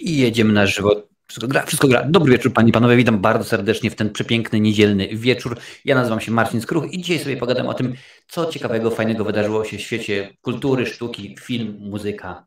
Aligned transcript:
I 0.00 0.18
jedziemy 0.18 0.52
na 0.52 0.66
żywo. 0.66 1.10
Wszystko 1.26 1.48
gra, 1.48 1.66
wszystko 1.66 1.88
gra. 1.88 2.04
Dobry 2.04 2.32
wieczór, 2.32 2.52
panie 2.52 2.68
i 2.68 2.72
panowie. 2.72 2.96
Witam 2.96 3.18
bardzo 3.18 3.44
serdecznie 3.44 3.90
w 3.90 3.94
ten 3.94 4.10
przepiękny, 4.10 4.60
niedzielny 4.60 5.08
wieczór. 5.08 5.58
Ja 5.84 5.94
nazywam 5.94 6.20
się 6.20 6.32
Marcin 6.32 6.60
Skruch 6.60 6.92
i 6.92 7.02
dzisiaj 7.02 7.18
sobie 7.18 7.36
pogadam 7.36 7.66
o 7.66 7.74
tym, 7.74 7.94
co 8.28 8.46
ciekawego, 8.46 8.90
fajnego 8.90 9.24
wydarzyło 9.24 9.64
się 9.64 9.78
w 9.78 9.80
świecie 9.80 10.36
kultury, 10.40 10.86
sztuki, 10.86 11.36
film, 11.40 11.76
muzyka, 11.80 12.44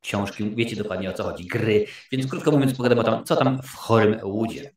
książki. 0.00 0.50
Wiecie 0.54 0.76
dokładnie 0.76 1.10
o 1.10 1.12
co 1.12 1.24
chodzi, 1.24 1.46
gry. 1.46 1.86
Więc 2.12 2.26
krótko 2.26 2.50
mówiąc, 2.50 2.74
pogadam 2.74 2.98
o 2.98 3.04
tym, 3.04 3.24
co 3.24 3.36
tam 3.36 3.62
w 3.62 3.74
chorym 3.74 4.18
łudzie. 4.22 4.70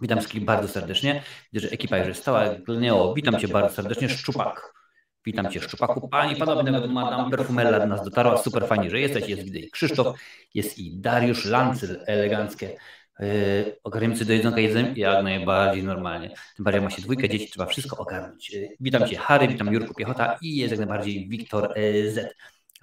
Witam 0.00 0.18
wszystkich 0.18 0.44
bardzo 0.44 0.68
serdecznie. 0.68 1.22
Widzę, 1.52 1.66
że 1.66 1.72
ekipa 1.72 1.98
już 1.98 2.08
jest 2.08 2.20
stała. 2.20 2.54
Glneo, 2.54 3.14
witam 3.14 3.40
cię 3.40 3.48
bardzo 3.48 3.74
serdecznie. 3.74 4.08
Szczupak. 4.08 4.79
Witam 5.26 5.50
Cię, 5.50 5.60
Szczupaku. 5.60 6.08
Panie 6.08 6.32
i 6.32 6.36
Panowie, 6.36 6.70
nawet 6.70 6.90
Madame 6.90 7.30
Perfumella 7.30 7.80
do 7.80 7.86
nas 7.86 8.04
dotarła. 8.04 8.38
Super 8.38 8.66
fajnie, 8.66 8.90
że 8.90 9.00
jesteś. 9.00 9.28
Jest 9.28 9.54
i 9.54 9.70
Krzysztof, 9.70 10.18
jest 10.54 10.78
i 10.78 11.00
Dariusz 11.00 11.44
Lancyl, 11.44 12.00
eleganckie. 12.06 12.76
Yy, 13.20 13.76
ogarniemy 13.84 14.24
do 14.24 14.32
jedzonka 14.32 14.60
jedzem 14.60 14.96
jak 14.96 15.24
najbardziej 15.24 15.84
normalnie. 15.84 16.30
Tym 16.56 16.64
bardziej 16.64 16.82
ma 16.82 16.90
się 16.90 17.02
dwójkę 17.02 17.28
dzieci, 17.28 17.50
trzeba 17.50 17.66
wszystko 17.66 17.96
ogarnąć. 17.96 18.50
Yy, 18.50 18.68
witam 18.80 19.08
Cię, 19.08 19.16
Harry, 19.16 19.48
witam 19.48 19.72
Jurku 19.72 19.94
Piechota 19.94 20.38
i 20.42 20.56
jest 20.56 20.70
jak 20.70 20.78
najbardziej 20.78 21.28
Wiktor 21.28 21.78
yy, 21.78 22.10
Z. 22.10 22.34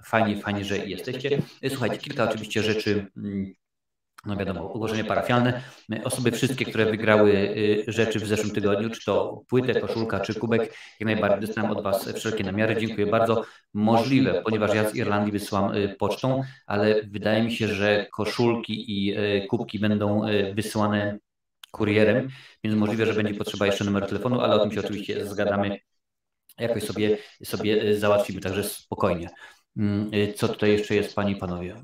Fajnie, 0.04 0.42
fajnie, 0.42 0.64
że 0.64 0.78
jesteście. 0.78 1.42
Słuchajcie, 1.68 1.98
kilka 1.98 2.30
oczywiście 2.30 2.62
rzeczy. 2.62 3.06
No 4.28 4.36
wiadomo, 4.36 4.72
ogłoszenie 4.72 5.04
parafialne. 5.04 5.62
Osoby 6.04 6.30
wszystkie, 6.30 6.64
które 6.64 6.86
wygrały 6.86 7.32
y, 7.32 7.84
rzeczy 7.86 8.18
w 8.20 8.26
zeszłym 8.26 8.50
tygodniu, 8.50 8.90
czy 8.90 9.04
to 9.04 9.42
płytę, 9.48 9.80
koszulka, 9.80 10.20
czy 10.20 10.34
kubek, 10.34 10.62
jak 11.00 11.06
najbardziej 11.06 11.40
dostałem 11.40 11.70
od 11.70 11.82
Was 11.82 12.12
wszelkie 12.12 12.44
namiary. 12.44 12.76
Dziękuję 12.80 13.06
bardzo. 13.06 13.44
Możliwe, 13.74 14.42
ponieważ 14.44 14.74
ja 14.74 14.90
z 14.90 14.94
Irlandii 14.94 15.32
wysyłam 15.32 15.74
y, 15.74 15.96
pocztą, 15.98 16.42
ale 16.66 17.02
wydaje 17.02 17.42
mi 17.42 17.52
się, 17.52 17.68
że 17.68 18.06
koszulki 18.12 19.06
i 19.06 19.18
y, 19.18 19.46
kubki 19.46 19.78
będą 19.78 20.22
wysyłane 20.54 21.18
kurierem, 21.70 22.28
więc 22.64 22.76
możliwe, 22.76 23.06
że 23.06 23.14
będzie 23.14 23.34
potrzeba 23.34 23.66
jeszcze 23.66 23.84
numeru 23.84 24.06
telefonu, 24.06 24.40
ale 24.40 24.54
o 24.54 24.58
tym 24.58 24.72
się 24.72 24.80
oczywiście 24.80 25.26
zgadamy. 25.26 25.78
Jakoś 26.58 26.82
sobie, 26.82 27.18
sobie 27.44 27.98
załatwimy, 27.98 28.40
także 28.40 28.64
spokojnie. 28.64 29.30
Co 30.36 30.48
tutaj 30.48 30.70
jeszcze 30.70 30.94
jest, 30.94 31.14
Panie 31.14 31.32
i 31.32 31.36
Panowie? 31.36 31.76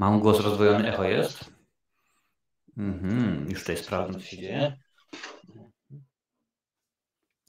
Mm. 0.00 0.12
Mam 0.12 0.20
głos 0.20 0.40
rozwojony, 0.40 0.88
echo 0.88 1.04
jest. 1.04 1.52
Mhm, 2.76 3.46
już 3.50 3.60
tutaj 3.60 3.76
sprawdzam, 3.76 4.20
co 4.20 4.26
się 4.26 4.36
dzieje. 4.36 4.76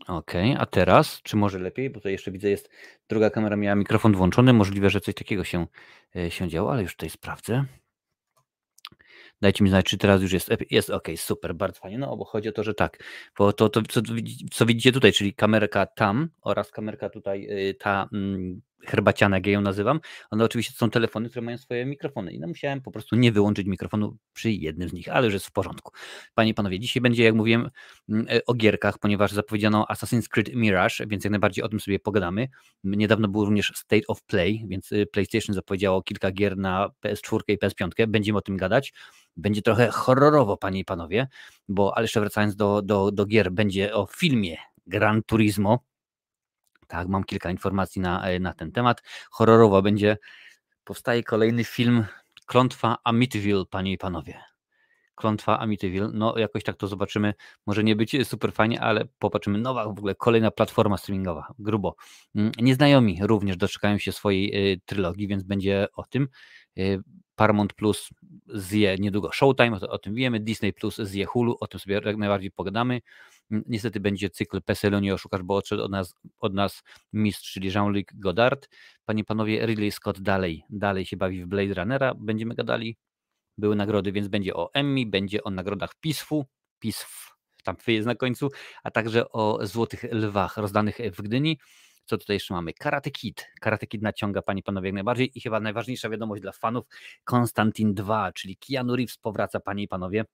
OK, 0.08 0.32
a 0.58 0.66
teraz, 0.66 1.22
czy 1.22 1.38
może 1.38 1.60
lepiej, 1.60 1.90
bo 1.90 2.00
tutaj 2.00 2.12
jeszcze 2.12 2.32
widzę, 2.32 2.50
jest 2.50 2.70
druga 3.10 3.30
kamera, 3.30 3.56
miała 3.56 3.76
mikrofon 3.76 4.16
włączony, 4.16 4.54
możliwe, 4.54 4.90
że 4.90 5.02
coś 5.02 5.16
takiego 5.16 5.44
się, 5.44 5.68
e, 6.16 6.32
się 6.32 6.48
działo, 6.48 6.72
ale 6.72 6.82
już 6.82 6.92
tutaj 6.92 7.10
sprawdzę. 7.10 7.66
Dajcie 9.42 9.64
mi 9.64 9.70
znać, 9.70 9.86
czy 9.86 9.98
teraz 9.98 10.22
już 10.22 10.32
jest, 10.32 10.50
jest 10.70 10.90
ok, 10.90 11.08
super, 11.16 11.56
bardzo 11.56 11.80
fajnie, 11.80 11.98
no 11.98 12.18
bo 12.18 12.26
chodzi 12.26 12.50
o 12.50 12.52
to, 12.52 12.64
że 12.64 12.74
tak, 12.74 13.04
bo 13.38 13.54
to, 13.54 13.70
to 13.70 13.82
co, 13.82 14.02
co 14.52 14.66
widzicie 14.66 14.92
tutaj, 14.92 15.14
czyli 15.14 15.34
kamerka 15.34 15.86
tam 15.86 16.30
oraz 16.42 16.72
kamerka 16.72 17.10
tutaj, 17.10 17.48
y, 17.70 17.74
ta 17.74 18.10
herbaciana, 18.86 19.38
jak 19.38 19.46
ja 19.46 19.54
ją 19.54 19.62
nazywam, 19.62 20.00
one 20.32 20.44
oczywiście 20.44 20.74
są 20.74 20.90
telefony, 20.90 21.30
które 21.30 21.46
mają 21.46 21.58
swoje 21.58 21.86
mikrofony 21.86 22.32
i 22.34 22.40
no 22.40 22.48
musiałem 22.48 22.82
po 22.82 22.92
prostu 22.92 23.16
nie 23.16 23.32
wyłączyć 23.32 23.68
mikrofonu 23.68 24.18
przy 24.34 24.52
jednym 24.52 24.90
z 24.90 24.94
nich, 24.94 25.10
ale 25.10 25.26
już 25.26 25.34
jest 25.34 25.48
w 25.48 25.52
porządku. 25.52 25.92
Panie 26.36 26.52
i 26.52 26.54
panowie, 26.54 26.80
dzisiaj 26.80 27.02
będzie, 27.02 27.24
jak 27.24 27.36
mówiłem, 27.36 27.70
mm, 28.10 28.26
e, 28.30 28.46
o 28.46 28.54
gierkach, 28.54 29.00
ponieważ 29.00 29.32
zapowiedziano 29.32 29.86
Assassin's 29.90 30.28
Creed 30.28 30.56
Mirage, 30.56 30.96
więc 31.08 31.24
jak 31.24 31.32
najbardziej 31.32 31.64
o 31.64 31.70
tym 31.70 31.80
sobie 31.80 32.00
pogadamy. 32.00 32.48
Niedawno 32.84 33.28
był 33.28 33.46
również 33.46 33.72
State 33.76 34.08
of 34.08 34.24
Play, 34.24 34.66
więc 34.68 34.92
y, 34.92 35.06
PlayStation 35.12 35.54
zapowiedziało 35.54 36.02
kilka 36.02 36.32
gier 36.32 36.58
na 36.58 36.90
PS4 37.06 37.40
i 37.48 37.58
PS5, 37.58 38.08
będziemy 38.08 38.38
o 38.38 38.42
tym 38.42 38.58
gadać. 38.58 38.94
Będzie 39.38 39.62
trochę 39.62 39.88
horrorowo, 39.88 40.58
panie 40.58 40.80
i 40.80 40.86
panowie, 40.86 41.28
bo 41.70 41.98
ale 41.98 42.04
jeszcze 42.04 42.20
wracając 42.20 42.56
do, 42.56 42.82
do, 42.82 43.12
do 43.12 43.26
gier, 43.26 43.52
będzie 43.52 43.94
o 43.94 44.06
filmie 44.06 44.58
Gran 44.88 45.24
Turismo, 45.24 45.80
tak, 46.92 47.08
mam 47.08 47.24
kilka 47.24 47.52
informacji 47.52 48.02
na, 48.02 48.24
e, 48.24 48.40
na 48.40 48.54
ten 48.54 48.72
temat. 48.72 49.04
Horrorowo 49.32 49.82
będzie, 49.82 50.18
powstaje 50.84 51.24
kolejny 51.24 51.64
film 51.64 52.06
Klątwa 52.46 52.98
Amityville, 53.04 53.66
panie 53.70 53.92
i 53.92 53.98
panowie. 53.98 54.42
Klątwa 55.16 55.60
Amityville, 55.60 56.10
no 56.14 56.38
jakoś 56.38 56.64
tak 56.64 56.76
to 56.78 56.88
zobaczymy. 56.88 57.34
Może 57.66 57.84
nie 57.84 57.96
być 57.96 58.28
super 58.28 58.54
fajnie, 58.54 58.82
ale 58.82 59.06
popatrzymy. 59.20 59.58
Nowa 59.58 59.86
w 59.86 59.88
ogóle 59.88 60.16
kolejna 60.16 60.52
platforma 60.52 60.98
streamingowa, 60.98 61.54
grubo. 61.60 61.96
Mm, 62.36 62.52
nieznajomi 62.60 63.20
również 63.22 63.58
doczekają 63.58 63.98
się 63.98 64.12
swojej 64.12 64.74
y, 64.74 64.82
trylogii, 64.86 65.28
więc 65.28 65.44
będzie 65.44 65.88
o 65.94 66.04
tym. 66.04 66.28
Y, 66.78 67.02
Paramount 67.36 67.74
Plus 67.74 68.10
zje 68.48 68.96
niedługo 69.00 69.32
Showtime, 69.32 69.80
o, 69.82 69.90
o, 69.90 69.98
tym 69.98 70.16
wiemy, 70.16 70.40
Disney 70.40 70.74
Plus 70.74 70.98
zje 70.98 71.26
Hulu, 71.26 71.58
o 71.60 71.68
tym 71.68 71.80
sobie 71.80 72.02
jak 72.06 72.18
najbardziej 72.18 72.52
pogadamy. 72.52 73.02
Niestety 73.52 74.00
będzie 74.00 74.30
cykl 74.30 74.62
PESEL-u 74.62 75.00
nie 75.00 75.14
oszukasz, 75.14 75.44
bo 75.44 75.56
odszedł 75.56 75.84
od 75.84 75.92
nas, 75.92 76.14
od 76.40 76.54
nas 76.54 76.84
mistrz, 77.14 77.54
czyli 77.54 77.72
Jean-Luc 77.72 78.06
Godard. 78.14 78.70
Panie, 79.06 79.24
panowie, 79.24 79.66
Ridley 79.66 79.92
Scott 79.92 80.22
dalej, 80.22 80.64
dalej 80.70 81.06
się 81.06 81.18
bawi 81.18 81.44
w 81.44 81.48
Blade 81.48 81.74
Runnera, 81.74 82.14
będziemy 82.16 82.56
gadali. 82.56 82.98
Były 83.58 83.76
nagrody, 83.76 84.12
więc 84.12 84.28
będzie 84.28 84.54
o 84.54 84.74
Emmy, 84.74 85.06
będzie 85.06 85.44
o 85.44 85.50
nagrodach 85.50 85.96
PISF-u, 85.96 86.46
PISF, 86.80 87.32
tam 87.64 87.76
jest 87.88 88.08
na 88.08 88.16
końcu, 88.16 88.50
a 88.84 88.92
także 88.92 89.30
o 89.30 89.68
Złotych 89.68 90.04
Lwach 90.04 90.58
rozdanych 90.58 90.98
w 91.18 91.22
Gdyni. 91.22 91.60
Co 92.06 92.18
tutaj 92.18 92.36
jeszcze 92.36 92.54
mamy? 92.54 92.74
Karate 92.74 93.12
Kid. 93.12 93.48
Karate 93.62 93.88
Kid 93.88 94.02
naciąga 94.02 94.42
Panie 94.42 94.64
Panowie 94.64 94.88
jak 94.88 94.94
najbardziej 94.94 95.38
i 95.38 95.42
chyba 95.42 95.60
najważniejsza 95.60 96.10
wiadomość 96.10 96.42
dla 96.42 96.52
fanów, 96.52 96.86
Konstantin 97.24 97.94
2, 97.94 98.32
czyli 98.32 98.58
Keanu 98.58 98.96
Reeves 98.96 99.18
powraca 99.18 99.60
Panie 99.60 99.84
i 99.84 99.88
Panowie. 99.88 100.26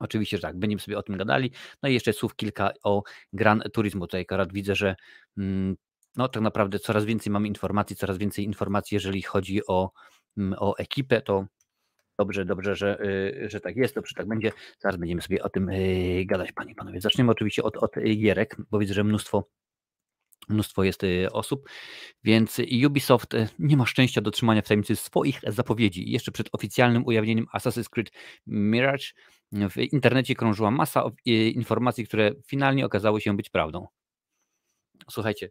Oczywiście, 0.00 0.36
że 0.36 0.42
tak, 0.42 0.58
będziemy 0.58 0.80
sobie 0.80 0.98
o 0.98 1.02
tym 1.02 1.16
gadali. 1.16 1.50
No 1.82 1.88
i 1.88 1.94
jeszcze 1.94 2.12
słów 2.12 2.36
kilka 2.36 2.70
o 2.82 3.02
Gran 3.32 3.62
Turismo. 3.72 4.06
Tutaj 4.06 4.20
akurat 4.20 4.52
widzę, 4.52 4.74
że 4.74 4.96
mm, 5.38 5.76
no 6.16 6.28
tak 6.28 6.42
naprawdę 6.42 6.78
coraz 6.78 7.04
więcej 7.04 7.32
mamy 7.32 7.48
informacji, 7.48 7.96
coraz 7.96 8.18
więcej 8.18 8.44
informacji, 8.44 8.94
jeżeli 8.94 9.22
chodzi 9.22 9.66
o, 9.66 9.90
mm, 10.36 10.54
o 10.58 10.78
ekipę, 10.78 11.22
to 11.22 11.46
dobrze, 12.18 12.44
dobrze, 12.44 12.76
że, 12.76 13.04
y, 13.04 13.50
że 13.50 13.60
tak 13.60 13.76
jest, 13.76 13.94
dobrze 13.94 14.14
tak 14.14 14.28
będzie. 14.28 14.52
Zaraz 14.78 14.96
będziemy 14.96 15.22
sobie 15.22 15.42
o 15.42 15.48
tym 15.48 15.68
y, 15.68 16.24
gadać, 16.26 16.52
panie 16.52 16.72
i 16.72 16.74
panowie. 16.74 17.00
Zaczniemy 17.00 17.32
oczywiście 17.32 17.62
od, 17.62 17.76
od 17.76 17.90
gierek, 18.16 18.56
bo 18.70 18.78
widzę, 18.78 18.94
że 18.94 19.04
mnóstwo 19.04 19.48
mnóstwo 20.48 20.84
jest 20.84 21.04
y, 21.04 21.32
osób, 21.32 21.68
więc 22.24 22.60
Ubisoft 22.86 23.32
nie 23.58 23.76
ma 23.76 23.86
szczęścia 23.86 24.20
do 24.20 24.30
trzymania 24.30 24.62
w 24.62 24.68
tajemnicy 24.68 24.96
swoich 24.96 25.40
zapowiedzi. 25.46 26.10
Jeszcze 26.10 26.32
przed 26.32 26.48
oficjalnym 26.52 27.06
ujawnieniem 27.06 27.46
Assassin's 27.54 27.88
Creed 27.88 28.10
Mirage 28.46 29.04
w 29.52 29.76
internecie 29.76 30.34
krążyła 30.34 30.70
masa 30.70 31.04
informacji, 31.54 32.06
które 32.06 32.32
finalnie 32.46 32.86
okazały 32.86 33.20
się 33.20 33.36
być 33.36 33.50
prawdą. 33.50 33.86
Słuchajcie, 35.10 35.50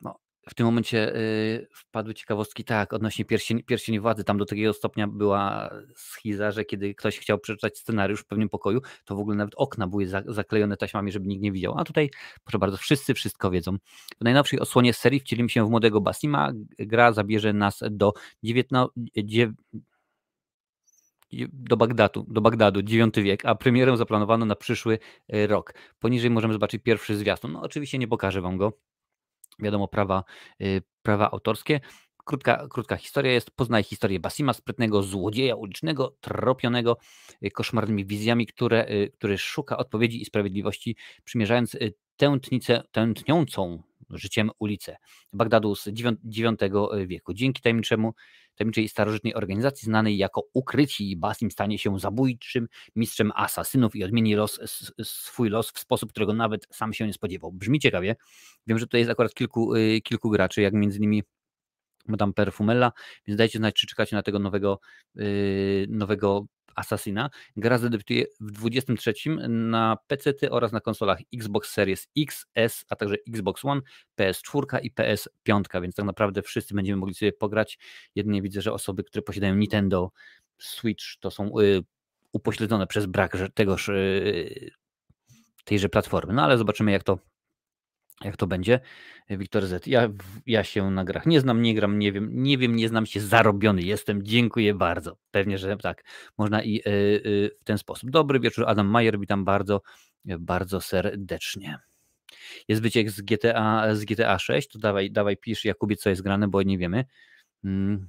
no, 0.00 0.18
w 0.48 0.54
tym 0.54 0.66
momencie 0.66 1.16
y, 1.16 1.68
wpadły 1.74 2.14
ciekawostki, 2.14 2.64
tak, 2.64 2.92
odnośnie 2.92 3.24
pierścień, 3.24 3.62
pierścień 3.62 4.00
władzy. 4.00 4.24
Tam 4.24 4.38
do 4.38 4.44
takiego 4.44 4.72
stopnia 4.72 5.08
była 5.08 5.70
schiza, 5.96 6.50
że 6.50 6.64
kiedy 6.64 6.94
ktoś 6.94 7.18
chciał 7.18 7.38
przeczytać 7.38 7.78
scenariusz 7.78 8.20
w 8.20 8.26
pewnym 8.26 8.48
pokoju, 8.48 8.80
to 9.04 9.16
w 9.16 9.18
ogóle 9.18 9.36
nawet 9.36 9.54
okna 9.56 9.86
były 9.86 10.06
za, 10.06 10.22
zaklejone 10.26 10.76
taśmami, 10.76 11.12
żeby 11.12 11.26
nikt 11.26 11.42
nie 11.42 11.52
widział. 11.52 11.74
A 11.78 11.84
tutaj, 11.84 12.10
proszę 12.44 12.58
bardzo, 12.58 12.76
wszyscy 12.76 13.14
wszystko 13.14 13.50
wiedzą. 13.50 13.76
W 14.20 14.24
najnowszej 14.24 14.60
osłonie 14.60 14.92
serii 14.94 15.20
wcielimy 15.20 15.48
się 15.48 15.66
w 15.66 15.70
młodego 15.70 16.00
Basima. 16.00 16.52
Gra 16.78 17.12
zabierze 17.12 17.52
nas 17.52 17.80
do 17.90 18.12
19, 18.42 18.92
do 21.52 21.76
Bagdadu, 21.76 22.26
do 22.28 22.40
Bagdadu, 22.40 22.80
IX 22.80 23.18
wiek, 23.18 23.44
a 23.44 23.54
premierę 23.54 23.96
zaplanowano 23.96 24.44
na 24.44 24.56
przyszły 24.56 24.98
y, 25.34 25.46
rok. 25.46 25.74
Poniżej 25.98 26.30
możemy 26.30 26.52
zobaczyć 26.52 26.82
pierwszy 26.82 27.16
zwiastun. 27.16 27.52
No 27.52 27.62
oczywiście 27.62 27.98
nie 27.98 28.08
pokażę 28.08 28.40
wam 28.40 28.56
go, 28.56 28.72
wiadomo, 29.58 29.88
prawa, 29.88 30.24
y, 30.62 30.82
prawa 31.02 31.30
autorskie. 31.30 31.80
Krótka, 32.24 32.66
krótka 32.70 32.96
historia 32.96 33.32
jest. 33.32 33.50
Poznaj 33.50 33.82
historię 33.82 34.20
Basima, 34.20 34.52
sprytnego 34.52 35.02
złodzieja 35.02 35.56
ulicznego, 35.56 36.16
tropionego 36.20 36.96
y, 37.44 37.50
koszmarnymi 37.50 38.06
wizjami, 38.06 38.46
które, 38.46 38.86
który 39.14 39.38
szuka 39.38 39.76
odpowiedzi 39.76 40.22
i 40.22 40.24
sprawiedliwości, 40.24 40.96
przymierzając 41.24 41.76
tętnicę, 42.16 42.82
tętniącą 42.92 43.82
życiem 44.10 44.50
ulicę 44.58 44.96
Bagdadu 45.32 45.74
z 45.74 45.86
IX 45.86 46.62
wieku. 47.06 47.34
Dzięki 47.34 47.62
tajemniczemu 47.62 48.14
tajemniczej 48.54 48.88
starożytnej 48.88 49.34
organizacji 49.34 49.86
znanej 49.86 50.16
jako 50.16 50.42
Ukryci. 50.52 51.16
Basim 51.16 51.50
stanie 51.50 51.78
się 51.78 51.98
zabójczym 51.98 52.68
mistrzem 52.96 53.32
asasynów 53.34 53.96
i 53.96 54.04
odmieni 54.04 54.34
los, 54.34 54.60
swój 55.02 55.48
los 55.48 55.70
w 55.70 55.78
sposób, 55.78 56.10
którego 56.10 56.34
nawet 56.34 56.66
sam 56.70 56.92
się 56.92 57.06
nie 57.06 57.12
spodziewał. 57.12 57.52
Brzmi 57.52 57.80
ciekawie. 57.80 58.16
Wiem, 58.66 58.78
że 58.78 58.86
tutaj 58.86 59.00
jest 59.00 59.10
akurat 59.10 59.34
kilku, 59.34 59.74
y, 59.74 60.00
kilku 60.00 60.30
graczy, 60.30 60.62
jak 60.62 60.74
między 60.74 60.98
innymi 60.98 61.22
Madame 62.06 62.32
Perfumella, 62.32 62.92
więc 63.26 63.38
dajcie 63.38 63.58
znać, 63.58 63.74
czy 63.74 63.86
czekacie 63.86 64.16
na 64.16 64.22
tego 64.22 64.38
nowego, 64.38 64.80
yy, 65.14 65.86
nowego 65.88 66.46
Assassina. 66.74 67.30
Gra 67.56 67.78
zadebiutuje 67.78 68.24
w 68.40 68.50
23 68.50 69.14
na 69.48 69.96
PC 70.06 70.50
oraz 70.50 70.72
na 70.72 70.80
konsolach 70.80 71.18
Xbox 71.34 71.70
Series 71.70 72.08
X, 72.18 72.46
S, 72.54 72.84
a 72.88 72.96
także 72.96 73.16
Xbox 73.28 73.64
One, 73.64 73.80
PS4 74.20 74.80
i 74.82 74.92
PS5, 74.92 75.82
więc 75.82 75.94
tak 75.94 76.06
naprawdę 76.06 76.42
wszyscy 76.42 76.74
będziemy 76.74 76.96
mogli 76.96 77.14
sobie 77.14 77.32
pograć. 77.32 77.78
Jedynie 78.14 78.42
widzę, 78.42 78.62
że 78.62 78.72
osoby, 78.72 79.04
które 79.04 79.22
posiadają 79.22 79.54
Nintendo 79.54 80.10
Switch, 80.58 81.04
to 81.20 81.30
są 81.30 81.58
yy, 81.58 81.80
upośledzone 82.32 82.86
przez 82.86 83.06
brak 83.06 83.36
tegoż, 83.54 83.88
yy, 83.88 84.70
tejże 85.64 85.88
platformy. 85.88 86.32
No 86.32 86.42
ale 86.42 86.58
zobaczymy, 86.58 86.92
jak 86.92 87.02
to 87.02 87.18
jak 88.24 88.36
to 88.36 88.46
będzie. 88.46 88.80
Wiktor 89.30 89.66
Z. 89.66 89.86
Ja, 89.86 90.08
ja 90.46 90.64
się 90.64 90.90
na 90.90 91.04
grach 91.04 91.26
nie 91.26 91.40
znam, 91.40 91.62
nie 91.62 91.74
gram, 91.74 91.98
nie 91.98 92.12
wiem, 92.12 92.42
nie 92.42 92.58
wiem, 92.58 92.76
nie 92.76 92.88
znam 92.88 93.06
się, 93.06 93.20
zarobiony 93.20 93.82
jestem, 93.82 94.22
dziękuję 94.22 94.74
bardzo. 94.74 95.16
Pewnie, 95.30 95.58
że 95.58 95.76
tak, 95.76 96.04
można 96.38 96.62
i 96.62 96.76
y, 96.76 96.90
y, 96.90 97.50
w 97.60 97.64
ten 97.64 97.78
sposób. 97.78 98.10
Dobry 98.10 98.40
wieczór, 98.40 98.64
Adam 98.68 98.86
Majer, 98.86 99.18
witam 99.18 99.44
bardzo, 99.44 99.82
bardzo 100.24 100.80
serdecznie. 100.80 101.78
Jest 102.68 102.82
wyciek 102.82 103.10
z 103.10 103.20
GTA, 103.20 103.94
z 103.94 104.04
GTA 104.04 104.38
6, 104.38 104.68
to 104.68 104.78
dawaj, 104.78 105.10
dawaj 105.10 105.36
pisz 105.36 105.64
Jakubie, 105.64 105.96
co 105.96 106.10
jest 106.10 106.22
grane, 106.22 106.48
bo 106.48 106.62
nie 106.62 106.78
wiemy. 106.78 107.04
Hmm. 107.62 108.08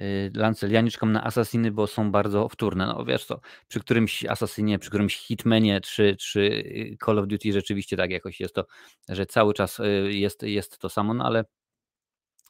Y, 0.00 0.30
Lancel, 0.34 0.70
ja 0.72 0.80
nie 0.80 0.90
czekam 0.90 1.12
na 1.12 1.24
Assassiny, 1.24 1.70
bo 1.70 1.86
są 1.86 2.12
bardzo 2.12 2.48
wtórne. 2.48 2.86
No 2.86 3.04
wiesz 3.04 3.24
co, 3.24 3.40
przy 3.68 3.80
którymś 3.80 4.24
Assassinie, 4.24 4.78
przy 4.78 4.90
którymś 4.90 5.16
Hitmanie 5.16 5.80
czy, 5.80 6.16
czy 6.16 6.40
y, 6.40 6.96
Call 7.04 7.18
of 7.18 7.26
Duty 7.26 7.52
rzeczywiście 7.52 7.96
tak 7.96 8.10
jakoś 8.10 8.40
jest 8.40 8.54
to, 8.54 8.66
że 9.08 9.26
cały 9.26 9.54
czas 9.54 9.80
y, 9.80 10.12
jest, 10.12 10.42
jest 10.42 10.78
to 10.78 10.88
samo, 10.88 11.14
no 11.14 11.24
ale 11.24 11.44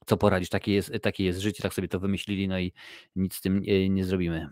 co 0.06 0.16
poradzisz, 0.16 0.48
takie 0.48 0.72
jest, 0.72 0.92
takie 1.02 1.24
jest 1.24 1.40
życie, 1.40 1.62
tak 1.62 1.74
sobie 1.74 1.88
to 1.88 2.00
wymyślili, 2.00 2.48
no 2.48 2.58
i 2.58 2.72
nic 3.16 3.34
z 3.34 3.40
tym 3.40 3.60
nie, 3.60 3.88
nie 3.88 4.04
zrobimy. 4.04 4.48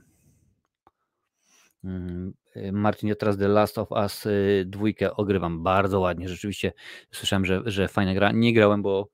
Mm, 1.85 2.35
Martin, 2.73 3.09
ja 3.09 3.15
teraz 3.15 3.39
The 3.39 3.49
Last 3.49 3.79
of 3.79 3.91
Us 3.91 4.25
dwójkę 4.65 5.17
ogrywam 5.17 5.63
bardzo 5.63 6.01
ładnie, 6.01 6.29
rzeczywiście 6.29 6.73
słyszałem, 7.13 7.45
że, 7.45 7.63
że 7.67 7.89
fajna 7.89 8.15
gra. 8.15 8.33
Nie 8.33 8.55
grałem, 8.55 8.83
bo 8.83 9.09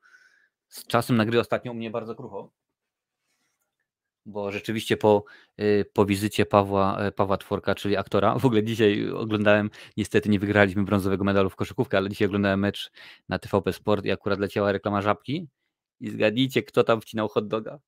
z 0.69 0.87
czasem 0.87 1.17
na 1.17 1.25
gry 1.25 1.41
ostatnio 1.41 1.73
u 1.73 1.75
mnie 1.75 1.91
bardzo 1.91 2.15
krucho 2.15 2.53
bo 4.27 4.53
rzeczywiście 4.53 4.97
po, 4.97 5.25
y, 5.61 5.85
po 5.93 6.07
wizycie 6.07 6.47
Pawła, 6.47 6.99
e, 6.99 7.13
Pawła 7.13 7.37
Tworka, 7.37 7.75
czyli 7.75 7.97
aktora, 7.97 8.39
w 8.39 8.45
ogóle 8.45 8.65
dzisiaj 8.65 9.11
oglądałem, 9.11 9.71
niestety 9.97 10.29
nie 10.29 10.39
wygraliśmy 10.39 10.85
brązowego 10.85 11.25
medalu 11.25 11.51
w 11.51 11.57
koszykówkę, 11.57 11.97
ale 11.97 12.09
dzisiaj 12.09 12.27
oglądałem 12.27 12.61
mecz 12.61 12.91
na 13.29 13.39
TVP 13.39 13.73
Sport 13.73 14.05
i 14.05 14.11
akurat 14.11 14.39
leciała 14.39 14.73
reklama 14.73 15.03
Żabki 15.03 15.49
i 16.01 16.11
zgadnijcie, 16.11 16.63
kto 16.63 16.85
tam 16.85 17.01
wcinał 17.01 17.29
hot 17.29 17.49
doga. 17.49 17.79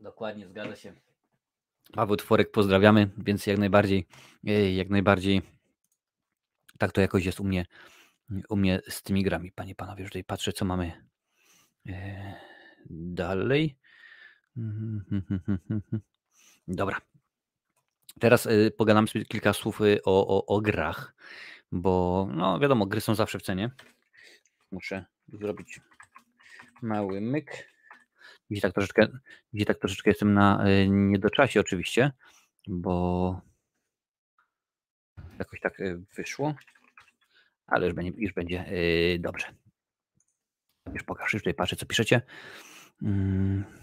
Dokładnie, 0.00 0.48
zgadza 0.48 0.76
się. 0.76 0.92
Paweł 1.92 2.16
Tworek 2.16 2.50
pozdrawiamy, 2.50 3.10
więc 3.18 3.46
jak 3.46 3.58
najbardziej, 3.58 4.06
e, 4.46 4.72
jak 4.72 4.90
najbardziej 4.90 5.42
tak 6.80 6.92
to 6.92 7.00
jakoś 7.00 7.24
jest 7.24 7.40
u 7.40 7.44
mnie, 7.44 7.66
u 8.48 8.56
mnie 8.56 8.80
z 8.88 9.02
tymi 9.02 9.22
grami. 9.22 9.52
Panie, 9.52 9.74
panowie, 9.74 10.02
już 10.02 10.10
tutaj 10.10 10.24
patrzę, 10.24 10.52
co 10.52 10.64
mamy 10.64 10.92
e, 11.88 12.34
dalej. 12.90 13.76
Dobra. 16.68 17.00
Teraz 18.20 18.46
y, 18.46 18.72
sobie 19.06 19.24
kilka 19.24 19.52
słów 19.52 19.80
y, 19.80 20.00
o, 20.04 20.26
o, 20.26 20.46
o 20.46 20.60
grach, 20.60 21.14
bo 21.72 22.26
no 22.34 22.58
wiadomo, 22.58 22.86
gry 22.86 23.00
są 23.00 23.14
zawsze 23.14 23.38
w 23.38 23.42
cenie. 23.42 23.70
Muszę 24.70 25.04
zrobić 25.28 25.80
mały 26.82 27.20
myk. 27.20 27.70
Dzisiaj 28.50 28.62
tak 28.62 28.72
troszeczkę, 28.72 29.08
dzisiaj 29.52 29.66
tak 29.66 29.78
troszeczkę 29.78 30.10
jestem 30.10 30.34
na 30.34 30.68
y, 30.68 30.88
niedoczasie 30.88 31.60
oczywiście, 31.60 32.12
bo 32.68 33.40
jakoś 35.38 35.60
tak 35.60 35.78
wyszło, 36.16 36.54
ale 37.66 37.86
już 37.86 37.94
będzie, 37.94 38.12
już 38.16 38.32
będzie 38.32 38.66
dobrze. 39.18 39.46
Już 40.92 41.02
pokażę, 41.02 41.30
już 41.32 41.42
tutaj 41.42 41.54
patrzę, 41.54 41.76
co 41.76 41.86
piszecie. 41.86 42.22
Mm. 43.02 43.79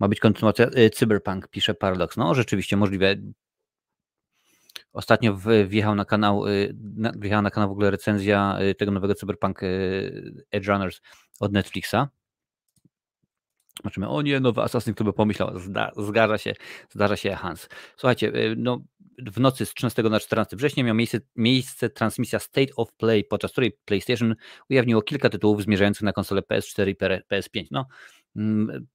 Ma 0.00 0.08
być 0.08 0.20
kontynuacja 0.20 0.66
y, 0.66 0.90
Cyberpunk, 0.90 1.48
pisze 1.48 1.74
Paradox. 1.74 2.16
No, 2.16 2.34
rzeczywiście 2.34 2.76
możliwe. 2.76 3.16
Ostatnio 4.92 5.36
wjechał 5.66 5.94
na 5.94 6.04
kanał, 6.04 6.46
y, 6.46 6.76
wjechała 7.16 7.42
na 7.42 7.50
kanał 7.50 7.68
w 7.68 7.72
ogóle 7.72 7.90
recenzja 7.90 8.58
y, 8.60 8.74
tego 8.74 8.92
nowego 8.92 9.14
Cyberpunk 9.14 9.60
Edge 10.50 10.68
Runners 10.68 11.00
od 11.40 11.52
Netflixa. 11.52 11.96
Zobaczymy, 13.76 14.08
o 14.08 14.22
nie, 14.22 14.40
nowy 14.40 14.62
Assassin, 14.62 14.94
kto 14.94 15.04
by 15.04 15.12
pomyślał, 15.12 15.58
Zda, 15.58 15.92
zdarza 15.96 16.38
się, 16.38 16.54
zdarza 16.90 17.16
się 17.16 17.34
Hans. 17.34 17.68
Słuchajcie, 17.96 18.32
no, 18.56 18.80
w 19.26 19.40
nocy 19.40 19.66
z 19.66 19.74
13 19.74 20.02
na 20.02 20.20
14 20.20 20.56
września 20.56 20.84
miała 20.84 20.94
miejsce, 20.94 21.20
miejsce 21.36 21.90
transmisja 21.90 22.38
State 22.38 22.74
of 22.76 22.92
Play, 22.92 23.24
podczas 23.24 23.52
której 23.52 23.72
PlayStation 23.84 24.34
ujawniło 24.70 25.02
kilka 25.02 25.28
tytułów 25.28 25.62
zmierzających 25.62 26.02
na 26.02 26.12
konsole 26.12 26.40
PS4 26.40 26.88
i 26.88 26.96
PS5. 26.96 27.66
No, 27.70 27.86
mm, 28.36 28.86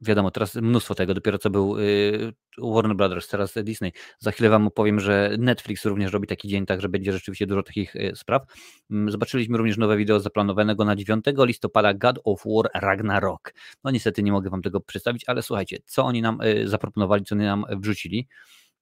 wiadomo, 0.00 0.30
teraz 0.30 0.54
mnóstwo 0.54 0.94
tego, 0.94 1.14
dopiero 1.14 1.38
co 1.38 1.50
był 1.50 1.78
y, 1.78 2.32
Warner 2.58 2.96
Brothers, 2.96 3.28
teraz 3.28 3.54
Disney. 3.64 3.92
Za 4.18 4.30
chwilę 4.30 4.50
Wam 4.50 4.66
opowiem, 4.66 5.00
że 5.00 5.36
Netflix 5.38 5.84
również 5.84 6.12
robi 6.12 6.26
taki 6.26 6.48
dzień, 6.48 6.66
tak, 6.66 6.80
że 6.80 6.88
będzie 6.88 7.12
rzeczywiście 7.12 7.46
dużo 7.46 7.62
takich 7.62 7.96
y, 7.96 8.12
spraw. 8.16 8.42
Mm, 8.90 9.10
zobaczyliśmy 9.10 9.58
również 9.58 9.76
nowe 9.78 9.96
wideo 9.96 10.20
zaplanowanego 10.20 10.84
na 10.84 10.96
9 10.96 11.24
listopada 11.38 11.94
God 11.94 12.18
of 12.24 12.42
War 12.46 12.70
Ragnarok. 12.74 13.54
No 13.84 13.90
niestety 13.90 14.22
nie 14.22 14.32
mogę 14.32 14.50
Wam 14.50 14.62
tego 14.62 14.80
przedstawić, 14.80 15.24
ale 15.26 15.42
słuchajcie, 15.42 15.78
co 15.84 16.04
oni 16.04 16.22
nam 16.22 16.40
y, 16.40 16.68
zaproponowali, 16.68 17.24
co 17.24 17.34
oni 17.34 17.44
nam 17.44 17.64
wrzucili. 17.70 18.28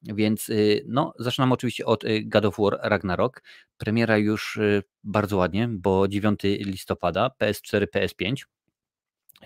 Więc 0.02 0.50
no, 0.86 1.14
zaczynam 1.18 1.52
oczywiście 1.52 1.86
od 1.86 2.04
God 2.24 2.44
of 2.44 2.56
War 2.58 2.78
Ragnarok. 2.82 3.42
Premiera 3.76 4.18
już 4.18 4.58
bardzo 5.04 5.36
ładnie, 5.36 5.68
bo 5.70 6.08
9 6.08 6.40
listopada, 6.42 7.30
PS4, 7.40 7.86
PS5. 7.96 8.44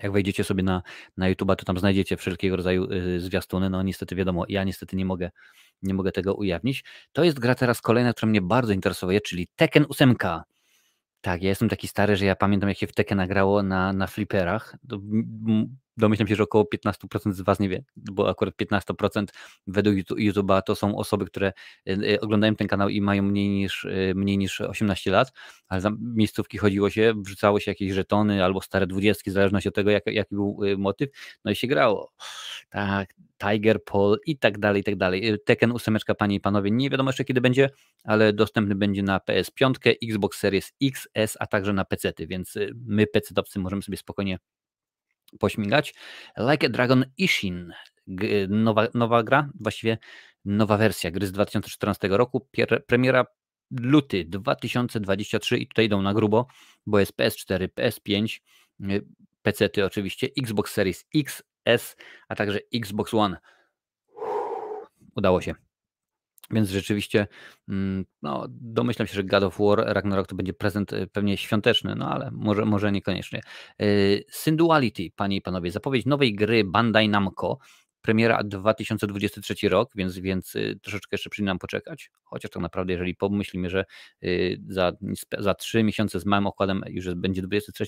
Jak 0.03 0.11
wejdziecie 0.11 0.43
sobie 0.43 0.63
na, 0.63 0.81
na 1.17 1.29
YouTube, 1.29 1.55
to 1.57 1.65
tam 1.65 1.77
znajdziecie 1.77 2.17
wszelkiego 2.17 2.55
rodzaju 2.55 2.91
y, 2.91 3.19
zwiastuny. 3.19 3.69
No 3.69 3.83
niestety 3.83 4.15
wiadomo, 4.15 4.45
ja 4.49 4.63
niestety 4.63 4.95
nie 4.95 5.05
mogę, 5.05 5.31
nie 5.81 5.93
mogę 5.93 6.11
tego 6.11 6.33
ujawnić. 6.33 6.83
To 7.11 7.23
jest 7.23 7.39
gra 7.39 7.55
teraz 7.55 7.81
kolejna, 7.81 8.13
która 8.13 8.29
mnie 8.29 8.41
bardzo 8.41 8.73
interesuje, 8.73 9.21
czyli 9.21 9.47
Tekken 9.55 9.85
8. 9.89 10.15
Tak, 11.21 11.41
ja 11.41 11.49
jestem 11.49 11.69
taki 11.69 11.87
stary, 11.87 12.15
że 12.15 12.25
ja 12.25 12.35
pamiętam, 12.35 12.69
jak 12.69 12.77
się 12.77 12.87
w 12.87 12.93
Tekken 12.93 13.17
nagrało 13.17 13.63
na, 13.63 13.93
na 13.93 14.07
fliperach 14.07 14.75
domyślam 15.97 16.27
się, 16.27 16.35
że 16.35 16.43
około 16.43 16.63
15% 16.63 17.33
z 17.33 17.41
Was 17.41 17.59
nie 17.59 17.69
wie, 17.69 17.83
bo 17.95 18.29
akurat 18.29 18.55
15% 18.55 19.25
według 19.67 19.95
YouTube'a 19.97 20.61
to 20.61 20.75
są 20.75 20.97
osoby, 20.97 21.25
które 21.25 21.53
y, 21.89 21.91
y, 21.91 22.21
oglądają 22.21 22.55
ten 22.55 22.67
kanał 22.67 22.89
i 22.89 23.01
mają 23.01 23.23
mniej 23.23 23.49
niż, 23.49 23.85
y, 23.85 24.13
mniej 24.15 24.37
niż 24.37 24.61
18 24.61 25.11
lat, 25.11 25.31
ale 25.67 25.81
tam 25.81 25.97
miejscówki 26.01 26.57
chodziło 26.57 26.89
się, 26.89 27.13
wrzucało 27.25 27.59
się 27.59 27.71
jakieś 27.71 27.93
żetony 27.93 28.43
albo 28.43 28.61
stare 28.61 28.87
dwudziestki, 28.87 29.29
w 29.29 29.33
zależności 29.33 29.69
od 29.69 29.75
tego, 29.75 29.91
jak, 29.91 30.03
jaki 30.05 30.35
był 30.35 30.59
motyw, 30.77 31.09
no 31.45 31.51
i 31.51 31.55
się 31.55 31.67
grało. 31.67 32.13
Tak, 32.69 33.13
Tiger, 33.37 33.83
Paul 33.83 34.17
i 34.25 34.37
tak 34.37 34.59
dalej, 34.59 34.81
i 34.81 34.83
tak 34.83 34.95
dalej. 34.95 35.37
Tekken 35.45 35.71
8, 35.71 35.97
panie 36.17 36.35
i 36.35 36.39
panowie, 36.39 36.71
nie 36.71 36.89
wiadomo 36.89 37.09
jeszcze 37.09 37.25
kiedy 37.25 37.41
będzie, 37.41 37.69
ale 38.03 38.33
dostępny 38.33 38.75
będzie 38.75 39.03
na 39.03 39.17
PS5, 39.17 39.95
Xbox 40.03 40.39
Series 40.39 40.73
XS, 40.83 41.37
a 41.39 41.47
także 41.47 41.73
na 41.73 41.85
PC, 41.85 42.13
więc 42.19 42.57
my 42.85 43.05
PC-towcy 43.15 43.59
możemy 43.59 43.81
sobie 43.81 43.97
spokojnie 43.97 44.37
pośmigać. 45.39 45.93
Like 46.37 46.67
a 46.67 46.69
Dragon 46.69 47.05
Ishin, 47.17 47.73
nowa, 48.49 48.87
nowa 48.93 49.23
gra, 49.23 49.49
właściwie 49.59 49.97
nowa 50.45 50.77
wersja 50.77 51.11
gry 51.11 51.27
z 51.27 51.31
2014 51.31 52.07
roku, 52.07 52.47
premiera 52.87 53.25
luty 53.71 54.25
2023 54.25 55.57
i 55.57 55.67
tutaj 55.67 55.85
idą 55.85 56.01
na 56.01 56.13
grubo, 56.13 56.47
bo 56.85 56.99
jest 56.99 57.17
PS4, 57.17 57.67
PS5, 57.67 58.39
PC 59.41 59.69
ty 59.69 59.85
oczywiście, 59.85 60.27
Xbox 60.37 60.71
Series 60.71 61.05
X, 61.15 61.43
S, 61.65 61.95
a 62.27 62.35
także 62.35 62.59
Xbox 62.73 63.13
One. 63.13 63.37
Udało 65.15 65.41
się. 65.41 65.62
Więc 66.53 66.69
rzeczywiście 66.69 67.27
mm, 67.69 68.05
no, 68.21 68.45
domyślam 68.49 69.07
się, 69.07 69.13
że 69.13 69.23
God 69.23 69.43
of 69.43 69.57
War 69.59 69.83
Ragnarok 69.87 70.27
to 70.27 70.35
będzie 70.35 70.53
prezent 70.53 70.93
y, 70.93 71.07
pewnie 71.07 71.37
świąteczny, 71.37 71.95
no 71.95 72.09
ale 72.11 72.31
może, 72.31 72.65
może 72.65 72.91
niekoniecznie. 72.91 73.41
Y, 73.81 74.23
Synduality, 74.29 75.03
panie 75.15 75.35
i 75.35 75.41
panowie, 75.41 75.71
zapowiedź 75.71 76.05
nowej 76.05 76.35
gry 76.35 76.63
Bandai 76.63 77.09
Namco. 77.09 77.57
Premiera 78.01 78.43
2023 78.43 79.69
rok, 79.69 79.91
więc, 79.95 80.19
więc 80.19 80.55
y, 80.55 80.79
troszeczkę 80.81 81.07
jeszcze 81.11 81.29
przy 81.29 81.43
nam 81.43 81.59
poczekać. 81.59 82.11
Chociaż 82.23 82.51
tak 82.51 82.63
naprawdę, 82.63 82.93
jeżeli 82.93 83.15
pomyślimy, 83.15 83.69
że 83.69 83.85
za, 84.67 84.91
za 85.39 85.53
3 85.53 85.83
miesiące 85.83 86.19
z 86.19 86.25
małym 86.25 86.47
okładem 86.47 86.83
już 86.87 87.13
będzie 87.13 87.41
23, 87.41 87.85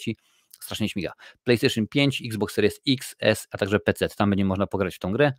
strasznie 0.62 0.90
śmiga. 0.90 1.12
PlayStation 1.44 1.88
5, 1.88 2.22
Xbox 2.26 2.54
Series 2.54 2.82
X, 2.88 3.16
S, 3.20 3.48
a 3.52 3.58
także 3.58 3.80
PC. 3.80 4.10
Tam 4.10 4.30
będzie 4.30 4.46
można 4.46 4.68
pograć 4.68 4.96
w 4.96 5.00
tą 5.00 5.12
grę. 5.12 5.34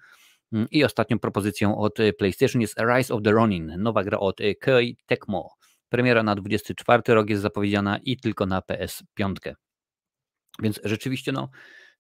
Mm, 0.53 0.67
I 0.71 0.85
ostatnią 0.85 1.19
propozycją 1.19 1.79
od 1.79 2.01
y, 2.01 2.13
PlayStation 2.13 2.63
jest 2.63 2.81
Rise 2.81 3.15
of 3.15 3.23
the 3.23 3.33
Ronin, 3.33 3.75
nowa 3.79 4.05
gra 4.05 4.19
od 4.19 4.41
y, 4.41 4.55
Koei 4.55 4.97
Tecmo. 5.07 5.55
Premiera 5.89 6.23
na 6.23 6.35
24 6.35 7.03
rok 7.07 7.31
jest 7.31 7.43
zapowiedziana 7.43 7.99
i 7.99 8.17
tylko 8.17 8.47
na 8.47 8.61
PS5. 8.61 9.55
Więc 10.63 10.81
rzeczywiście 10.85 11.33
no, 11.33 11.49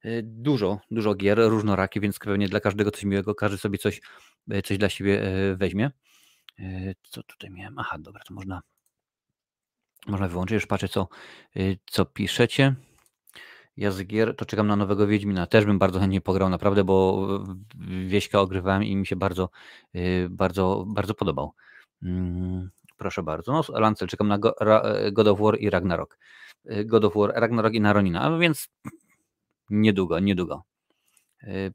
y, 0.05 0.23
dużo, 0.25 0.81
dużo 0.91 1.15
gier, 1.15 1.38
różnorakie, 1.38 2.00
więc 2.00 2.19
pewnie 2.19 2.49
dla 2.49 2.61
każdego 2.61 2.91
coś 2.91 3.05
miłego, 3.05 3.35
każdy 3.35 3.59
sobie 3.59 3.79
coś, 3.79 4.00
coś 4.65 4.79
dla 4.79 4.88
siebie 4.88 5.23
weźmie. 5.57 5.91
Co 7.03 7.23
tutaj 7.23 7.50
miałem? 7.50 7.79
Aha, 7.79 7.97
dobra, 7.99 8.23
to 8.29 8.35
można, 8.35 8.62
można 10.07 10.29
wyłączyć. 10.29 10.55
Już 10.55 10.67
patrzę, 10.67 10.88
co, 10.88 11.09
co 11.87 12.05
piszecie. 12.05 12.75
Ja 13.76 13.90
z 13.90 14.04
gier 14.04 14.37
to 14.37 14.45
czekam 14.45 14.66
na 14.66 14.76
nowego 14.76 15.06
Wiedźmina. 15.06 15.47
Też 15.47 15.64
bym 15.64 15.78
bardzo 15.78 16.00
chętnie 16.00 16.21
pograł, 16.21 16.49
naprawdę, 16.49 16.85
bo 16.85 17.28
Wieśka 18.06 18.40
ogrywałem 18.40 18.85
i 18.85 18.97
mi 18.97 19.06
się 19.06 19.16
bardzo, 19.16 19.49
bardzo, 20.30 20.85
bardzo 20.87 21.14
podobał. 21.14 21.52
Mm, 22.02 22.71
proszę 22.97 23.23
bardzo. 23.23 23.52
No, 23.52 23.80
Lancel, 23.80 24.09
czekam 24.09 24.28
na 24.28 24.38
God 25.12 25.28
of 25.28 25.40
War 25.40 25.59
i 25.61 25.71
Ragnarok. 25.71 26.18
God 26.85 27.04
of 27.04 27.14
War, 27.14 27.33
Ragnarok 27.35 27.75
i 27.75 27.80
Naronina, 27.80 28.21
a 28.21 28.38
więc 28.38 28.68
niedługo, 29.71 30.18
niedługo. 30.18 30.62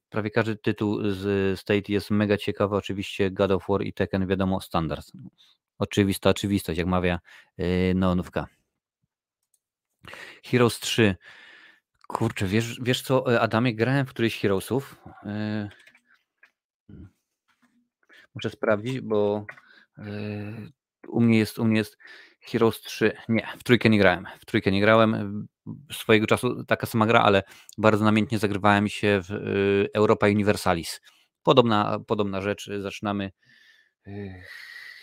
Prawie 0.10 0.32
każdy 0.32 0.56
tytuł 0.56 1.00
z 1.04 1.60
State 1.60 1.92
jest 1.92 2.12
mega 2.12 2.38
ciekawy. 2.38 2.76
Oczywiście 2.76 3.32
God 3.32 3.52
of 3.52 3.66
War 3.70 3.82
i 3.82 3.94
Tekken, 3.94 4.28
wiadomo, 4.28 4.62
standard. 4.62 5.12
Oczywista 5.78 6.30
oczywistość, 6.30 6.78
jak 6.78 6.88
mawia 6.88 7.20
Neonówka. 7.96 8.48
Heroes 10.46 10.80
3. 10.80 11.16
Kurczę, 12.14 12.48
wiesz, 12.48 12.80
wiesz 12.82 13.02
co, 13.02 13.42
Adamie, 13.42 13.76
grałem 13.76 14.06
w 14.06 14.10
któryś 14.10 14.40
Heroesów. 14.40 15.02
Muszę 18.36 18.50
sprawdzić, 18.50 19.02
bo 19.02 19.46
u 21.08 21.22
mnie 21.22 21.38
jest, 21.38 21.60
u 21.60 21.66
mnie 21.66 21.78
jest 21.78 21.98
Heroes 22.42 22.82
3. 22.82 23.12
Nie, 23.30 23.48
w 23.58 23.64
trójkę 23.64 23.90
nie 23.90 23.98
grałem. 23.98 24.26
W 24.40 24.46
trójkę 24.46 24.72
nie 24.72 24.82
grałem. 24.82 25.48
Swojego 25.92 26.28
czasu 26.28 26.64
taka 26.64 26.88
sama 26.88 27.06
gra, 27.06 27.22
ale 27.22 27.44
bardzo 27.78 28.06
namiętnie 28.06 28.40
zagrywałem 28.40 28.90
się 28.90 29.22
w 29.30 29.32
Europa 29.94 30.28
Universalis. 30.28 31.02
Podobna, 31.44 32.00
podobna 32.08 32.42
rzecz. 32.42 32.70
Zaczynamy 32.80 33.32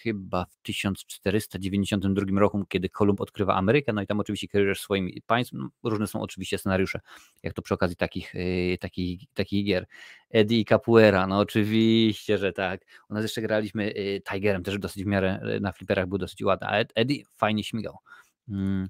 chyba 0.03 0.45
w 0.45 0.57
1492 0.63 2.41
roku, 2.41 2.65
kiedy 2.69 2.89
Kolumb 2.89 3.21
odkrywa 3.21 3.55
Amerykę, 3.55 3.93
no 3.93 4.03
i 4.03 4.07
tam 4.07 4.21
oczywiście 4.21 4.49
kierujesz 4.49 4.81
swoim 4.81 5.11
państwem. 5.27 5.69
Różne 5.85 6.07
są 6.07 6.21
oczywiście 6.21 6.59
scenariusze, 6.59 7.01
jak 7.43 7.55
to 7.55 7.63
przy 7.63 7.75
okazji 7.75 7.97
takich, 7.97 8.35
y, 8.35 8.79
takich, 8.81 9.21
takich 9.35 9.67
gier. 9.67 9.87
Eddie 10.31 10.65
Capuera, 10.65 11.27
no 11.27 11.39
oczywiście, 11.39 12.39
że 12.39 12.53
tak. 12.53 12.81
U 13.11 13.15
nas 13.15 13.23
jeszcze 13.23 13.43
graliśmy 13.43 13.91
y, 13.91 14.23
Tigerem, 14.33 14.63
też 14.63 14.79
dosyć 14.79 15.05
w 15.05 15.07
miarę 15.07 15.41
y, 15.57 15.61
na 15.61 15.73
fliperach 15.73 16.07
był 16.07 16.19
dosyć 16.19 16.43
ładny, 16.43 16.67
a 16.67 16.85
Eddie 16.95 17.25
fajnie 17.37 17.65
śmigał. 17.65 17.99
Mm. 18.49 18.89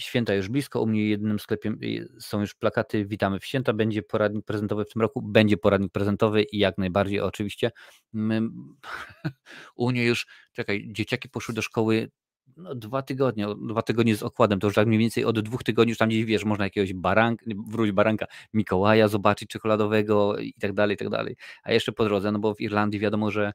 Święta 0.00 0.34
już 0.34 0.48
blisko, 0.48 0.82
u 0.82 0.86
mnie 0.86 1.08
jednym 1.08 1.38
sklepie 1.38 1.74
są 2.20 2.40
już 2.40 2.54
plakaty 2.54 3.04
Witamy 3.04 3.40
w 3.40 3.44
święta, 3.44 3.72
będzie 3.72 4.02
poradnik 4.02 4.44
prezentowy 4.44 4.84
w 4.84 4.92
tym 4.92 5.02
roku, 5.02 5.22
będzie 5.22 5.56
poradnik 5.56 5.92
prezentowy 5.92 6.42
i 6.42 6.58
jak 6.58 6.78
najbardziej 6.78 7.20
oczywiście. 7.20 7.70
U 9.76 9.90
mnie 9.90 10.04
już, 10.04 10.26
czekaj, 10.52 10.88
dzieciaki 10.92 11.28
poszły 11.28 11.54
do 11.54 11.62
szkoły 11.62 12.10
no, 12.56 12.74
dwa 12.74 13.02
tygodnie, 13.02 13.46
dwa 13.68 13.82
tygodnie 13.82 14.16
z 14.16 14.22
okładem, 14.22 14.60
to 14.60 14.66
już 14.66 14.74
tak 14.74 14.86
mniej 14.86 14.98
więcej 14.98 15.24
od 15.24 15.40
dwóch 15.40 15.62
tygodni 15.62 15.90
już 15.90 15.98
tam 15.98 16.08
gdzieś, 16.08 16.24
wiesz, 16.24 16.44
można 16.44 16.64
jakiegoś 16.64 16.92
baranka, 16.94 17.44
wróć 17.68 17.92
baranka, 17.92 18.26
Mikołaja 18.52 19.08
zobaczyć 19.08 19.50
czekoladowego 19.50 20.38
i 20.38 20.54
tak 20.60 20.72
dalej, 20.72 20.94
i 20.94 20.98
tak 20.98 21.08
dalej. 21.08 21.36
A 21.62 21.72
jeszcze 21.72 21.92
po 21.92 22.04
drodze, 22.04 22.32
no 22.32 22.38
bo 22.38 22.54
w 22.54 22.60
Irlandii 22.60 23.00
wiadomo, 23.00 23.30
że 23.30 23.52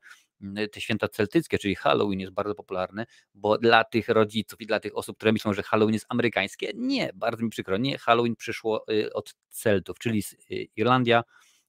te 0.72 0.82
święta 0.82 1.08
celtyckie, 1.08 1.58
czyli 1.58 1.76
Halloween 1.76 2.20
jest 2.20 2.34
bardzo 2.34 2.56
popularny, 2.56 3.06
bo 3.34 3.58
dla 3.58 3.84
tych 3.84 4.10
rodziców 4.10 4.62
i 4.62 4.66
dla 4.66 4.80
tych 4.80 4.98
osób, 4.98 5.18
które 5.18 5.32
myślą, 5.32 5.54
że 5.54 5.64
Halloween 5.64 5.94
jest 5.94 6.06
amerykańskie, 6.10 6.72
nie, 6.76 7.12
bardzo 7.16 7.44
mi 7.44 7.50
przykro, 7.50 7.78
nie, 7.78 7.98
Halloween 7.98 8.36
przyszło 8.36 8.86
y, 8.92 9.14
od 9.14 9.36
Celtów, 9.50 10.00
czyli 10.00 10.24
y, 10.52 10.68
Irlandia, 10.76 11.24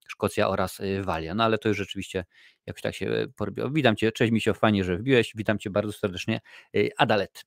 Szkocja 0.08 0.48
oraz 0.48 0.80
y, 0.80 1.02
Walia. 1.02 1.34
No 1.34 1.44
ale 1.44 1.58
to 1.58 1.68
już 1.68 1.78
rzeczywiście 1.78 2.24
jakoś 2.66 2.82
tak 2.82 2.94
się 2.94 3.26
porobiło. 3.36 3.70
Witam 3.70 3.96
Cię, 3.96 4.12
cześć 4.12 4.32
Misio, 4.32 4.54
fajnie, 4.54 4.84
że 4.84 4.96
wbiłeś. 4.96 5.32
Witam 5.36 5.58
Cię 5.58 5.70
bardzo 5.70 5.92
serdecznie. 5.92 6.40
Adalet. 6.96 7.44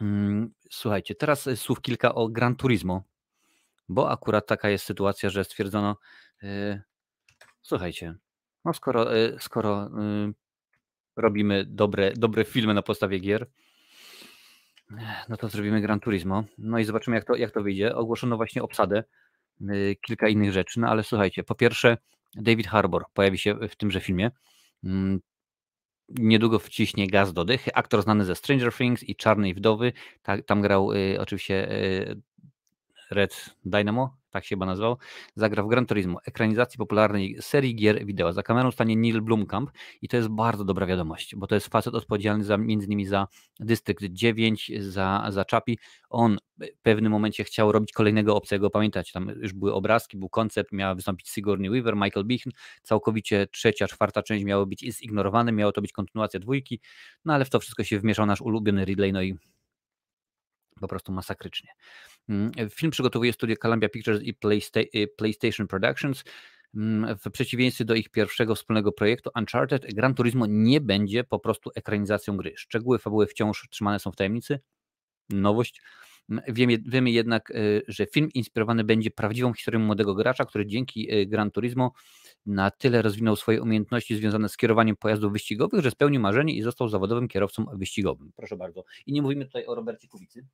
Mm, 0.00 0.54
słuchajcie, 0.70 1.14
teraz 1.14 1.48
słów 1.56 1.80
kilka 1.80 2.14
o 2.14 2.28
Gran 2.28 2.56
Turismo, 2.56 3.02
bo 3.88 4.10
akurat 4.10 4.46
taka 4.46 4.68
jest 4.68 4.84
sytuacja, 4.84 5.30
że 5.30 5.44
stwierdzono, 5.44 5.96
słuchajcie, 7.62 8.14
no 8.64 8.72
skoro, 8.72 9.06
skoro 9.38 9.90
robimy 11.16 11.64
dobre, 11.64 12.12
dobre 12.12 12.44
filmy 12.44 12.74
na 12.74 12.82
podstawie 12.82 13.18
gier, 13.18 13.46
no 15.28 15.36
to 15.36 15.48
zrobimy 15.48 15.80
Gran 15.80 16.00
Turismo. 16.00 16.44
No 16.58 16.78
i 16.78 16.84
zobaczymy, 16.84 17.16
jak 17.16 17.24
to, 17.24 17.36
jak 17.36 17.50
to 17.50 17.62
wyjdzie. 17.62 17.96
Ogłoszono 17.96 18.36
właśnie 18.36 18.62
obsadę 18.62 19.04
Y, 19.60 19.96
kilka 20.00 20.28
innych 20.28 20.52
rzeczy, 20.52 20.80
no 20.80 20.88
ale 20.88 21.02
słuchajcie, 21.02 21.44
po 21.44 21.54
pierwsze 21.54 21.98
David 22.34 22.66
Harbour 22.66 23.04
pojawi 23.14 23.38
się 23.38 23.54
w 23.54 23.76
tymże 23.76 24.00
filmie. 24.00 24.30
Mm, 24.84 25.20
niedługo 26.08 26.58
wciśnie 26.58 27.06
gaz 27.06 27.32
do 27.32 27.44
dychy. 27.44 27.74
Aktor 27.74 28.02
znany 28.02 28.24
ze 28.24 28.34
Stranger 28.34 28.72
Things 28.72 29.02
i 29.02 29.16
Czarnej 29.16 29.54
Wdowy. 29.54 29.92
tam 30.46 30.62
grał 30.62 30.92
y, 30.92 31.20
oczywiście 31.20 31.72
y, 31.72 32.20
Red 33.10 33.54
Dynamo, 33.64 34.16
tak 34.30 34.44
się 34.44 34.48
chyba 34.48 34.66
nazywał, 34.66 34.96
zagra 35.34 35.62
w 35.62 35.68
Gran 35.68 35.86
Turismo, 35.86 36.18
ekranizacji 36.24 36.78
popularnej 36.78 37.36
serii 37.40 37.74
gier 37.74 38.06
wideo. 38.06 38.32
Za 38.32 38.42
kamerą 38.42 38.70
stanie 38.70 38.96
Neil 38.96 39.22
Blomkamp 39.22 39.70
i 40.02 40.08
to 40.08 40.16
jest 40.16 40.28
bardzo 40.28 40.64
dobra 40.64 40.86
wiadomość, 40.86 41.36
bo 41.36 41.46
to 41.46 41.54
jest 41.54 41.68
facet 41.68 41.94
odpowiedzialny 41.94 42.44
za, 42.44 42.58
między 42.58 42.86
innymi 42.86 43.06
za 43.06 43.28
Dystrykt 43.60 44.04
9, 44.04 44.72
za, 44.78 45.26
za 45.28 45.44
Chapi. 45.50 45.78
On 46.10 46.38
w 46.58 46.82
pewnym 46.82 47.12
momencie 47.12 47.44
chciał 47.44 47.72
robić 47.72 47.92
kolejnego 47.92 48.36
obcego, 48.36 48.70
pamiętacie, 48.70 49.12
tam 49.12 49.28
już 49.28 49.52
były 49.52 49.74
obrazki, 49.74 50.16
był 50.16 50.28
koncept, 50.28 50.72
miała 50.72 50.94
wystąpić 50.94 51.28
Sigourney 51.28 51.70
Weaver, 51.70 51.96
Michael 51.96 52.26
Bichn, 52.26 52.50
całkowicie 52.82 53.46
trzecia, 53.46 53.86
czwarta 53.88 54.22
część 54.22 54.44
miało 54.44 54.66
być 54.66 54.80
zignorowane, 54.80 55.52
miało 55.52 55.72
to 55.72 55.80
być 55.80 55.92
kontynuacja 55.92 56.40
dwójki, 56.40 56.80
no 57.24 57.34
ale 57.34 57.44
w 57.44 57.50
to 57.50 57.60
wszystko 57.60 57.84
się 57.84 57.98
wmieszał 57.98 58.26
nasz 58.26 58.40
ulubiony 58.40 58.84
Ridley, 58.84 59.12
no 59.12 59.22
i 59.22 59.34
po 60.80 60.88
prostu 60.88 61.12
masakrycznie. 61.12 61.70
Mm, 62.28 62.52
film 62.70 62.90
przygotowuje 62.90 63.32
studio 63.32 63.56
Columbia 63.56 63.88
Pictures 63.88 64.22
i 64.22 64.34
PlayStation 65.16 65.66
Productions. 65.66 66.24
Mm, 66.74 67.16
w 67.16 67.30
przeciwieństwie 67.30 67.84
do 67.84 67.94
ich 67.94 68.08
pierwszego 68.08 68.54
wspólnego 68.54 68.92
projektu 68.92 69.30
Uncharted, 69.34 69.94
Gran 69.94 70.14
Turismo 70.14 70.46
nie 70.48 70.80
będzie 70.80 71.24
po 71.24 71.38
prostu 71.38 71.70
ekranizacją 71.74 72.36
gry. 72.36 72.52
Szczegóły 72.56 72.98
fabuły 72.98 73.26
wciąż 73.26 73.68
trzymane 73.70 73.98
są 73.98 74.12
w 74.12 74.16
tajemnicy. 74.16 74.60
Nowość. 75.30 75.82
Mm, 76.30 76.44
wiemy, 76.48 76.78
wiemy 76.86 77.10
jednak, 77.10 77.50
y, 77.50 77.82
że 77.88 78.06
film 78.06 78.28
inspirowany 78.34 78.84
będzie 78.84 79.10
prawdziwą 79.10 79.52
historią 79.52 79.80
młodego 79.80 80.14
gracza, 80.14 80.44
który 80.44 80.66
dzięki 80.66 81.14
y, 81.14 81.26
Gran 81.26 81.50
Turismo 81.50 81.92
na 82.46 82.70
tyle 82.70 83.02
rozwinął 83.02 83.36
swoje 83.36 83.62
umiejętności 83.62 84.16
związane 84.16 84.48
z 84.48 84.56
kierowaniem 84.56 84.96
pojazdów 84.96 85.32
wyścigowych, 85.32 85.80
że 85.80 85.90
spełnił 85.90 86.20
marzenie 86.20 86.54
i 86.54 86.62
został 86.62 86.88
zawodowym 86.88 87.28
kierowcą 87.28 87.64
wyścigowym. 87.72 88.32
Proszę 88.36 88.56
bardzo. 88.56 88.84
I 89.06 89.12
nie 89.12 89.22
mówimy 89.22 89.44
tutaj 89.44 89.66
o 89.66 89.74
Robercie 89.74 90.08
Kubicy. 90.08 90.46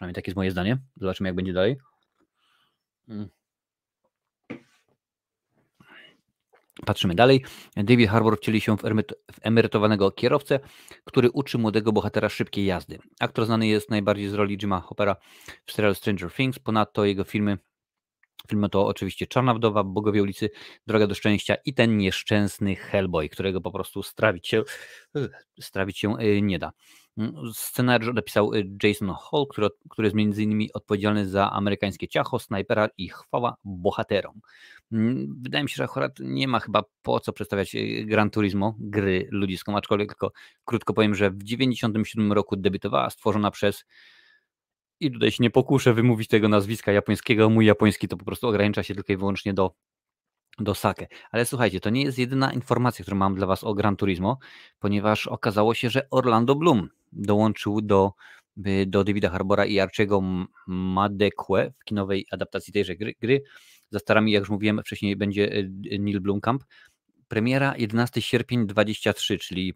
Przynajmniej 0.00 0.14
takie 0.14 0.30
jest 0.30 0.36
moje 0.36 0.50
zdanie. 0.50 0.78
Zobaczymy, 0.96 1.28
jak 1.28 1.36
będzie 1.36 1.52
dalej. 1.52 1.76
Mm. 3.08 3.28
Patrzymy 6.86 7.14
dalej. 7.14 7.44
David 7.76 8.10
Harbour 8.10 8.38
wcieli 8.38 8.60
się 8.60 8.76
w, 8.76 8.82
emerytowanego 9.42 10.10
kierowcę, 10.10 10.60
który 11.04 11.30
uczy 11.30 11.58
młodego 11.58 11.92
bohatera 11.92 12.28
szybkiej 12.28 12.66
jazdy. 12.66 12.98
Aktor 13.20 13.46
znany 13.46 13.66
jest 13.66 13.90
najbardziej 13.90 14.28
z 14.28 14.34
roli 14.34 14.58
Jima 14.58 14.80
Hoppera 14.80 15.16
w 15.66 15.72
serialu 15.72 15.94
Stranger 15.94 16.32
Things. 16.32 16.58
Ponadto 16.58 17.04
jego 17.04 17.24
filmy 17.24 17.58
Filmy 18.48 18.68
to 18.68 18.86
oczywiście 18.86 19.26
Czarna 19.26 19.54
Wdowa, 19.54 19.84
Bogowie 19.84 20.22
ulicy, 20.22 20.50
Droga 20.86 21.06
do 21.06 21.14
Szczęścia 21.14 21.56
i 21.64 21.74
ten 21.74 21.96
nieszczęsny 21.96 22.76
Hellboy, 22.76 23.28
którego 23.28 23.60
po 23.60 23.72
prostu 23.72 24.02
strawić 24.02 24.48
się, 24.48 24.62
strawić 25.60 25.98
się 25.98 26.20
y, 26.20 26.42
nie 26.42 26.58
da. 26.58 26.72
Scenariusz 27.52 28.14
napisał 28.14 28.54
y, 28.54 28.70
Jason 28.82 29.08
Hall, 29.08 29.46
który, 29.50 29.68
który 29.90 30.06
jest 30.06 30.16
między 30.16 30.42
innymi 30.42 30.72
odpowiedzialny 30.72 31.28
za 31.28 31.50
amerykańskie 31.50 32.08
ciacho, 32.08 32.38
snajpera 32.38 32.88
i 32.98 33.08
chwała 33.08 33.56
bohaterom. 33.64 34.40
Mm, 34.92 35.36
wydaje 35.42 35.64
mi 35.64 35.70
się, 35.70 35.76
że 35.76 35.84
akurat 35.84 36.12
nie 36.20 36.48
ma 36.48 36.60
chyba 36.60 36.82
po 37.02 37.20
co 37.20 37.32
przedstawiać 37.32 37.74
y, 37.74 38.04
Gran 38.06 38.30
Turismo, 38.30 38.74
gry 38.78 39.28
ludziską, 39.30 39.76
aczkolwiek 39.76 40.08
tylko 40.08 40.32
krótko 40.64 40.94
powiem, 40.94 41.14
że 41.14 41.30
w 41.30 41.38
1997 41.38 42.32
roku 42.32 42.56
debiutowała, 42.56 43.10
stworzona 43.10 43.50
przez 43.50 43.84
i 45.00 45.10
tutaj 45.10 45.30
się 45.30 45.42
nie 45.42 45.50
pokuszę 45.50 45.94
wymówić 45.94 46.28
tego 46.28 46.48
nazwiska 46.48 46.92
japońskiego. 46.92 47.50
Mój 47.50 47.66
japoński 47.66 48.08
to 48.08 48.16
po 48.16 48.24
prostu 48.24 48.48
ogranicza 48.48 48.82
się 48.82 48.94
tylko 48.94 49.12
i 49.12 49.16
wyłącznie 49.16 49.54
do, 49.54 49.74
do 50.60 50.74
Sake. 50.74 51.06
Ale 51.30 51.46
słuchajcie, 51.46 51.80
to 51.80 51.90
nie 51.90 52.02
jest 52.02 52.18
jedyna 52.18 52.52
informacja, 52.52 53.02
którą 53.02 53.16
mam 53.16 53.34
dla 53.34 53.46
Was 53.46 53.64
o 53.64 53.74
Gran 53.74 53.96
Turismo, 53.96 54.38
ponieważ 54.78 55.26
okazało 55.26 55.74
się, 55.74 55.90
że 55.90 56.10
Orlando 56.10 56.54
Bloom 56.54 56.88
dołączył 57.12 57.80
do, 57.80 58.12
y, 58.66 58.86
do 58.86 59.04
Davida 59.04 59.30
Harbora 59.30 59.66
i 59.66 59.78
Archiego 59.78 60.22
Madekwe 60.66 61.72
w 61.78 61.84
kinowej 61.84 62.26
adaptacji 62.30 62.72
tejże 62.72 62.96
gry. 62.96 63.14
gry. 63.20 63.42
Za 63.90 63.98
starami, 63.98 64.32
jak 64.32 64.40
już 64.40 64.50
mówiłem 64.50 64.80
wcześniej, 64.80 65.16
będzie 65.16 65.52
y, 65.52 65.98
Neil 65.98 66.20
Blomkamp. 66.20 66.64
Premiera 67.28 67.74
11 67.76 68.22
sierpień 68.22 68.66
23, 68.66 69.38
czyli 69.38 69.74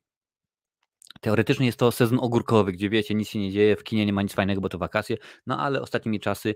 Teoretycznie 1.21 1.67
jest 1.67 1.79
to 1.79 1.93
sezon 1.93 2.19
ogórkowy, 2.23 2.73
gdzie 2.73 2.91
wiecie, 2.91 3.15
nic 3.15 3.29
się 3.29 3.39
nie 3.39 3.53
dzieje, 3.53 3.77
w 3.77 3.85
kinie 3.85 4.07
nie 4.07 4.13
ma 4.13 4.23
nic 4.23 4.33
fajnego, 4.33 4.61
bo 4.61 4.69
to 4.69 4.79
wakacje, 4.79 5.17
no 5.47 5.59
ale 5.61 5.83
ostatnimi 5.83 6.21
czasy 6.21 6.55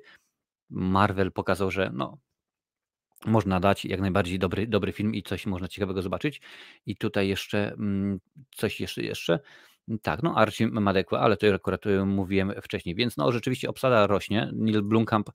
Marvel 0.70 1.32
pokazał, 1.32 1.70
że 1.70 1.90
no, 1.94 2.18
można 3.26 3.60
dać 3.60 3.84
jak 3.84 4.00
najbardziej 4.00 4.38
dobry, 4.38 4.66
dobry 4.66 4.92
film 4.92 5.14
i 5.14 5.22
coś 5.22 5.46
można 5.46 5.68
ciekawego 5.68 6.02
zobaczyć. 6.02 6.40
I 6.86 6.96
tutaj 6.96 7.28
jeszcze 7.28 7.72
mm, 7.72 8.20
coś 8.56 8.80
jeszcze, 8.80 9.02
jeszcze. 9.02 9.40
Tak, 10.02 10.22
no 10.22 10.34
Archie 10.36 10.68
Madekwa, 10.68 11.20
ale 11.20 11.36
to 11.36 11.46
już 11.46 11.54
akurat 11.54 11.86
y, 11.86 12.04
mówiłem 12.04 12.52
wcześniej, 12.62 12.94
więc 12.94 13.16
no 13.16 13.32
rzeczywiście 13.32 13.68
obsada 13.68 14.06
rośnie. 14.06 14.50
Neil 14.52 14.82
Blomkamp 14.82 15.30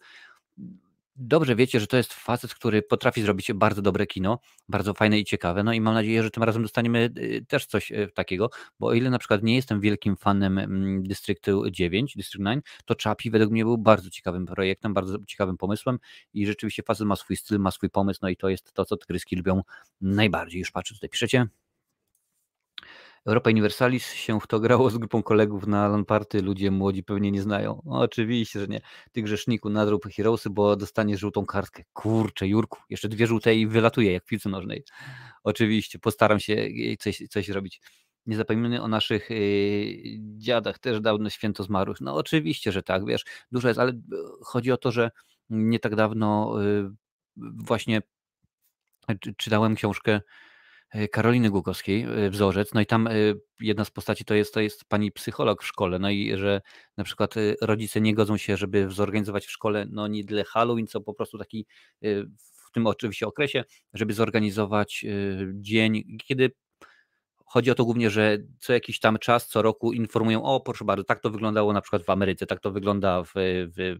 dobrze 1.15 1.55
wiecie, 1.55 1.79
że 1.79 1.87
to 1.87 1.97
jest 1.97 2.13
facet, 2.13 2.53
który 2.53 2.81
potrafi 2.81 3.21
zrobić 3.21 3.53
bardzo 3.53 3.81
dobre 3.81 4.07
kino, 4.07 4.39
bardzo 4.69 4.93
fajne 4.93 5.19
i 5.19 5.25
ciekawe. 5.25 5.63
No 5.63 5.73
i 5.73 5.81
mam 5.81 5.93
nadzieję, 5.93 6.23
że 6.23 6.31
tym 6.31 6.43
razem 6.43 6.61
dostaniemy 6.61 7.09
y, 7.17 7.45
też 7.47 7.65
coś 7.65 7.91
y, 7.91 8.09
takiego, 8.13 8.49
bo 8.79 8.87
o 8.87 8.93
ile 8.93 9.09
na 9.09 9.19
przykład 9.19 9.43
nie 9.43 9.55
jestem 9.55 9.81
wielkim 9.81 10.17
fanem 10.17 10.57
mm, 10.57 11.03
Dystryktu 11.03 11.69
9, 11.69 12.13
District 12.15 12.43
9, 12.43 12.65
to 12.85 12.95
Chapi 13.03 13.29
według 13.29 13.51
mnie 13.51 13.63
był 13.63 13.77
bardzo 13.77 14.09
ciekawym 14.09 14.45
projektem, 14.45 14.93
bardzo 14.93 15.17
ciekawym 15.27 15.57
pomysłem 15.57 15.99
i 16.33 16.47
rzeczywiście 16.47 16.83
facet 16.83 17.07
ma 17.07 17.15
swój 17.15 17.37
styl, 17.37 17.59
ma 17.59 17.71
swój 17.71 17.89
pomysł, 17.89 18.19
no 18.23 18.29
i 18.29 18.37
to 18.37 18.49
jest 18.49 18.73
to, 18.73 18.85
co 18.85 18.97
tygryski 18.97 19.35
lubią 19.35 19.61
najbardziej. 20.01 20.59
Już 20.59 20.71
patrzę, 20.71 20.93
tutaj 20.93 21.09
piszecie. 21.09 21.47
Europa 23.25 23.49
Universalis 23.49 24.13
się 24.13 24.39
w 24.39 24.47
to 24.47 24.59
grało 24.59 24.89
z 24.89 24.97
grupą 24.97 25.23
kolegów 25.23 25.67
na 25.67 25.87
LAN 25.87 26.05
party, 26.05 26.41
ludzie 26.41 26.71
młodzi 26.71 27.03
pewnie 27.03 27.31
nie 27.31 27.41
znają. 27.41 27.81
No, 27.85 27.99
oczywiście, 27.99 28.59
że 28.59 28.67
nie. 28.67 28.81
Ty 29.11 29.21
grzeszniku 29.21 29.69
nadrób 29.69 30.05
Heroesy, 30.05 30.49
bo 30.49 30.75
dostaniesz 30.75 31.19
żółtą 31.19 31.45
kartkę. 31.45 31.83
Kurczę, 31.93 32.47
Jurku, 32.47 32.79
jeszcze 32.89 33.09
dwie 33.09 33.27
żółte 33.27 33.55
i 33.55 33.67
wylatuje 33.67 34.11
jak 34.11 34.23
w 34.23 34.27
piłce 34.27 34.49
nożnej. 34.49 34.83
Oczywiście, 35.43 35.99
postaram 35.99 36.39
się 36.39 36.67
coś, 36.99 37.23
coś 37.29 37.49
robić. 37.49 37.81
Nie 38.25 38.35
zapominamy 38.35 38.81
o 38.81 38.87
naszych 38.87 39.29
yy, 39.29 39.37
dziadach, 40.37 40.79
też 40.79 41.01
dawno 41.01 41.29
święto 41.29 41.63
zmarłych. 41.63 42.01
No 42.01 42.15
oczywiście, 42.15 42.71
że 42.71 42.83
tak, 42.83 43.05
wiesz, 43.05 43.25
dużo 43.51 43.67
jest, 43.67 43.79
ale 43.79 43.91
e, 43.91 43.95
chodzi 44.41 44.71
o 44.71 44.77
to, 44.77 44.91
że 44.91 45.11
nie 45.49 45.79
tak 45.79 45.95
dawno 45.95 46.55
yy, 46.61 46.91
właśnie 47.37 48.01
czytałem 49.37 49.75
książkę 49.75 50.21
Karoliny 51.11 51.49
Głogowskiej, 51.49 52.03
e, 52.03 52.29
wzorzec, 52.29 52.73
no 52.73 52.81
i 52.81 52.85
tam 52.85 53.07
e, 53.07 53.11
jedna 53.59 53.85
z 53.85 53.91
postaci 53.91 54.25
to 54.25 54.33
jest, 54.33 54.53
to 54.53 54.59
jest 54.59 54.85
pani 54.85 55.11
psycholog 55.11 55.63
w 55.63 55.67
szkole, 55.67 55.99
no 55.99 56.09
i 56.09 56.37
że 56.37 56.61
na 56.97 57.03
przykład 57.03 57.35
rodzice 57.61 58.01
nie 58.01 58.13
godzą 58.13 58.37
się, 58.37 58.57
żeby 58.57 58.89
zorganizować 58.89 59.45
w 59.45 59.51
szkole, 59.51 59.85
no 59.89 60.07
nie 60.07 60.23
dla 60.23 60.43
Halloween, 60.43 60.87
co 60.87 61.01
po 61.01 61.13
prostu 61.13 61.37
taki 61.37 61.65
w 62.67 62.71
tym 62.73 62.87
oczywiście 62.87 63.27
okresie, 63.27 63.63
żeby 63.93 64.13
zorganizować 64.13 65.05
dzień, 65.53 66.17
kiedy 66.27 66.51
Chodzi 67.53 67.71
o 67.71 67.75
to 67.75 67.85
głównie, 67.85 68.09
że 68.09 68.37
co 68.59 68.73
jakiś 68.73 68.99
tam 68.99 69.19
czas, 69.19 69.47
co 69.47 69.61
roku 69.61 69.93
informują, 69.93 70.43
o 70.43 70.59
proszę 70.59 70.85
bardzo, 70.85 71.03
tak 71.03 71.19
to 71.19 71.29
wyglądało 71.29 71.73
na 71.73 71.81
przykład 71.81 72.03
w 72.03 72.09
Ameryce, 72.09 72.45
tak 72.45 72.59
to 72.59 72.71
wygląda 72.71 73.23
w, 73.23 73.31
w, 73.35 73.95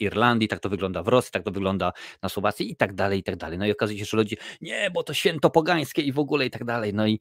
Irlandii, 0.00 0.48
tak 0.48 0.60
to 0.60 0.68
wygląda 0.68 1.02
w 1.02 1.08
Rosji, 1.08 1.32
tak 1.32 1.42
to 1.42 1.50
wygląda 1.50 1.92
na 2.22 2.28
Słowacji 2.28 2.72
i 2.72 2.76
tak 2.76 2.94
dalej, 2.94 3.18
i 3.18 3.22
tak 3.22 3.36
dalej. 3.36 3.58
No 3.58 3.66
i 3.66 3.72
okazuje 3.72 3.98
się, 3.98 4.04
że 4.04 4.16
ludzie, 4.16 4.36
nie, 4.60 4.90
bo 4.90 5.02
to 5.02 5.14
święto 5.14 5.50
pogańskie 5.50 6.02
i 6.02 6.12
w 6.12 6.18
ogóle 6.18 6.46
i 6.46 6.50
tak 6.50 6.64
dalej. 6.64 6.94
No 6.94 7.06
i 7.06 7.20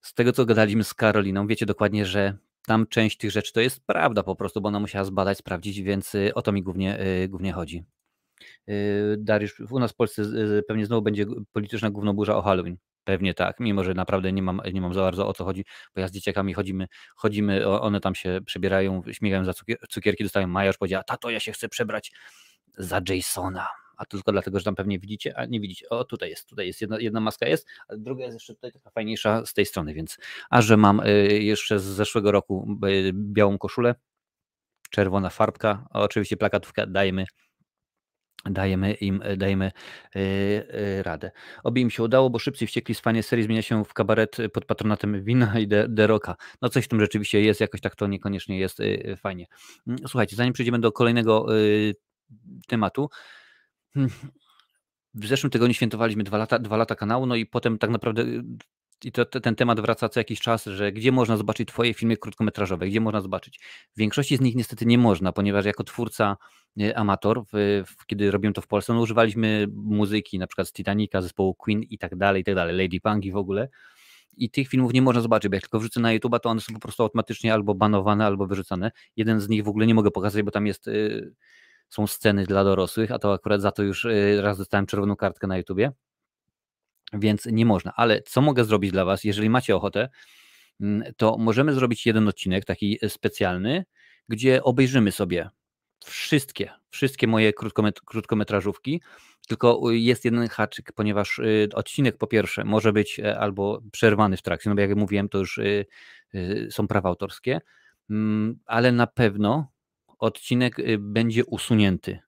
z 0.00 0.14
tego, 0.14 0.32
co 0.32 0.44
gadaliśmy 0.44 0.84
z 0.84 0.94
Karoliną, 0.94 1.46
wiecie 1.46 1.66
dokładnie, 1.66 2.06
że 2.06 2.38
tam 2.66 2.86
część 2.86 3.16
tych 3.16 3.30
rzeczy 3.30 3.52
to 3.52 3.60
jest 3.60 3.86
prawda 3.86 4.22
po 4.22 4.36
prostu, 4.36 4.60
bo 4.60 4.68
ona 4.68 4.80
musiała 4.80 5.04
zbadać, 5.04 5.38
sprawdzić, 5.38 5.82
więc 5.82 6.14
y, 6.14 6.34
o 6.34 6.42
to 6.42 6.52
mi 6.52 6.62
głównie, 6.62 7.00
y, 7.00 7.28
głównie 7.28 7.52
chodzi. 7.52 7.84
Y, 8.68 9.16
Dariusz, 9.18 9.60
u 9.60 9.78
nas 9.78 9.92
w 9.92 9.94
Polsce 9.94 10.22
pewnie 10.68 10.86
znowu 10.86 11.02
będzie 11.02 11.26
polityczna 11.52 11.90
głównoburza 11.90 12.36
o 12.36 12.42
Halloween. 12.42 12.76
Pewnie 13.06 13.34
tak, 13.34 13.60
mimo 13.60 13.84
że 13.84 13.94
naprawdę 13.94 14.32
nie 14.32 14.42
mam, 14.42 14.60
nie 14.72 14.80
mam 14.80 14.94
za 14.94 15.00
bardzo 15.00 15.28
o 15.28 15.32
co 15.32 15.44
chodzi, 15.44 15.64
bo 15.94 16.00
ja 16.00 16.08
z 16.08 16.10
dzieciakami 16.10 16.54
chodzimy, 16.54 16.88
chodzimy, 17.16 17.68
one 17.68 18.00
tam 18.00 18.14
się 18.14 18.40
przebierają, 18.46 19.02
śmigają 19.12 19.44
za 19.44 19.54
cukier, 19.54 19.78
cukierki, 19.88 20.24
dostają. 20.24 20.46
Maja 20.46 20.66
już 20.66 20.76
powiedziała, 20.76 21.04
tato 21.04 21.30
ja 21.30 21.40
się 21.40 21.52
chcę 21.52 21.68
przebrać 21.68 22.12
za 22.78 23.00
Jasona, 23.08 23.68
a 23.96 24.04
to 24.04 24.16
tylko 24.16 24.32
dlatego, 24.32 24.58
że 24.58 24.64
tam 24.64 24.74
pewnie 24.74 24.98
widzicie, 24.98 25.38
a 25.38 25.44
nie 25.44 25.60
widzicie, 25.60 25.88
o 25.88 26.04
tutaj 26.04 26.30
jest, 26.30 26.48
tutaj 26.48 26.66
jest, 26.66 26.80
jedna, 26.80 26.98
jedna 27.00 27.20
maska 27.20 27.46
jest, 27.46 27.66
a 27.88 27.96
druga 27.96 28.24
jest 28.24 28.34
jeszcze 28.34 28.54
tutaj 28.54 28.72
taka 28.72 28.90
fajniejsza 28.90 29.46
z 29.46 29.54
tej 29.54 29.66
strony, 29.66 29.94
więc 29.94 30.18
a 30.50 30.62
że 30.62 30.76
mam 30.76 31.00
y, 31.00 31.42
jeszcze 31.42 31.78
z 31.78 31.84
zeszłego 31.84 32.32
roku 32.32 32.78
y, 32.86 33.10
białą 33.14 33.58
koszulę, 33.58 33.94
czerwona 34.90 35.30
farbka, 35.30 35.86
oczywiście 35.90 36.36
plakatówkę 36.36 36.86
dajemy 36.86 37.24
dajemy 38.50 38.92
im 38.92 39.22
dajemy 39.36 39.72
yy, 40.14 41.02
radę. 41.02 41.30
Oby 41.64 41.80
im 41.80 41.90
się 41.90 42.02
udało, 42.02 42.30
bo 42.30 42.38
szybciej 42.38 42.68
wściekli 42.68 42.94
z 42.94 43.00
fanie 43.00 43.22
serii 43.22 43.44
zmienia 43.44 43.62
się 43.62 43.84
w 43.84 43.94
kabaret 43.94 44.36
pod 44.52 44.64
patronatem 44.64 45.24
Wina 45.24 45.58
i 45.58 45.68
Deroka. 45.88 46.36
No 46.62 46.68
coś 46.68 46.84
w 46.84 46.88
tym 46.88 47.00
rzeczywiście 47.00 47.40
jest, 47.40 47.60
jakoś 47.60 47.80
tak 47.80 47.96
to 47.96 48.06
niekoniecznie 48.06 48.58
jest 48.58 48.78
yy, 48.78 49.16
fajnie. 49.16 49.46
Mm, 49.86 49.98
słuchajcie, 50.08 50.36
zanim 50.36 50.52
przejdziemy 50.52 50.78
do 50.78 50.92
kolejnego 50.92 51.46
tematu, 52.66 53.08
hmm, 53.94 54.12
w 55.14 55.26
zeszłym 55.26 55.50
tygodniu 55.50 55.74
świętowaliśmy 55.74 56.24
dwa 56.24 56.38
lata, 56.38 56.58
dwa 56.58 56.76
lata 56.76 56.94
kanału, 56.94 57.26
no 57.26 57.36
i 57.36 57.46
potem 57.46 57.78
tak 57.78 57.90
naprawdę 57.90 58.24
i 59.04 59.12
to, 59.12 59.24
ten 59.24 59.54
temat 59.54 59.80
wraca 59.80 60.08
co 60.08 60.20
jakiś 60.20 60.40
czas, 60.40 60.64
że 60.64 60.92
gdzie 60.92 61.12
można 61.12 61.36
zobaczyć 61.36 61.68
Twoje 61.68 61.94
filmy 61.94 62.16
krótkometrażowe, 62.16 62.86
gdzie 62.86 63.00
można 63.00 63.20
zobaczyć. 63.20 63.60
W 63.94 63.98
większości 63.98 64.36
z 64.36 64.40
nich 64.40 64.54
niestety 64.54 64.86
nie 64.86 64.98
można, 64.98 65.32
ponieważ 65.32 65.64
jako 65.64 65.84
twórca 65.84 66.36
e, 66.80 66.98
amator, 66.98 67.42
w, 67.52 67.82
w, 67.86 68.06
kiedy 68.06 68.30
robiłem 68.30 68.54
to 68.54 68.60
w 68.60 68.66
Polsce, 68.66 68.94
no 68.94 69.00
używaliśmy 69.00 69.66
muzyki 69.72 70.38
na 70.38 70.46
przykład 70.46 70.68
z 70.68 70.72
Titanica, 70.72 71.22
zespołu 71.22 71.54
Queen 71.54 71.82
i 71.82 71.98
tak 71.98 72.16
dalej, 72.16 72.42
i 72.42 72.44
tak 72.44 72.54
dalej, 72.54 72.76
Lady 72.76 73.00
Punk 73.00 73.24
i 73.24 73.32
w 73.32 73.36
ogóle. 73.36 73.68
I 74.36 74.50
tych 74.50 74.68
filmów 74.68 74.92
nie 74.92 75.02
można 75.02 75.22
zobaczyć, 75.22 75.50
bo 75.50 75.54
jak 75.54 75.62
tylko 75.62 75.78
wrzucę 75.78 76.00
na 76.00 76.12
YouTube, 76.12 76.40
to 76.42 76.48
one 76.48 76.60
są 76.60 76.74
po 76.74 76.80
prostu 76.80 77.02
automatycznie 77.02 77.54
albo 77.54 77.74
banowane, 77.74 78.26
albo 78.26 78.46
wyrzucane. 78.46 78.92
Jeden 79.16 79.40
z 79.40 79.48
nich 79.48 79.64
w 79.64 79.68
ogóle 79.68 79.86
nie 79.86 79.94
mogę 79.94 80.10
pokazać, 80.10 80.42
bo 80.42 80.50
tam 80.50 80.66
jest, 80.66 80.88
y, 80.88 81.34
są 81.88 82.06
sceny 82.06 82.44
dla 82.44 82.64
dorosłych, 82.64 83.12
a 83.12 83.18
to 83.18 83.32
akurat 83.32 83.60
za 83.60 83.72
to 83.72 83.82
już 83.82 84.04
y, 84.04 84.38
raz 84.42 84.58
dostałem 84.58 84.86
czerwoną 84.86 85.16
kartkę 85.16 85.46
na 85.46 85.58
YouTubie 85.58 85.92
więc 87.18 87.46
nie 87.46 87.66
można. 87.66 87.92
Ale 87.96 88.22
co 88.22 88.40
mogę 88.40 88.64
zrobić 88.64 88.92
dla 88.92 89.04
Was, 89.04 89.24
jeżeli 89.24 89.50
macie 89.50 89.76
ochotę, 89.76 90.08
mm, 90.80 91.12
to 91.16 91.36
możemy 91.38 91.72
zrobić 91.72 92.06
jeden 92.06 92.28
odcinek 92.28 92.64
taki 92.64 92.98
e, 93.02 93.08
specjalny, 93.08 93.84
gdzie 94.28 94.62
obejrzymy 94.62 95.12
sobie 95.12 95.50
wszystkie, 96.04 96.70
wszystkie 96.90 97.26
moje 97.26 97.52
krótkomet 97.52 98.00
krótkometrażówki, 98.00 99.02
tylko 99.48 99.90
jest 99.90 100.24
jeden 100.24 100.48
haczyk, 100.48 100.92
ponieważ 100.92 101.38
y, 101.38 101.68
odcinek 101.74 102.18
po 102.18 102.26
pierwsze 102.26 102.64
może 102.64 102.92
być 102.92 103.20
e, 103.20 103.38
albo 103.38 103.82
przerwany 103.92 104.36
w 104.36 104.42
trakcie, 104.42 104.70
no 104.70 104.76
bo 104.76 104.82
jak 104.82 104.96
mówiłem, 104.96 105.28
to 105.28 105.38
już 105.38 105.60
są 106.70 106.88
prawa 106.88 107.08
autorskie, 107.08 107.60
mm, 108.10 108.58
ale 108.66 108.92
na 108.92 109.06
pewno 109.06 109.72
odcinek 110.18 110.76
będzie 110.98 111.44
usunięty 111.44 112.18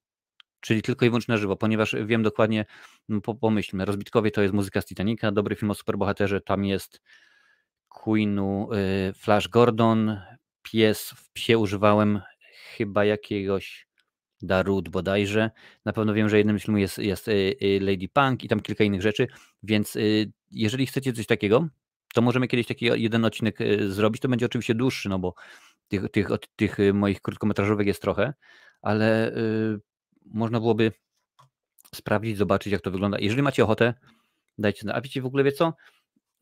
czyli 0.60 0.82
tylko 0.82 1.06
i 1.06 1.08
wyłącznie 1.08 1.32
na 1.32 1.38
żywo, 1.38 1.56
ponieważ 1.56 1.96
wiem 2.04 2.22
dokładnie, 2.22 2.64
no, 3.08 3.20
po, 3.20 3.34
pomyślmy, 3.34 3.84
Rozbitkowie 3.84 4.30
to 4.30 4.42
jest 4.42 4.54
muzyka 4.54 4.80
z 4.80 4.86
Titanica, 4.86 5.32
dobry 5.32 5.56
film 5.56 5.70
o 5.70 5.74
superbohaterze, 5.74 6.40
tam 6.40 6.64
jest 6.64 7.00
Queenu, 7.88 8.68
y, 8.72 9.12
Flash 9.12 9.48
Gordon, 9.48 10.20
pies, 10.62 11.10
w 11.10 11.30
psie 11.32 11.58
używałem 11.58 12.20
chyba 12.76 13.04
jakiegoś 13.04 13.88
Darut 14.42 14.88
bodajże, 14.88 15.50
na 15.84 15.92
pewno 15.92 16.14
wiem, 16.14 16.28
że 16.28 16.38
jednym 16.38 16.58
z 16.58 16.62
filmów 16.62 16.80
jest, 16.80 16.98
jest 16.98 17.28
y, 17.28 17.32
y, 17.62 17.80
Lady 17.80 18.08
Punk 18.12 18.44
i 18.44 18.48
tam 18.48 18.60
kilka 18.60 18.84
innych 18.84 19.02
rzeczy, 19.02 19.28
więc 19.62 19.98
jeżeli 20.50 20.86
chcecie 20.86 21.12
coś 21.12 21.26
takiego, 21.26 21.68
to 22.14 22.22
możemy 22.22 22.48
kiedyś 22.48 22.66
taki 22.66 22.84
jeden 22.84 23.24
odcinek 23.24 23.58
zrobić, 23.88 24.22
to 24.22 24.28
będzie 24.28 24.46
oczywiście 24.46 24.74
dłuższy, 24.74 25.08
no 25.08 25.18
bo 25.18 25.34
tych, 25.88 26.08
tych, 26.08 26.28
tych 26.56 26.76
moich 26.94 27.20
krótkometrażówek 27.20 27.86
jest 27.86 28.02
trochę, 28.02 28.34
ale 28.82 29.32
można 30.34 30.60
byłoby 30.60 30.92
sprawdzić, 31.94 32.36
zobaczyć, 32.36 32.72
jak 32.72 32.82
to 32.82 32.90
wygląda. 32.90 33.18
Jeżeli 33.18 33.42
macie 33.42 33.64
ochotę, 33.64 33.94
dajcie 34.58 34.80
znać. 34.80 34.96
A 34.96 35.00
wiecie, 35.00 35.22
w 35.22 35.26
ogóle 35.26 35.44
wie 35.44 35.52
co? 35.52 35.74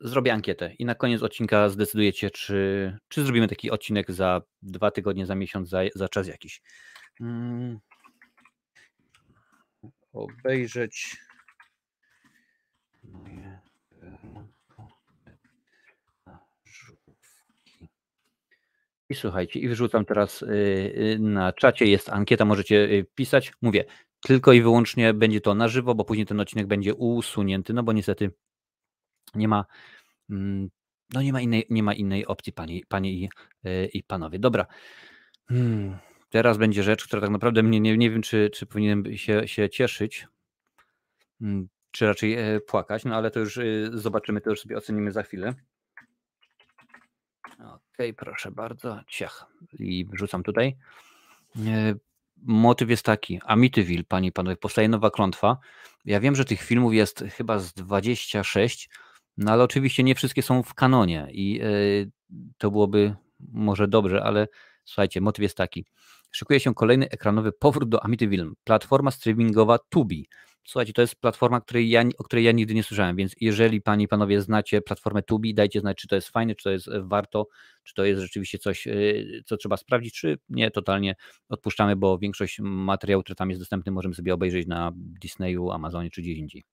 Zrobię 0.01 0.33
ankietę 0.33 0.75
i 0.75 0.85
na 0.85 0.95
koniec 0.95 1.23
odcinka 1.23 1.69
zdecydujecie, 1.69 2.31
czy, 2.31 2.99
czy 3.09 3.25
zrobimy 3.25 3.49
taki 3.49 3.71
odcinek 3.71 4.13
za 4.13 4.43
dwa 4.63 4.91
tygodnie, 4.91 5.27
za 5.27 5.35
miesiąc, 5.35 5.69
za, 5.69 5.81
za 5.95 6.09
czas 6.09 6.29
jakiś. 6.29 6.63
Hmm. 7.19 7.79
Obejrzeć. 10.13 11.17
I 19.09 19.15
słuchajcie, 19.15 19.61
i 19.61 19.69
wyrzucam 19.69 20.05
teraz 20.05 20.43
y, 20.43 20.47
y, 20.47 21.19
na 21.21 21.53
czacie, 21.53 21.87
jest 21.87 22.09
ankieta, 22.09 22.45
możecie 22.45 22.77
y, 22.77 23.07
pisać. 23.15 23.53
Mówię, 23.63 23.85
tylko 24.21 24.53
i 24.53 24.63
wyłącznie 24.63 25.15
będzie 25.15 25.41
to 25.41 25.55
na 25.55 25.69
żywo, 25.69 25.95
bo 25.95 26.05
później 26.05 26.27
ten 26.27 26.41
odcinek 26.41 26.67
będzie 26.67 26.95
usunięty, 26.95 27.75
no 27.75 27.83
bo 27.83 27.93
niestety 27.93 28.31
nie 29.35 29.49
ma, 29.49 29.65
mm, 30.31 30.69
no 31.15 31.23
nie 31.23 31.33
ma 31.33 31.41
innej, 31.41 31.67
nie 31.71 31.83
ma 31.83 31.95
innej 31.95 32.27
opcji, 32.27 32.53
panie, 32.53 32.81
panie 32.89 33.13
i, 33.13 33.29
i 33.93 34.03
panowie. 34.03 34.39
Dobra. 34.39 34.67
Hmm. 35.49 35.99
Teraz 36.31 36.59
będzie 36.59 36.83
rzecz, 36.83 37.05
która 37.07 37.23
tak 37.23 37.31
naprawdę 37.31 37.63
mnie 37.63 37.81
nie, 37.81 37.97
nie 37.97 38.11
wiem, 38.11 38.23
czy, 38.23 38.51
czy 38.51 38.67
powinienem 38.67 39.17
się, 39.17 39.49
się 39.49 39.71
cieszyć, 39.71 40.27
hmm, 41.41 41.69
czy 41.91 42.07
raczej 42.07 42.35
e, 42.35 42.61
płakać, 42.61 43.05
no 43.05 43.17
ale 43.17 43.31
to 43.31 43.41
już 43.41 43.59
zobaczymy, 43.93 44.41
to 44.41 44.51
już 44.51 44.61
sobie 44.61 44.77
ocenimy 44.77 45.13
za 45.13 45.23
chwilę. 45.23 45.55
Okej, 47.95 48.15
proszę 48.15 48.51
bardzo. 48.51 49.01
Ciach. 49.09 49.47
I 49.79 50.07
wrzucam 50.13 50.43
tutaj. 50.43 50.77
E, 51.57 51.95
motyw 52.43 52.91
jest 52.91 53.03
taki. 53.03 53.41
Amityville, 53.45 54.05
panie 54.05 54.29
i 54.29 54.33
panowie, 54.33 54.57
powstaje 54.57 54.89
nowa 54.89 55.11
klątwa. 55.11 55.59
Ja 56.05 56.21
wiem, 56.21 56.37
że 56.37 56.45
tych 56.45 56.63
filmów 56.63 56.95
jest 56.95 57.25
chyba 57.37 57.59
z 57.59 57.73
26, 57.73 58.89
no 59.37 59.53
ale 59.53 59.65
oczywiście 59.65 60.03
nie 60.03 60.15
wszystkie 60.15 60.43
są 60.43 60.63
w 60.63 60.75
kanonie 60.75 61.29
i 61.31 61.61
e, 61.63 61.67
to 62.59 62.71
byłoby 62.71 63.17
może 63.53 63.89
dobrze, 63.89 64.23
ale 64.23 64.49
słuchajcie, 64.85 65.21
motyw 65.21 65.43
jest 65.43 65.57
taki. 65.57 65.87
Szykuje 66.31 66.61
się 66.61 66.75
kolejny 66.75 67.09
ekranowy 67.09 67.53
powrót 67.53 67.89
do 67.89 68.05
Amityville. 68.05 68.51
Platforma 68.65 69.11
streamingowa 69.11 69.79
Tubi. 69.79 70.29
Słuchajcie, 70.67 70.93
to 70.93 71.01
jest 71.01 71.17
platforma, 71.17 71.61
której 71.61 71.89
ja, 71.89 72.05
o 72.19 72.25
której 72.25 72.45
ja 72.45 72.53
nigdy 72.53 72.75
nie 72.75 72.83
słyszałem, 72.83 73.17
więc 73.17 73.35
jeżeli 73.41 73.83
Panie 73.83 74.05
i 74.05 74.09
Panowie 74.09 74.43
znacie 74.43 74.83
platformę 74.83 75.23
Tubi, 75.23 75.55
dajcie 75.55 75.81
znać, 75.81 75.97
czy 75.97 76.09
to 76.09 76.15
jest 76.15 76.29
fajne, 76.29 76.55
czy 76.55 76.65
to 76.65 76.71
jest 76.71 76.89
e, 76.89 77.03
warto, 77.03 77.49
czy 77.83 77.95
to 77.95 78.05
jest 78.05 78.23
rzeczywiście 78.23 78.59
coś, 78.59 78.87
e, 78.87 78.93
co 79.45 79.57
trzeba 79.57 79.77
sprawdzić, 79.77 80.15
czy 80.15 80.39
nie, 80.49 80.71
totalnie 80.71 81.15
odpuszczamy, 81.49 81.97
bo 81.97 82.19
większość 82.19 82.59
materiału, 82.61 83.23
który 83.23 83.37
tam 83.37 83.51
jest 83.51 83.61
dostępny, 83.61 83.93
możemy 83.93 84.15
sobie 84.15 84.35
obejrzeć 84.35 84.67
na 84.67 84.93
Disneyu, 84.95 85.71
Amazonie 85.71 86.11
czy 86.11 86.23
gdzieś 86.23 86.39
indziej. 86.39 86.65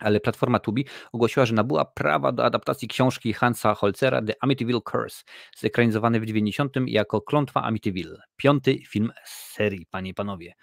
Ale 0.00 0.20
platforma 0.20 0.58
Tubi 0.58 0.84
ogłosiła, 1.12 1.46
że 1.46 1.54
nabyła 1.54 1.84
prawa 1.84 2.32
do 2.32 2.44
adaptacji 2.44 2.88
książki 2.88 3.32
Hansa 3.32 3.74
Holzera 3.74 4.22
The 4.22 4.34
Amityville 4.40 4.80
Curse, 4.80 5.24
zekranizowany 5.56 6.20
w 6.20 6.26
90 6.26 6.76
jako 6.86 7.20
Klątwa 7.20 7.62
Amityville. 7.62 8.22
Piąty 8.36 8.78
film 8.88 9.12
serii, 9.24 9.86
panie 9.86 10.10
i 10.10 10.14
panowie. 10.14 10.54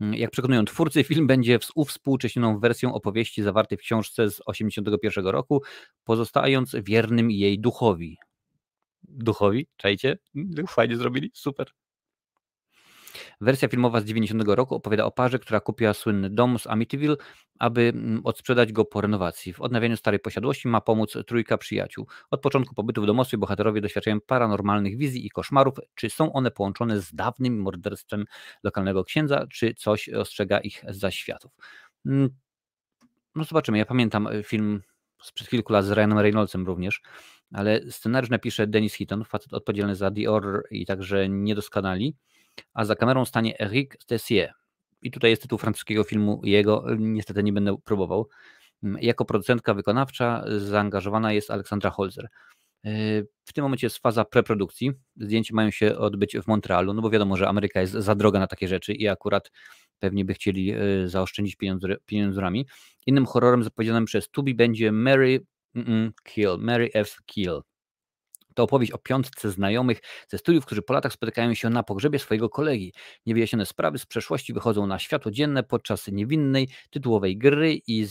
Mm, 0.00 0.14
jak 0.14 0.30
przekonują 0.30 0.64
twórcy, 0.64 1.04
film 1.04 1.26
będzie 1.26 1.58
uwspółcześnioną 1.74 2.58
wersją 2.58 2.94
opowieści 2.94 3.42
zawartej 3.42 3.78
w 3.78 3.80
książce 3.80 4.30
z 4.30 4.36
1981 4.36 5.26
roku, 5.26 5.62
pozostając 6.04 6.76
wiernym 6.82 7.30
jej 7.30 7.58
duchowi. 7.60 8.16
Duchowi? 9.02 9.68
Czajcie? 9.76 10.18
Fajnie 10.68 10.96
zrobili? 10.96 11.30
Super. 11.34 11.66
Wersja 13.40 13.68
filmowa 13.68 14.00
z 14.00 14.04
90 14.04 14.42
roku 14.46 14.74
opowiada 14.74 15.04
o 15.04 15.10
parze, 15.10 15.38
która 15.38 15.60
kupiła 15.60 15.94
słynny 15.94 16.30
dom 16.30 16.58
z 16.58 16.66
Amityville, 16.66 17.16
aby 17.58 17.92
mm, 17.94 18.20
odsprzedać 18.24 18.72
go 18.72 18.84
po 18.84 19.00
renowacji. 19.00 19.52
W 19.52 19.60
odnawianiu 19.60 19.96
starej 19.96 20.20
posiadłości 20.20 20.68
ma 20.68 20.80
pomóc 20.80 21.16
trójka 21.26 21.58
przyjaciół. 21.58 22.06
Od 22.30 22.40
początku 22.40 22.74
pobytu 22.74 23.02
w 23.02 23.06
domostwie 23.06 23.38
bohaterowie 23.38 23.80
doświadczają 23.80 24.20
paranormalnych 24.20 24.96
wizji 24.96 25.26
i 25.26 25.30
koszmarów. 25.30 25.74
Czy 25.94 26.10
są 26.10 26.32
one 26.32 26.50
połączone 26.50 27.00
z 27.00 27.14
dawnym 27.14 27.60
morderstwem 27.60 28.24
lokalnego 28.62 29.04
księdza, 29.04 29.46
czy 29.52 29.74
coś 29.74 30.08
ostrzega 30.08 30.58
ich 30.58 30.84
za 30.88 31.10
światów? 31.10 31.52
Mm, 32.06 32.30
no 33.34 33.44
zobaczymy. 33.44 33.78
Ja 33.78 33.86
pamiętam 33.86 34.26
e, 34.26 34.42
film 34.42 34.82
sprzed 35.22 35.48
kilku 35.48 35.72
lat 35.72 35.84
z 35.84 35.90
Ryanem 35.90 36.18
Reynoldsem 36.18 36.66
również, 36.66 37.00
ale 37.52 37.80
scenariusz 37.90 38.30
napisze 38.30 38.66
Dennis 38.66 38.94
Hitton, 38.94 39.24
facet 39.24 39.52
odpowiedzialny 39.52 39.94
za 39.94 40.10
The 40.10 40.30
Order 40.30 40.62
i 40.70 40.86
także 40.86 41.28
Niedoskonali 41.28 42.16
a 42.74 42.84
za 42.84 42.96
kamerą 42.96 43.24
stanie 43.24 43.60
Eric 43.60 43.96
Tessier. 44.06 44.52
I 45.02 45.10
tutaj 45.10 45.30
jest 45.30 45.42
tytuł 45.42 45.58
francuskiego 45.58 46.04
filmu 46.04 46.40
jego, 46.44 46.84
niestety 46.98 47.42
nie 47.42 47.52
będę 47.52 47.76
próbował. 47.84 48.28
Mm, 48.82 49.02
jako 49.02 49.24
producentka 49.24 49.74
wykonawcza 49.74 50.44
zaangażowana 50.58 51.32
jest 51.32 51.50
Aleksandra 51.50 51.90
Holzer. 51.90 52.28
E, 52.84 52.90
w 53.44 53.52
tym 53.52 53.62
momencie 53.62 53.86
jest 53.86 53.98
faza 53.98 54.24
preprodukcji. 54.24 54.92
Zdjęcia 55.16 55.54
mają 55.54 55.70
się 55.70 55.98
odbyć 55.98 56.36
w 56.38 56.46
Montrealu, 56.46 56.94
no 56.94 57.02
bo 57.02 57.10
wiadomo, 57.10 57.36
że 57.36 57.48
Ameryka 57.48 57.80
jest 57.80 57.92
za 57.92 58.14
droga 58.14 58.40
na 58.40 58.46
takie 58.46 58.68
rzeczy 58.68 58.92
i 58.92 59.08
akurat 59.08 59.50
pewnie 59.98 60.24
by 60.24 60.34
chcieli 60.34 60.72
e, 60.72 61.08
zaoszczędzić 61.08 61.56
pieniądzami. 62.06 62.66
Innym 63.06 63.26
horrorem 63.26 63.64
zapowiedzianym 63.64 64.04
przez 64.04 64.28
Tubi 64.28 64.54
będzie 64.54 64.92
Mary 64.92 65.46
mm, 65.74 65.88
mm, 65.88 66.12
Kill, 66.24 66.56
Mary 66.58 66.90
F. 66.94 67.16
Kill. 67.26 67.60
To 68.56 68.62
opowieść 68.62 68.92
o 68.92 68.98
piątce 68.98 69.50
znajomych 69.50 70.00
ze 70.28 70.38
studiów, 70.38 70.66
którzy 70.66 70.82
po 70.82 70.94
latach 70.94 71.12
spotykają 71.12 71.54
się 71.54 71.70
na 71.70 71.82
pogrzebie 71.82 72.18
swojego 72.18 72.48
kolegi. 72.48 72.92
Niewyjaśnione 73.26 73.66
sprawy 73.66 73.98
z 73.98 74.06
przeszłości 74.06 74.52
wychodzą 74.52 74.86
na 74.86 74.98
światło 74.98 75.30
dzienne 75.30 75.62
podczas 75.62 76.08
niewinnej 76.08 76.68
tytułowej 76.90 77.38
gry 77.38 77.80
i 77.86 78.06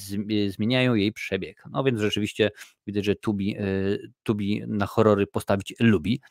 zmieniają 0.49 0.95
jej 0.95 1.13
przebieg. 1.13 1.63
No 1.71 1.83
więc 1.83 2.01
rzeczywiście 2.01 2.51
widać, 2.87 3.05
że 3.05 3.15
Tubi, 3.15 3.57
y, 3.57 4.11
Tubi 4.23 4.63
na 4.67 4.85
horrory 4.85 5.27
postawić 5.27 5.73
lubi. 5.79 6.21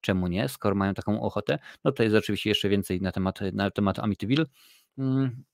Czemu 0.00 0.26
nie, 0.26 0.48
skoro 0.48 0.74
mają 0.74 0.94
taką 0.94 1.22
ochotę? 1.22 1.58
No 1.84 1.92
to 1.92 2.02
jest 2.02 2.16
oczywiście 2.16 2.50
jeszcze 2.50 2.68
więcej 2.68 3.00
na 3.00 3.12
temat, 3.12 3.40
na 3.52 3.70
temat 3.70 3.98
Amityville. 3.98 4.44
Mm, 4.98 5.44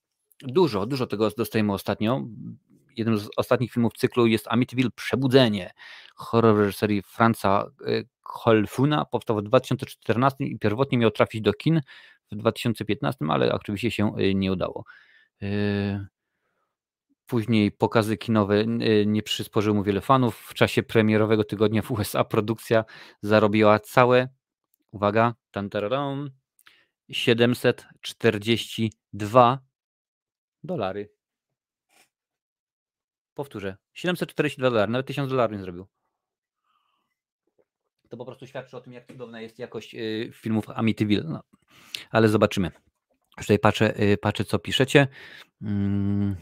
dużo, 0.43 0.87
dużo 0.87 1.07
tego 1.07 1.31
dostajemy 1.31 1.73
ostatnio 1.73 2.29
jednym 2.99 3.19
z 3.19 3.29
ostatnich 3.37 3.73
filmów 3.73 3.93
cyklu 3.97 4.27
jest 4.27 4.49
Amityville 4.49 4.91
Przebudzenie. 4.91 5.71
Horror 6.15 6.57
reżyserii 6.57 7.03
Franza 7.03 7.71
e, 7.87 8.03
Holfuna 8.23 9.05
powstał 9.05 9.37
w 9.37 9.43
2014 9.43 10.45
i 10.45 10.59
pierwotnie 10.59 10.99
miał 10.99 11.11
trafić 11.11 11.41
do 11.41 11.53
kin 11.53 11.81
w 12.33 12.37
2015, 12.37 13.25
ale 13.29 13.53
oczywiście 13.53 13.91
się 13.91 14.17
e, 14.17 14.35
nie 14.35 14.53
udało. 14.53 14.85
E, 15.43 16.07
później 17.27 17.73
pokazy 17.73 18.17
kinowe 18.17 18.65
nie 19.07 19.23
przysporzyły 19.23 19.77
mu 19.77 19.83
wiele 19.83 20.01
fanów. 20.01 20.39
W 20.39 20.55
czasie 20.55 20.83
premierowego 20.83 21.45
tygodnia 21.45 21.83
w 21.83 21.91
USA 21.91 22.25
produkcja 22.25 22.85
zarobiła 23.23 23.79
całe, 23.79 24.29
uwaga, 24.91 25.35
tantararam, 25.51 26.31
742 27.11 29.59
dolary. 30.65 31.18
Powtórzę. 33.39 33.77
742 33.95 34.71
dolary, 34.71 34.93
nawet 34.93 35.07
1000 35.07 35.31
dolarów 35.31 35.57
nie 35.57 35.63
zrobił. 35.63 35.87
To 38.09 38.17
po 38.17 38.25
prostu 38.25 38.47
świadczy 38.47 38.77
o 38.77 38.81
tym, 38.81 38.93
jak 38.93 39.07
cudowna 39.07 39.41
jest 39.41 39.59
jakość 39.59 39.95
y, 39.95 40.31
filmów 40.35 40.71
Amityville. 40.71 41.25
No, 41.25 41.43
ale 42.11 42.29
zobaczymy. 42.29 42.71
Już 43.37 43.47
tutaj 43.47 43.59
patrzę, 43.59 44.03
y, 44.03 44.17
patrzę 44.17 44.45
co 44.45 44.59
piszecie. 44.59 45.09
Mm. 45.63 46.37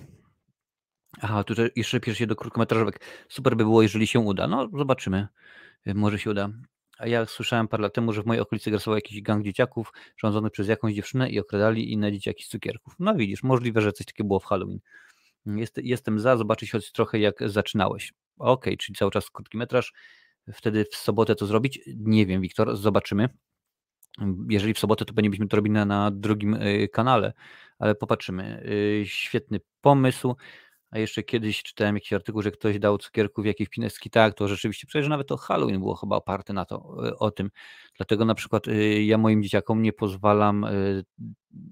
Aha, 1.20 1.44
tutaj 1.44 1.70
jeszcze 1.76 2.00
piszecie 2.00 2.26
do 2.26 2.36
krótkometrażówek. 2.36 3.00
Super 3.28 3.56
by 3.56 3.64
było, 3.64 3.82
jeżeli 3.82 4.06
się 4.06 4.20
uda. 4.20 4.46
No, 4.46 4.68
zobaczymy. 4.78 5.28
Y, 5.86 5.94
może 5.94 6.18
się 6.18 6.30
uda. 6.30 6.48
A 6.98 7.06
ja 7.06 7.26
słyszałem 7.26 7.68
parę 7.68 7.82
lat 7.82 7.94
temu, 7.94 8.12
że 8.12 8.22
w 8.22 8.26
mojej 8.26 8.40
okolicy 8.40 8.70
grasował 8.70 8.96
jakiś 8.96 9.22
gang 9.22 9.44
dzieciaków 9.44 9.92
rządzony 10.16 10.50
przez 10.50 10.68
jakąś 10.68 10.94
dziewczynę 10.94 11.30
i 11.30 11.40
okradali 11.40 11.92
inne 11.92 12.12
dzieciaki 12.12 12.44
z 12.44 12.48
cukierków. 12.48 12.94
No 12.98 13.14
widzisz, 13.14 13.42
możliwe, 13.42 13.80
że 13.80 13.92
coś 13.92 14.06
takiego 14.06 14.26
było 14.26 14.40
w 14.40 14.44
Halloween. 14.44 14.80
Jest, 15.46 15.78
jestem 15.82 16.20
za, 16.20 16.36
zobaczyć 16.36 16.72
choć 16.72 16.92
trochę 16.92 17.18
jak 17.18 17.48
zaczynałeś. 17.48 18.12
Ok, 18.38 18.66
czyli 18.78 18.96
cały 18.96 19.10
czas 19.10 19.30
krótki 19.30 19.58
metraż. 19.58 19.92
Wtedy 20.52 20.84
w 20.84 20.96
sobotę 20.96 21.34
to 21.34 21.46
zrobić? 21.46 21.80
Nie 21.96 22.26
wiem, 22.26 22.40
Wiktor, 22.40 22.76
zobaczymy. 22.76 23.28
Jeżeli 24.48 24.74
w 24.74 24.78
sobotę, 24.78 25.04
to 25.04 25.12
będziemy 25.12 25.48
to 25.48 25.56
robili 25.56 25.72
na, 25.74 25.84
na 25.84 26.10
drugim 26.10 26.54
y, 26.54 26.88
kanale, 26.92 27.32
ale 27.78 27.94
popatrzymy. 27.94 28.62
Y, 29.02 29.06
świetny 29.06 29.60
pomysł. 29.80 30.36
A 30.90 30.98
jeszcze 30.98 31.22
kiedyś 31.22 31.62
czytałem 31.62 31.94
jakiś 31.94 32.12
artykuł, 32.12 32.42
że 32.42 32.50
ktoś 32.50 32.78
dał 32.78 32.98
cukierków 32.98 33.46
jakichś 33.46 33.70
pineski. 33.70 34.10
Tak, 34.10 34.34
to 34.34 34.48
rzeczywiście, 34.48 34.86
przecież 34.86 35.08
nawet 35.08 35.26
to 35.26 35.36
Halloween 35.36 35.78
było 35.78 35.94
chyba 35.94 36.16
oparte 36.16 36.52
na 36.52 36.64
to, 36.64 37.06
y, 37.08 37.18
o 37.18 37.30
tym. 37.30 37.50
Dlatego 37.96 38.24
na 38.24 38.34
przykład 38.34 38.64
ja 39.04 39.18
moim 39.18 39.42
dzieciakom 39.42 39.82
nie 39.82 39.92
pozwalam 39.92 40.66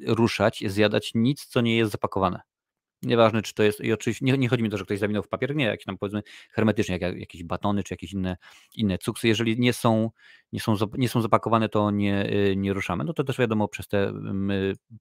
ruszać, 0.06 0.64
zjadać 0.66 1.10
nic, 1.14 1.46
co 1.46 1.60
nie 1.60 1.76
jest 1.76 1.92
zapakowane. 1.92 2.40
Nieważne, 3.04 3.42
czy 3.42 3.54
to 3.54 3.62
jest, 3.62 3.80
i 3.80 3.92
oczywiście 3.92 4.24
nie, 4.24 4.38
nie 4.38 4.48
chodzi 4.48 4.62
mi 4.62 4.68
o 4.68 4.70
to, 4.70 4.78
że 4.78 4.84
ktoś 4.84 4.98
zawinął 4.98 5.22
w 5.22 5.28
papier, 5.28 5.56
nie, 5.56 5.64
jakieś 5.64 5.84
tam 5.84 5.98
powiedzmy 5.98 6.22
hermetycznie, 6.50 6.98
jak, 6.98 7.18
jakieś 7.18 7.44
batony, 7.44 7.82
czy 7.84 7.94
jakieś 7.94 8.12
inne, 8.12 8.36
inne 8.74 8.98
cuksy, 8.98 9.28
jeżeli 9.28 9.58
nie 9.58 9.72
są, 9.72 10.10
nie, 10.52 10.60
są, 10.60 10.76
nie 10.98 11.08
są 11.08 11.22
zapakowane, 11.22 11.68
to 11.68 11.90
nie, 11.90 12.32
y, 12.32 12.56
nie 12.56 12.72
ruszamy. 12.72 13.04
No 13.04 13.12
to 13.12 13.24
też 13.24 13.38
wiadomo 13.38 13.68
przez 13.68 13.88
te 13.88 14.12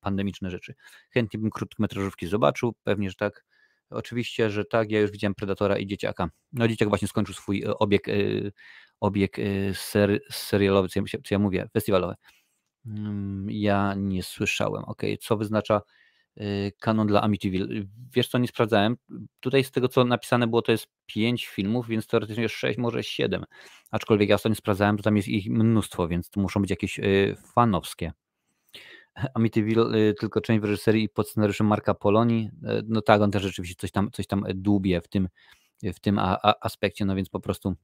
pandemiczne 0.01 0.49
rzeczy. 0.51 0.73
Chętnie 1.13 1.39
bym 1.39 1.49
krótkometrażówki 1.49 2.27
zobaczył, 2.27 2.73
pewnie, 2.83 3.09
że 3.09 3.15
tak. 3.15 3.45
Oczywiście, 3.89 4.49
że 4.49 4.65
tak, 4.65 4.91
ja 4.91 4.99
już 4.99 5.11
widziałem 5.11 5.35
Predatora 5.35 5.77
i 5.77 5.87
Dzieciaka. 5.87 6.29
No 6.53 6.67
Dzieciak 6.67 6.89
właśnie 6.89 7.07
skończył 7.07 7.35
swój 7.35 7.63
y, 7.63 7.77
obieg, 7.77 8.07
y, 8.07 8.51
obieg 8.99 9.37
ser, 9.73 10.19
serialowy, 10.31 10.89
co 10.89 10.99
ja, 10.99 11.05
co 11.05 11.35
ja 11.35 11.39
mówię, 11.39 11.69
festiwalowy. 11.73 12.13
Mm, 12.85 13.47
ja 13.51 13.93
nie 13.97 14.23
słyszałem. 14.23 14.83
Ok, 14.83 15.01
co 15.19 15.37
wyznacza 15.37 15.81
Y, 15.81 16.02
kanon 16.79 17.07
dla 17.07 17.21
Amityville. 17.21 17.67
Wiesz 18.15 18.27
co, 18.27 18.37
nie 18.37 18.47
sprawdzałem. 18.47 18.97
Tutaj 19.39 19.63
z 19.63 19.71
tego, 19.71 19.87
co 19.87 20.03
napisane 20.05 20.47
było, 20.47 20.61
to 20.61 20.71
jest 20.71 20.87
5 21.05 21.47
filmów, 21.47 21.87
więc 21.87 22.07
teoretycznie 22.07 22.49
6, 22.49 22.77
może 22.77 23.03
7. 23.03 23.43
Aczkolwiek 23.91 24.29
ja 24.29 24.35
ostatnio 24.35 24.55
sprawdzałem, 24.55 24.97
to 24.97 25.03
tam 25.03 25.17
jest 25.17 25.27
ich 25.27 25.49
mnóstwo, 25.49 26.07
więc 26.07 26.29
to 26.29 26.41
muszą 26.41 26.61
być 26.61 26.69
jakieś 26.69 26.99
y, 26.99 27.35
fanowskie. 27.53 28.11
Amityville 29.35 29.95
y, 29.95 30.13
tylko 30.19 30.41
część 30.41 30.61
w 30.61 30.63
reżyserii 30.63 31.03
i 31.03 31.09
pod 31.09 31.29
scenariuszem 31.29 31.67
Marka 31.67 31.93
Poloni. 31.93 32.49
No 32.87 33.01
tak, 33.01 33.21
on 33.21 33.31
też 33.31 33.43
rzeczywiście 33.43 33.75
coś 33.75 33.91
tam, 33.91 34.11
coś 34.11 34.27
tam 34.27 34.45
dłubie 34.55 35.01
w 35.01 35.07
tym, 35.07 35.29
w 35.83 35.99
tym 35.99 36.19
a, 36.19 36.37
a 36.43 36.53
aspekcie, 36.61 37.05
no 37.05 37.15
więc 37.15 37.29
po 37.29 37.39
prostu 37.39 37.75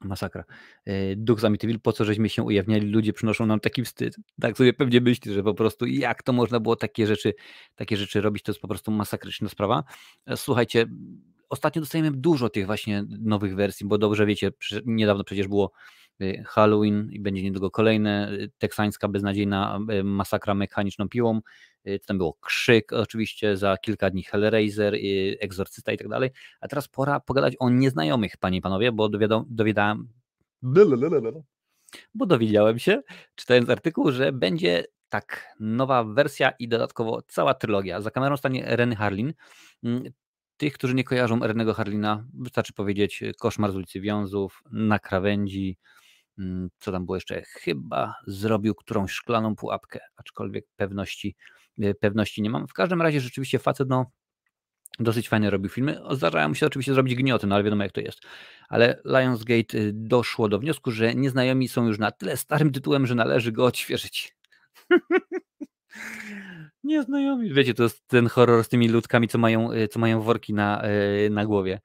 Masakra. 0.00 0.44
E, 0.84 1.16
duch 1.16 1.40
z 1.40 1.44
Amityville, 1.44 1.78
po 1.78 1.92
co 1.92 2.04
żeśmy 2.04 2.28
się 2.28 2.42
ujawniali, 2.42 2.90
ludzie 2.90 3.12
przynoszą 3.12 3.46
nam 3.46 3.60
taki 3.60 3.84
wstyd. 3.84 4.16
Tak 4.40 4.56
sobie 4.56 4.72
pewnie 4.72 5.00
myśli, 5.00 5.32
że 5.34 5.42
po 5.42 5.54
prostu 5.54 5.86
jak 5.86 6.22
to 6.22 6.32
można 6.32 6.60
było 6.60 6.76
takie 6.76 7.06
rzeczy, 7.06 7.34
takie 7.74 7.96
rzeczy 7.96 8.20
robić, 8.20 8.42
to 8.42 8.52
jest 8.52 8.60
po 8.60 8.68
prostu 8.68 8.90
masakryczna 8.90 9.48
sprawa. 9.48 9.84
E, 10.26 10.36
słuchajcie, 10.36 10.86
ostatnio 11.48 11.80
dostajemy 11.80 12.10
dużo 12.10 12.48
tych 12.48 12.66
właśnie 12.66 13.04
nowych 13.20 13.54
wersji, 13.54 13.86
bo 13.86 13.98
dobrze 13.98 14.26
wiecie, 14.26 14.50
niedawno 14.84 15.24
przecież 15.24 15.48
było 15.48 15.72
Halloween 16.46 17.08
i 17.12 17.20
będzie 17.20 17.42
niedługo 17.42 17.70
kolejne, 17.70 18.32
y, 18.32 18.50
teksańska 18.58 19.08
beznadziejna 19.08 19.78
y, 19.92 20.04
masakra 20.04 20.54
mechaniczną 20.54 21.08
piłą, 21.08 21.40
tam 22.06 22.18
było 22.18 22.38
Krzyk 22.40 22.92
oczywiście, 22.92 23.56
za 23.56 23.76
kilka 23.76 24.10
dni 24.10 24.22
Hellraiser, 24.22 24.94
Egzorcysta 25.40 25.92
i 25.92 25.98
tak 25.98 26.08
dalej, 26.08 26.30
a 26.60 26.68
teraz 26.68 26.88
pora 26.88 27.20
pogadać 27.20 27.54
o 27.58 27.70
nieznajomych, 27.70 28.36
panie 28.36 28.58
i 28.58 28.60
panowie, 28.60 28.92
bo 28.92 29.08
dowiadałem, 29.08 30.08
bo 32.14 32.26
dowiedziałem 32.26 32.78
się, 32.78 33.02
czytając 33.34 33.70
artykuł, 33.70 34.12
że 34.12 34.32
będzie 34.32 34.84
tak, 35.08 35.54
nowa 35.60 36.04
wersja 36.04 36.50
i 36.50 36.68
dodatkowo 36.68 37.22
cała 37.28 37.54
trylogia. 37.54 38.00
Za 38.00 38.10
kamerą 38.10 38.36
stanie 38.36 38.76
Renny 38.76 38.96
Harlin. 38.96 39.34
Mm, 39.84 40.02
tych, 40.56 40.72
którzy 40.72 40.94
nie 40.94 41.04
kojarzą 41.04 41.40
Renego 41.40 41.74
Harlina, 41.74 42.26
wystarczy 42.34 42.72
powiedzieć 42.72 43.22
Koszmar 43.38 43.72
z 43.72 43.76
ulicy 43.76 44.00
Wiązów, 44.00 44.62
Na 44.72 44.98
krawędzi, 44.98 45.78
co 46.78 46.92
tam 46.92 47.06
było 47.06 47.16
jeszcze, 47.16 47.42
chyba 47.42 48.14
zrobił 48.26 48.74
którąś 48.74 49.12
szklaną 49.12 49.56
pułapkę, 49.56 50.00
aczkolwiek 50.16 50.66
pewności, 50.76 51.36
e, 51.80 51.94
pewności 51.94 52.42
nie 52.42 52.50
mam. 52.50 52.68
W 52.68 52.72
każdym 52.72 53.02
razie 53.02 53.20
rzeczywiście 53.20 53.58
facet 53.58 53.88
no, 53.88 54.10
dosyć 54.98 55.28
fajnie 55.28 55.50
robił 55.50 55.70
filmy. 55.70 56.00
Zdarzają 56.10 56.54
się 56.54 56.66
oczywiście 56.66 56.94
zrobić 56.94 57.14
gnioty, 57.14 57.46
no 57.46 57.54
ale 57.54 57.64
wiadomo 57.64 57.82
jak 57.82 57.92
to 57.92 58.00
jest. 58.00 58.20
Ale 58.68 59.02
Lionsgate 59.04 59.78
y, 59.78 59.92
doszło 59.94 60.48
do 60.48 60.58
wniosku, 60.58 60.90
że 60.90 61.14
Nieznajomi 61.14 61.68
są 61.68 61.86
już 61.86 61.98
na 61.98 62.10
tyle 62.10 62.36
starym 62.36 62.72
tytułem, 62.72 63.06
że 63.06 63.14
należy 63.14 63.52
go 63.52 63.64
odświeżyć. 63.64 64.36
Nieznajomi. 66.84 67.54
Wiecie, 67.54 67.74
to 67.74 67.82
jest 67.82 68.06
ten 68.06 68.28
horror 68.28 68.64
z 68.64 68.68
tymi 68.68 68.88
ludkami, 68.88 69.28
co 69.28 69.38
mają, 69.38 69.72
y, 69.72 69.88
co 69.88 69.98
mają 69.98 70.20
worki 70.20 70.54
na, 70.54 70.82
y, 71.26 71.30
na 71.30 71.46
głowie. 71.46 71.80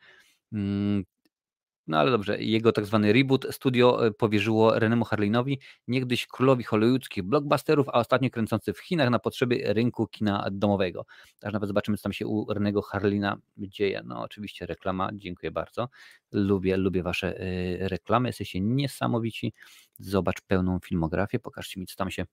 No 1.87 1.97
ale 1.99 2.11
dobrze, 2.11 2.41
jego 2.41 2.71
tak 2.71 2.85
zwany 2.85 3.13
reboot 3.13 3.47
studio 3.51 4.07
e, 4.07 4.11
powierzyło 4.11 4.79
Renemu 4.79 5.05
Harlinowi, 5.05 5.59
niegdyś 5.87 6.27
królowi 6.27 6.63
hollywoodzkich 6.63 7.23
blockbusterów, 7.23 7.89
a 7.89 7.91
ostatnio 7.91 8.29
kręcący 8.29 8.73
w 8.73 8.79
Chinach 8.79 9.09
na 9.09 9.19
potrzeby 9.19 9.63
rynku 9.65 10.07
kina 10.07 10.47
domowego. 10.51 11.05
Aż 11.41 11.53
nawet 11.53 11.67
zobaczymy, 11.67 11.97
co 11.97 12.03
tam 12.03 12.13
się 12.13 12.27
u 12.27 12.53
Renego 12.53 12.81
Harlina 12.81 13.37
dzieje. 13.57 14.01
No 14.05 14.21
oczywiście 14.21 14.65
reklama, 14.65 15.09
dziękuję 15.13 15.51
bardzo. 15.51 15.89
Lubię, 16.31 16.77
lubię 16.77 17.03
wasze 17.03 17.39
e, 17.39 17.87
reklamy, 17.87 18.29
jesteście 18.29 18.59
niesamowici. 18.61 19.53
Zobacz 19.99 20.41
pełną 20.41 20.79
filmografię, 20.79 21.39
pokażcie 21.39 21.79
mi, 21.79 21.85
co 21.85 21.95
tam 21.95 22.11
się 22.11 22.25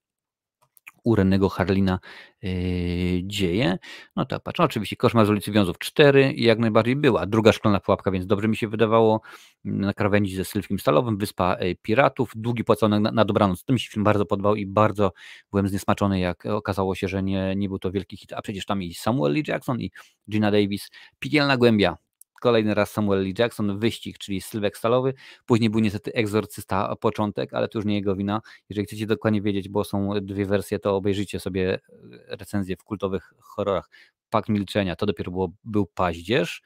u 1.05 1.49
Harlina 1.49 1.99
yy, 2.43 2.51
dzieje. 3.25 3.79
No 4.17 4.25
tak, 4.25 4.43
patrz, 4.43 4.61
oczywiście 4.61 4.97
Koszmar 4.97 5.27
z 5.27 5.31
ulicy 5.31 5.53
Wiązów 5.53 5.79
4 5.79 6.33
jak 6.37 6.59
najbardziej 6.59 6.97
była. 6.97 7.27
Druga 7.27 7.53
szklana 7.53 7.81
pułapka, 7.81 8.11
więc 8.11 8.27
dobrze 8.27 8.49
mi 8.49 8.57
się 8.57 8.69
wydawało. 8.69 9.21
Na 9.65 9.95
krawędzi 9.95 10.37
ze 10.37 10.45
Sylwkiem 10.45 10.79
Stalowym, 10.79 11.19
Wyspa 11.19 11.55
e, 11.55 11.75
Piratów, 11.75 12.33
Długi 12.35 12.65
płacony 12.65 13.01
na, 13.01 13.13
na 13.13 13.25
dobranoc. 13.25 13.65
To 13.65 13.73
mi 13.73 13.81
się 13.81 13.91
film 13.91 14.05
bardzo 14.05 14.27
podobał 14.27 14.57
i 14.57 14.67
bardzo 14.67 15.13
byłem 15.51 15.69
zniesmaczony, 15.69 16.21
jak 16.21 16.47
okazało 16.47 16.95
się, 16.95 17.09
że 17.09 17.23
nie, 17.23 17.55
nie 17.57 17.69
był 17.69 17.79
to 17.79 17.91
wielki 17.91 18.17
hit, 18.17 18.33
a 18.33 18.43
przecież 18.43 18.67
tam 18.67 18.83
i 18.83 18.95
Samuel 18.95 19.33
Lee 19.33 19.45
Jackson 19.49 19.81
i 19.81 19.91
Gina 20.31 20.51
Davis. 20.51 20.89
Piekielna 21.19 21.57
głębia, 21.57 21.97
Kolejny 22.41 22.75
raz 22.75 22.91
Samuel 22.91 23.23
Lee 23.23 23.35
Jackson, 23.39 23.79
wyścig, 23.79 24.19
czyli 24.19 24.41
Sylwek 24.41 24.77
Stalowy. 24.77 25.15
Później 25.47 25.71
był 25.71 25.81
niestety 25.81 26.13
Egzorcysta 26.13 26.97
początek, 26.97 27.55
ale 27.55 27.69
to 27.69 27.79
już 27.79 27.87
nie 27.87 27.95
jego 27.95 28.17
wina. 28.17 28.41
Jeżeli 28.69 28.87
chcecie 28.87 29.07
dokładnie 29.07 29.43
wiedzieć, 29.43 29.69
bo 29.69 29.85
są 29.85 30.11
dwie 30.23 30.47
wersje, 30.47 30.79
to 30.79 30.97
obejrzyjcie 30.97 31.41
sobie 31.41 31.75
e, 31.75 31.81
recenzję 32.37 32.77
w 32.77 32.85
kultowych 32.85 33.33
horrorach. 33.41 33.91
Pak 34.31 34.49
Milczenia, 34.49 34.97
to 34.97 35.07
dopiero 35.07 35.31
było, 35.31 35.53
był 35.65 35.87
paździerz. 35.87 36.63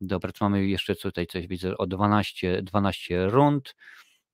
Dobra, 0.00 0.32
to 0.32 0.44
mamy 0.44 0.66
jeszcze 0.66 0.94
tutaj 0.96 1.26
coś, 1.26 1.46
widzę, 1.46 1.78
o 1.78 1.86
12, 1.86 2.62
12 2.62 3.26
rund. 3.26 3.74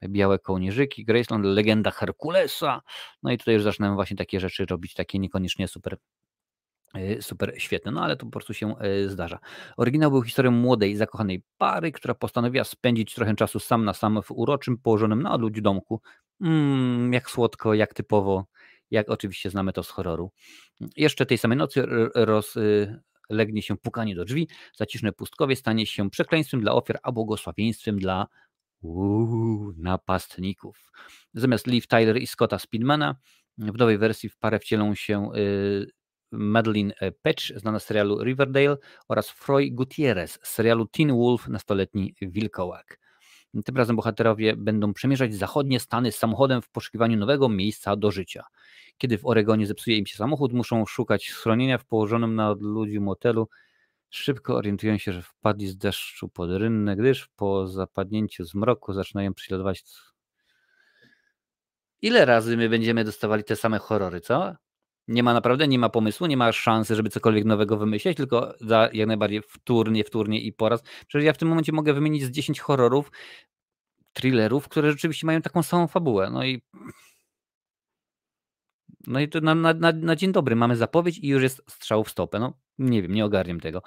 Białe 0.08 0.38
kołnierzyki, 0.38 1.04
Graceland, 1.04 1.44
legenda 1.44 1.90
Herkulesa. 1.90 2.82
No 3.22 3.32
i 3.32 3.38
tutaj 3.38 3.54
już 3.54 3.62
zaczynamy 3.62 3.94
właśnie 3.94 4.16
takie 4.16 4.40
rzeczy 4.40 4.66
robić, 4.66 4.94
takie 4.94 5.18
niekoniecznie 5.18 5.68
super 5.68 5.96
E, 5.96 6.17
super 7.20 7.54
świetne, 7.58 7.92
no 7.92 8.02
ale 8.02 8.16
to 8.16 8.26
po 8.26 8.32
prostu 8.32 8.54
się 8.54 8.78
e, 8.78 9.08
zdarza. 9.08 9.38
Oryginał 9.76 10.10
był 10.10 10.22
historią 10.22 10.50
młodej, 10.50 10.96
zakochanej 10.96 11.42
pary, 11.58 11.92
która 11.92 12.14
postanowiła 12.14 12.64
spędzić 12.64 13.14
trochę 13.14 13.34
czasu 13.34 13.60
sam 13.60 13.84
na 13.84 13.94
sam 13.94 14.22
w 14.22 14.30
uroczym, 14.30 14.78
położonym 14.78 15.22
na 15.22 15.32
odludziu 15.32 15.62
domku. 15.62 16.00
Mm, 16.40 17.12
jak 17.12 17.30
słodko, 17.30 17.74
jak 17.74 17.94
typowo, 17.94 18.46
jak 18.90 19.10
oczywiście 19.10 19.50
znamy 19.50 19.72
to 19.72 19.82
z 19.82 19.90
horroru. 19.90 20.30
Jeszcze 20.96 21.26
tej 21.26 21.38
samej 21.38 21.58
nocy 21.58 21.86
rozlegnie 22.14 23.62
się 23.62 23.76
pukanie 23.76 24.14
do 24.14 24.24
drzwi, 24.24 24.48
zaciszne 24.76 25.12
pustkowie 25.12 25.56
stanie 25.56 25.86
się 25.86 26.10
przekleństwem 26.10 26.60
dla 26.60 26.72
ofiar, 26.72 26.98
a 27.02 27.12
błogosławieństwem 27.12 27.98
dla 27.98 28.26
Uuu, 28.80 29.72
napastników. 29.76 30.92
Zamiast 31.34 31.66
Liv 31.66 31.86
Tyler 31.86 32.16
i 32.16 32.26
Scotta 32.26 32.58
Speedmana 32.58 33.16
w 33.58 33.78
nowej 33.78 33.98
wersji 33.98 34.28
w 34.28 34.38
parę 34.38 34.58
wcielą 34.58 34.94
się 34.94 35.30
y, 35.36 35.86
Madeline 36.30 36.92
e, 37.00 37.12
Patch, 37.12 37.42
znana 37.56 37.78
z 37.78 37.84
serialu 37.84 38.24
Riverdale 38.24 38.76
oraz 39.08 39.30
Froy 39.30 39.70
Gutierrez 39.70 40.38
z 40.42 40.48
serialu 40.48 40.86
Teen 40.86 41.16
Wolf, 41.16 41.48
nastoletni 41.48 42.14
wilkołak. 42.22 42.98
Tym 43.64 43.76
razem 43.76 43.96
bohaterowie 43.96 44.56
będą 44.56 44.94
przemierzać 44.94 45.34
zachodnie 45.34 45.80
Stany 45.80 46.12
samochodem 46.12 46.62
w 46.62 46.68
poszukiwaniu 46.68 47.18
nowego 47.18 47.48
miejsca 47.48 47.96
do 47.96 48.10
życia. 48.10 48.44
Kiedy 48.98 49.18
w 49.18 49.26
Oregonie 49.26 49.66
zepsuje 49.66 49.96
im 49.96 50.06
się 50.06 50.16
samochód, 50.16 50.52
muszą 50.52 50.86
szukać 50.86 51.30
schronienia 51.30 51.78
w 51.78 51.84
położonym 51.84 52.34
na 52.34 52.50
odludziu 52.50 53.00
motelu. 53.00 53.48
Szybko 54.10 54.56
orientują 54.56 54.98
się, 54.98 55.12
że 55.12 55.22
wpadli 55.22 55.66
z 55.66 55.76
deszczu 55.76 56.28
pod 56.28 56.50
rynnę, 56.50 56.96
gdyż 56.96 57.28
po 57.36 57.68
zapadnięciu 57.68 58.44
zmroku 58.44 58.92
zaczynają 58.92 59.34
prześladować. 59.34 59.84
Ile 62.02 62.24
razy 62.24 62.56
my 62.56 62.68
będziemy 62.68 63.04
dostawali 63.04 63.44
te 63.44 63.56
same 63.56 63.78
horrory, 63.78 64.20
co? 64.20 64.54
Nie 65.08 65.22
ma 65.22 65.34
naprawdę, 65.34 65.68
nie 65.68 65.78
ma 65.78 65.88
pomysłu, 65.88 66.26
nie 66.26 66.36
ma 66.36 66.52
szansy, 66.52 66.94
żeby 66.94 67.10
cokolwiek 67.10 67.44
nowego 67.44 67.76
wymyślić, 67.76 68.16
tylko 68.16 68.54
za 68.60 68.88
jak 68.92 69.08
najbardziej 69.08 69.42
wtórnie, 69.42 70.04
wtórnie 70.04 70.40
i 70.40 70.52
poraz. 70.52 70.82
Przecież 71.06 71.26
ja 71.26 71.32
w 71.32 71.38
tym 71.38 71.48
momencie 71.48 71.72
mogę 71.72 71.92
wymienić 71.92 72.24
z 72.24 72.30
10 72.30 72.60
horrorów, 72.60 73.10
thrillerów, 74.12 74.68
które 74.68 74.90
rzeczywiście 74.90 75.26
mają 75.26 75.42
taką 75.42 75.62
samą 75.62 75.86
fabułę. 75.86 76.30
No 76.30 76.44
i 76.44 76.62
no 79.06 79.20
i 79.20 79.28
to 79.28 79.40
na, 79.40 79.54
na, 79.54 79.74
na, 79.74 79.92
na, 79.92 80.16
dzień 80.16 80.32
dobry 80.32 80.56
mamy 80.56 80.76
zapowiedź 80.76 81.18
i 81.18 81.28
już 81.28 81.42
jest 81.42 81.62
strzał 81.70 82.04
w 82.04 82.10
stopę. 82.10 82.38
No 82.38 82.58
nie 82.78 83.02
wiem, 83.02 83.14
nie 83.14 83.24
ogarniam 83.24 83.60
tego. 83.60 83.82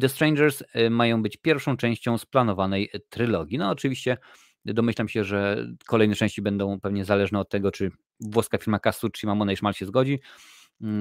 The 0.00 0.08
Strangers 0.08 0.62
y, 0.76 0.90
mają 0.90 1.22
być 1.22 1.36
pierwszą 1.36 1.76
częścią 1.76 2.18
splanowanej 2.18 2.90
trylogii. 3.08 3.58
No 3.58 3.70
oczywiście 3.70 4.18
domyślam 4.64 5.08
się, 5.08 5.24
że 5.24 5.66
kolejne 5.86 6.14
części 6.14 6.42
będą 6.42 6.80
pewnie 6.80 7.04
zależne 7.04 7.38
od 7.38 7.48
tego, 7.48 7.70
czy 7.70 7.90
włoska 8.20 8.58
firma 8.58 8.78
Castucci 8.78 9.26
Mamona 9.26 9.52
i 9.52 9.56
Szmal 9.56 9.72
się 9.72 9.86
zgodzi, 9.86 10.20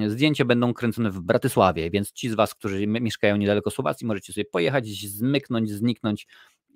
zdjęcia 0.07 0.45
będą 0.45 0.73
kręcone 0.73 1.11
w 1.11 1.21
Bratysławie, 1.21 1.89
więc 1.91 2.11
ci 2.11 2.29
z 2.29 2.33
Was, 2.33 2.55
którzy 2.55 2.87
mieszkają 2.87 3.37
niedaleko 3.37 3.71
Słowacji, 3.71 4.07
możecie 4.07 4.33
sobie 4.33 4.45
pojechać, 4.45 4.87
zmyknąć, 4.87 5.71
zniknąć 5.71 6.27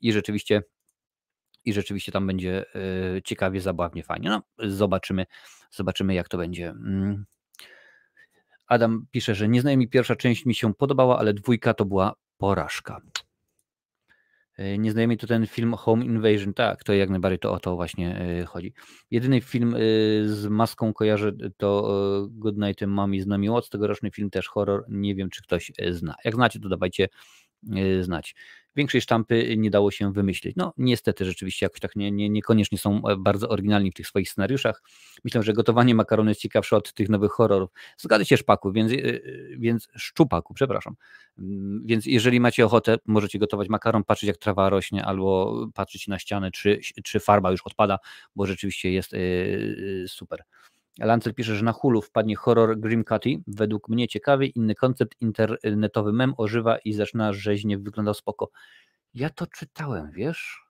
i 0.02 0.14
rzeczywiście 0.14 0.64
i 1.66 1.74
rzeczywiście 1.74 2.12
tam 2.12 2.28
będzie 2.28 2.66
e, 2.76 3.22
ciekawie, 3.22 3.62
zabawnie, 3.62 4.04
fajnie. 4.04 4.30
No, 4.30 4.42
zobaczymy, 4.70 5.26
zobaczymy 5.72 6.14
jak 6.14 6.30
to 6.30 6.38
będzie. 6.38 6.70
Mm. 6.70 7.26
Adam 8.68 9.06
pisze, 9.12 9.36
że 9.36 9.48
nieznajomi 9.48 9.90
pierwsza 9.90 10.16
część 10.16 10.46
mi 10.46 10.56
się 10.56 10.74
podobała, 10.74 11.20
ale 11.20 11.34
dwójka 11.34 11.74
to 11.74 11.86
była 11.86 12.14
porażka. 12.38 13.02
E, 14.58 14.78
Nieznajomi 14.78 15.18
to 15.18 15.28
ten 15.28 15.48
film 15.48 15.74
Home 15.74 16.06
Invasion, 16.06 16.54
tak, 16.54 16.84
to 16.84 16.94
jak 16.94 17.10
najbardziej 17.10 17.40
to 17.40 17.52
o 17.52 17.60
to 17.60 17.76
właśnie 17.76 18.20
e, 18.20 18.46
chodzi. 18.46 18.74
Jedyny 19.12 19.42
film 19.42 19.76
e, 19.76 19.80
z 20.28 20.48
maską 20.48 20.94
kojarzę 20.94 21.32
to 21.58 22.28
Good 22.30 22.58
Night 22.58 22.88
Mommy 22.88 23.22
z 23.22 23.28
nami 23.28 23.50
Watts, 23.50 23.70
tegoroczny 23.70 24.12
film 24.12 24.30
też 24.30 24.48
horror, 24.48 24.86
nie 24.90 25.16
wiem 25.16 25.30
czy 25.30 25.44
ktoś 25.44 25.72
zna. 25.92 26.16
Jak 26.26 26.36
znacie 26.36 26.60
to 26.60 26.70
dawajcie 26.70 27.08
znać 28.02 28.36
większej 28.78 29.02
sztampy 29.02 29.58
nie 29.58 29.70
dało 29.70 29.92
się 29.92 30.14
wymyślić. 30.14 30.56
No 30.56 30.74
niestety 30.78 31.26
rzeczywiście 31.26 31.66
jakoś 31.66 31.80
tak 31.80 31.96
nie, 31.96 32.12
nie, 32.12 32.30
niekoniecznie 32.30 32.78
są 32.78 33.02
e, 33.08 33.18
bardzo 33.18 33.50
oryginalni 33.50 33.92
w 33.92 33.94
tych 33.94 34.08
swoich 34.08 34.30
scenariuszach. 34.30 34.84
Myślę, 35.24 35.44
że 35.44 35.54
gotowanie 35.54 35.96
makaronu 35.96 36.30
jest 36.30 36.42
ciekawsze 36.42 36.76
od 36.76 36.94
tych 36.94 37.10
nowych 37.10 37.32
horrorów. 37.32 37.70
Zgadza 37.98 38.26
się 38.26 38.38
szpaku, 38.38 38.72
więc, 38.72 38.92
e, 38.92 38.96
e, 38.96 39.22
więc 39.58 39.88
szczupaku, 39.96 40.54
przepraszam. 40.54 40.96
Mm, 41.40 41.82
więc 41.86 42.06
jeżeli 42.06 42.40
macie 42.40 42.66
ochotę, 42.66 42.98
możecie 43.06 43.40
gotować 43.40 43.70
makaron, 43.70 44.04
patrzeć 44.04 44.28
jak 44.28 44.38
trawa 44.38 44.70
rośnie, 44.70 45.06
albo 45.06 45.56
patrzeć 45.74 46.08
na 46.08 46.20
ścianę, 46.20 46.52
czy, 46.52 46.80
czy 47.04 47.20
farba 47.20 47.52
już 47.52 47.62
odpada, 47.62 47.98
bo 48.36 48.46
rzeczywiście 48.46 48.92
jest 48.92 49.12
super. 50.08 50.44
Lancel 51.00 51.34
pisze, 51.34 51.56
że 51.56 51.66
na 51.66 51.72
Hulu 51.72 52.02
wpadnie 52.02 52.36
horror 52.36 52.80
Grim 52.80 53.04
Cutty. 53.04 53.30
Według 53.48 53.90
mnie 53.90 54.08
ciekawy, 54.08 54.48
inny 54.48 54.76
koncept, 54.76 55.16
internetowy 55.22 56.14
mem 56.14 56.34
ożywa 56.38 56.78
i 56.78 56.94
zaczyna 56.94 57.34
rzeźnie, 57.34 57.78
wyglądał 57.78 58.14
spoko. 58.14 58.50
Ja 59.14 59.30
to 59.30 59.48
czytałem, 59.48 60.12
wiesz? 60.12 60.62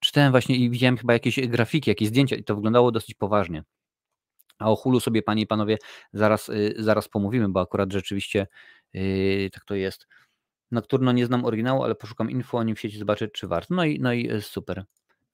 Czytałem 0.00 0.30
właśnie 0.30 0.56
i 0.56 0.70
widziałem 0.70 0.96
chyba 0.96 1.12
jakieś 1.12 1.48
grafiki, 1.48 1.90
jakieś 1.90 2.08
zdjęcia 2.08 2.36
i 2.36 2.44
to 2.44 2.54
wyglądało 2.54 2.92
dosyć 2.92 3.14
poważnie. 3.14 3.64
A 4.58 4.70
o 4.70 4.76
Hulu 4.76 5.00
sobie, 5.00 5.22
panie 5.22 5.42
i 5.42 5.46
panowie, 5.46 5.78
zaraz, 6.12 6.48
y, 6.48 6.74
zaraz 6.78 7.08
pomówimy, 7.08 7.48
bo 7.48 7.60
akurat 7.60 7.92
rzeczywiście 7.92 8.46
yy, 8.92 9.50
tak 9.52 9.64
to 9.64 9.74
jest. 9.74 10.06
Nocturno 10.70 11.12
nie 11.12 11.26
znam 11.26 11.44
oryginału, 11.44 11.82
ale 11.84 11.94
poszukam 11.94 12.30
info 12.30 12.58
o 12.58 12.62
nim 12.62 12.76
w 12.76 12.80
sieci, 12.80 12.98
zobaczę, 12.98 13.28
czy 13.28 13.48
warto. 13.48 13.74
No 13.74 13.84
i, 13.84 14.00
no 14.00 14.12
i 14.12 14.32
y, 14.32 14.42
super. 14.42 14.84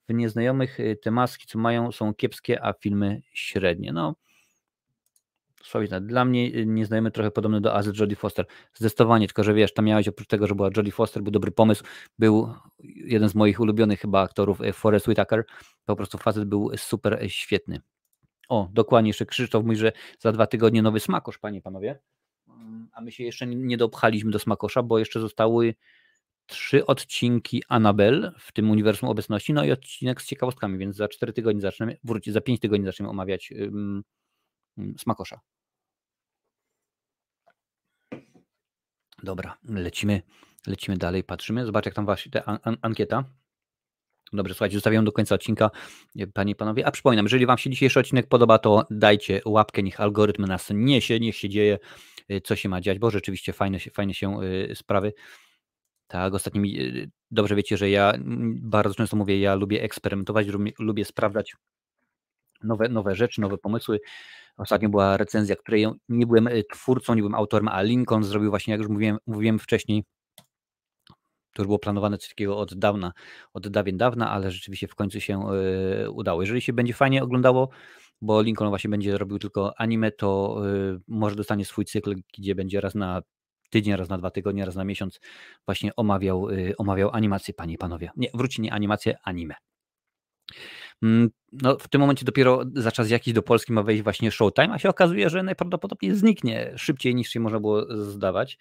W 0.08 0.14
nieznajomych 0.14 0.80
y, 0.80 0.96
te 1.02 1.10
maski, 1.10 1.46
co 1.46 1.58
mają, 1.58 1.92
są 1.92 2.14
kiepskie, 2.14 2.64
a 2.64 2.72
filmy 2.72 3.22
średnie. 3.32 3.92
No, 3.92 4.14
słowita. 5.62 6.00
Dla 6.00 6.24
mnie 6.24 6.46
y, 6.46 6.66
nieznajomy 6.66 7.10
trochę 7.10 7.30
podobny 7.30 7.60
do 7.60 7.74
Azy 7.74 7.92
Jodie 8.00 8.16
Foster. 8.16 8.46
Zdecydowanie, 8.74 9.26
tylko 9.26 9.44
że 9.44 9.54
wiesz, 9.54 9.74
tam 9.74 9.84
miałeś 9.84 10.08
oprócz 10.08 10.28
tego, 10.28 10.46
że 10.46 10.54
była 10.54 10.70
Jodie 10.76 10.92
Foster, 10.92 11.22
był 11.22 11.32
dobry 11.32 11.50
pomysł, 11.50 11.84
był 12.18 12.54
jeden 12.82 13.28
z 13.28 13.34
moich 13.34 13.60
ulubionych 13.60 14.00
chyba 14.00 14.22
aktorów, 14.22 14.60
y, 14.60 14.72
Forrest 14.72 15.08
Whitaker. 15.08 15.44
Po 15.84 15.96
prostu 15.96 16.18
facet 16.18 16.44
był 16.44 16.70
super 16.76 17.24
świetny. 17.28 17.80
O, 18.48 18.68
dokładnie, 18.72 19.08
jeszcze 19.08 19.26
Krzysztof 19.26 19.64
mówi, 19.64 19.76
że 19.76 19.92
za 20.18 20.32
dwa 20.32 20.46
tygodnie 20.46 20.82
nowy 20.82 21.00
smakosz, 21.00 21.38
panie 21.38 21.62
panowie. 21.62 21.98
Mm, 22.48 22.88
a 22.92 23.00
my 23.00 23.12
się 23.12 23.24
jeszcze 23.24 23.46
nie 23.46 23.76
dopchaliśmy 23.76 24.30
do 24.30 24.38
smakosza, 24.38 24.82
bo 24.82 24.98
jeszcze 24.98 25.20
zostały 25.20 25.74
trzy 26.46 26.86
odcinki 26.86 27.62
Anabel 27.68 28.32
w 28.38 28.52
tym 28.52 28.70
uniwersum 28.70 29.08
obecności, 29.08 29.52
no 29.52 29.64
i 29.64 29.72
odcinek 29.72 30.22
z 30.22 30.26
ciekawostkami, 30.26 30.78
więc 30.78 30.96
za 30.96 31.08
cztery 31.08 31.32
tygodnie 31.32 31.60
zaczniemy, 31.60 31.98
wrócić, 32.04 32.34
za 32.34 32.40
pięć 32.40 32.60
tygodni 32.60 32.86
zaczniemy 32.86 33.10
omawiać 33.10 33.52
um, 33.52 34.02
smakosza. 34.98 35.40
Dobra, 39.22 39.56
lecimy, 39.68 40.22
lecimy 40.66 40.96
dalej, 40.96 41.24
patrzymy. 41.24 41.66
Zobacz, 41.66 41.86
jak 41.86 41.94
tam 41.94 42.04
właśnie 42.04 42.32
ta 42.32 42.44
an 42.44 42.76
ankieta. 42.82 43.24
Dobrze, 44.32 44.54
słuchajcie, 44.54 44.76
zostawiam 44.76 45.04
do 45.04 45.12
końca 45.12 45.34
odcinka, 45.34 45.70
panie 46.34 46.52
i 46.52 46.54
panowie. 46.54 46.86
A 46.86 46.90
przypominam, 46.90 47.24
jeżeli 47.24 47.46
wam 47.46 47.58
się 47.58 47.70
dzisiejszy 47.70 48.00
odcinek 48.00 48.28
podoba, 48.28 48.58
to 48.58 48.86
dajcie 48.90 49.40
łapkę, 49.44 49.82
niech 49.82 50.00
algorytm 50.00 50.44
nas 50.44 50.68
niesie, 50.74 51.20
niech 51.20 51.36
się 51.36 51.48
dzieje, 51.48 51.78
y, 52.30 52.40
co 52.40 52.56
się 52.56 52.68
ma 52.68 52.80
dziać, 52.80 52.98
bo 52.98 53.10
rzeczywiście 53.10 53.52
fajne, 53.52 53.78
fajne 53.78 54.14
się 54.14 54.42
y, 54.42 54.74
sprawy. 54.74 55.12
Tak, 56.06 56.34
ostatnio 56.34 56.60
mi, 56.60 56.80
y, 56.80 57.10
dobrze 57.30 57.54
wiecie, 57.54 57.76
że 57.76 57.90
ja 57.90 58.12
bardzo 58.62 58.94
często 58.94 59.16
mówię, 59.16 59.40
ja 59.40 59.54
lubię 59.54 59.82
eksperymentować, 59.82 60.46
lubię, 60.78 61.04
sprawdzać 61.04 61.54
nowe, 62.62 62.88
nowe 62.88 63.14
rzeczy, 63.14 63.40
nowe 63.40 63.58
pomysły. 63.58 64.00
Ostatnio 64.56 64.88
była 64.88 65.16
recenzja, 65.16 65.56
której 65.56 65.86
nie 66.08 66.26
byłem 66.26 66.48
twórcą, 66.72 67.14
nie 67.14 67.22
byłem 67.22 67.34
autorem, 67.34 67.68
a 67.68 67.82
Lincoln 67.82 68.24
zrobił 68.24 68.50
właśnie, 68.50 68.72
jak 68.72 68.80
już 68.80 68.90
mówiłem, 68.90 69.18
mówiłem 69.26 69.58
wcześniej, 69.58 70.04
to 71.54 71.62
już 71.62 71.66
było 71.66 71.78
planowane 71.78 72.18
coś 72.18 72.28
takiego 72.28 72.58
od 72.58 72.74
dawna, 72.74 73.12
od 73.52 73.68
dawien 73.68 73.96
dawna, 73.96 74.30
ale 74.30 74.50
rzeczywiście 74.50 74.88
w 74.88 74.94
końcu 74.94 75.20
się 75.20 75.42
y, 76.04 76.10
udało. 76.10 76.42
Jeżeli 76.42 76.60
się 76.60 76.72
będzie 76.72 76.94
fajnie 76.94 77.22
oglądało, 77.22 77.68
bo 78.20 78.42
Lincoln 78.42 78.70
właśnie 78.70 78.90
będzie 78.90 79.18
robił 79.18 79.38
tylko 79.38 79.80
anime, 79.80 80.12
to 80.12 80.60
y, 80.66 81.00
może 81.08 81.36
dostanie 81.36 81.64
swój 81.64 81.84
cykl, 81.84 82.14
gdzie 82.38 82.54
będzie 82.54 82.80
raz 82.80 82.94
na 82.94 83.22
tydzień, 83.74 83.96
raz 83.96 84.08
na 84.08 84.18
dwa 84.18 84.30
tygodnie, 84.30 84.64
raz 84.64 84.76
na 84.76 84.84
miesiąc 84.84 85.20
właśnie 85.66 85.96
omawiał, 85.96 86.50
y, 86.50 86.74
omawiał 86.78 87.10
animację, 87.12 87.54
panie 87.54 87.74
i 87.74 87.78
panowie. 87.78 88.10
Nie, 88.16 88.28
wróci 88.34 88.62
nie 88.62 88.72
animację, 88.72 89.16
anime. 89.24 89.54
Mm, 91.02 91.30
no, 91.52 91.78
w 91.78 91.88
tym 91.88 92.00
momencie 92.00 92.24
dopiero 92.24 92.62
za 92.74 92.92
czas 92.92 93.10
jakiś 93.10 93.34
do 93.34 93.42
Polski 93.42 93.72
ma 93.72 93.82
wejść 93.82 94.02
właśnie 94.02 94.30
Showtime, 94.30 94.74
a 94.74 94.78
się 94.78 94.88
okazuje, 94.88 95.30
że 95.30 95.42
najprawdopodobniej 95.42 96.14
zniknie 96.14 96.72
szybciej 96.76 97.14
niż 97.14 97.28
się 97.28 97.40
można 97.40 97.60
było 97.60 98.04
zdawać. 98.04 98.58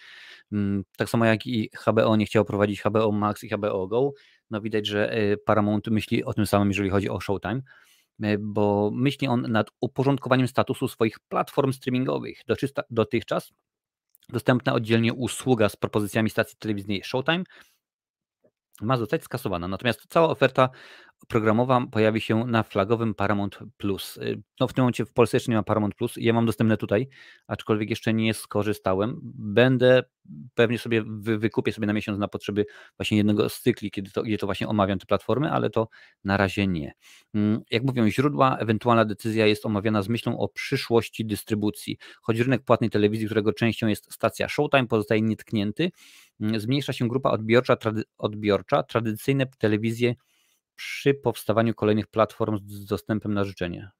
Mm, 0.51 0.83
tak 0.97 1.09
samo 1.09 1.25
jak 1.25 1.47
i 1.47 1.69
HBO 1.87 2.15
nie 2.15 2.25
chciało 2.25 2.45
prowadzić 2.45 2.81
HBO 2.81 3.11
Max 3.11 3.43
i 3.43 3.49
HBO 3.49 3.87
Go. 3.87 4.11
No 4.49 4.61
widać, 4.61 4.87
że 4.87 5.17
y, 5.17 5.37
Paramount 5.37 5.87
myśli 5.87 6.23
o 6.23 6.33
tym 6.33 6.45
samym, 6.45 6.67
jeżeli 6.67 6.89
chodzi 6.89 7.09
o 7.09 7.19
Showtime, 7.19 7.61
y, 8.23 8.37
bo 8.39 8.91
myśli 8.93 9.27
on 9.27 9.41
nad 9.51 9.67
uporządkowaniem 9.81 10.47
statusu 10.47 10.87
swoich 10.87 11.19
platform 11.19 11.73
streamingowych. 11.73 12.41
Dotychczas 12.89 13.53
dostępna 14.29 14.73
oddzielnie 14.73 15.13
usługa 15.13 15.69
z 15.69 15.75
propozycjami 15.75 16.29
stacji 16.29 16.57
telewizyjnej 16.59 17.03
Showtime 17.03 17.43
ma 18.81 18.97
zostać 18.97 19.23
skasowana. 19.23 19.67
Natomiast 19.67 20.01
cała 20.09 20.29
oferta 20.29 20.69
programowa 21.27 21.87
pojawi 21.91 22.21
się 22.21 22.45
na 22.45 22.63
flagowym 22.63 23.13
Paramount 23.13 23.59
Plus. 23.77 24.17
Y, 24.17 24.41
no 24.59 24.67
w 24.67 24.73
tym 24.73 24.81
momencie 24.81 25.05
w 25.05 25.13
Polsce 25.13 25.37
jeszcze 25.37 25.51
nie 25.51 25.57
ma 25.57 25.63
Paramount 25.63 25.95
Plus. 25.95 26.13
Ja 26.17 26.33
mam 26.33 26.45
dostępne 26.45 26.77
tutaj, 26.77 27.07
aczkolwiek 27.47 27.89
jeszcze 27.89 28.13
nie 28.13 28.33
skorzystałem. 28.33 29.19
Będę 29.23 30.03
pewnie 30.53 30.79
sobie 30.79 31.03
wy, 31.07 31.37
wykupię 31.37 31.71
sobie 31.71 31.87
na 31.87 31.93
miesiąc 31.93 32.19
na 32.19 32.27
potrzeby 32.27 32.65
właśnie 32.97 33.17
jednego 33.17 33.49
z 33.49 33.61
cykli, 33.61 33.91
kiedy 33.91 34.11
to, 34.11 34.23
gdzie 34.23 34.37
to 34.37 34.45
właśnie 34.45 34.67
omawiam 34.67 34.99
te 34.99 35.05
platformy, 35.05 35.51
ale 35.51 35.69
to 35.69 35.87
na 36.23 36.37
razie 36.37 36.67
nie. 36.67 36.93
Mm, 37.33 37.61
jak 37.71 37.83
mówią 37.83 38.09
źródła, 38.09 38.57
ewentualna 38.57 39.05
decyzja 39.05 39.47
jest 39.47 39.65
omawiana 39.65 40.01
z 40.01 40.09
myślą 40.09 40.37
o 40.39 40.47
przyszłości 40.47 41.25
dystrybucji. 41.25 41.97
Choć 42.21 42.39
rynek 42.39 42.63
płatnej 42.63 42.89
telewizji, 42.89 43.25
którego 43.25 43.53
częścią 43.53 43.87
jest 43.87 44.13
stacja 44.13 44.47
Showtime, 44.49 44.87
pozostaje 44.87 45.21
nietknięty, 45.21 45.91
mm, 46.41 46.59
zmniejsza 46.59 46.93
się 46.93 47.07
grupa 47.07 47.29
odbiorcza, 47.29 47.75
trady, 47.75 48.03
odbiorcza 48.17 48.83
tradycyjne 48.83 49.45
telewizje 49.57 50.15
przy 50.75 51.13
powstawaniu 51.13 51.73
kolejnych 51.73 52.07
platform 52.07 52.57
z 52.67 52.85
dostępem 52.85 53.33
na 53.33 53.43
życzenie. 53.43 53.91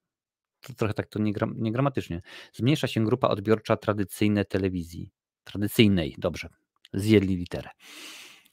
To 0.60 0.72
trochę 0.74 0.94
tak 0.94 1.06
to 1.06 1.18
niegram, 1.18 1.54
niegramatycznie. 1.56 2.22
Zmniejsza 2.52 2.86
się 2.86 3.04
grupa 3.04 3.28
odbiorcza 3.28 3.76
tradycyjnej 3.76 4.46
telewizji. 4.46 5.10
Tradycyjnej, 5.44 6.14
dobrze. 6.18 6.48
Zjedli 6.92 7.36
literę. 7.36 7.70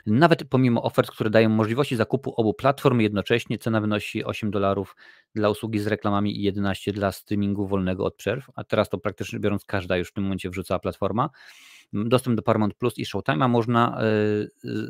Nawet 0.06 0.44
pomimo 0.44 0.84
ofert, 0.84 1.12
które 1.12 1.30
dają 1.30 1.50
możliwości 1.50 1.96
zakupu 1.96 2.34
obu 2.36 2.54
platform 2.54 3.00
jednocześnie, 3.00 3.58
cena 3.58 3.82
wynosi 3.82 4.24
8 4.24 4.52
dolarów 4.52 4.96
dla 5.36 5.50
usługi 5.50 5.80
z 5.80 5.88
reklamami 5.88 6.40
i 6.40 6.44
11 6.44 6.92
dla 6.92 7.12
streamingu 7.12 7.68
wolnego 7.68 8.06
od 8.06 8.16
przerw, 8.16 8.50
a 8.56 8.64
teraz 8.64 8.90
to 8.90 8.98
praktycznie 8.98 9.40
biorąc 9.40 9.66
każda 9.66 9.98
już 9.98 10.10
w 10.10 10.14
tym 10.14 10.24
momencie 10.24 10.50
wrzucała 10.50 10.80
platforma. 10.80 11.30
Dostęp 11.94 12.36
do 12.36 12.42
Paramount 12.42 12.74
Plus 12.74 12.98
i 12.98 13.06
Showtime'a 13.06 13.50
można 13.50 14.02
e, 14.02 14.06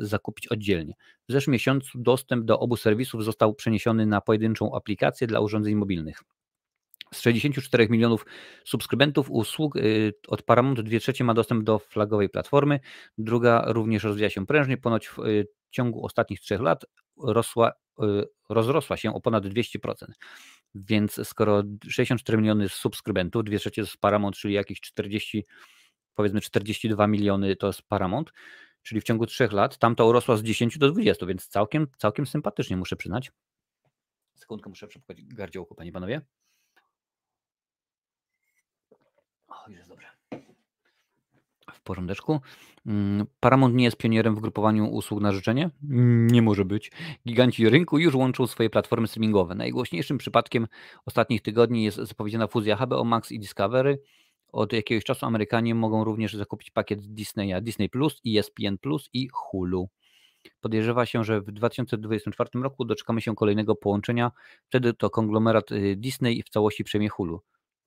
zakupić 0.00 0.46
oddzielnie. 0.46 0.94
W 1.28 1.32
zeszłym 1.32 1.52
miesiącu 1.52 1.98
dostęp 1.98 2.44
do 2.44 2.60
obu 2.60 2.76
serwisów 2.76 3.24
został 3.24 3.54
przeniesiony 3.54 4.06
na 4.06 4.20
pojedynczą 4.20 4.74
aplikację 4.74 5.26
dla 5.26 5.40
urządzeń 5.40 5.74
mobilnych. 5.74 6.22
Z 7.14 7.20
64 7.20 7.88
milionów 7.88 8.26
subskrybentów 8.64 9.30
usług 9.30 9.76
y, 9.76 10.12
od 10.28 10.42
Paramount 10.42 10.80
2 10.80 11.00
trzecie 11.00 11.24
ma 11.24 11.34
dostęp 11.34 11.64
do 11.64 11.78
flagowej 11.78 12.28
platformy, 12.28 12.80
druga 13.18 13.64
również 13.66 14.04
rozwija 14.04 14.30
się 14.30 14.46
prężnie, 14.46 14.76
ponoć 14.76 15.08
w 15.08 15.18
y, 15.18 15.46
ciągu 15.70 16.04
ostatnich 16.04 16.40
trzech 16.40 16.60
lat 16.60 16.84
rosła, 17.22 17.72
y, 18.02 18.04
rozrosła 18.48 18.96
się 18.96 19.14
o 19.14 19.20
ponad 19.20 19.46
200%. 19.46 20.06
Więc 20.74 21.28
skoro 21.28 21.62
64 21.88 22.38
miliony 22.38 22.68
subskrybentów, 22.68 23.44
2 23.44 23.58
trzecie 23.58 23.86
z 23.86 23.96
Paramount, 23.96 24.36
czyli 24.36 24.54
jakieś 24.54 24.80
40 24.80 25.44
powiedzmy 26.14 26.40
42 26.40 27.06
miliony 27.06 27.56
to 27.56 27.66
jest 27.66 27.82
Paramount, 27.82 28.32
czyli 28.82 29.00
w 29.00 29.04
ciągu 29.04 29.26
3 29.26 29.48
lat 29.52 29.78
tamta 29.78 30.04
urosła 30.04 30.36
z 30.36 30.42
10 30.42 30.78
do 30.78 30.90
20, 30.90 31.26
więc 31.26 31.48
całkiem, 31.48 31.86
całkiem 31.98 32.26
sympatycznie 32.26 32.76
muszę 32.76 32.96
przyznać. 32.96 33.32
Sekundkę 34.34 34.70
muszę 34.70 34.86
przepchać 34.86 35.24
gardziołku, 35.24 35.74
panie 35.74 35.92
panowie. 35.92 36.20
O, 39.48 39.51
już 39.68 39.78
jest 39.78 39.90
dobrze. 39.90 40.06
W 41.72 41.80
porządeczku. 41.80 42.40
Mm, 42.86 43.26
Paramount 43.40 43.74
nie 43.74 43.84
jest 43.84 43.96
pionierem 43.96 44.34
w 44.34 44.40
grupowaniu 44.40 44.86
usług 44.86 45.20
na 45.20 45.32
życzenie? 45.32 45.70
Nie 46.30 46.42
może 46.42 46.64
być. 46.64 46.92
Giganci 47.28 47.68
rynku 47.68 47.98
już 47.98 48.14
łączą 48.14 48.46
swoje 48.46 48.70
platformy 48.70 49.08
streamingowe. 49.08 49.54
Najgłośniejszym 49.54 50.18
przypadkiem 50.18 50.68
ostatnich 51.06 51.42
tygodni 51.42 51.84
jest 51.84 51.96
zapowiedziana 51.96 52.46
fuzja 52.46 52.76
HBO 52.76 53.04
Max 53.04 53.32
i 53.32 53.38
Discovery. 53.38 54.02
Od 54.48 54.72
jakiegoś 54.72 55.04
czasu 55.04 55.26
Amerykanie 55.26 55.74
mogą 55.74 56.04
również 56.04 56.34
zakupić 56.34 56.70
pakiet 56.70 57.14
Disneya, 57.14 57.62
Disney 57.62 57.88
Plus, 57.88 58.20
ESPN 58.26 58.78
Plus 58.80 59.10
i 59.12 59.28
Hulu. 59.32 59.88
Podejrzewa 60.60 61.06
się, 61.06 61.24
że 61.24 61.40
w 61.40 61.52
2024 61.52 62.50
roku 62.54 62.84
doczekamy 62.84 63.20
się 63.20 63.34
kolejnego 63.34 63.74
połączenia. 63.74 64.30
Wtedy 64.68 64.94
to 64.94 65.10
konglomerat 65.10 65.72
y, 65.72 65.96
Disney 65.96 66.42
w 66.42 66.48
całości 66.48 66.84
przejmie 66.84 67.08
Hulu. 67.08 67.42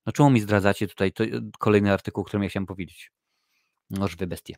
No 0.06 0.12
czemu 0.12 0.30
mi 0.30 0.40
zdradzacie 0.40 0.88
tutaj 0.88 1.12
to, 1.12 1.24
kolejny 1.60 1.94
artykuł, 1.94 2.24
który 2.24 2.44
ja 2.44 2.50
chciałem 2.50 2.66
powiedzieć? 2.66 3.12
Noż 3.90 4.16
wy 4.16 4.28
bestie. 4.28 4.56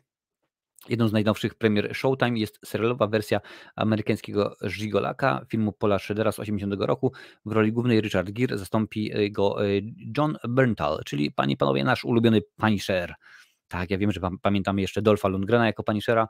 Jedną 0.88 1.08
z 1.08 1.12
najnowszych 1.12 1.54
premier 1.54 1.94
Showtime 1.94 2.38
jest 2.38 2.58
serialowa 2.64 3.06
wersja 3.06 3.40
amerykańskiego 3.76 4.56
Żigolaka, 4.62 5.46
filmu 5.48 5.72
Paula 5.72 5.98
Schroedera 5.98 6.32
z 6.32 6.38
80 6.38 6.74
roku. 6.78 7.12
W 7.46 7.52
roli 7.52 7.72
głównej 7.72 8.00
Richard 8.00 8.30
Gere 8.30 8.58
zastąpi 8.58 9.12
e, 9.12 9.30
go 9.30 9.66
e, 9.66 9.68
John 10.16 10.36
Berntal, 10.48 11.00
czyli 11.04 11.32
panie 11.32 11.56
panowie 11.56 11.84
nasz 11.84 12.04
ulubiony 12.04 12.40
Punisher. 12.56 13.14
Tak, 13.68 13.90
ja 13.90 13.98
wiem, 13.98 14.12
że 14.12 14.20
pamiętamy 14.42 14.80
jeszcze 14.80 15.02
Dolfa 15.02 15.28
Lundgrena 15.28 15.66
jako 15.66 15.82
Punishera, 15.82 16.28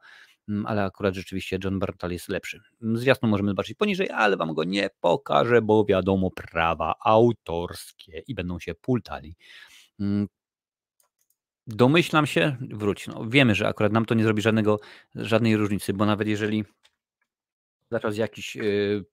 mm, 0.48 0.66
ale 0.66 0.84
akurat 0.84 1.14
rzeczywiście 1.14 1.58
John 1.64 1.78
Berntal 1.78 2.12
jest 2.12 2.28
lepszy. 2.28 2.60
Zwiastun 2.80 3.30
możemy 3.30 3.50
zobaczyć 3.50 3.76
poniżej, 3.76 4.10
ale 4.10 4.36
wam 4.36 4.54
go 4.54 4.64
nie 4.64 4.90
pokażę, 5.00 5.62
bo 5.62 5.84
wiadomo, 5.84 6.30
prawa 6.30 6.94
autorskie 7.04 8.22
i 8.26 8.34
będą 8.34 8.58
się 8.58 8.74
pultali. 8.74 9.36
Mm, 10.00 10.28
Domyślam 11.66 12.26
się, 12.26 12.56
wróć, 12.60 13.06
no, 13.06 13.24
wiemy, 13.28 13.54
że 13.54 13.68
akurat 13.68 13.92
nam 13.92 14.04
to 14.04 14.14
nie 14.14 14.24
zrobi 14.24 14.42
żadnego, 14.42 14.80
żadnej 15.14 15.56
różnicy, 15.56 15.92
bo 15.92 16.06
nawet 16.06 16.28
jeżeli 16.28 16.64
za 17.90 18.00
czas 18.00 18.16
jakiś 18.16 18.56
yy, 18.56 19.04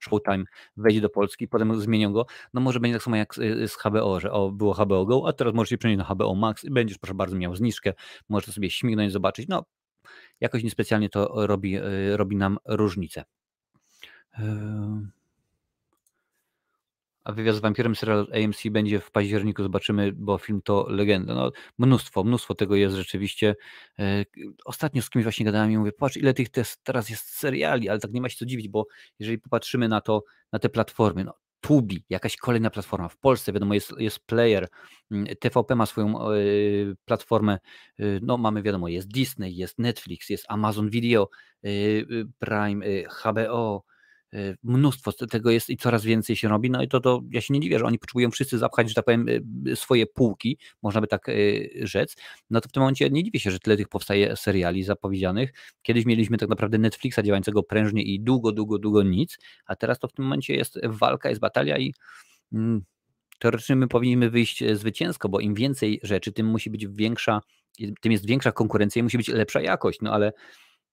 Showtime 0.00 0.44
wejdzie 0.76 1.00
do 1.00 1.08
Polski, 1.08 1.48
potem 1.48 1.80
zmienią 1.80 2.12
go, 2.12 2.26
no 2.54 2.60
może 2.60 2.80
będzie 2.80 2.94
tak 2.94 3.02
samo 3.02 3.16
jak 3.16 3.34
z, 3.34 3.70
z 3.70 3.76
HBO, 3.84 4.20
że 4.20 4.32
o, 4.32 4.50
było 4.50 4.74
HBO 4.74 5.06
Go, 5.06 5.28
a 5.28 5.32
teraz 5.32 5.54
możesz 5.54 5.70
się 5.70 5.78
przenieść 5.78 5.98
na 5.98 6.14
HBO 6.14 6.34
Max 6.34 6.64
i 6.64 6.70
będziesz 6.70 6.98
proszę 6.98 7.14
bardzo 7.14 7.36
miał 7.36 7.56
zniżkę, 7.56 7.92
możesz 8.28 8.54
sobie 8.54 8.70
śmignąć, 8.70 9.12
zobaczyć, 9.12 9.48
no 9.48 9.64
jakoś 10.40 10.62
niespecjalnie 10.62 11.08
to 11.08 11.46
robi, 11.46 11.70
yy, 11.70 12.16
robi 12.16 12.36
nam 12.36 12.58
różnicę. 12.64 13.24
A 17.28 17.32
wywiad 17.32 17.56
z 17.56 17.58
wampirem 17.58 17.96
serial 17.96 18.26
AMC 18.34 18.62
będzie 18.70 19.00
w 19.00 19.10
październiku, 19.10 19.62
zobaczymy, 19.62 20.12
bo 20.12 20.38
film 20.38 20.62
to 20.64 20.86
legenda. 20.88 21.34
No, 21.34 21.50
mnóstwo, 21.78 22.24
mnóstwo 22.24 22.54
tego 22.54 22.76
jest 22.76 22.96
rzeczywiście. 22.96 23.56
E, 23.98 24.24
ostatnio 24.64 25.02
z 25.02 25.10
kimś 25.10 25.24
właśnie 25.24 25.46
gadałem 25.46 25.72
i 25.72 25.78
mówię, 25.78 25.92
patrz 25.92 26.16
ile 26.16 26.34
tych 26.34 26.48
teraz 26.82 27.10
jest 27.10 27.38
seriali, 27.38 27.88
ale 27.88 27.98
tak 27.98 28.12
nie 28.12 28.20
ma 28.20 28.28
się 28.28 28.36
co 28.36 28.46
dziwić, 28.46 28.68
bo 28.68 28.86
jeżeli 29.18 29.38
popatrzymy 29.38 29.88
na 29.88 30.00
to, 30.00 30.24
na 30.52 30.58
te 30.58 30.68
platformy, 30.68 31.24
no, 31.24 31.34
Tubi, 31.60 32.04
jakaś 32.10 32.36
kolejna 32.36 32.70
platforma. 32.70 33.08
W 33.08 33.16
Polsce 33.16 33.52
wiadomo 33.52 33.74
jest, 33.74 33.92
jest 33.98 34.26
player, 34.26 34.68
mm, 35.10 35.26
TVP 35.40 35.74
ma 35.74 35.86
swoją 35.86 36.32
y, 36.32 36.96
platformę, 37.04 37.58
y, 38.00 38.20
no 38.22 38.38
mamy 38.38 38.62
wiadomo, 38.62 38.88
jest 38.88 39.08
Disney, 39.08 39.56
jest 39.56 39.78
Netflix, 39.78 40.30
jest 40.30 40.44
Amazon 40.48 40.90
Video, 40.90 41.30
y, 41.64 42.06
Prime, 42.38 42.86
HBO, 43.22 43.84
mnóstwo 44.62 45.12
tego 45.12 45.50
jest 45.50 45.70
i 45.70 45.76
coraz 45.76 46.04
więcej 46.04 46.36
się 46.36 46.48
robi, 46.48 46.70
no 46.70 46.82
i 46.82 46.88
to, 46.88 47.00
to 47.00 47.22
ja 47.30 47.40
się 47.40 47.54
nie 47.54 47.60
dziwię, 47.60 47.78
że 47.78 47.84
oni 47.84 47.98
potrzebują 47.98 48.30
wszyscy 48.30 48.58
zapchać, 48.58 48.88
że 48.88 48.94
tak 48.94 49.04
powiem, 49.04 49.28
y, 49.68 49.76
swoje 49.76 50.06
półki, 50.06 50.58
można 50.82 51.00
by 51.00 51.06
tak 51.06 51.28
y, 51.28 51.70
rzec, 51.82 52.16
no 52.50 52.60
to 52.60 52.68
w 52.68 52.72
tym 52.72 52.80
momencie 52.80 53.10
nie 53.10 53.24
dziwię 53.24 53.40
się, 53.40 53.50
że 53.50 53.58
tyle 53.58 53.76
tych 53.76 53.88
powstaje 53.88 54.36
seriali 54.36 54.82
zapowiedzianych. 54.82 55.52
Kiedyś 55.82 56.04
mieliśmy 56.04 56.38
tak 56.38 56.48
naprawdę 56.48 56.78
Netflixa 56.78 57.22
działającego 57.24 57.62
prężnie 57.62 58.02
i 58.02 58.20
długo, 58.20 58.52
długo, 58.52 58.78
długo 58.78 59.02
nic, 59.02 59.38
a 59.66 59.76
teraz 59.76 59.98
to 59.98 60.08
w 60.08 60.12
tym 60.12 60.24
momencie 60.24 60.54
jest 60.54 60.78
walka, 60.84 61.28
jest 61.28 61.40
batalia 61.40 61.78
i 61.78 61.94
mm, 62.52 62.82
teoretycznie 63.38 63.76
my 63.76 63.88
powinniśmy 63.88 64.30
wyjść 64.30 64.64
zwycięsko, 64.72 65.28
bo 65.28 65.40
im 65.40 65.54
więcej 65.54 66.00
rzeczy, 66.02 66.32
tym 66.32 66.46
musi 66.46 66.70
być 66.70 66.86
większa, 66.86 67.40
tym 68.00 68.12
jest 68.12 68.26
większa 68.26 68.52
konkurencja 68.52 69.00
i 69.00 69.02
musi 69.02 69.16
być 69.16 69.28
lepsza 69.28 69.60
jakość, 69.60 70.00
no 70.02 70.12
ale 70.12 70.32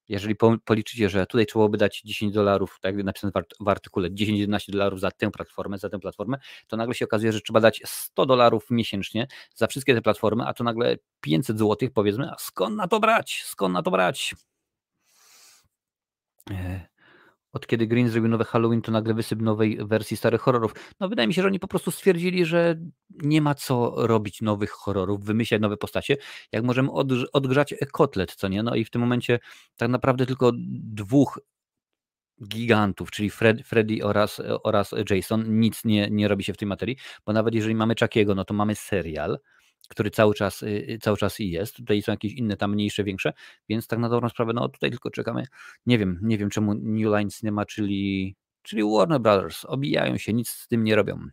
jeżeli 0.10 0.36
policzycie, 0.66 1.10
że 1.10 1.26
tutaj 1.26 1.46
trzeba 1.46 1.68
by 1.68 1.78
dać 1.78 2.02
10 2.02 2.34
dolarów, 2.34 2.78
tak 2.82 2.96
jak 2.96 3.06
napisane 3.06 3.34
w 3.60 3.68
artykule, 3.68 4.10
10-11 4.10 4.72
dolarów 4.72 5.00
za 5.00 5.12
tę 5.12 5.32
platformę, 5.32 5.78
za 5.78 5.90
tę 5.90 6.00
platformę, 6.00 6.38
to 6.68 6.78
nagle 6.78 6.96
się 6.96 7.06
okazuje, 7.06 7.32
że 7.32 7.42
trzeba 7.42 7.60
dać 7.60 7.82
100 7.86 8.26
dolarów 8.26 8.66
miesięcznie 8.70 9.28
za 9.56 9.68
wszystkie 9.68 9.96
te 9.96 10.02
platformy, 10.02 10.44
a 10.48 10.54
to 10.54 10.64
nagle 10.64 10.98
500 11.22 11.60
złotych 11.60 11.92
powiedzmy, 11.92 12.32
a 12.32 12.36
skąd 12.40 12.76
na 12.76 12.88
to 12.88 13.00
brać? 13.00 13.44
Skąd 13.46 13.74
na 13.74 13.84
to 13.84 13.92
brać? 13.92 14.36
Od 17.56 17.68
kiedy 17.68 17.88
Green 17.88 18.10
zrobił 18.10 18.30
nowe 18.30 18.44
Halloween, 18.44 18.82
to 18.82 18.92
nagle 18.92 19.14
wysyp 19.14 19.42
nowej 19.42 19.78
wersji 19.86 20.18
starych 20.18 20.42
horrorów. 20.42 20.74
No 21.00 21.10
wydaje 21.10 21.28
mi 21.28 21.34
się, 21.34 21.42
że 21.42 21.48
oni 21.48 21.60
po 21.60 21.68
prostu 21.68 21.92
stwierdzili, 21.92 22.46
że 22.46 22.76
nie 23.10 23.42
ma 23.42 23.56
co 23.56 23.94
robić 23.98 24.42
nowych 24.42 24.72
horrorów, 24.72 25.24
wymyślać 25.24 25.62
nowe 25.62 25.78
postacie, 25.78 26.18
jak 26.52 26.64
możemy 26.64 26.92
odgrzać 27.34 27.74
kotlet, 27.92 28.36
co 28.36 28.48
nie? 28.48 28.64
No 28.64 28.76
i 28.76 28.86
w 28.86 28.90
tym 28.90 29.02
momencie 29.02 29.40
tak 29.78 29.90
naprawdę 29.90 30.26
tylko 30.26 30.52
dwóch 30.94 31.40
gigantów, 32.48 33.12
czyli 33.12 33.30
Fred, 33.30 33.62
Freddy 33.68 34.06
oraz, 34.06 34.42
oraz 34.64 34.94
Jason, 35.10 35.60
nic 35.60 35.86
nie, 35.86 36.10
nie 36.12 36.28
robi 36.28 36.44
się 36.44 36.54
w 36.54 36.58
tej 36.58 36.68
materii, 36.68 36.98
bo 37.26 37.34
nawet 37.34 37.56
jeżeli 37.56 37.76
mamy 37.76 37.96
Chuckiego, 38.00 38.36
no 38.36 38.46
to 38.46 38.54
mamy 38.54 38.76
serial, 38.76 39.40
który 39.88 40.12
cały 40.12 40.34
czas, 40.34 40.64
y, 40.64 40.68
y, 40.68 41.00
cały 41.02 41.18
czas 41.18 41.40
jest. 41.40 41.76
Tutaj 41.76 42.02
są 42.02 42.12
jakieś 42.12 42.34
inne, 42.34 42.58
tam 42.58 42.72
mniejsze, 42.72 43.04
większe, 43.04 43.34
więc 43.70 43.88
tak 43.88 44.00
na 44.00 44.10
dobrą 44.10 44.30
sprawę, 44.30 44.54
no 44.54 44.70
tutaj 44.70 44.90
tylko 44.90 45.12
czekamy. 45.12 45.44
Nie 45.86 45.98
wiem, 45.98 46.20
nie 46.22 46.38
wiem 46.38 46.50
czemu 46.50 46.74
New 46.74 47.08
Line 47.12 47.30
Cinema, 47.30 47.66
czyli, 47.66 48.36
czyli 48.62 48.84
Warner 48.84 49.22
Brothers, 49.22 49.66
obijają 49.66 50.18
się, 50.18 50.34
nic 50.34 50.50
z 50.50 50.68
tym 50.68 50.84
nie 50.84 50.96
robią. 50.96 51.28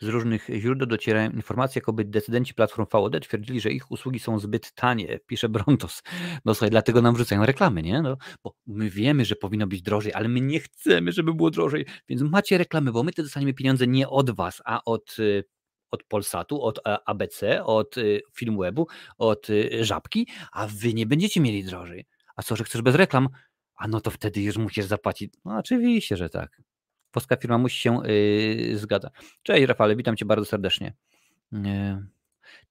Z 0.00 0.08
różnych 0.08 0.48
źródeł 0.58 0.86
docierają 0.86 1.30
informacje, 1.30 1.80
jakoby 1.80 2.04
decydenci 2.04 2.54
platform 2.54 2.86
VOD 2.92 3.20
twierdzili, 3.20 3.60
że 3.60 3.70
ich 3.70 3.90
usługi 3.90 4.18
są 4.18 4.38
zbyt 4.38 4.72
tanie, 4.72 5.20
pisze 5.26 5.48
Brontos. 5.48 6.02
No 6.44 6.54
słuchaj, 6.54 6.70
dlatego 6.70 7.02
nam 7.02 7.14
wrzucają 7.14 7.46
reklamy, 7.46 7.82
nie? 7.82 8.02
No, 8.02 8.16
bo 8.44 8.54
my 8.66 8.90
wiemy, 8.90 9.24
że 9.24 9.36
powinno 9.36 9.66
być 9.66 9.82
drożej, 9.82 10.12
ale 10.14 10.28
my 10.28 10.40
nie 10.40 10.60
chcemy, 10.60 11.12
żeby 11.12 11.34
było 11.34 11.50
drożej, 11.50 11.86
więc 12.08 12.22
macie 12.22 12.58
reklamy, 12.58 12.92
bo 12.92 13.02
my 13.02 13.12
te 13.12 13.22
dostaniemy 13.22 13.54
pieniądze 13.54 13.86
nie 13.86 14.08
od 14.08 14.30
was, 14.30 14.62
a 14.64 14.84
od 14.84 15.18
y, 15.18 15.44
od 15.90 16.04
Polsatu, 16.04 16.62
od 16.62 16.78
e, 16.78 17.08
ABC, 17.08 17.64
od 17.64 17.98
y, 17.98 18.20
Filmwebu, 18.34 18.86
od 19.18 19.50
y, 19.50 19.84
Żabki, 19.84 20.28
a 20.52 20.66
wy 20.66 20.94
nie 20.94 21.06
będziecie 21.06 21.40
mieli 21.40 21.64
drożej. 21.64 22.06
A 22.36 22.42
co, 22.42 22.56
że 22.56 22.64
chcesz 22.64 22.82
bez 22.82 22.94
reklam? 22.94 23.28
A 23.76 23.88
no 23.88 24.00
to 24.00 24.10
wtedy 24.10 24.40
już 24.40 24.56
musisz 24.56 24.84
zapłacić. 24.84 25.34
No 25.44 25.56
oczywiście, 25.56 26.16
że 26.16 26.28
tak. 26.28 26.62
Polska 27.10 27.36
firma 27.36 27.58
musi 27.58 27.78
się 27.80 28.00
yy, 28.04 28.78
zgadza. 28.78 29.10
Cześć 29.42 29.66
Rafale, 29.66 29.96
witam 29.96 30.16
cię 30.16 30.24
bardzo 30.24 30.44
serdecznie. 30.44 30.94
Yy. 31.52 31.60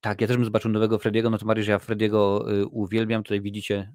Tak, 0.00 0.20
ja 0.20 0.26
też 0.26 0.36
bym 0.36 0.44
zobaczył 0.44 0.70
nowego 0.70 0.98
Frediego, 0.98 1.30
no 1.30 1.38
to 1.38 1.46
Mariusz, 1.46 1.66
ja 1.66 1.78
Frediego 1.78 2.44
yy, 2.48 2.66
uwielbiam, 2.66 3.22
tutaj 3.22 3.40
widzicie, 3.40 3.92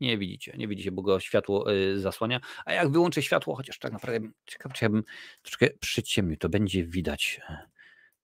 nie 0.00 0.18
widzicie, 0.18 0.54
nie 0.58 0.68
widzicie, 0.68 0.92
bo 0.92 1.02
go 1.02 1.20
światło 1.20 1.72
y, 1.72 2.00
zasłania, 2.00 2.40
a 2.64 2.72
jak 2.72 2.90
wyłączę 2.90 3.22
światło, 3.22 3.56
chociaż 3.56 3.78
tak 3.78 3.92
naprawdę 3.92 4.28
ciekaw, 4.46 4.72
czy 4.72 4.84
ja 4.84 4.88
bym 4.88 5.02
troszkę 5.42 5.70
przyciemnił, 5.80 6.36
to 6.36 6.48
będzie 6.48 6.84
widać 6.84 7.40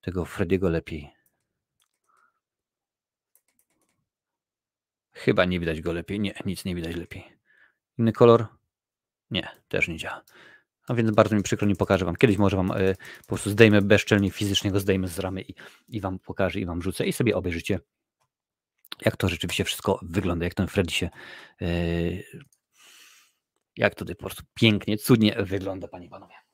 tego 0.08 0.24
Frediego 0.24 0.68
lepiej. 0.68 1.10
Chyba 5.12 5.44
nie 5.44 5.60
widać 5.60 5.80
go 5.80 5.92
lepiej. 5.92 6.20
Nie, 6.20 6.34
nic 6.46 6.64
nie 6.64 6.74
widać 6.74 6.96
lepiej. 6.96 7.24
Inny 7.98 8.12
kolor? 8.12 8.46
Nie, 9.30 9.48
też 9.68 9.88
nie 9.88 9.96
działa. 9.96 10.22
A 10.88 10.94
więc 10.94 11.10
bardzo 11.10 11.36
mi 11.36 11.42
przykro, 11.42 11.68
nie 11.68 11.76
pokażę 11.76 12.04
Wam. 12.04 12.16
Kiedyś 12.16 12.36
może 12.36 12.56
Wam 12.56 12.70
y, 12.70 12.96
po 13.20 13.26
prostu 13.26 13.50
zdejmę 13.50 13.82
bezczelnie, 13.82 14.30
fizycznie 14.30 14.70
go 14.70 14.80
zdejmę 14.80 15.08
z 15.08 15.18
ramy 15.18 15.42
i, 15.42 15.54
i 15.88 16.00
Wam 16.00 16.18
pokażę 16.18 16.60
i 16.60 16.66
Wam 16.66 16.82
rzucę 16.82 17.06
i 17.06 17.12
sobie 17.12 17.36
obejrzycie, 17.36 17.80
jak 19.00 19.16
to 19.16 19.28
rzeczywiście 19.28 19.64
wszystko 19.64 20.00
wygląda, 20.02 20.44
jak 20.44 20.54
ten 20.54 20.68
Freddy 20.68 20.92
się 20.92 21.10
y, 21.62 22.24
jak 23.76 23.94
to 23.94 24.04
po 24.04 24.14
prostu 24.14 24.42
pięknie, 24.54 24.98
cudnie 24.98 25.36
wygląda, 25.42 25.88
Panie 25.88 26.08
Panowie. 26.08 26.47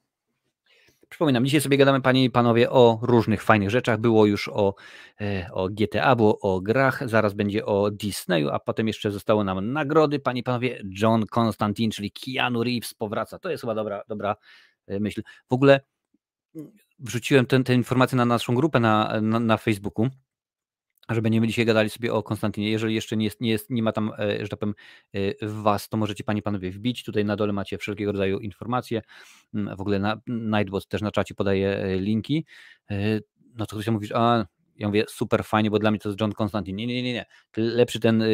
Przypominam, 1.14 1.44
dzisiaj 1.44 1.60
sobie 1.60 1.76
gadamy, 1.76 2.00
panie 2.00 2.24
i 2.24 2.30
panowie, 2.30 2.70
o 2.70 2.98
różnych 3.02 3.42
fajnych 3.42 3.70
rzeczach. 3.70 4.00
Było 4.00 4.26
już 4.26 4.48
o, 4.48 4.74
e, 5.20 5.48
o 5.52 5.68
GTA, 5.68 6.16
było 6.16 6.38
o 6.38 6.60
grach, 6.60 7.08
zaraz 7.08 7.34
będzie 7.34 7.66
o 7.66 7.90
Disneyu, 7.90 8.48
a 8.48 8.58
potem 8.58 8.86
jeszcze 8.86 9.10
zostało 9.10 9.44
nam 9.44 9.72
nagrody. 9.72 10.18
Panie 10.18 10.40
i 10.40 10.42
panowie, 10.42 10.82
John 11.02 11.24
Constantine, 11.26 11.92
czyli 11.92 12.10
Keanu 12.10 12.64
Reeves 12.64 12.94
powraca. 12.94 13.38
To 13.38 13.50
jest 13.50 13.60
chyba 13.60 13.74
dobra, 13.74 14.02
dobra 14.08 14.36
e, 14.86 15.00
myśl. 15.00 15.22
W 15.50 15.52
ogóle 15.52 15.80
mm, 16.56 16.72
wrzuciłem 16.98 17.46
tę 17.46 17.74
informację 17.74 18.16
na 18.16 18.24
naszą 18.24 18.54
grupę 18.54 18.80
na, 18.80 19.20
na, 19.20 19.40
na 19.40 19.56
Facebooku 19.56 20.08
żeby 21.08 21.22
będziemy 21.22 21.46
dzisiaj 21.46 21.64
gadali 21.64 21.90
sobie 21.90 22.14
o 22.14 22.22
Konstantinie. 22.22 22.70
Jeżeli 22.70 22.94
jeszcze 22.94 23.16
nie, 23.16 23.24
jest, 23.24 23.40
nie, 23.40 23.50
jest, 23.50 23.70
nie 23.70 23.82
ma 23.82 23.92
tam, 23.92 24.12
e, 24.18 24.42
że 24.42 24.48
tak 24.48 24.58
powiem, 24.58 24.74
e, 25.14 25.18
Was, 25.42 25.88
to 25.88 25.96
możecie 25.96 26.24
Panie 26.24 26.42
Panowie 26.42 26.70
wbić. 26.70 27.04
Tutaj 27.04 27.24
na 27.24 27.36
dole 27.36 27.52
macie 27.52 27.78
wszelkiego 27.78 28.12
rodzaju 28.12 28.38
informacje. 28.38 29.02
Mm, 29.54 29.76
w 29.76 29.80
ogóle 29.80 29.98
na, 29.98 30.20
Nightbot 30.26 30.88
też 30.88 31.02
na 31.02 31.10
czacie 31.10 31.34
podaje 31.34 31.78
e, 31.78 31.96
linki. 31.96 32.46
No 33.54 33.66
to 33.66 33.76
ktoś 33.76 33.88
mówi, 33.88 34.08
a 34.14 34.46
ja 34.76 34.86
mówię, 34.86 35.04
super 35.08 35.44
fajnie, 35.44 35.70
bo 35.70 35.78
dla 35.78 35.90
mnie 35.90 36.00
to 36.00 36.08
jest 36.08 36.20
John 36.20 36.32
Constantine. 36.42 36.76
Nie, 36.76 36.86
nie, 36.86 37.02
nie, 37.02 37.12
nie. 37.12 37.26
Lepszy 37.56 38.00
ten 38.00 38.24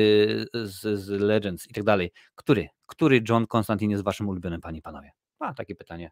z, 0.52 1.00
z 1.00 1.08
Legends 1.08 1.70
i 1.70 1.72
tak 1.72 1.84
dalej. 1.84 2.12
Który? 2.34 2.68
Który 2.86 3.22
John 3.28 3.46
Constantine 3.56 3.90
jest 3.90 4.04
Waszym 4.04 4.28
ulubionym, 4.28 4.60
Panie 4.60 4.82
Panowie? 4.82 5.10
A, 5.38 5.54
takie 5.54 5.74
pytanie. 5.74 6.10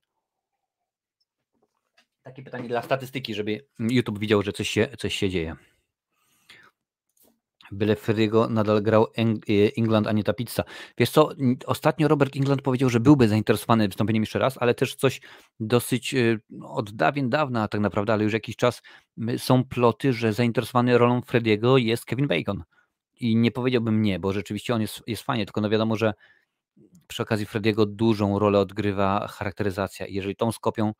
Takie 2.22 2.42
pytanie 2.42 2.68
dla 2.68 2.82
statystyki, 2.82 3.34
żeby 3.34 3.66
YouTube 3.78 4.18
widział, 4.18 4.42
że 4.42 4.52
coś 4.52 4.70
się, 4.70 4.88
coś 4.98 5.14
się 5.14 5.30
dzieje. 5.30 5.56
Byle 7.72 7.94
Ferry'ego 7.94 8.50
nadal 8.50 8.82
grał 8.82 9.06
e, 9.06 9.22
England, 9.76 10.06
a 10.06 10.12
nie 10.12 10.24
ta 10.24 10.32
pizza. 10.32 10.64
Wiesz 10.98 11.10
co, 11.10 11.30
ostatnio 11.66 12.08
Robert 12.08 12.36
England 12.36 12.62
powiedział, 12.62 12.90
że 12.90 13.00
byłby 13.00 13.28
zainteresowany 13.28 13.88
wystąpieniem 13.88 14.22
jeszcze 14.22 14.38
raz, 14.38 14.58
ale 14.60 14.74
też 14.74 14.94
coś 14.94 15.20
dosyć 15.60 16.14
e, 16.14 16.38
od 16.62 16.90
dawien 16.90 17.30
dawna 17.30 17.68
tak 17.68 17.80
naprawdę, 17.80 18.12
ale 18.12 18.24
już 18.24 18.32
jakiś 18.32 18.56
czas 18.56 18.82
są 19.36 19.64
ploty, 19.64 20.12
że 20.12 20.32
zainteresowany 20.32 20.98
rolą 20.98 21.22
Frediego 21.22 21.78
jest 21.78 22.04
Kevin 22.04 22.26
Bacon. 22.26 22.64
I 23.20 23.36
nie 23.36 23.50
powiedziałbym 23.50 24.02
nie, 24.02 24.20
bo 24.20 24.32
rzeczywiście 24.32 24.74
on 24.74 24.80
jest, 24.80 25.02
jest 25.06 25.22
fajnie, 25.22 25.46
tylko 25.46 25.60
no 25.60 25.70
wiadomo, 25.70 25.96
że 25.96 26.14
przy 27.06 27.22
okazji 27.22 27.46
Frediego 27.46 27.86
dużą 27.86 28.38
rolę 28.38 28.58
odgrywa 28.58 29.28
charakteryzacja. 29.28 30.06
Jeżeli 30.06 30.36
tą 30.36 30.52
skopią, 30.52 30.92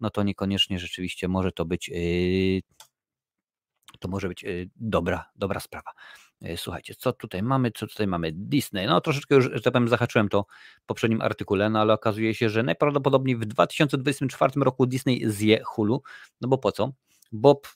no 0.00 0.10
to 0.10 0.22
niekoniecznie 0.22 0.78
rzeczywiście 0.78 1.28
może 1.28 1.52
to 1.52 1.64
być 1.64 1.88
yy, 1.88 2.60
to 4.00 4.08
może 4.08 4.28
być 4.28 4.44
y, 4.44 4.70
dobra, 4.76 5.30
dobra 5.36 5.60
sprawa. 5.60 5.92
Y, 6.44 6.56
słuchajcie, 6.56 6.94
co 6.94 7.12
tutaj 7.12 7.42
mamy? 7.42 7.70
Co 7.70 7.86
tutaj 7.86 8.06
mamy? 8.06 8.32
Disney. 8.32 8.86
No 8.86 9.00
troszeczkę 9.00 9.34
już, 9.34 9.44
że 9.52 9.60
tak 9.60 9.72
powiem, 9.72 9.88
zahaczyłem 9.88 10.28
to 10.28 10.46
w 10.82 10.86
poprzednim 10.86 11.20
artykule, 11.22 11.70
no 11.70 11.80
ale 11.80 11.92
okazuje 11.92 12.34
się, 12.34 12.50
że 12.50 12.62
najprawdopodobniej 12.62 13.36
w 13.36 13.44
2024 13.44 14.52
roku 14.56 14.86
Disney 14.86 15.22
zje 15.30 15.62
Hulu. 15.64 16.02
No 16.40 16.48
bo 16.48 16.58
po 16.58 16.72
co? 16.72 16.92
Bob, 17.32 17.68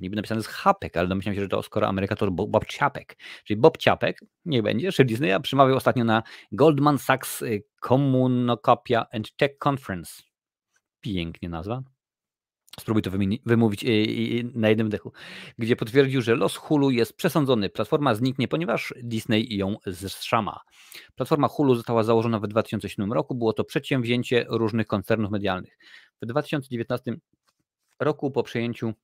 niby 0.00 0.16
napisane 0.16 0.42
z 0.42 0.46
Chapek, 0.46 0.96
ale 0.96 1.08
domyślam 1.08 1.34
się, 1.34 1.40
że 1.40 1.48
to 1.48 1.62
skoro 1.62 1.88
Ameryka 1.88 2.16
to 2.16 2.30
Bob 2.30 2.66
Ciapek. 2.66 3.16
Czyli 3.44 3.60
Bob 3.60 3.78
Ciapek, 3.78 4.20
nie 4.44 4.62
będzie, 4.62 4.92
szef 4.92 5.06
Disneya 5.06 5.40
przemawiał 5.42 5.76
ostatnio 5.76 6.04
na 6.04 6.22
Goldman 6.52 6.98
Sachs 6.98 7.42
y, 7.42 7.64
Communocopia 7.80 9.06
and 9.12 9.36
Tech 9.36 9.50
Conference. 9.68 10.22
Pięknie 11.00 11.48
nazwa. 11.48 11.82
Spróbuj 12.80 13.02
to 13.02 13.10
wymówić 13.46 13.84
na 14.54 14.68
jednym 14.68 14.88
dechu, 14.88 15.12
gdzie 15.58 15.76
potwierdził, 15.76 16.22
że 16.22 16.34
los 16.34 16.56
Hulu 16.56 16.90
jest 16.90 17.16
przesądzony. 17.16 17.70
Platforma 17.70 18.14
zniknie, 18.14 18.48
ponieważ 18.48 18.94
Disney 19.02 19.56
ją 19.56 19.76
zszama. 20.08 20.60
Platforma 21.14 21.48
Hulu 21.48 21.74
została 21.74 22.02
założona 22.02 22.38
w 22.38 22.46
2007 22.46 23.12
roku. 23.12 23.34
Było 23.34 23.52
to 23.52 23.64
przedsięwzięcie 23.64 24.46
różnych 24.48 24.86
koncernów 24.86 25.30
medialnych. 25.30 25.78
W 26.22 26.26
2019 26.26 27.16
roku 28.00 28.30
po 28.30 28.42
przejęciu 28.42 28.94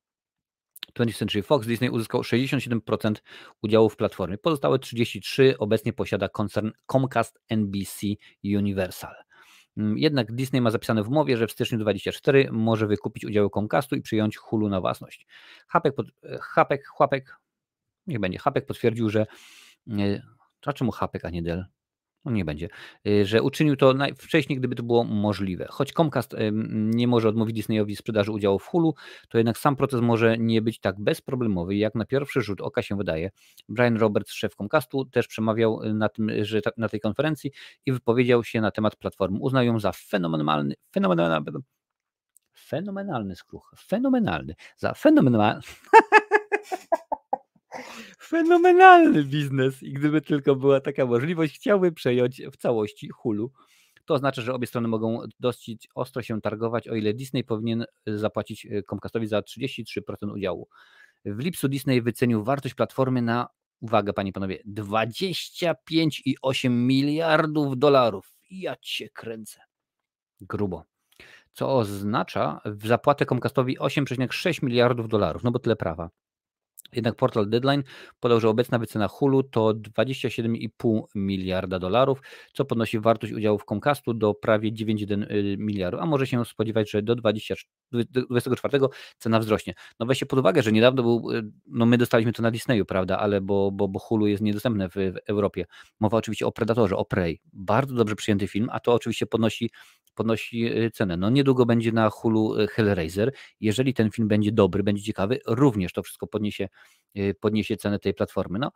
20th 0.99 1.17
Century 1.17 1.43
Fox 1.43 1.67
Disney 1.67 1.91
uzyskał 1.91 2.21
67% 2.21 3.15
udziału 3.63 3.91
w 3.91 3.97
platformie. 3.97 4.39
Pozostałe 4.39 4.79
33 4.79 5.59
obecnie 5.59 5.93
posiada 5.93 6.29
koncern 6.29 6.71
Comcast 6.87 7.39
NBC 7.49 8.07
Universal. 8.45 9.26
Mm, 9.77 9.99
jednak 9.99 10.33
Disney 10.33 10.61
ma 10.61 10.71
zapisane 10.71 11.03
w 11.03 11.09
umowie, 11.09 11.37
że 11.37 11.47
w 11.47 11.53
styczniu 11.53 11.79
2024 11.79 12.49
może 12.53 12.87
wykupić 12.87 13.25
udziały 13.25 13.51
Comcastu 13.51 13.97
i 13.97 14.03
przyjąć 14.03 14.37
Hulu 14.37 14.69
na 14.69 14.81
własność. 14.81 15.27
Hapek, 15.69 15.95
pod, 15.95 16.07
Hapek, 16.41 16.87
Chłapek, 16.87 17.37
niech 18.07 18.21
będzie, 18.21 18.39
Hapek 18.39 18.67
potwierdził, 18.67 19.11
że 19.11 19.27
a 20.67 20.73
czemu 20.73 20.93
Hapek, 20.93 21.25
a 21.25 21.31
nie 21.31 21.43
Dell? 21.43 21.67
No 22.27 22.33
nie 22.33 22.45
będzie, 22.45 22.69
y, 23.07 23.27
że 23.27 23.43
uczynił 23.43 23.77
to 23.77 23.95
wcześniej, 24.19 24.59
gdyby 24.59 24.75
to 24.75 24.83
było 24.83 25.05
możliwe. 25.05 25.67
Choć 25.71 25.93
Comcast 25.93 26.37
nie 26.73 27.09
może 27.09 27.29
odmówić 27.29 27.57
Disneyowi 27.57 27.97
sprzedaży 27.97 28.33
udziału 28.33 28.59
w 28.59 28.67
Hulu, 28.67 28.95
to 29.29 29.39
jednak 29.39 29.59
sam 29.59 29.77
proces 29.77 30.01
może 30.01 30.39
nie 30.39 30.63
być 30.63 30.81
tak 30.81 31.01
bezproblemowy, 31.01 31.77
jak 31.77 31.95
na 31.95 32.05
pierwszy 32.05 32.41
rzut 32.41 32.61
oka 32.61 32.83
się 32.83 32.97
wydaje. 32.97 33.31
Brian 33.69 33.97
Roberts, 33.97 34.33
szef 34.33 34.55
Comcastu, 34.55 35.05
też 35.05 35.27
przemawiał 35.27 35.83
y, 35.83 35.95
na, 35.95 36.09
tym, 36.09 36.31
że 36.45 36.61
na 36.77 36.89
tej 36.89 37.01
konferencji 37.01 37.53
i 37.87 37.93
wypowiedział 37.93 38.45
się 38.45 38.61
na 38.61 38.71
temat 38.71 38.97
platformy. 38.97 39.39
Uznał 39.41 39.65
ją 39.65 39.81
za 39.81 39.93
fenomenalny, 39.93 40.75
fenomenalny, 40.93 41.53
fenomenalny 42.55 43.37
skruch, 43.37 43.75
fenomenalny, 43.79 44.55
za 44.77 44.95
fenomenalny. 44.95 45.63
Fenomenalny 48.27 49.25
biznes 49.25 49.83
i 49.83 49.93
gdyby 49.93 50.21
tylko 50.21 50.57
była 50.57 50.81
taka 50.81 51.07
możliwość, 51.07 51.55
chciałby 51.55 51.93
przejąć 51.93 52.43
w 52.53 52.57
całości 52.57 53.09
Hulu. 53.09 53.53
To 54.05 54.15
oznacza, 54.15 54.43
że 54.43 54.55
obie 54.55 54.67
strony 54.67 54.89
mogą 54.89 55.21
dosyć 55.41 55.89
ostro 55.95 56.23
się 56.23 56.41
targować, 56.41 56.89
o 56.89 56.95
ile 56.95 57.15
Disney 57.15 57.45
powinien 57.45 57.85
zapłacić 58.07 58.67
e, 58.67 58.83
Comcastowi 58.83 59.27
za 59.27 59.41
33% 59.41 60.33
udziału. 60.33 60.69
W 61.25 61.39
lipcu 61.39 61.69
Disney 61.69 62.03
wycenił 62.03 62.45
wartość 62.45 62.75
platformy 62.75 63.23
na, 63.23 63.49
uwaga 63.81 64.13
panie 64.13 64.31
i 64.31 64.33
panowie, 64.33 64.59
25,8 64.67 66.71
miliardów 66.71 67.79
dolarów. 67.79 68.37
Ja 68.51 68.77
cię 68.81 69.09
kręcę. 69.09 69.61
Grubo. 70.41 70.85
Co 71.53 71.77
oznacza 71.77 72.61
w 72.65 72.87
zapłatę 72.87 73.27
Comcastowi 73.27 73.79
8,6 73.79 74.63
miliardów 74.63 75.09
dolarów, 75.09 75.45
no 75.45 75.51
bo 75.51 75.59
tyle 75.59 75.77
prawa. 75.77 76.11
Jednak 76.93 77.15
portal 77.15 77.49
Deadline 77.49 77.83
podał, 78.21 78.41
że 78.41 78.49
obecna 78.49 78.79
wycena 78.79 79.09
Hulu 79.09 79.43
to 79.43 79.75
27,5 79.75 81.03
miliarda 81.15 81.79
dolarów, 81.79 82.23
co 82.53 82.65
podnosi 82.65 83.01
wartość 83.01 83.33
udziałów 83.33 83.65
Comcastu 83.65 84.15
do 84.15 84.35
prawie 84.35 84.73
9,1 84.73 85.33
y, 85.33 85.57
miliardów, 85.59 86.01
a 86.01 86.07
może 86.07 86.27
się 86.27 86.45
spodziewać, 86.45 86.91
że 86.91 87.03
do 87.03 87.15
2024 87.15 88.79
cena 89.19 89.39
wzrośnie. 89.39 89.75
No 90.01 90.07
weźcie 90.07 90.27
pod 90.27 90.39
uwagę, 90.39 90.63
że 90.63 90.73
niedawno 90.73 91.03
był, 91.03 91.31
y, 91.31 91.51
no 91.67 91.87
my 91.87 91.99
dostaliśmy 91.99 92.33
to 92.33 92.43
na 92.43 92.51
Disneyu, 92.51 92.85
prawda, 92.85 93.19
ale 93.19 93.41
bo, 93.41 93.71
bo, 93.71 93.89
bo 93.89 93.99
Hulu 93.99 94.27
jest 94.27 94.43
niedostępne 94.43 94.89
w, 94.89 94.95
w 94.95 95.17
Europie. 95.27 95.67
Mowa 96.01 96.17
oczywiście 96.17 96.47
o 96.47 96.53
Predatorze, 96.53 96.97
o 96.97 97.05
Prey. 97.05 97.41
Bardzo 97.53 97.95
dobrze 97.95 98.17
przyjęty 98.17 98.49
film, 98.49 98.69
a 98.73 98.81
to 98.81 98.93
oczywiście 98.93 99.27
podnosi 99.27 99.71
podnosi 100.17 100.67
y, 100.67 100.91
cenę. 100.91 101.17
No 101.17 101.31
niedługo 101.31 101.67
będzie 101.67 101.93
na 101.93 102.11
Hulu 102.11 102.55
Hellraiser. 102.71 103.33
Jeżeli 103.61 103.95
ten 103.95 104.11
film 104.11 104.29
będzie 104.29 104.53
dobry, 104.53 104.83
będzie 104.83 105.03
ciekawy, 105.03 105.39
również 105.47 105.93
to 105.93 106.03
wszystko 106.03 106.27
podniesie, 106.27 106.69
podniesie 107.41 107.77
cenę 107.77 107.99
tej 107.99 108.15
platformy. 108.15 108.59
No, 108.59 108.73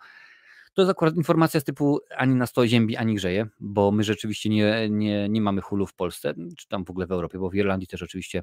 to 0.75 0.83
jest 0.83 0.91
akurat 0.91 1.17
informacja 1.17 1.61
z 1.61 1.65
typu 1.65 2.01
ani 2.17 2.35
na 2.35 2.47
sto 2.47 2.67
ziemi, 2.67 2.97
ani 2.97 3.15
grzeje, 3.15 3.47
bo 3.61 3.91
my 3.93 4.05
rzeczywiście 4.05 4.51
nie, 4.51 4.89
nie, 4.91 5.29
nie 5.29 5.41
mamy 5.41 5.61
Hulu 5.61 5.87
w 5.87 5.95
Polsce, 5.95 6.35
czy 6.57 6.69
tam 6.69 6.85
w 6.85 6.91
ogóle 6.91 7.07
w 7.07 7.13
Europie, 7.13 7.39
bo 7.39 7.51
w 7.51 7.55
Irlandii 7.55 7.89
też 7.89 8.03
oczywiście 8.03 8.43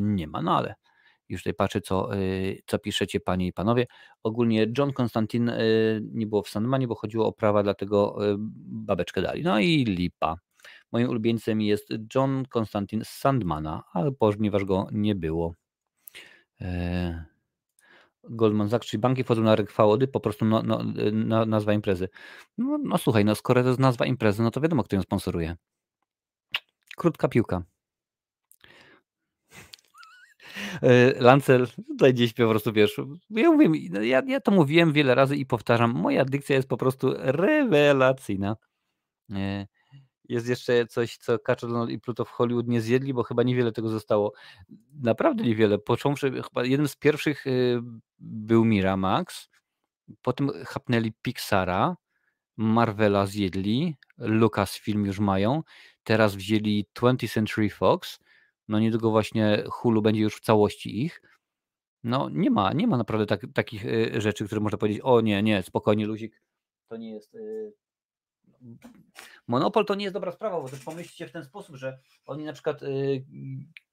nie 0.00 0.26
ma, 0.26 0.42
no 0.42 0.56
ale 0.56 0.74
już 1.28 1.40
tutaj 1.40 1.54
patrzę, 1.54 1.80
co, 1.80 2.08
co 2.66 2.78
piszecie 2.78 3.20
panie 3.20 3.46
i 3.46 3.52
panowie. 3.52 3.86
Ogólnie 4.22 4.66
John 4.78 4.92
Konstantin 4.92 5.52
nie 6.00 6.26
było 6.26 6.42
w 6.42 6.48
Sandmanie, 6.48 6.88
bo 6.88 6.94
chodziło 6.94 7.26
o 7.26 7.32
prawa, 7.32 7.62
dlatego 7.62 8.18
babeczkę 8.66 9.22
dali. 9.22 9.42
No 9.42 9.58
i 9.58 9.84
lipa. 9.84 10.36
Moim 10.92 11.08
ulubieńcem 11.08 11.60
jest 11.60 11.88
John 12.14 12.44
Konstantin 12.48 13.02
Sandmana, 13.04 13.82
ale 13.92 14.12
ponieważ 14.12 14.64
go 14.64 14.88
nie 14.92 15.14
było. 15.14 15.54
Eee, 16.60 17.14
Goldman 18.28 18.68
Sachs, 18.68 18.88
czyli 18.88 19.00
banki 19.00 19.24
wchodzą 19.24 19.42
na 19.42 19.56
rynek 19.56 19.70
fałody, 19.70 20.08
po 20.08 20.20
prostu 20.20 20.44
no, 20.44 20.62
no, 20.62 21.46
nazwa 21.46 21.72
imprezy. 21.72 22.08
No, 22.58 22.78
no 22.78 22.98
słuchaj, 22.98 23.24
no 23.24 23.34
skoro 23.34 23.62
to 23.62 23.68
jest 23.68 23.80
nazwa 23.80 24.06
imprezy, 24.06 24.42
no 24.42 24.50
to 24.50 24.60
wiadomo, 24.60 24.84
kto 24.84 24.96
ją 24.96 25.02
sponsoruje. 25.02 25.56
Krótka 26.96 27.28
piłka. 27.28 27.62
Eee, 30.82 31.14
Lancel, 31.20 31.66
tutaj 31.88 32.14
gdzieś 32.14 32.32
po 32.32 32.48
prostu 32.48 32.72
wiesz, 32.72 33.00
ja, 33.30 33.50
mówię, 33.50 33.88
no, 33.90 34.02
ja, 34.02 34.22
ja 34.26 34.40
to 34.40 34.50
mówiłem 34.50 34.92
wiele 34.92 35.14
razy 35.14 35.36
i 35.36 35.46
powtarzam, 35.46 35.90
moja 35.90 36.24
dykcja 36.24 36.56
jest 36.56 36.68
po 36.68 36.76
prostu 36.76 37.14
rewelacyjna. 37.18 38.56
Jest 40.28 40.48
jeszcze 40.48 40.86
coś, 40.86 41.16
co 41.16 41.38
Kaczor 41.38 41.90
i 41.90 42.00
Pluto 42.00 42.24
w 42.24 42.30
Hollywood 42.30 42.68
nie 42.68 42.80
zjedli, 42.80 43.14
bo 43.14 43.22
chyba 43.22 43.42
niewiele 43.42 43.72
tego 43.72 43.88
zostało. 43.88 44.32
Naprawdę 45.02 45.44
niewiele. 45.44 45.78
Począwszy, 45.78 46.42
chyba 46.42 46.64
jednym 46.64 46.88
z 46.88 46.96
pierwszych 46.96 47.46
y, 47.46 47.80
był 48.18 48.64
Miramax, 48.64 49.48
potem 50.22 50.50
chapnęli 50.66 51.12
Pixara, 51.22 51.96
Marvela 52.56 53.26
zjedli, 53.26 53.96
Lucasfilm 54.18 55.06
już 55.06 55.18
mają, 55.18 55.62
teraz 56.04 56.34
wzięli 56.34 56.86
20th 56.94 57.32
Century 57.32 57.70
Fox, 57.70 58.18
no 58.68 58.78
niedługo 58.78 59.10
właśnie 59.10 59.64
Hulu 59.68 60.02
będzie 60.02 60.20
już 60.20 60.36
w 60.36 60.40
całości 60.40 61.04
ich. 61.04 61.22
No 62.04 62.28
nie 62.28 62.50
ma, 62.50 62.72
nie 62.72 62.86
ma 62.86 62.96
naprawdę 62.96 63.26
tak, 63.26 63.46
takich 63.54 63.84
y, 63.86 64.20
rzeczy, 64.20 64.46
które 64.46 64.60
można 64.60 64.78
powiedzieć, 64.78 65.00
o 65.04 65.20
nie, 65.20 65.42
nie, 65.42 65.62
spokojnie 65.62 66.06
luzik, 66.06 66.42
to 66.88 66.96
nie 66.96 67.10
jest 67.10 67.34
y, 67.34 67.72
Monopol 69.46 69.84
to 69.84 69.94
nie 69.94 70.04
jest 70.04 70.14
dobra 70.14 70.32
sprawa, 70.32 70.60
bo 70.60 70.68
też 70.68 70.80
pomyślcie 70.80 71.28
w 71.28 71.32
ten 71.32 71.44
sposób, 71.44 71.76
że 71.76 71.98
oni 72.26 72.44
na 72.44 72.52
przykład, 72.52 72.82
y, 72.82 73.24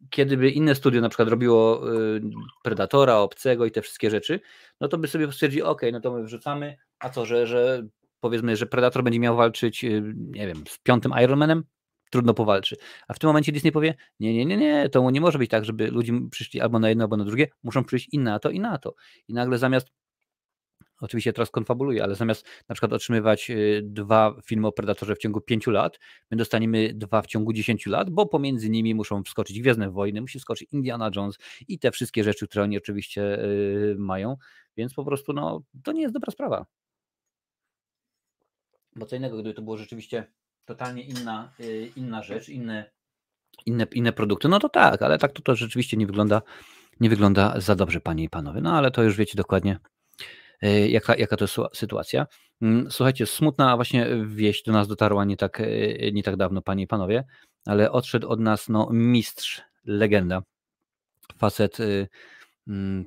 kiedy 0.09 0.37
by 0.37 0.49
inne 0.49 0.75
studio 0.75 1.01
na 1.01 1.09
przykład 1.09 1.29
robiło 1.29 1.91
y, 1.93 2.21
Predatora, 2.63 3.17
Obcego 3.17 3.65
i 3.65 3.71
te 3.71 3.81
wszystkie 3.81 4.09
rzeczy, 4.09 4.39
no 4.81 4.87
to 4.87 4.97
by 4.97 5.07
sobie 5.07 5.31
stwierdzili, 5.31 5.63
ok, 5.63 5.81
no 5.91 5.99
to 5.99 6.11
my 6.11 6.23
wrzucamy, 6.23 6.77
a 6.99 7.09
co, 7.09 7.25
że, 7.25 7.47
że 7.47 7.87
powiedzmy, 8.19 8.55
że 8.55 8.65
Predator 8.65 9.03
będzie 9.03 9.19
miał 9.19 9.35
walczyć, 9.35 9.83
y, 9.83 10.13
nie 10.15 10.47
wiem, 10.47 10.63
z 10.67 10.77
piątym 10.77 11.13
Ironmanem, 11.23 11.63
trudno 12.11 12.33
powalczy. 12.33 12.75
A 13.07 13.13
w 13.13 13.19
tym 13.19 13.27
momencie 13.27 13.51
Disney 13.51 13.71
powie, 13.71 13.95
nie, 14.19 14.33
nie, 14.33 14.45
nie, 14.45 14.57
nie, 14.57 14.89
to 14.89 15.11
nie 15.11 15.21
może 15.21 15.37
być 15.37 15.49
tak, 15.49 15.65
żeby 15.65 15.87
ludzie 15.87 16.13
przyszli 16.31 16.61
albo 16.61 16.79
na 16.79 16.89
jedno, 16.89 17.03
albo 17.03 17.17
na 17.17 17.25
drugie, 17.25 17.47
muszą 17.63 17.83
przyjść 17.83 18.09
i 18.11 18.19
na 18.19 18.39
to, 18.39 18.49
i 18.49 18.59
na 18.59 18.77
to. 18.77 18.95
I 19.27 19.33
nagle 19.33 19.57
zamiast 19.57 19.87
oczywiście 21.01 21.33
teraz 21.33 21.51
konfabuluję, 21.51 22.03
ale 22.03 22.15
zamiast 22.15 22.45
na 22.69 22.75
przykład 22.75 22.93
otrzymywać 22.93 23.49
y, 23.49 23.81
dwa 23.83 24.35
filmy 24.45 24.67
o 24.67 24.71
Predatorze 24.71 25.15
w 25.15 25.17
ciągu 25.17 25.41
pięciu 25.41 25.71
lat, 25.71 25.99
my 26.31 26.37
dostaniemy 26.37 26.93
dwa 26.93 27.21
w 27.21 27.27
ciągu 27.27 27.53
dziesięciu 27.53 27.89
lat, 27.89 28.09
bo 28.09 28.25
pomiędzy 28.25 28.69
nimi 28.69 28.95
muszą 28.95 29.23
wskoczyć 29.23 29.61
Gwiezdne 29.61 29.91
Wojny, 29.91 30.21
musi 30.21 30.39
wskoczyć 30.39 30.67
Indiana 30.71 31.11
Jones 31.15 31.37
i 31.67 31.79
te 31.79 31.91
wszystkie 31.91 32.23
rzeczy, 32.23 32.47
które 32.47 32.63
oni 32.63 32.77
oczywiście 32.77 33.43
y, 33.43 33.95
mają, 33.99 34.37
więc 34.77 34.93
po 34.93 35.05
prostu 35.05 35.33
no, 35.33 35.61
to 35.83 35.91
nie 35.91 36.01
jest 36.01 36.13
dobra 36.13 36.31
sprawa. 36.31 36.65
Bo 38.95 39.05
co 39.05 39.15
innego, 39.15 39.37
gdyby 39.37 39.53
to 39.53 39.61
było 39.61 39.77
rzeczywiście 39.77 40.31
totalnie 40.65 41.03
inna, 41.03 41.53
y, 41.59 41.91
inna 41.95 42.23
rzecz, 42.23 42.49
inne, 42.49 42.91
inne, 43.65 43.87
inne 43.93 44.13
produkty, 44.13 44.49
no 44.49 44.59
to 44.59 44.69
tak, 44.69 45.01
ale 45.01 45.17
tak 45.17 45.31
to, 45.31 45.41
to 45.41 45.55
rzeczywiście 45.55 45.97
nie 45.97 46.07
wygląda, 46.07 46.41
nie 46.99 47.09
wygląda 47.09 47.59
za 47.59 47.75
dobrze, 47.75 48.01
panie 48.01 48.23
i 48.23 48.29
panowie. 48.29 48.61
No 48.61 48.77
ale 48.77 48.91
to 48.91 49.03
już 49.03 49.17
wiecie 49.17 49.37
dokładnie, 49.37 49.79
jaka, 50.89 51.15
jaka 51.15 51.37
to 51.37 51.43
jest 51.43 51.57
sytuacja. 51.73 52.27
Mm, 52.61 52.91
słuchajcie, 52.91 53.25
smutna 53.25 53.75
właśnie 53.75 54.07
wieść 54.25 54.63
do 54.63 54.71
nas 54.71 54.87
dotarła 54.87 55.25
nie 55.25 55.37
tak, 55.37 55.61
e, 55.61 56.11
nie 56.11 56.23
tak 56.23 56.35
dawno, 56.35 56.61
panie 56.61 56.83
i 56.83 56.87
panowie, 56.87 57.23
ale 57.65 57.91
odszedł 57.91 58.29
od 58.29 58.39
nas 58.39 58.69
no, 58.69 58.89
mistrz, 58.91 59.61
legenda, 59.85 60.41
facet, 61.37 61.79
y, 61.79 62.07
mm, 62.67 63.05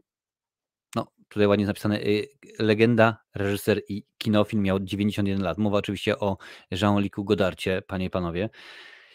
no 0.95 1.07
tutaj 1.29 1.47
ładnie 1.47 1.67
napisane, 1.67 2.01
y, 2.01 2.29
legenda, 2.59 3.17
reżyser 3.35 3.81
i 3.89 4.05
kinofilm, 4.19 4.63
miał 4.63 4.81
91 4.81 5.43
lat. 5.43 5.59
Mowa 5.59 5.79
oczywiście 5.79 6.19
o 6.19 6.37
Jean-Lucu 6.71 7.25
Godarcie, 7.25 7.83
panie 7.87 8.07
i 8.07 8.11
panowie. 8.11 8.51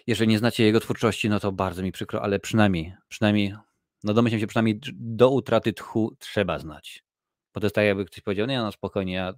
Jeżeli 0.08 0.30
nie 0.30 0.40
znacie 0.40 0.64
jego 0.64 0.80
twórczości, 0.80 1.30
no 1.30 1.40
to 1.40 1.52
bardzo 1.52 1.84
mi 1.84 1.92
przykro, 1.92 2.22
ale 2.22 2.40
przynajmniej, 2.40 2.94
przynajmniej, 3.10 3.54
no 4.04 4.14
domyślam 4.14 4.40
się, 4.40 4.48
przynajmniej 4.48 4.80
do 4.94 5.30
utraty 5.30 5.74
tchu 5.74 6.16
trzeba 6.20 6.60
znać 6.60 7.09
Bo 7.60 7.62
to 7.62 7.66
jest 7.66 7.76
tak, 7.76 7.86
jakby 7.86 8.06
ktoś 8.06 8.22
powiedział, 8.22 8.48
nie 8.48 8.58
no 8.58 8.72
spokojnie, 8.72 9.14
ja 9.14 9.34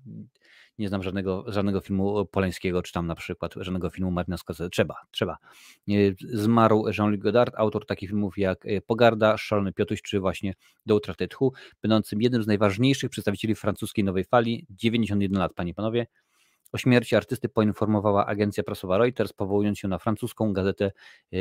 nie 0.77 0.87
znam 0.87 1.03
żadnego, 1.03 1.45
żadnego 1.47 1.81
filmu 1.81 2.25
Polańskiego, 2.25 2.81
czy 2.81 2.93
tam 2.93 3.07
na 3.07 3.15
przykład 3.15 3.53
żadnego 3.55 3.89
filmu 3.89 4.11
Martina 4.11 4.37
Scorsese. 4.37 4.69
Trzeba, 4.69 4.95
trzeba. 5.11 5.37
Zmarł 6.19 6.85
Jean-Luc 6.97 7.21
Godard, 7.21 7.55
autor 7.57 7.85
takich 7.85 8.09
filmów 8.09 8.37
jak 8.37 8.65
e, 8.65 8.81
Pogarda, 8.81 9.37
Szalony 9.37 9.73
Piotruś, 9.73 10.01
czy 10.01 10.19
właśnie 10.19 10.53
Do 10.85 10.95
utraty 10.95 11.27
tchu, 11.27 11.53
będącym 11.81 12.21
jednym 12.21 12.43
z 12.43 12.47
najważniejszych 12.47 13.09
przedstawicieli 13.09 13.55
francuskiej 13.55 14.03
nowej 14.03 14.23
fali, 14.23 14.65
91 14.69 15.39
lat, 15.39 15.53
panie 15.53 15.71
i 15.71 15.73
panowie. 15.73 16.07
O 16.71 16.77
śmierci 16.77 17.15
artysty 17.15 17.49
poinformowała 17.49 18.25
agencja 18.25 18.63
prasowa 18.63 18.97
Reuters, 18.97 19.33
powołując 19.33 19.79
się 19.79 19.87
na 19.87 19.97
francuską 19.97 20.53
gazetę 20.53 20.91
e, 21.33 21.37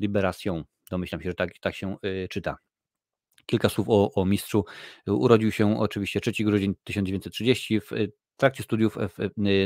Libération. 0.00 0.62
Domyślam 0.90 1.22
się, 1.22 1.30
że 1.30 1.34
tak, 1.34 1.58
tak 1.60 1.74
się 1.74 1.96
e, 2.02 2.28
czyta. 2.28 2.56
Kilka 3.46 3.68
słów 3.68 3.86
o, 3.88 4.12
o 4.14 4.24
mistrzu. 4.24 4.64
Urodził 5.06 5.52
się 5.52 5.80
oczywiście 5.80 6.20
3 6.20 6.44
grudzień 6.44 6.74
1930 6.84 7.80
w 7.80 7.90
w 8.36 8.38
trakcie 8.38 8.62
studiów 8.62 8.98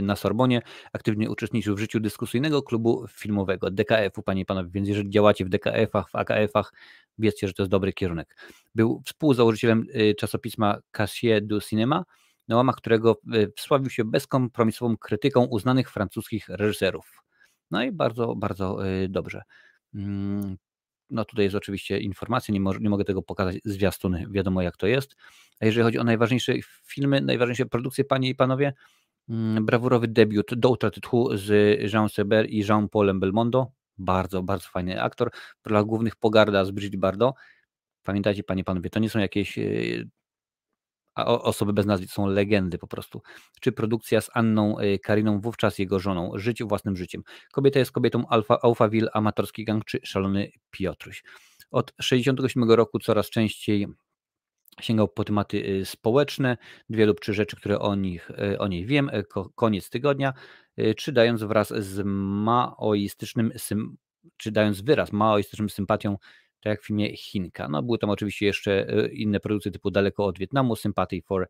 na 0.03 0.17
Sorbonie 0.17 0.63
aktywnie 0.93 1.31
uczestniczył 1.31 1.77
w 1.77 1.79
życiu 1.79 2.01
dyskusyjnego 2.01 2.63
klubu 2.63 3.07
filmowego 3.09 3.71
DKF-u, 3.71 4.23
panie 4.23 4.43
i 4.43 4.45
panowie, 4.45 4.71
więc 4.73 4.89
jeżeli 4.89 5.11
działacie 5.11 5.45
w 5.45 5.49
DKF-ach, 5.49 6.11
w 6.11 6.17
AKF-ach, 6.17 6.73
wiedzcie, 7.19 7.47
że 7.49 7.55
to 7.55 7.63
jest 7.63 7.71
dobry 7.71 7.93
kierunek. 7.93 8.37
Był 8.75 9.03
współzałożycielem 9.07 9.87
y, 9.95 10.15
czasopisma 10.15 10.79
Cassier 10.91 11.47
du 11.47 11.61
Cinema, 11.61 12.05
na 12.49 12.57
łamach 12.57 12.77
którego 12.77 13.21
y, 13.35 13.53
wsławił 13.57 13.91
się 13.91 14.05
bezkompromisową 14.05 14.97
krytyką 14.97 15.45
uznanych 15.45 15.91
francuskich 15.91 16.49
reżyserów. 16.49 17.23
No 17.71 17.83
i 17.83 17.93
bardzo, 17.93 18.35
bardzo 18.37 18.89
y, 18.89 19.09
dobrze. 19.09 19.43
No 21.11 21.25
tutaj 21.25 21.45
jest 21.45 21.57
oczywiście 21.57 21.99
informacja, 21.99 22.53
nie, 22.53 22.61
nie 22.81 22.91
mogę 22.91 23.05
tego 23.05 23.23
pokazać 23.23 23.57
zwiastun, 23.65 24.33
wiadomo 24.33 24.63
jak 24.63 24.77
to 24.77 24.87
jest. 24.87 25.17
A 25.61 25.67
jeżeli 25.67 25.85
chodzi 25.85 25.99
o 25.99 26.05
najważniejsze 26.05 26.53
filmy, 26.87 27.21
najważniejsze 27.21 27.67
produkcje, 27.67 28.05
panie 28.05 28.29
i 28.29 28.35
panowie, 28.35 28.73
mm, 29.29 29.67
brawurowy 29.67 30.09
debiut 30.09 30.55
Do 30.55 30.71
utraty 30.71 31.01
tchu 31.01 31.37
z 31.37 31.49
Jean 31.93 32.09
Seber 32.09 32.51
i 32.51 32.65
Jean-Paulem 32.69 33.21
Belmondo, 33.21 33.73
bardzo, 33.99 34.43
bardzo 34.43 34.69
fajny 34.69 35.03
aktor. 35.03 35.31
W 35.67 35.85
głównych 35.85 36.17
Pogarda 36.17 36.65
z 36.65 36.71
Brigitte 36.71 36.99
Bardot. 36.99 37.35
Pamiętajcie, 38.03 38.43
panie 38.43 38.65
panowie, 38.65 38.91
to 38.91 39.01
nie 39.01 39.11
są 39.11 39.19
jakieś 39.19 39.59
e, 39.59 39.63
a 41.15 41.25
osoby 41.25 41.73
bez 41.73 41.87
nazwisk 41.87 42.15
są 42.15 42.27
legendy 42.27 42.79
po 42.79 42.87
prostu. 42.87 43.23
Czy 43.61 43.73
produkcja 43.73 44.21
z 44.21 44.31
Anną 44.35 44.79
e, 44.79 44.99
Kariną, 44.99 45.41
wówczas 45.41 45.79
jego 45.79 45.99
żoną, 46.01 46.33
Żyć 46.35 46.63
własnym 46.63 46.97
życiem. 46.97 47.23
Kobieta 47.53 47.79
jest 47.79 47.93
kobietą 47.93 48.27
Alfa, 48.29 48.59
Alphaville, 48.63 49.11
amatorski 49.13 49.65
gang 49.65 49.85
czy 49.85 50.01
szalony 50.03 50.51
Piotruś. 50.71 51.23
Od 51.71 51.87
1967 51.87 52.71
roku 52.71 52.99
coraz 52.99 53.31
częściej 53.31 53.87
sięgał 54.81 55.09
po 55.09 55.25
tematy 55.25 55.67
y, 55.67 55.85
społeczne, 55.85 56.57
dwie 56.91 57.07
lub 57.07 57.21
trzy 57.21 57.35
rzeczy, 57.35 57.57
które 57.57 57.79
o, 57.79 57.95
nich, 57.95 58.31
y, 58.31 58.59
o 58.59 58.69
niej 58.69 58.87
wiem, 58.87 59.09
y, 59.09 59.25
koniec 59.55 59.91
tygodnia, 59.91 60.33
czy 60.97 61.13
dając 61.13 61.43
wraz 61.43 61.69
z 61.69 62.03
maoistycznym, 62.05 63.53
czy 64.37 64.53
dając 64.53 64.81
wyraz 64.81 65.13
maoistycznym 65.13 65.71
sympatią 65.71 66.17
tak 66.61 66.71
jak 66.71 66.83
w 66.83 66.87
filmie 66.87 67.17
Chinka. 67.17 67.69
No, 67.69 67.83
były 67.83 67.99
tam 67.99 68.11
oczywiście 68.11 68.47
jeszcze 68.47 68.89
e, 68.89 69.09
inne 69.09 69.41
produkcje 69.41 69.73
typu 69.73 69.91
Daleko 69.91 70.25
od 70.25 70.39
Wietnamu, 70.39 70.77
Sympathy 70.77 71.23
for 71.23 71.49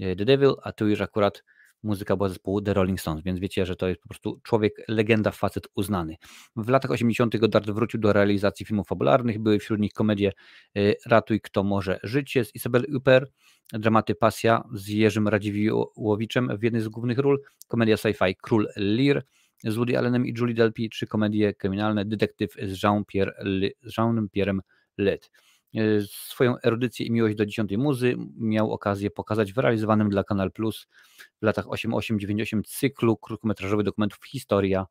e, 0.00 0.16
the 0.16 0.24
Devil, 0.24 0.54
a 0.62 0.72
tu 0.72 0.88
już 0.88 1.00
akurat 1.00 1.42
muzyka 1.82 2.16
była 2.16 2.28
zespołu 2.28 2.60
The 2.60 2.74
Rolling 2.74 3.00
Stones, 3.00 3.24
więc 3.24 3.40
wiecie, 3.40 3.66
że 3.66 3.76
to 3.76 3.88
jest 3.88 4.00
po 4.00 4.08
prostu 4.08 4.40
człowiek, 4.42 4.72
legenda, 4.88 5.30
facet 5.30 5.68
uznany. 5.74 6.16
W 6.56 6.68
latach 6.68 6.90
80. 6.90 7.36
Godard 7.36 7.70
wrócił 7.70 8.00
do 8.00 8.12
realizacji 8.12 8.66
filmów 8.66 8.86
fabularnych, 8.86 9.38
były 9.38 9.58
wśród 9.58 9.80
nich 9.80 9.92
komedie 9.92 10.32
e, 10.76 10.80
Ratuj 11.06 11.40
kto 11.40 11.64
może 11.64 12.00
życie 12.02 12.44
z 12.44 12.54
Isabel 12.54 12.84
Huppert, 12.92 13.32
dramaty 13.72 14.14
Pasja 14.14 14.64
z 14.74 14.88
Jerzym 14.88 15.28
Radziwiłowiczem 15.28 16.58
w 16.58 16.62
jednej 16.62 16.82
z 16.82 16.88
głównych 16.88 17.18
ról, 17.18 17.42
komedia 17.68 17.96
sci-fi 17.96 18.34
Król 18.42 18.68
Lear, 18.76 19.24
z 19.64 19.74
Woody 19.74 19.98
Allenem 19.98 20.26
i 20.26 20.34
Julie 20.38 20.54
Delpy, 20.54 20.88
czy 20.88 21.06
komedie 21.06 21.54
kryminalne 21.54 22.04
Detektyw 22.04 22.52
z 22.52 22.82
Jean-Pierre'em 22.82 24.58
Led. 24.98 25.30
E, 25.74 25.80
swoją 26.02 26.56
erudycję 26.64 27.06
i 27.06 27.10
miłość 27.10 27.36
do 27.36 27.46
dziesiątej 27.46 27.78
muzy 27.78 28.16
miał 28.36 28.72
okazję 28.72 29.10
pokazać 29.10 29.52
w 29.52 29.58
realizowanym 29.58 30.08
dla 30.08 30.24
Kanal 30.24 30.52
Plus 30.52 30.86
w 31.42 31.44
latach 31.44 31.64
88-98 31.64 32.62
cyklu 32.66 33.16
krótkometrażowych 33.16 33.84
dokumentów 33.84 34.18
Historia 34.26 34.86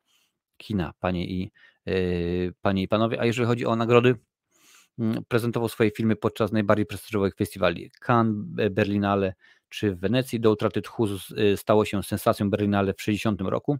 kina, 0.56 0.92
panie 1.00 1.26
i, 1.26 1.52
yy, 1.86 2.54
panie 2.62 2.82
i 2.82 2.88
panowie. 2.88 3.20
A 3.20 3.24
jeżeli 3.24 3.46
chodzi 3.46 3.66
o 3.66 3.76
nagrody, 3.76 4.14
prezentował 5.28 5.68
swoje 5.68 5.90
filmy 5.90 6.16
podczas 6.16 6.52
najbardziej 6.52 6.86
prestiżowych 6.86 7.34
festiwali 7.34 7.90
Cannes, 8.06 8.70
Berlinale 8.70 9.34
czy 9.68 9.94
w 9.94 10.00
Wenecji. 10.00 10.40
Do 10.40 10.50
utraty 10.50 10.82
tchu 10.82 11.06
stało 11.56 11.84
się 11.84 12.02
sensacją 12.02 12.50
Berlinale 12.50 12.94
w 12.94 13.02
60 13.02 13.40
roku 13.40 13.78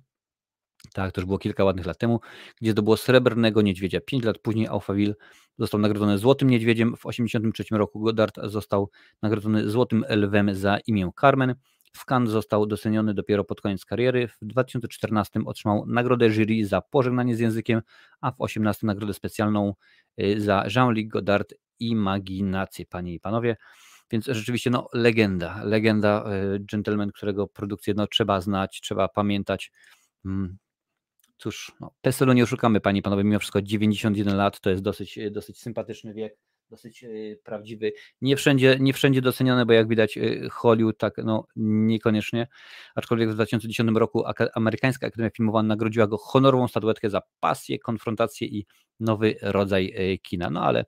tak, 0.93 1.13
to 1.13 1.21
już 1.21 1.27
było 1.27 1.39
kilka 1.39 1.65
ładnych 1.65 1.87
lat 1.87 1.99
temu, 1.99 2.21
gdzie 2.61 2.75
to 2.75 2.83
było 2.83 2.97
Srebrnego 2.97 3.63
Niedźwiedzia. 3.63 4.01
Pięć 4.01 4.25
lat 4.25 4.39
później 4.39 4.67
Alphaville 4.67 5.15
został 5.59 5.81
nagrodzony 5.81 6.19
Złotym 6.19 6.51
Niedźwiedziem. 6.51 6.97
W 6.97 7.01
1983 7.01 7.77
roku 7.79 8.01
Godard 8.01 8.37
został 8.45 8.91
nagrodzony 9.23 9.71
Złotym 9.71 10.05
Lwem 10.09 10.55
za 10.55 10.79
imię 10.87 11.11
Carmen. 11.21 11.55
Cannes 12.05 12.31
został 12.31 12.67
doceniony 12.67 13.15
dopiero 13.15 13.45
pod 13.45 13.61
koniec 13.61 13.85
kariery. 13.85 14.29
W 14.29 14.39
2014 14.43 15.41
otrzymał 15.47 15.87
nagrodę 15.87 16.31
jury 16.31 16.65
za 16.65 16.81
pożegnanie 16.81 17.37
z 17.37 17.41
językiem, 17.41 17.83
a 18.21 18.31
w 18.31 18.37
2018 18.37 18.87
nagrodę 18.87 19.15
specjalną 19.15 19.75
y, 20.21 20.41
za 20.41 20.67
Jean-Luc 20.77 21.09
Godard 21.09 21.55
Imaginację, 21.79 22.87
panie 22.87 23.15
i 23.15 23.21
panowie. 23.21 23.57
Więc 24.11 24.27
rzeczywiście 24.27 24.71
no, 24.71 24.89
legenda, 24.93 25.65
legenda, 25.65 26.25
y, 26.55 26.61
gentleman, 26.61 27.13
którego 27.13 27.47
produkcję 27.47 27.95
no, 27.95 28.07
trzeba 28.07 28.41
znać, 28.41 28.81
trzeba 28.81 29.09
pamiętać. 29.09 29.73
Cóż, 31.39 31.73
no, 31.81 31.91
PESEL-u 32.01 32.33
nie 32.33 32.43
oszukamy, 32.43 32.81
panie 32.81 32.99
i 33.01 33.03
panowie, 33.03 33.25
mimo 33.25 33.39
wszystko 33.39 33.63
91 33.63 34.37
lat 34.37 34.61
to 34.61 34.71
jest 34.71 34.83
dosyć, 34.83 35.19
dosyć 35.31 35.61
sympatyczny 35.61 36.15
wiek, 36.15 36.39
dosyć 36.71 37.03
yy, 37.03 37.41
prawdziwy. 37.45 37.93
Nie 38.21 38.37
wszędzie, 38.37 38.77
nie 38.81 38.93
wszędzie 38.93 39.23
doceniane, 39.23 39.67
bo 39.67 39.73
jak 39.73 39.89
widać 39.89 40.17
yy, 40.17 40.49
Hollywood 40.51 40.99
tak 40.99 41.15
no, 41.25 41.47
niekoniecznie, 41.57 42.49
aczkolwiek 42.95 43.31
w 43.31 43.35
2010 43.35 43.91
roku 43.95 44.25
Amerykańska 44.55 45.07
Akademia 45.07 45.31
Filmowa 45.31 45.63
nagrodziła 45.63 46.07
go 46.07 46.19
honorową 46.19 46.69
statuetkę 46.69 47.11
za 47.11 47.21
pasję, 47.41 47.79
konfrontację 47.79 48.49
i 48.49 48.67
nowy 49.01 49.35
rodzaj 49.43 49.87
yy, 49.87 50.19
kina. 50.19 50.51
No 50.51 50.65
ale 50.65 50.85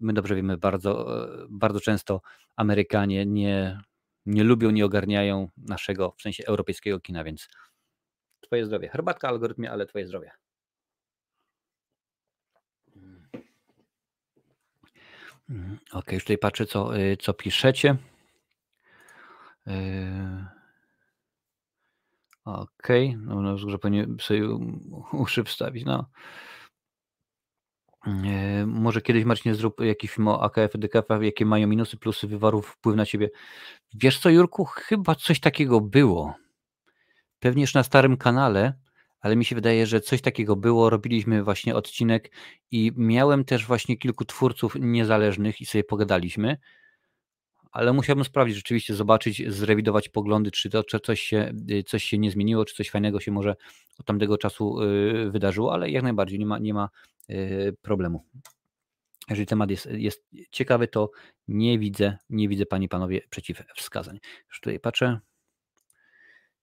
my 0.00 0.12
dobrze 0.12 0.36
wiemy, 0.36 0.56
bardzo, 0.56 1.06
bardzo 1.50 1.80
często 1.80 2.20
Amerykanie 2.56 3.26
nie, 3.26 3.80
nie 4.26 4.44
lubią, 4.44 4.70
nie 4.70 4.84
ogarniają 4.84 5.48
naszego, 5.56 6.14
w 6.18 6.22
sensie 6.22 6.44
europejskiego 6.46 7.00
kina, 7.00 7.24
więc 7.24 7.48
Twoje 8.40 8.66
zdrowie. 8.66 8.88
Herbatka, 8.88 9.28
algorytmie, 9.28 9.70
ale 9.70 9.86
Twoje 9.86 10.06
zdrowie. 10.06 10.30
Mm, 15.50 15.78
ok, 15.92 16.12
już 16.12 16.22
tutaj 16.24 16.38
patrzę, 16.38 16.66
co, 16.66 16.98
y, 16.98 17.16
co 17.16 17.34
piszecie. 17.34 17.96
Y, 19.66 20.44
ok, 22.44 22.88
no, 23.16 23.42
no 23.42 23.58
że 23.58 23.78
powinien 23.78 24.16
sobie 24.20 24.48
uszy 25.12 25.44
wstawić. 25.44 25.84
No. 25.84 26.10
Y, 28.06 28.66
może 28.66 29.00
kiedyś 29.02 29.24
Marcin 29.24 29.54
zrób 29.54 29.80
jakiś 29.80 30.10
film 30.10 30.28
o 30.28 30.42
AKF, 30.42 30.72
DKF, 30.74 31.22
jakie 31.22 31.46
mają 31.46 31.66
minusy, 31.66 31.96
plusy 31.96 32.26
wywarów, 32.26 32.68
wpływ 32.68 32.96
na 32.96 33.06
ciebie. 33.06 33.30
Wiesz 33.94 34.18
co, 34.18 34.30
Jurku, 34.30 34.64
chyba 34.64 35.14
coś 35.14 35.40
takiego 35.40 35.80
było. 35.80 36.34
Pewnież 37.40 37.74
na 37.74 37.82
starym 37.82 38.16
kanale, 38.16 38.74
ale 39.20 39.36
mi 39.36 39.44
się 39.44 39.54
wydaje, 39.54 39.86
że 39.86 40.00
coś 40.00 40.20
takiego 40.20 40.56
było. 40.56 40.90
Robiliśmy 40.90 41.44
właśnie 41.44 41.74
odcinek 41.74 42.32
i 42.70 42.92
miałem 42.96 43.44
też 43.44 43.66
właśnie 43.66 43.96
kilku 43.96 44.24
twórców 44.24 44.74
niezależnych 44.80 45.60
i 45.60 45.66
sobie 45.66 45.84
pogadaliśmy, 45.84 46.56
ale 47.72 47.92
musiałbym 47.92 48.24
sprawdzić, 48.24 48.56
rzeczywiście 48.56 48.94
zobaczyć, 48.94 49.42
zrewidować 49.52 50.08
poglądy, 50.08 50.50
czy 50.50 50.70
to 50.70 50.84
czy 50.84 51.00
coś, 51.00 51.20
się, 51.20 51.52
coś 51.86 52.04
się 52.04 52.18
nie 52.18 52.30
zmieniło, 52.30 52.64
czy 52.64 52.74
coś 52.74 52.90
fajnego 52.90 53.20
się 53.20 53.32
może 53.32 53.56
od 53.98 54.06
tamtego 54.06 54.38
czasu 54.38 54.82
y, 54.82 55.30
wydarzyło, 55.30 55.72
ale 55.72 55.90
jak 55.90 56.02
najbardziej 56.02 56.38
nie 56.38 56.46
ma, 56.46 56.58
nie 56.58 56.74
ma 56.74 56.88
y, 57.30 57.76
problemu. 57.82 58.24
Jeżeli 59.30 59.46
temat 59.46 59.70
jest, 59.70 59.88
jest 59.90 60.24
ciekawy, 60.50 60.88
to 60.88 61.10
nie 61.48 61.78
widzę, 61.78 62.18
nie 62.30 62.48
widzę 62.48 62.66
Panie 62.66 62.88
Panowie 62.88 63.20
przeciwwskazań. 63.30 64.18
Już 64.48 64.60
tutaj 64.60 64.80
patrzę. 64.80 65.20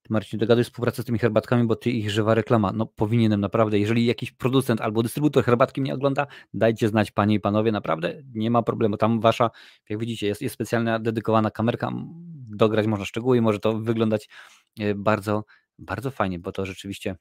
Marcin, 0.09 0.39
dogaduj 0.39 0.63
współpracę 0.63 1.01
z 1.01 1.05
tymi 1.05 1.19
herbatkami, 1.19 1.67
bo 1.67 1.75
ty 1.75 1.91
ich 1.91 2.11
żywa 2.11 2.33
reklama. 2.33 2.71
No 2.71 2.85
powinienem 2.85 3.41
naprawdę, 3.41 3.79
jeżeli 3.79 4.05
jakiś 4.05 4.31
producent 4.31 4.81
albo 4.81 5.03
dystrybutor 5.03 5.43
herbatki 5.43 5.81
mnie 5.81 5.93
ogląda, 5.93 6.27
dajcie 6.53 6.87
znać 6.87 7.11
panie 7.11 7.35
i 7.35 7.39
panowie, 7.39 7.71
naprawdę 7.71 8.13
nie 8.33 8.51
ma 8.51 8.61
problemu. 8.61 8.97
Tam 8.97 9.19
wasza, 9.19 9.49
jak 9.89 9.99
widzicie, 9.99 10.27
jest, 10.27 10.41
jest 10.41 10.55
specjalna 10.55 10.99
dedykowana 10.99 11.51
kamerka, 11.51 11.91
dograć 12.49 12.87
można 12.87 13.05
szczegóły 13.05 13.37
i 13.37 13.41
może 13.41 13.59
to 13.59 13.79
wyglądać 13.79 14.29
e, 14.79 14.95
bardzo, 14.95 15.45
bardzo 15.79 16.11
fajnie, 16.11 16.39
bo 16.39 16.51
to 16.51 16.65
rzeczywiście 16.65 17.15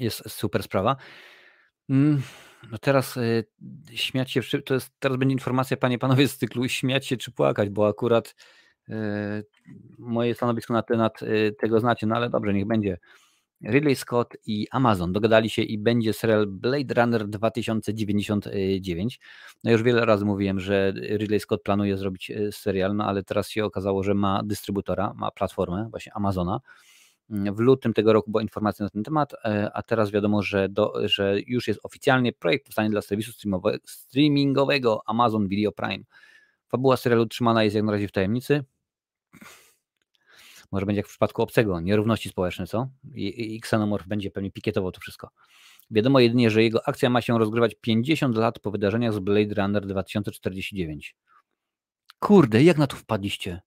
jest 0.00 0.30
super 0.30 0.62
sprawa. 0.62 0.96
Mm, 1.90 2.22
no 2.70 2.78
teraz 2.78 3.16
y, 3.16 3.44
śmiać 3.92 4.30
się, 4.30 4.40
to 4.64 4.74
jest, 4.74 4.90
teraz 4.98 5.18
będzie 5.18 5.32
informacja, 5.32 5.76
panie 5.76 5.98
panowie, 5.98 6.28
z 6.28 6.36
cyklu 6.36 6.68
śmiać 6.68 7.06
się 7.06 7.16
czy 7.16 7.32
płakać, 7.32 7.68
bo 7.68 7.88
akurat 7.88 8.34
Moje 9.98 10.34
stanowisko 10.34 10.72
na 10.72 10.82
temat 10.82 11.20
tego 11.60 11.80
znacie, 11.80 12.06
no 12.06 12.16
ale 12.16 12.30
dobrze, 12.30 12.54
niech 12.54 12.66
będzie. 12.66 12.98
Ridley 13.64 13.96
Scott 13.96 14.36
i 14.46 14.66
Amazon 14.70 15.12
dogadali 15.12 15.50
się 15.50 15.62
i 15.62 15.78
będzie 15.78 16.12
serial 16.12 16.46
Blade 16.46 16.94
Runner 16.94 17.28
2099. 17.28 19.20
No 19.64 19.70
już 19.70 19.82
wiele 19.82 20.04
razy 20.04 20.24
mówiłem, 20.24 20.60
że 20.60 20.92
Ridley 20.92 21.40
Scott 21.40 21.62
planuje 21.62 21.96
zrobić 21.96 22.32
serial, 22.50 22.96
no 22.96 23.04
ale 23.04 23.22
teraz 23.22 23.48
się 23.48 23.64
okazało, 23.64 24.02
że 24.02 24.14
ma 24.14 24.42
dystrybutora, 24.44 25.12
ma 25.14 25.30
platformę, 25.30 25.88
właśnie 25.90 26.12
Amazona. 26.14 26.60
W 27.28 27.58
lutym 27.60 27.92
tego 27.92 28.12
roku 28.12 28.30
była 28.30 28.42
informacja 28.42 28.84
na 28.84 28.90
ten 28.90 29.02
temat, 29.02 29.34
e, 29.44 29.70
a 29.74 29.82
teraz 29.82 30.10
wiadomo, 30.10 30.42
że, 30.42 30.68
do, 30.68 30.92
że 31.04 31.36
już 31.46 31.68
jest 31.68 31.80
oficjalnie 31.82 32.32
projekt 32.32 32.66
powstanie 32.66 32.90
dla 32.90 33.02
serwisu 33.02 33.32
streamingowego 33.84 35.02
Amazon 35.06 35.48
Video 35.48 35.72
Prime. 35.72 36.04
Fabuła 36.68 36.96
serialu 36.96 37.26
trzymana 37.26 37.64
jest 37.64 37.76
jak 37.76 37.84
na 37.84 37.92
razie 37.92 38.08
w 38.08 38.12
tajemnicy. 38.12 38.64
Może 40.76 40.86
będzie 40.86 40.98
jak 40.98 41.06
w 41.06 41.10
przypadku 41.10 41.42
obcego, 41.42 41.80
nierówności 41.80 42.28
społeczne, 42.28 42.66
co? 42.66 42.88
I, 43.14 43.54
i 43.54 43.58
Xenomorph 43.58 44.06
będzie 44.06 44.30
pewnie 44.30 44.50
pikietował 44.50 44.92
to 44.92 45.00
wszystko. 45.00 45.30
Wiadomo 45.90 46.20
jedynie, 46.20 46.50
że 46.50 46.62
jego 46.62 46.88
akcja 46.88 47.10
ma 47.10 47.20
się 47.20 47.38
rozgrywać 47.38 47.74
50 47.80 48.36
lat 48.36 48.58
po 48.58 48.70
wydarzeniach 48.70 49.12
z 49.12 49.18
Blade 49.18 49.54
Runner 49.54 49.86
2049. 49.86 51.16
Kurde, 52.18 52.62
jak 52.62 52.78
na 52.78 52.86
to 52.86 52.96
wpadliście? 52.96 53.60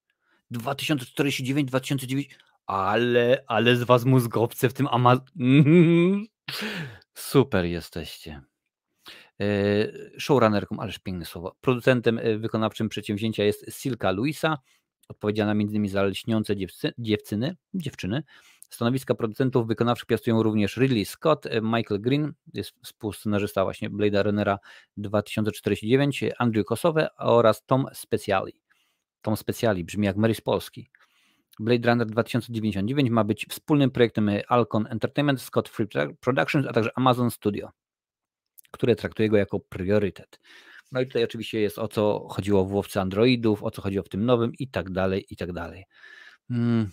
2049, 0.52 1.70
2009 1.70 2.30
ale, 2.66 3.44
ale 3.48 3.76
z 3.76 3.84
was 3.84 4.06
mózgowce 4.06 4.70
w 4.70 4.74
tym 4.74 4.88
Amazon. 4.88 5.26
Super 7.14 7.66
jesteście. 7.66 8.42
E, 9.42 10.20
showrunnerką, 10.20 10.80
ależ 10.80 11.00
piękne 11.00 11.26
słowo. 11.26 11.56
Producentem 11.62 12.20
e, 12.20 12.38
wykonawczym 12.38 12.90
przedsięwzięcia 12.90 13.44
jest 13.44 13.66
Silka 13.82 14.12
Luisa, 14.12 14.58
odpowiedzialna 15.10 15.52
m.in. 15.52 15.90
za 15.90 16.04
lśniące 16.04 16.56
dziewcy, 16.56 16.94
dziewczyny, 16.98 17.56
dziewczyny. 17.74 18.24
Stanowiska 18.70 19.16
producentów 19.16 19.68
wykonawczych 19.68 20.08
piastują 20.08 20.44
również 20.44 20.78
Ridley 20.78 21.06
Scott, 21.06 21.46
e, 21.46 21.62
Michael 21.62 22.02
Green, 22.02 22.34
jest 22.54 22.74
współscenarzysta 22.84 23.64
właśnie 23.64 23.90
Blade'a 23.90 24.24
Runnera 24.24 24.60
2049, 24.98 26.24
Andrew 26.38 26.66
Kosowe 26.66 27.16
oraz 27.18 27.66
Tom 27.66 27.86
Speciali. 27.94 28.62
Tom 29.22 29.38
Speciali 29.38 29.84
brzmi 29.84 30.06
jak 30.06 30.18
Mary 30.18 30.36
z 30.36 30.42
Polski. 30.42 30.90
Blade 31.60 31.90
Runner 31.90 32.08
2099 32.08 33.10
ma 33.10 33.24
być 33.24 33.46
wspólnym 33.50 33.92
projektem 33.92 34.30
Alcon 34.48 34.88
Entertainment, 34.90 35.42
Scott 35.42 35.70
Free 35.70 35.88
Productions, 36.20 36.68
a 36.68 36.74
także 36.74 36.90
Amazon 36.96 37.32
Studio, 37.32 37.70
które 38.72 38.96
traktuje 38.96 39.30
go 39.30 39.38
jako 39.38 39.60
priorytet. 39.60 40.40
No 40.92 41.02
i 41.02 41.08
tutaj 41.08 41.24
oczywiście 41.24 41.60
jest 41.62 41.80
o 41.80 41.88
co 41.88 42.28
chodziło 42.30 42.66
w 42.66 42.74
łowce 42.74 43.02
Androidów, 43.02 43.64
o 43.64 43.72
co 43.72 43.82
chodziło 43.82 44.04
w 44.04 44.10
tym 44.10 44.26
nowym 44.26 44.52
i 44.60 44.68
tak 44.68 44.92
dalej, 44.92 45.26
i 45.30 45.36
tak 45.36 45.54
dalej. 45.54 45.86
Hmm. 46.48 46.90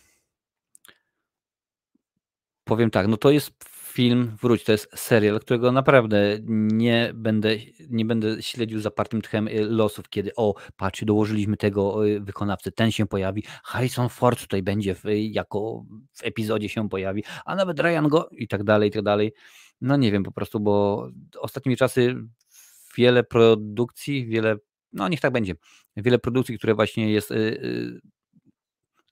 Powiem 2.64 2.90
tak, 2.90 3.06
no 3.08 3.16
to 3.16 3.30
jest 3.30 3.52
film, 3.96 4.36
wróć, 4.42 4.64
to 4.64 4.72
jest 4.72 4.88
serial, 4.94 5.40
którego 5.40 5.72
naprawdę 5.72 6.38
nie 6.46 7.10
będę, 7.14 7.56
nie 7.90 8.04
będę 8.04 8.42
śledził 8.42 8.80
zapartym 8.80 9.22
tchem 9.22 9.48
y, 9.48 9.60
losów, 9.60 10.08
kiedy 10.08 10.30
o, 10.36 10.54
patrzcie, 10.76 11.06
dołożyliśmy 11.06 11.56
tego 11.56 12.06
y, 12.06 12.20
wykonawcy, 12.20 12.72
ten 12.72 12.92
się 12.92 13.06
pojawi, 13.06 13.44
Harrison 13.64 14.08
Ford 14.08 14.40
tutaj 14.40 14.62
będzie 14.62 14.94
w, 14.94 15.04
jako 15.18 15.84
w 16.12 16.24
epizodzie 16.24 16.68
się 16.68 16.88
pojawi, 16.88 17.24
a 17.44 17.54
nawet 17.54 17.80
Ryan 17.80 18.08
Go 18.08 18.28
i 18.32 18.48
tak 18.48 18.64
dalej, 18.64 18.88
i 18.88 18.92
tak 18.92 19.02
dalej. 19.02 19.32
No 19.80 19.96
nie 19.96 20.12
wiem 20.12 20.22
po 20.22 20.32
prostu, 20.32 20.60
bo 20.60 21.08
ostatnimi 21.38 21.76
czasy 21.76 22.14
wiele 22.96 23.24
produkcji, 23.24 24.26
wiele, 24.26 24.56
no 24.92 25.08
niech 25.08 25.20
tak 25.20 25.32
będzie, 25.32 25.54
wiele 25.96 26.18
produkcji, 26.18 26.58
które 26.58 26.74
właśnie 26.74 27.12
jest 27.12 27.30
y, 27.30 28.00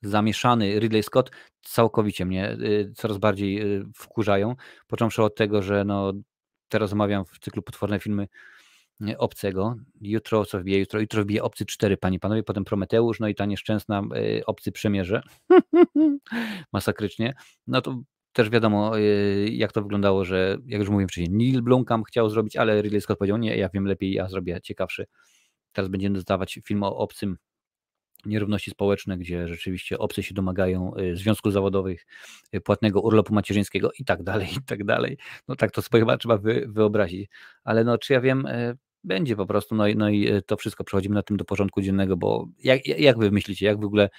zamieszany 0.03 0.81
Ridley 0.81 1.03
Scott 1.03 1.31
całkowicie 1.63 2.25
mnie 2.25 2.53
y, 2.53 2.93
coraz 2.97 3.19
bardziej 3.19 3.77
y, 3.77 3.85
wkurzają. 3.95 4.55
Począwszy 4.87 5.23
od 5.23 5.35
tego, 5.35 5.63
że 5.63 5.85
no, 5.85 6.13
teraz 6.69 6.93
omawiam 6.93 7.25
w 7.25 7.39
cyklu 7.39 7.63
potworne 7.63 8.01
filmy 8.01 8.29
y, 9.09 9.19
Obcego. 9.19 9.77
Jutro 10.01 10.45
co 10.45 10.61
wbije? 10.61 10.79
Jutro, 10.79 11.01
jutro 11.01 11.23
wbije 11.23 11.43
Obcy 11.43 11.67
4, 11.67 11.97
panie 11.97 12.19
panowie, 12.21 12.43
potem 12.43 12.65
Prometeusz, 12.65 13.21
no 13.21 13.29
i 13.29 13.35
ta 13.35 13.47
nieszczęsna 13.47 14.03
Obcy 14.47 14.73
Przemierze. 14.73 15.23
Masakrycznie. 16.73 17.35
No 17.67 17.81
to 17.81 18.03
też 18.35 18.51
wiadomo, 18.51 18.93
jak 19.51 19.73
to 19.73 19.83
wyglądało, 19.83 20.25
że 20.25 20.59
jak 20.67 20.81
już 20.81 20.91
mówiłem 20.91 21.09
wcześniej, 21.09 21.31
Neil 21.31 21.63
Blomkamp 21.63 22.07
chciał 22.07 22.31
zrobić, 22.31 22.57
ale 22.57 22.83
Ridley 22.83 23.01
Scott 23.01 23.19
powiedział, 23.19 23.37
nie, 23.37 23.57
ja 23.57 23.69
wiem 23.69 23.87
lepiej, 23.87 24.13
ja 24.13 24.29
zrobię 24.29 24.61
ciekawszy. 24.63 25.07
Teraz 25.73 25.91
będziemy 25.91 26.15
dostawać 26.15 26.59
film 26.65 26.83
o 26.83 26.97
obcym 26.97 27.37
nierówności 28.27 28.71
społeczne, 28.71 29.19
gdzie 29.19 29.49
rzeczywiście 29.49 29.99
obcy 29.99 30.23
się 30.23 30.35
domagają 30.35 30.97
y, 30.97 31.17
związków 31.17 31.53
zawodowych, 31.53 32.07
y, 32.55 32.61
płatnego 32.61 33.01
urlopu 33.01 33.35
macierzyńskiego 33.35 33.91
i 33.99 34.05
tak 34.05 34.23
dalej, 34.23 34.49
i 34.57 34.65
tak 34.67 34.85
dalej. 34.85 35.19
No 35.49 35.57
tak 35.57 35.71
to 35.71 35.83
sobie 35.83 36.01
chyba 36.01 36.17
trzeba 36.17 36.39
wy, 36.39 36.65
wyobrazić. 36.69 37.31
Ale 37.65 37.85
no, 37.85 37.99
czy 37.99 38.13
ja 38.13 38.21
wiem, 38.21 38.49
będzie 39.05 39.37
po 39.37 39.47
prostu, 39.47 39.75
no 39.75 39.87
i, 39.87 39.97
no 39.97 40.09
i 40.09 40.43
to 40.47 40.57
wszystko 40.57 40.85
przechodzimy 40.85 41.15
na 41.15 41.23
tym 41.23 41.37
do 41.37 41.45
porządku 41.45 41.83
dziennego, 41.83 42.17
bo 42.17 42.49
jak, 42.59 42.87
jak 42.87 43.19
wy 43.19 43.31
myślicie, 43.31 43.67
jak 43.67 43.81
w 43.81 43.85
ogóle 43.85 44.11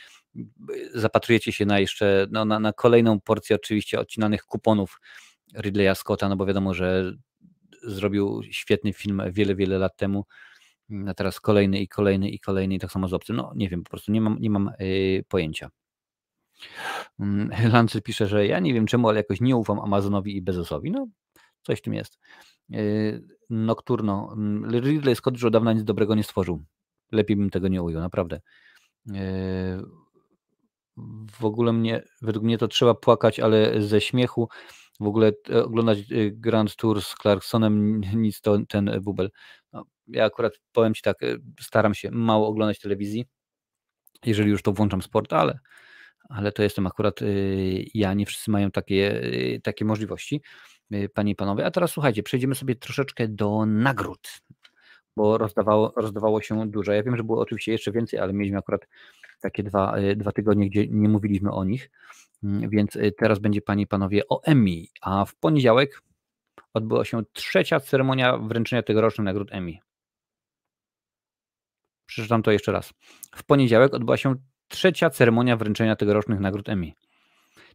zapatrujecie 0.93 1.51
się 1.51 1.65
na 1.65 1.79
jeszcze, 1.79 2.27
no, 2.31 2.45
na, 2.45 2.59
na 2.59 2.73
kolejną 2.73 3.19
porcję 3.19 3.55
oczywiście 3.55 3.99
odcinanych 3.99 4.43
kuponów 4.43 4.99
Ridleya 5.61 5.95
Scotta, 5.95 6.29
no 6.29 6.36
bo 6.36 6.45
wiadomo, 6.45 6.73
że 6.73 7.13
zrobił 7.83 8.41
świetny 8.51 8.93
film 8.93 9.21
wiele, 9.29 9.55
wiele 9.55 9.77
lat 9.77 9.97
temu, 9.97 10.25
a 11.07 11.13
teraz 11.13 11.39
kolejny 11.39 11.79
i 11.79 11.88
kolejny 11.88 12.29
i 12.29 12.39
kolejny 12.39 12.75
i 12.75 12.79
tak 12.79 12.91
samo 12.91 13.07
z 13.07 13.13
obcym. 13.13 13.36
No 13.36 13.51
nie 13.55 13.69
wiem, 13.69 13.83
po 13.83 13.89
prostu 13.89 14.11
nie 14.11 14.21
mam, 14.21 14.38
nie 14.39 14.49
mam 14.49 14.71
yy, 14.79 15.23
pojęcia. 15.27 15.69
Mm, 17.19 17.49
Lancy 17.73 18.01
pisze, 18.01 18.27
że 18.27 18.47
ja 18.47 18.59
nie 18.59 18.73
wiem 18.73 18.86
czemu, 18.86 19.09
ale 19.09 19.17
jakoś 19.17 19.41
nie 19.41 19.55
ufam 19.55 19.79
Amazonowi 19.79 20.38
i 20.38 20.41
Bezosowi. 20.41 20.91
No, 20.91 21.07
coś 21.63 21.79
w 21.79 21.81
tym 21.81 21.93
jest. 21.93 22.19
Yy, 22.70 23.28
Nocturno. 23.49 24.30
Mm, 24.34 24.80
Ridley 24.80 25.16
Scott 25.16 25.34
już 25.34 25.43
od 25.43 25.53
dawna 25.53 25.74
nic 25.74 25.84
dobrego 25.84 26.16
nie 26.16 26.24
stworzył. 26.24 26.63
Lepiej 27.11 27.38
bym 27.38 27.49
tego 27.49 27.68
nie 27.68 27.84
ujął, 27.84 28.01
naprawdę. 28.01 28.41
Yy, 29.05 29.16
w 31.39 31.45
ogóle 31.45 31.74
mnie, 31.74 32.03
według 32.22 32.45
mnie 32.45 32.57
to 32.57 32.68
trzeba 32.68 32.93
płakać, 32.93 33.39
ale 33.39 33.82
ze 33.82 34.01
śmiechu. 34.01 34.49
W 34.99 35.07
ogóle 35.07 35.32
e, 35.49 35.63
oglądać 35.63 35.99
Grand 36.32 36.76
Tour 36.76 37.01
z 37.01 37.16
Clarksonem, 37.22 38.01
nic 38.16 38.41
to 38.41 38.57
ten 38.68 39.01
bubel. 39.01 39.32
No, 39.74 39.86
ja 40.07 40.26
akurat 40.26 40.53
powiem 40.72 40.93
Ci 40.93 41.01
tak, 41.01 41.18
staram 41.59 41.93
się 41.93 42.11
mało 42.11 42.47
oglądać 42.47 42.80
telewizji, 42.80 43.26
jeżeli 44.26 44.49
już 44.49 44.61
to 44.61 44.72
włączam 44.74 45.01
sport, 45.01 45.34
ale, 45.34 45.59
ale 46.30 46.51
to 46.51 46.63
jestem 46.63 46.88
akurat 46.88 47.20
ja, 47.93 48.13
nie 48.13 48.26
wszyscy 48.26 48.51
mają 48.51 48.72
takie, 48.72 49.22
takie 49.63 49.86
możliwości, 49.86 50.41
panie 51.13 51.31
i 51.31 51.36
panowie. 51.36 51.65
A 51.65 51.71
teraz 51.71 51.91
słuchajcie, 51.91 52.23
przejdziemy 52.23 52.55
sobie 52.55 52.75
troszeczkę 52.75 53.27
do 53.27 53.65
nagród, 53.65 54.41
bo 55.17 55.38
rozdawało, 55.38 55.93
rozdawało 55.95 56.41
się 56.41 56.67
dużo. 56.69 56.91
Ja 56.91 57.03
wiem, 57.03 57.17
że 57.17 57.23
było 57.23 57.41
oczywiście 57.41 57.71
jeszcze 57.71 57.91
więcej, 57.91 58.19
ale 58.19 58.33
mieliśmy 58.33 58.57
akurat 58.57 58.88
takie 59.41 59.63
dwa, 59.63 59.95
dwa 60.15 60.31
tygodnie, 60.31 60.69
gdzie 60.69 60.88
nie 60.88 61.09
mówiliśmy 61.09 61.51
o 61.51 61.63
nich. 61.63 61.89
Mm, 62.43 62.69
więc 62.69 62.95
y, 62.95 63.11
teraz 63.17 63.39
będzie 63.39 63.61
Panie 63.61 63.83
i 63.83 63.88
Panowie 63.88 64.21
o 64.29 64.43
Emmy, 64.43 64.86
a 65.01 65.25
w 65.25 65.36
poniedziałek 65.36 66.01
odbyła 66.73 67.05
się 67.05 67.23
trzecia 67.33 67.79
ceremonia 67.79 68.38
wręczenia 68.38 68.83
tegorocznych 68.83 69.25
nagród 69.25 69.47
Emmy. 69.51 69.73
Przeczytam 72.05 72.43
to 72.43 72.51
jeszcze 72.51 72.71
raz. 72.71 72.93
W 73.36 73.43
poniedziałek 73.43 73.93
odbyła 73.93 74.17
się 74.17 74.36
trzecia 74.67 75.09
ceremonia 75.09 75.57
wręczenia 75.57 75.95
tegorocznych 75.95 76.39
nagród 76.39 76.69
Emmy. 76.69 76.91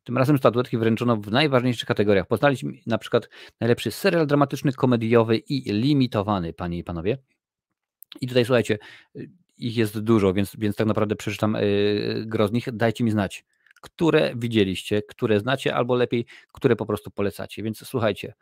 Tym 0.05 0.19
razem 0.19 0.39
statuetki 0.39 0.79
wręczono 0.79 1.17
w 1.17 1.31
najważniejszych 1.31 1.89
kategoriach. 1.89 2.27
Poznaliśmy 2.27 2.73
na 2.87 2.99
przykład 2.99 3.29
najlepszy 3.61 3.91
serial 3.91 4.27
dramatyczny, 4.27 4.73
komediowy 4.73 5.37
i 5.37 5.73
limitowany, 5.73 6.53
panie 6.53 6.79
i 6.79 6.85
panowie. 6.85 7.19
I 8.21 8.29
tutaj 8.29 8.45
słuchajcie, 8.45 8.79
y, 9.17 9.31
ich 9.59 9.77
jest 9.77 10.01
dużo, 10.01 10.33
więc, 10.35 10.57
więc 10.59 10.77
tak 10.77 10.87
naprawdę 10.87 11.17
przeczytam 11.17 11.55
yy, 11.55 12.25
gro 12.27 12.49
z 12.49 12.53
nich. 12.53 12.69
Dajcie 12.73 13.05
mi 13.05 13.11
znać, 13.11 13.45
które 13.81 14.33
widzieliście, 14.37 15.03
które 15.03 15.41
znacie, 15.41 15.75
albo 15.75 15.95
lepiej, 15.95 16.27
które 16.53 16.77
po 16.77 16.87
prostu 16.87 17.11
polecacie. 17.11 17.63
Więc 17.63 17.87
słuchajcie, 17.87 18.35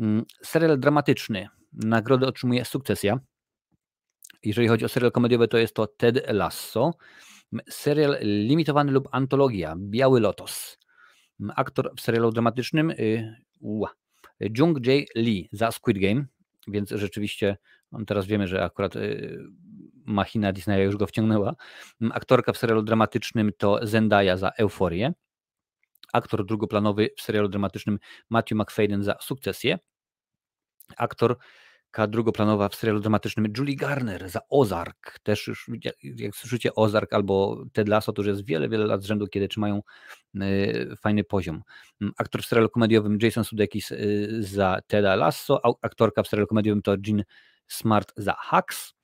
mm, 0.00 0.24
serial 0.42 0.80
dramatyczny, 0.80 1.48
nagrodę 1.72 2.26
otrzymuje 2.26 2.64
Sukcesja. 2.64 3.18
Jeżeli 4.44 4.68
chodzi 4.68 4.84
o 4.84 4.88
serial 4.88 5.12
komediowy, 5.12 5.48
to 5.48 5.58
jest 5.58 5.74
to 5.74 5.86
Ted 5.86 6.32
Lasso. 6.32 6.90
Serial 7.70 8.18
limitowany 8.20 8.92
lub 8.92 9.08
antologia 9.12 9.74
Biały 9.78 10.20
Lotos. 10.20 10.77
Aktor 11.56 11.92
w 11.96 12.00
serialu 12.00 12.32
dramatycznym 12.32 12.90
y, 12.90 13.36
Jung 14.58 14.86
Jae 14.86 15.04
Lee 15.14 15.48
za 15.52 15.72
Squid 15.72 15.98
Game, 15.98 16.24
więc 16.68 16.90
rzeczywiście 16.90 17.56
on 17.92 18.06
teraz 18.06 18.26
wiemy, 18.26 18.46
że 18.46 18.64
akurat 18.64 18.96
y, 18.96 19.38
machina 20.04 20.52
Disneya 20.52 20.84
już 20.84 20.96
go 20.96 21.06
wciągnęła. 21.06 21.54
Aktorka 22.12 22.52
w 22.52 22.58
serialu 22.58 22.82
dramatycznym 22.82 23.50
to 23.58 23.78
Zendaya 23.82 24.36
za 24.36 24.50
Euforię. 24.50 25.12
Aktor 26.12 26.46
drugoplanowy 26.46 27.10
w 27.16 27.22
serialu 27.22 27.48
dramatycznym 27.48 27.98
Matthew 28.30 28.58
McFadden 28.58 29.02
za 29.02 29.16
Sukcesję. 29.20 29.78
Aktor 30.96 31.36
drugoplanowa 32.08 32.68
w 32.68 32.74
serialu 32.74 33.00
dramatycznym 33.00 33.52
Julie 33.58 33.76
Garner 33.76 34.30
za 34.30 34.40
Ozark. 34.50 35.18
Też 35.22 35.46
już, 35.46 35.70
jak 36.16 36.36
słyszycie 36.36 36.74
Ozark 36.74 37.12
albo 37.12 37.64
Ted 37.72 37.88
Lasso, 37.88 38.12
to 38.12 38.22
już 38.22 38.28
jest 38.28 38.44
wiele, 38.44 38.68
wiele 38.68 38.86
lat 38.86 39.02
z 39.02 39.06
rzędu, 39.06 39.26
kiedy 39.26 39.48
trzymają 39.48 39.82
y, 40.36 40.96
fajny 41.00 41.24
poziom. 41.24 41.62
Mm, 42.00 42.12
aktor 42.18 42.42
w 42.42 42.46
serialu 42.46 42.68
komediowym 42.68 43.18
Jason 43.22 43.44
Sudeikis 43.44 43.90
y, 43.90 44.28
za 44.40 44.78
Teda 44.86 45.16
Lasso, 45.16 45.60
aktorka 45.82 46.22
w 46.22 46.28
serialu 46.28 46.46
komediowym 46.46 46.82
to 46.82 46.96
Jean 47.06 47.24
Smart 47.66 48.12
za 48.16 48.32
Hacks, 48.38 48.94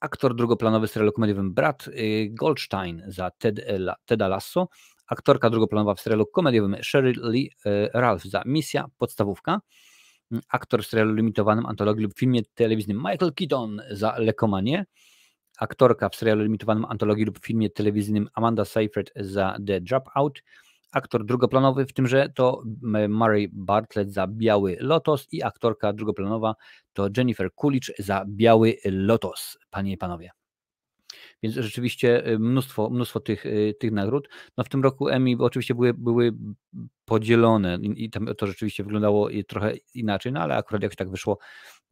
aktor 0.00 0.34
drugoplanowy 0.34 0.86
w 0.86 0.90
serialu 0.90 1.12
komediowym 1.12 1.54
Brad 1.54 1.88
y, 1.88 2.28
Goldstein 2.30 3.02
za 3.06 3.30
Ted, 3.30 3.60
Teda 4.04 4.28
Lasso, 4.28 4.68
aktorka 5.06 5.50
drugoplanowa 5.50 5.94
w 5.94 6.00
serialu 6.00 6.26
komediowym 6.26 6.76
Sheryl 6.82 7.30
Lee 7.30 7.50
Ralph 7.94 8.24
za 8.24 8.42
Misja 8.46 8.84
Podstawówka, 8.98 9.60
aktor 10.48 10.82
w 10.82 10.86
serialu 10.86 11.14
limitowanym, 11.14 11.66
antologii 11.66 12.04
lub 12.04 12.14
filmie 12.18 12.42
telewizyjnym 12.54 12.96
Michael 12.96 13.32
Keaton 13.32 13.82
za 13.90 14.18
Lekomanie, 14.18 14.84
aktorka 15.58 16.08
w 16.08 16.16
serialu 16.16 16.42
limitowanym, 16.42 16.84
antologii 16.84 17.24
lub 17.24 17.38
filmie 17.38 17.70
telewizyjnym 17.70 18.28
Amanda 18.34 18.64
Seyfried 18.64 19.12
za 19.16 19.56
The 19.66 19.80
Dropout, 19.80 20.42
aktor 20.92 21.24
drugoplanowy 21.24 21.86
w 21.86 21.92
tymże 21.92 22.28
to 22.34 22.62
Murray 23.08 23.48
Bartlett 23.52 24.12
za 24.12 24.26
Biały 24.26 24.76
Lotos 24.80 25.26
i 25.32 25.42
aktorka 25.42 25.92
drugoplanowa 25.92 26.54
to 26.92 27.08
Jennifer 27.16 27.50
Coolidge 27.54 27.92
za 27.98 28.24
Biały 28.28 28.76
Lotos, 28.84 29.58
panie 29.70 29.92
i 29.92 29.96
panowie. 29.96 30.41
Więc 31.42 31.54
rzeczywiście 31.54 32.28
y, 32.28 32.38
mnóstwo, 32.38 32.90
mnóstwo 32.90 33.20
tych, 33.20 33.46
y, 33.46 33.74
tych 33.80 33.92
nagród. 33.92 34.28
No 34.56 34.64
w 34.64 34.68
tym 34.68 34.82
roku 34.82 35.08
Emmy 35.08 35.36
oczywiście 35.38 35.74
były, 35.74 35.94
były 35.94 36.32
podzielone 37.04 37.78
i 37.82 38.10
to 38.38 38.46
rzeczywiście 38.46 38.84
wyglądało 38.84 39.28
trochę 39.48 39.72
inaczej, 39.94 40.32
no 40.32 40.40
ale 40.40 40.56
akurat 40.56 40.82
jak 40.82 40.96
tak 40.96 41.10
wyszło, 41.10 41.38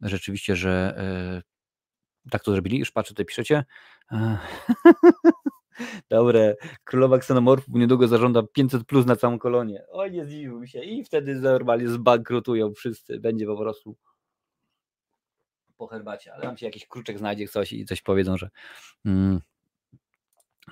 rzeczywiście, 0.01 0.55
że 0.55 0.97
e, 0.97 2.29
tak 2.29 2.43
to 2.43 2.51
zrobili. 2.51 2.79
Już 2.79 2.91
patrzę, 2.91 3.13
tutaj 3.13 3.25
piszecie. 3.25 3.65
Dobre, 6.09 6.55
królowa 6.83 7.17
ksenomorfów 7.17 7.73
niedługo 7.73 8.07
zażąda 8.07 8.43
500 8.43 8.83
plus 8.83 9.05
na 9.05 9.15
całą 9.15 9.39
kolonię. 9.39 9.83
Oj, 9.89 10.11
nie 10.11 10.25
zdziwił 10.25 10.67
się. 10.67 10.83
I 10.83 11.03
wtedy 11.03 11.35
normalnie 11.35 11.87
zbankrutują 11.87 12.73
wszyscy. 12.73 13.19
Będzie 13.19 13.45
po 13.45 13.57
prostu 13.57 13.95
po 15.81 15.87
herbacie, 15.87 16.33
ale 16.33 16.43
tam 16.43 16.57
się 16.57 16.65
jakiś 16.65 16.87
kruczek 16.87 17.17
znajdzie 17.17 17.47
coś 17.47 17.73
i 17.73 17.85
coś 17.85 18.01
powiedzą, 18.01 18.37
że 18.37 18.49
mm, 19.05 19.41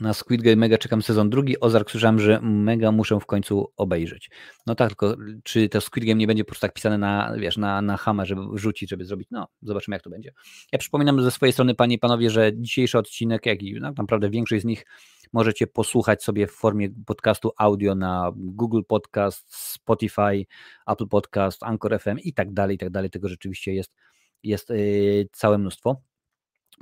na 0.02 0.14
Squid 0.14 0.42
Game 0.42 0.56
mega 0.56 0.78
czekam 0.78 1.02
sezon 1.02 1.30
drugi. 1.30 1.60
Ozark 1.60 1.92
słyszałem, 1.92 2.20
że 2.20 2.40
mega 2.42 2.92
muszę 2.92 3.20
w 3.20 3.26
końcu 3.26 3.72
obejrzeć. 3.78 4.30
No 4.68 4.76
tak, 4.76 4.90
tylko 4.90 5.16
czy 5.44 5.70
to 5.70 5.82
Squid 5.82 6.06
Game 6.06 6.16
nie 6.16 6.28
będzie 6.28 6.44
po 6.44 6.48
prostu 6.48 6.62
tak 6.62 6.74
pisane 6.74 6.98
na, 6.98 7.34
wiesz, 7.38 7.58
na, 7.58 7.82
na 7.82 7.98
hamę, 7.98 8.26
żeby 8.26 8.42
wrzucić, 8.54 8.90
żeby 8.90 9.06
zrobić, 9.06 9.28
no 9.32 9.48
zobaczymy 9.62 9.96
jak 9.96 10.04
to 10.04 10.10
będzie. 10.10 10.34
Ja 10.72 10.80
przypominam 10.80 11.22
ze 11.24 11.32
swojej 11.32 11.54
strony, 11.54 11.76
panie 11.76 11.96
i 11.96 12.00
panowie, 12.00 12.30
że 12.30 12.52
dzisiejszy 12.54 12.98
odcinek, 12.98 13.46
jak 13.46 13.64
i 13.64 13.80
no, 13.82 13.92
naprawdę 13.98 14.30
większość 14.30 14.62
z 14.62 14.66
nich 14.66 14.86
możecie 15.34 15.68
posłuchać 15.68 16.24
sobie 16.24 16.48
w 16.48 16.52
formie 16.52 16.90
podcastu 17.06 17.52
audio 17.58 17.96
na 17.96 18.32
Google 18.36 18.82
Podcast, 18.88 19.56
Spotify, 19.56 20.46
Apple 20.88 21.08
Podcast, 21.08 21.64
Anchor 21.64 22.00
FM 22.00 22.20
i 22.20 22.34
tak 22.34 22.54
dalej, 22.54 22.76
i 22.76 22.80
tak 22.80 22.90
dalej. 22.90 23.10
Tego 23.10 23.28
rzeczywiście 23.28 23.74
jest 23.74 23.96
jest 24.44 24.70
y, 24.70 25.30
całe 25.32 25.58
mnóstwo, 25.58 26.02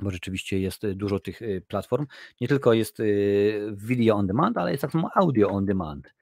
bo 0.00 0.10
rzeczywiście 0.10 0.60
jest 0.60 0.84
y, 0.84 0.94
dużo 0.94 1.20
tych 1.20 1.42
y, 1.42 1.62
platform. 1.68 2.06
Nie 2.40 2.48
tylko 2.48 2.72
jest 2.72 2.98
video 3.72 4.16
on 4.16 4.26
demand, 4.26 4.56
ale 4.56 4.70
jest 4.70 4.82
tak 4.82 4.92
samo 4.92 5.10
audio 5.14 5.48
on 5.48 5.66
demand. 5.66 6.14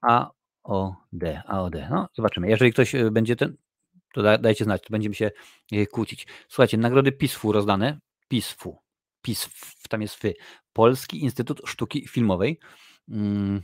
AOD, 0.00 1.24
AOD. 1.46 1.74
No, 1.90 2.08
zobaczymy. 2.14 2.48
Jeżeli 2.48 2.72
ktoś 2.72 2.94
będzie 3.10 3.36
ten, 3.36 3.56
to 4.14 4.38
dajcie 4.38 4.64
znać, 4.64 4.82
to 4.82 4.88
będziemy 4.90 5.14
się 5.14 5.30
kłócić. 5.92 6.26
Słuchajcie, 6.48 6.78
nagrody 6.78 7.12
PISFU 7.12 7.52
rozdane. 7.52 8.00
PISFU. 8.28 8.78
PISF, 9.22 9.88
tam 9.88 10.02
jest 10.02 10.14
FY. 10.14 10.34
Polski 10.72 11.22
Instytut 11.24 11.62
Sztuki 11.66 12.08
Filmowej. 12.08 12.58
Mm, 13.08 13.62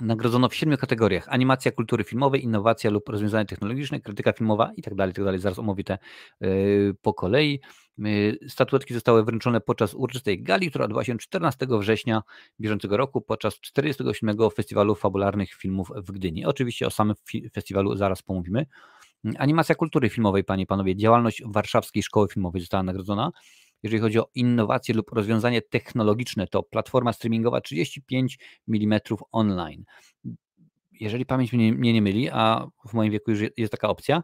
Nagrodzono 0.00 0.48
w 0.48 0.54
siedmiu 0.54 0.76
kategoriach: 0.76 1.28
animacja 1.28 1.72
kultury 1.72 2.04
filmowej, 2.04 2.44
innowacja 2.44 2.90
lub 2.90 3.08
rozwiązania 3.08 3.44
technologiczne, 3.44 4.00
krytyka 4.00 4.32
filmowa 4.32 4.72
i 4.76 4.82
tak 4.82 4.94
dalej, 4.94 5.14
tak. 5.14 5.40
Zaraz 5.40 5.58
omówię 5.58 5.84
te 5.84 5.98
yy, 6.40 6.94
po 7.02 7.14
kolei. 7.14 7.60
Yy, 7.98 8.38
statuetki 8.48 8.94
zostały 8.94 9.24
wręczone 9.24 9.60
podczas 9.60 9.94
uroczystej 9.94 10.42
gali, 10.42 10.70
która 10.70 10.84
odbyła 10.84 11.04
się 11.04 11.18
14 11.18 11.66
września 11.70 12.22
bieżącego 12.60 12.96
roku 12.96 13.20
podczas 13.20 13.60
47. 13.60 14.36
Festiwalu 14.54 14.94
Fabularnych 14.94 15.54
Filmów 15.54 15.92
w 15.96 16.12
Gdyni. 16.12 16.44
Oczywiście 16.44 16.86
o 16.86 16.90
samym 16.90 17.16
festiwalu 17.54 17.96
zaraz 17.96 18.22
pomówimy. 18.22 18.66
Animacja 19.38 19.74
kultury 19.74 20.08
filmowej, 20.08 20.44
panie 20.44 20.62
i 20.62 20.66
panowie, 20.66 20.96
działalność 20.96 21.42
Warszawskiej 21.46 22.02
Szkoły 22.02 22.28
Filmowej 22.28 22.60
została 22.60 22.82
nagrodzona. 22.82 23.32
Jeżeli 23.86 24.02
chodzi 24.02 24.18
o 24.18 24.30
innowacje 24.34 24.94
lub 24.94 25.12
rozwiązanie 25.12 25.62
technologiczne, 25.62 26.46
to 26.46 26.62
platforma 26.62 27.12
streamingowa 27.12 27.60
35 27.60 28.38
mm 28.68 29.00
online. 29.32 29.84
Jeżeli 30.92 31.26
pamięć 31.26 31.52
mnie, 31.52 31.72
mnie 31.72 31.92
nie 31.92 32.02
myli, 32.02 32.30
a 32.30 32.66
w 32.88 32.94
moim 32.94 33.12
wieku 33.12 33.30
już 33.30 33.40
jest 33.56 33.72
taka 33.72 33.88
opcja, 33.88 34.22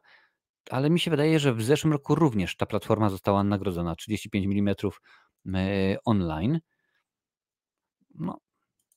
ale 0.71 0.91
mi 0.91 1.01
się 1.01 1.11
wydaje, 1.11 1.39
że 1.39 1.55
w 1.55 1.63
zeszłym 1.63 1.93
roku 1.93 2.15
również 2.15 2.57
ta 2.57 2.67
platforma 2.67 3.11
została 3.11 3.45
nagrodzona 3.45 3.97
35 3.97 4.47
mm 4.59 4.75
online. 6.05 6.61
No, 8.15 8.39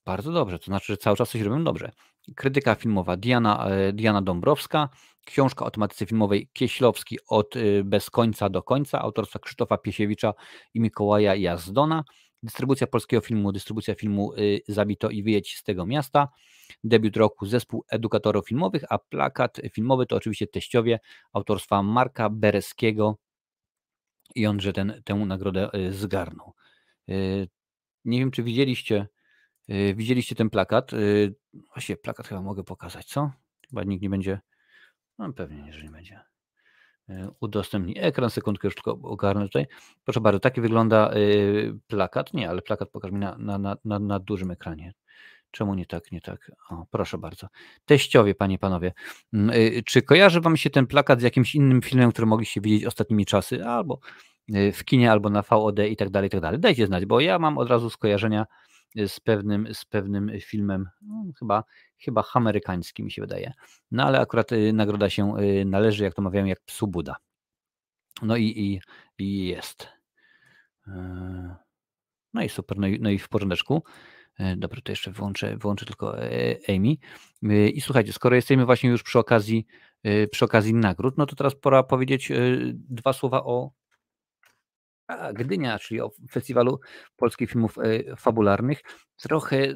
bardzo 0.05 0.31
dobrze, 0.31 0.59
to 0.59 0.65
znaczy, 0.65 0.93
że 0.93 0.97
cały 0.97 1.17
czas 1.17 1.29
coś 1.29 1.41
robią 1.41 1.63
dobrze. 1.63 1.91
Krytyka 2.35 2.75
filmowa 2.75 3.17
Diana, 3.17 3.67
e, 3.69 3.93
Diana 3.93 4.21
Dąbrowska, 4.21 4.89
książka 5.25 5.65
o 5.65 5.71
tematyce 5.71 6.05
filmowej 6.05 6.49
Kieślowski 6.53 7.17
od 7.27 7.55
y, 7.55 7.83
bez 7.83 8.09
końca 8.09 8.49
do 8.49 8.63
końca, 8.63 9.01
autorstwa 9.01 9.39
Krzysztofa 9.39 9.77
Piesiewicza 9.77 10.33
i 10.73 10.79
Mikołaja 10.79 11.35
Jazdona. 11.35 12.03
Dystrybucja 12.43 12.87
polskiego 12.87 13.21
filmu, 13.21 13.51
dystrybucja 13.51 13.95
filmu 13.95 14.33
y, 14.33 14.61
Zabito 14.67 15.09
i 15.09 15.23
wyjedź 15.23 15.55
z 15.55 15.63
tego 15.63 15.85
miasta. 15.85 16.27
Debiut 16.83 17.17
roku 17.17 17.45
zespół 17.45 17.85
edukatorów 17.89 18.47
filmowych, 18.47 18.83
a 18.89 18.97
plakat 18.97 19.61
filmowy 19.73 20.05
to 20.05 20.15
oczywiście 20.15 20.47
teściowie 20.47 20.99
autorstwa 21.33 21.83
Marka 21.83 22.29
Bereskiego 22.29 23.17
i 24.35 24.47
on, 24.47 24.59
że 24.59 24.73
ten, 24.73 25.01
tę 25.05 25.15
nagrodę 25.15 25.69
y, 25.73 25.93
zgarnął. 25.93 26.53
Nie 28.05 28.19
wiem, 28.19 28.31
czy 28.31 28.43
widzieliście 28.43 29.07
widzieliście 29.67 30.35
ten 30.35 30.49
plakat? 30.49 30.93
Y, 30.93 31.35
właściwie 31.73 31.97
plakat 31.97 32.27
chyba 32.27 32.41
mogę 32.41 32.63
pokazać, 32.63 33.05
co? 33.05 33.31
Chyba 33.69 33.83
nikt 33.83 34.03
nie 34.03 34.09
będzie. 34.09 34.39
No 35.17 35.33
pewnie, 35.33 35.63
jeżeli 35.67 35.89
będzie. 35.89 36.19
Y, 37.09 37.13
udostępni 37.39 37.99
ekran, 37.99 38.29
sekundkę 38.29 38.67
już 38.67 38.75
tylko 38.75 38.91
ogarnę 38.91 39.45
tutaj. 39.45 39.67
Proszę 40.03 40.21
bardzo, 40.21 40.39
taki 40.39 40.61
wygląda 40.61 41.11
plakat. 41.87 42.33
Nie, 42.33 42.49
ale 42.49 42.61
plakat 42.61 42.89
pokaż 42.89 43.11
mi 43.11 43.19
na, 43.19 43.37
na, 43.37 43.77
na, 43.85 43.99
na 43.99 44.19
dużym 44.19 44.51
ekranie. 44.51 44.93
Czemu 45.51 45.75
nie 45.75 45.85
tak, 45.85 46.11
nie 46.11 46.21
tak? 46.21 46.51
O, 46.69 46.85
proszę 46.91 47.17
bardzo. 47.17 47.47
Teściowie, 47.85 48.35
panie 48.35 48.59
panowie. 48.59 48.93
Mm, 49.33 49.51
czy 49.85 50.01
kojarzy 50.01 50.41
wam 50.41 50.57
się 50.57 50.69
ten 50.69 50.87
plakat 50.87 51.19
z 51.19 51.23
jakimś 51.23 51.55
innym 51.55 51.81
filmem, 51.81 52.11
który 52.11 52.25
mogliście 52.25 52.61
widzieć 52.61 52.85
ostatnimi 52.85 53.25
czasy? 53.25 53.65
Albo 53.65 53.99
w 54.73 54.83
kinie, 54.85 55.11
albo 55.11 55.29
na 55.29 55.41
VOD 55.41 55.79
i 55.79 55.95
tak 55.95 56.09
dalej, 56.09 56.27
i 56.27 56.31
tak 56.31 56.41
dalej. 56.41 56.59
Dajcie 56.59 56.87
znać, 56.87 57.05
bo 57.05 57.19
ja 57.19 57.39
mam 57.39 57.57
od 57.57 57.69
razu 57.69 57.89
skojarzenia 57.89 58.45
z 59.07 59.19
pewnym, 59.19 59.73
z 59.73 59.85
pewnym 59.85 60.31
filmem, 60.41 60.89
no, 61.01 61.25
chyba, 61.39 61.63
chyba 61.97 62.23
amerykańskim 62.33 63.05
mi 63.05 63.11
się 63.11 63.21
wydaje. 63.21 63.53
No 63.91 64.03
ale 64.03 64.19
akurat 64.19 64.51
y, 64.51 64.73
nagroda 64.73 65.09
się 65.09 65.37
y, 65.39 65.65
należy, 65.65 66.03
jak 66.03 66.13
to 66.13 66.21
mawiają, 66.21 66.45
jak 66.45 66.61
psu 66.61 66.87
Buda. 66.87 67.15
No 68.21 68.37
i, 68.37 68.43
i, 68.43 68.81
i 69.17 69.47
jest. 69.47 69.87
E, 70.87 71.55
no 72.33 72.43
i 72.43 72.49
super, 72.49 72.77
no 72.77 72.87
i, 72.87 72.99
no 72.99 73.09
i 73.09 73.19
w 73.19 73.29
porządeczku. 73.29 73.83
E, 74.39 74.55
dobra, 74.55 74.81
to 74.83 74.91
jeszcze 74.91 75.11
wyłączę, 75.11 75.57
wyłączę 75.57 75.85
tylko 75.85 76.23
e, 76.23 76.55
Amy. 76.69 76.95
I 77.67 77.81
słuchajcie, 77.81 78.13
skoro 78.13 78.35
jesteśmy 78.35 78.65
właśnie 78.65 78.89
już 78.89 79.03
przy 79.03 79.19
okazji, 79.19 79.65
przy 80.31 80.45
okazji 80.45 80.73
nagród, 80.73 81.17
no 81.17 81.25
to 81.25 81.35
teraz 81.35 81.55
pora 81.55 81.83
powiedzieć 81.83 82.31
dwa 82.73 83.13
słowa 83.13 83.43
o 83.43 83.71
Gdynia, 85.33 85.79
czyli 85.79 86.01
o 86.01 86.11
Festiwalu 86.31 86.79
Polskich 87.15 87.49
Filmów 87.49 87.77
e, 87.77 88.15
Fabularnych. 88.15 88.81
Trochę 89.17 89.73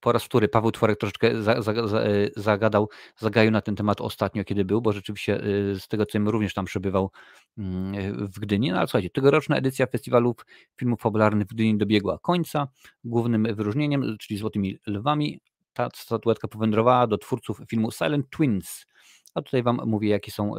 po 0.00 0.12
raz 0.12 0.24
wtóry 0.24 0.48
Paweł 0.48 0.70
Tworek 0.70 0.98
troszeczkę 0.98 1.30
e, 1.30 2.30
zagadał, 2.36 2.88
zagaił 3.16 3.50
na 3.50 3.60
ten 3.60 3.76
temat 3.76 4.00
ostatnio, 4.00 4.44
kiedy 4.44 4.64
był, 4.64 4.80
bo 4.80 4.92
rzeczywiście 4.92 5.34
e, 5.36 5.40
z 5.80 5.88
tego 5.88 6.06
co 6.06 6.12
wiem, 6.14 6.28
również 6.28 6.54
tam 6.54 6.64
przebywał 6.64 7.10
mm, 7.58 8.26
w 8.26 8.38
Gdyni. 8.38 8.70
No 8.70 8.78
ale 8.78 8.86
słuchajcie, 8.86 9.10
tegoroczna 9.10 9.56
edycja 9.56 9.86
Festiwalu 9.86 10.36
Filmów 10.76 11.00
Fabularnych 11.00 11.46
w 11.46 11.54
Gdyni 11.54 11.78
dobiegła 11.78 12.18
końca. 12.18 12.68
Głównym 13.04 13.54
wyróżnieniem, 13.54 14.16
czyli 14.20 14.38
Złotymi 14.38 14.78
Lwami, 14.86 15.40
ta 15.72 15.88
statuetka 15.94 16.48
powędrowała 16.48 17.06
do 17.06 17.18
twórców 17.18 17.60
filmu 17.68 17.90
Silent 17.90 18.30
Twins. 18.30 18.86
A 19.34 19.42
tutaj 19.42 19.62
Wam 19.62 19.80
mówię, 19.86 20.08
jakie 20.08 20.30
są 20.30 20.52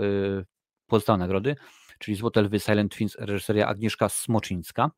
pozostałe 0.88 1.20
nagrody 1.20 1.56
czyli 2.00 2.18
Złote 2.18 2.42
Lwy 2.42 2.60
Silent 2.60 2.96
Twins, 2.96 3.16
reżyseria 3.20 3.68
Agnieszka 3.68 4.10
Smoczyńska. 4.10 4.92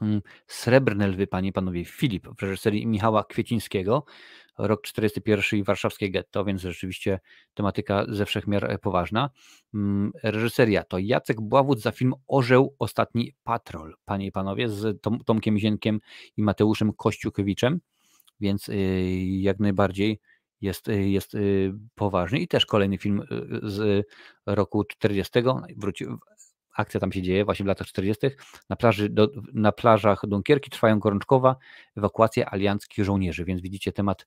Mm, 0.00 0.20
Srebrne 0.46 1.08
Lwy, 1.08 1.26
panie 1.26 1.48
i 1.48 1.52
panowie, 1.52 1.84
Filip 1.84 2.28
w 2.38 2.42
reżyserii 2.42 2.86
Michała 2.86 3.24
Kwiecińskiego, 3.24 4.04
rok 4.58 4.82
41 4.82 5.60
i 5.60 5.62
warszawskie 5.62 6.10
getto, 6.10 6.44
więc 6.44 6.60
rzeczywiście 6.60 7.20
tematyka 7.54 8.04
ze 8.08 8.26
wszechmiar 8.26 8.70
e, 8.70 8.78
poważna. 8.78 9.30
Mm, 9.74 10.12
reżyseria 10.22 10.84
to 10.84 10.98
Jacek 10.98 11.40
Bławut 11.40 11.80
za 11.80 11.92
film 11.92 12.14
Orzeł 12.26 12.74
Ostatni 12.78 13.34
Patrol, 13.44 13.94
panie 14.04 14.26
i 14.26 14.32
panowie, 14.32 14.68
z 14.68 15.02
Tom, 15.02 15.18
Tomkiem 15.24 15.58
Zienkiem 15.58 16.00
i 16.36 16.42
Mateuszem 16.42 16.92
Kościukowiczem, 16.92 17.80
więc 18.40 18.68
y, 18.68 18.74
jak 19.40 19.58
najbardziej 19.58 20.20
jest, 20.60 20.88
y, 20.88 21.08
jest 21.08 21.34
y, 21.34 21.74
poważny 21.94 22.38
i 22.38 22.48
też 22.48 22.66
kolejny 22.66 22.98
film 22.98 23.22
z 23.62 24.06
roku 24.46 24.84
40. 24.84 25.32
Wróci, 25.76 26.06
akcja 26.78 27.00
tam 27.00 27.12
się 27.12 27.22
dzieje 27.22 27.44
właśnie 27.44 27.64
w 27.64 27.66
latach 27.66 27.86
40. 27.86 28.26
Na, 28.70 28.76
plaży, 28.76 29.08
do, 29.08 29.28
na 29.54 29.72
plażach 29.72 30.26
Dunkierki 30.26 30.70
trwają 30.70 30.98
gorączkowa 30.98 31.56
ewakuacja 31.96 32.50
alianckich 32.50 33.04
żołnierzy, 33.04 33.44
więc 33.44 33.60
widzicie 33.60 33.92
temat, 33.92 34.26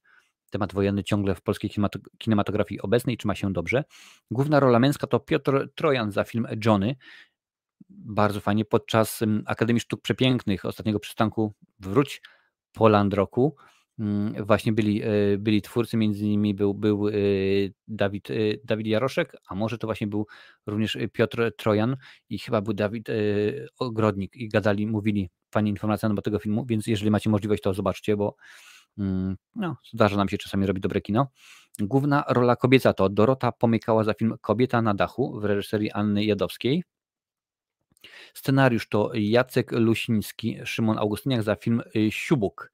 temat 0.50 0.72
wojenny 0.74 1.04
ciągle 1.04 1.34
w 1.34 1.42
polskiej 1.42 1.70
kinematografii 2.18 2.80
obecnej 2.80 3.16
trzyma 3.16 3.34
się 3.34 3.52
dobrze. 3.52 3.84
Główna 4.30 4.60
rola 4.60 4.78
męska 4.78 5.06
to 5.06 5.20
Piotr 5.20 5.68
Trojan 5.74 6.12
za 6.12 6.24
film 6.24 6.46
Johnny. 6.64 6.96
Bardzo 7.90 8.40
fajnie 8.40 8.64
podczas 8.64 9.20
Akademii 9.46 9.80
Sztuk 9.80 10.02
Przepięknych 10.02 10.64
ostatniego 10.64 11.00
przystanku 11.00 11.54
Wróć 11.80 12.22
Poland 12.72 13.14
roku 13.14 13.56
właśnie 14.46 14.72
byli, 14.72 15.02
e, 15.02 15.08
byli 15.38 15.62
twórcy, 15.62 15.96
między 15.96 16.24
innymi 16.24 16.54
był, 16.54 16.74
był 16.74 17.08
e, 17.08 17.12
Dawid, 17.88 18.30
e, 18.30 18.34
Dawid 18.64 18.86
Jaroszek, 18.86 19.36
a 19.48 19.54
może 19.54 19.78
to 19.78 19.86
właśnie 19.86 20.06
był 20.06 20.26
również 20.66 20.98
Piotr 21.12 21.52
Trojan 21.56 21.96
i 22.28 22.38
chyba 22.38 22.60
był 22.60 22.72
Dawid 22.72 23.08
Ogrodnik 23.78 24.36
i 24.36 24.48
gadali, 24.48 24.86
mówili 24.86 25.30
fajnie 25.50 25.70
informacja 25.70 26.08
na 26.08 26.22
tego 26.22 26.38
filmu, 26.38 26.66
więc 26.66 26.86
jeżeli 26.86 27.10
macie 27.10 27.30
możliwość, 27.30 27.62
to 27.62 27.74
zobaczcie, 27.74 28.16
bo 28.16 28.36
mm, 28.98 29.36
no, 29.56 29.76
zdarza 29.92 30.16
nam 30.16 30.28
się 30.28 30.38
czasami 30.38 30.66
robić 30.66 30.82
dobre 30.82 31.00
kino. 31.00 31.28
Główna 31.80 32.24
rola 32.28 32.56
kobieca 32.56 32.92
to 32.92 33.08
Dorota 33.08 33.52
Pomykała 33.52 34.04
za 34.04 34.14
film 34.14 34.34
Kobieta 34.40 34.82
na 34.82 34.94
dachu 34.94 35.40
w 35.40 35.44
reżyserii 35.44 35.90
Anny 35.90 36.24
Jadowskiej. 36.24 36.84
Scenariusz 38.34 38.88
to 38.88 39.10
Jacek 39.14 39.72
Lusiński, 39.72 40.58
Szymon 40.64 40.98
Augustyniak 40.98 41.42
za 41.42 41.56
film 41.56 41.82
Siubuk 42.10 42.72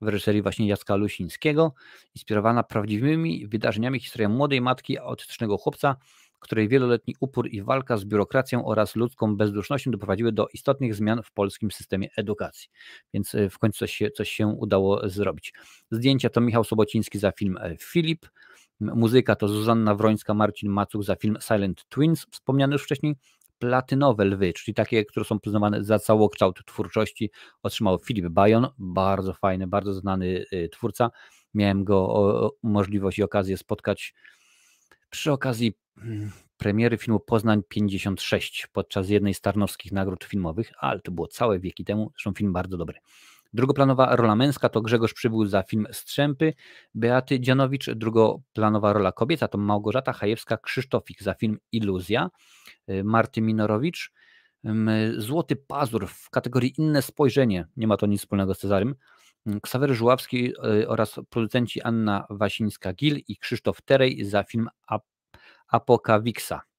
w 0.00 0.08
reżyserii 0.08 0.42
właśnie 0.42 0.68
Jacka 0.68 0.96
Lusińskiego, 0.96 1.74
inspirowana 2.14 2.62
prawdziwymi 2.62 3.46
wydarzeniami 3.46 4.00
historia 4.00 4.28
młodej 4.28 4.60
matki 4.60 4.98
autystycznego 4.98 5.58
chłopca, 5.58 5.96
której 6.40 6.68
wieloletni 6.68 7.14
upór 7.20 7.48
i 7.48 7.62
walka 7.62 7.96
z 7.96 8.04
biurokracją 8.04 8.64
oraz 8.64 8.96
ludzką 8.96 9.36
bezdusznością 9.36 9.90
doprowadziły 9.90 10.32
do 10.32 10.48
istotnych 10.52 10.94
zmian 10.94 11.22
w 11.22 11.32
polskim 11.32 11.70
systemie 11.70 12.08
edukacji. 12.16 12.68
Więc 13.14 13.34
e, 13.34 13.50
w 13.50 13.58
końcu 13.58 13.78
coś 13.78 13.94
się, 13.94 14.10
coś 14.10 14.30
się 14.30 14.46
udało 14.46 15.08
zrobić. 15.08 15.52
Zdjęcia 15.90 16.30
to 16.30 16.40
Michał 16.40 16.64
Sobociński 16.64 17.18
za 17.18 17.32
film 17.32 17.56
e, 17.60 17.76
Filip, 17.76 18.26
muzyka 18.80 19.36
to 19.36 19.48
Zuzanna 19.48 19.94
Wrońska, 19.94 20.34
Marcin 20.34 20.70
Macuch 20.70 21.04
za 21.04 21.16
film 21.16 21.38
Silent 21.40 21.84
Twins, 21.88 22.26
wspomniany 22.30 22.72
już 22.72 22.84
wcześniej, 22.84 23.16
platynowe 23.60 24.24
lwy, 24.24 24.52
czyli 24.52 24.74
takie, 24.74 25.04
które 25.04 25.24
są 25.24 25.40
przyznawane 25.40 25.84
za 25.84 25.98
całokształt 25.98 26.64
twórczości, 26.66 27.30
otrzymał 27.62 27.98
Filip 27.98 28.28
Bajon, 28.28 28.68
bardzo 28.78 29.34
fajny, 29.34 29.66
bardzo 29.66 29.94
znany 29.94 30.44
y, 30.52 30.68
twórca. 30.72 31.10
Miałem 31.54 31.84
go 31.84 32.08
o, 32.08 32.52
możliwość 32.62 33.18
i 33.18 33.22
okazję 33.22 33.56
spotkać 33.56 34.14
przy 35.10 35.32
okazji 35.32 35.72
mm, 35.98 36.30
premiery 36.56 36.98
filmu 36.98 37.20
Poznań 37.20 37.62
56 37.68 38.68
podczas 38.72 39.08
jednej 39.08 39.34
z 39.34 39.40
tarnowskich 39.40 39.92
nagród 39.92 40.24
filmowych, 40.24 40.72
ale 40.78 41.00
to 41.00 41.12
było 41.12 41.26
całe 41.26 41.58
wieki 41.58 41.84
temu, 41.84 42.10
zresztą 42.14 42.32
film 42.32 42.52
bardzo 42.52 42.76
dobry. 42.76 42.98
Drugoplanowa 43.52 44.16
rola 44.16 44.36
męska 44.36 44.68
to 44.68 44.80
Grzegorz 44.80 45.14
Przybył 45.14 45.46
za 45.46 45.62
film 45.62 45.86
Strzępy, 45.92 46.54
Beaty 46.94 47.40
Dzianowicz, 47.40 47.90
drugoplanowa 47.90 48.92
rola 48.92 49.12
kobieta 49.12 49.48
to 49.48 49.58
Małgorzata 49.58 50.12
Hajewska-Krzysztofik 50.12 51.22
za 51.22 51.34
film 51.34 51.58
Iluzja, 51.72 52.30
y, 52.90 53.04
Marty 53.04 53.40
Minorowicz, 53.40 54.12
Złoty 55.16 55.56
Pazur 55.56 56.08
w 56.08 56.30
kategorii 56.30 56.74
Inne 56.78 57.02
Spojrzenie, 57.02 57.66
nie 57.76 57.86
ma 57.86 57.96
to 57.96 58.06
nic 58.06 58.20
wspólnego 58.20 58.54
z 58.54 58.58
Cezarym, 58.58 58.94
Ksawery 59.62 59.94
Żuławski 59.94 60.52
y, 60.80 60.88
oraz 60.88 61.20
producenci 61.30 61.82
Anna 61.82 62.26
Wasińska-Gil 62.30 63.20
i 63.28 63.36
Krzysztof 63.36 63.82
Terej 63.82 64.24
za 64.24 64.42
film 64.42 64.68
Apokawiksa. 65.68 66.54
Mm, 66.54 66.69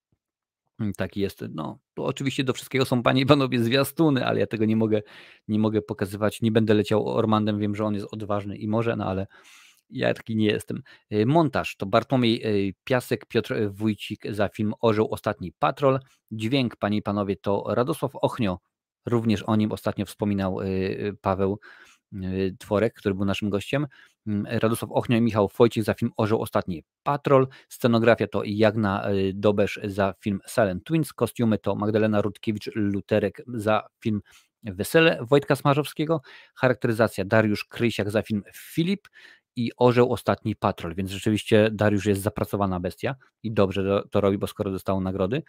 taki 0.97 1.19
jest. 1.19 1.45
No, 1.49 1.79
to 1.93 2.05
oczywiście 2.05 2.43
do 2.43 2.53
wszystkiego 2.53 2.85
są 2.85 3.03
panie 3.03 3.21
i 3.21 3.25
panowie 3.25 3.63
zwiastuny, 3.63 4.25
ale 4.25 4.39
ja 4.39 4.47
tego 4.47 4.65
nie 4.65 4.75
mogę, 4.75 5.01
nie 5.47 5.59
mogę 5.59 5.81
pokazywać. 5.81 6.41
Nie 6.41 6.51
będę 6.51 6.73
leciał 6.73 7.07
Ormandem, 7.07 7.59
wiem, 7.59 7.75
że 7.75 7.85
on 7.85 7.93
jest 7.93 8.07
odważny 8.11 8.57
i 8.57 8.67
może, 8.67 8.95
no 8.95 9.05
ale 9.05 9.27
ja 9.89 10.13
taki 10.13 10.35
nie 10.35 10.45
jestem. 10.45 10.81
Y, 11.13 11.25
montaż 11.25 11.75
to 11.75 11.85
Bartłomiej 11.85 12.67
y, 12.69 12.73
Piasek, 12.83 13.25
Piotr 13.25 13.55
Wójcik 13.69 14.33
za 14.33 14.49
film 14.49 14.73
Orzeł 14.81 15.07
Ostatni 15.11 15.53
Patrol. 15.59 15.99
Dźwięk, 16.31 16.75
panie 16.75 16.97
i 16.97 17.01
panowie, 17.01 17.35
to 17.35 17.63
Radosław 17.67 18.15
Ochnio, 18.15 18.59
również 19.05 19.43
o 19.43 19.55
nim 19.55 19.71
ostatnio 19.71 20.05
wspominał 20.05 20.57
Paweł 21.21 21.59
Tworek, 22.59 22.93
który 22.93 23.15
był 23.15 23.25
naszym 23.25 23.49
gościem. 23.49 23.87
Mm, 24.27 24.45
Radosław 24.59 24.91
Ochnio 24.91 25.17
i 25.17 25.21
Michał 25.21 25.49
Wojcik 25.57 25.83
za 25.83 25.93
film 25.93 26.11
Orzeł 26.17 26.41
Ostatni 26.41 26.83
Patrol. 27.03 27.47
Scenografia 27.69 28.27
to 28.27 28.41
Jagna 28.45 29.11
y, 29.11 29.31
Dobesz 29.35 29.79
za 29.83 30.13
film 30.19 30.39
Silent 30.47 30.83
Twins. 30.83 31.13
Kostiumy 31.13 31.57
to 31.57 31.75
Magdalena 31.75 32.21
Rutkiewicz-Luterek 32.21 33.41
za 33.47 33.87
film 33.99 34.21
Wesele 34.63 35.25
Wojtka 35.29 35.55
Smarzowskiego. 35.55 36.21
Charakteryzacja 36.55 37.25
Dariusz 37.25 37.65
Krysiak 37.65 38.11
za 38.11 38.21
film 38.21 38.43
Filip 38.55 39.07
i 39.55 39.71
Orzeł 39.77 40.13
Ostatni 40.13 40.55
Patrol, 40.55 40.95
więc 40.95 41.11
rzeczywiście 41.11 41.69
Dariusz 41.71 42.05
jest 42.05 42.21
zapracowana 42.21 42.79
bestia 42.79 43.15
i 43.43 43.51
dobrze 43.51 44.03
to, 44.11 44.21
robi, 44.21 44.37
bo 44.37 44.47
skoro 44.47 44.71
dostał 44.71 45.01
nagrody. 45.01 45.43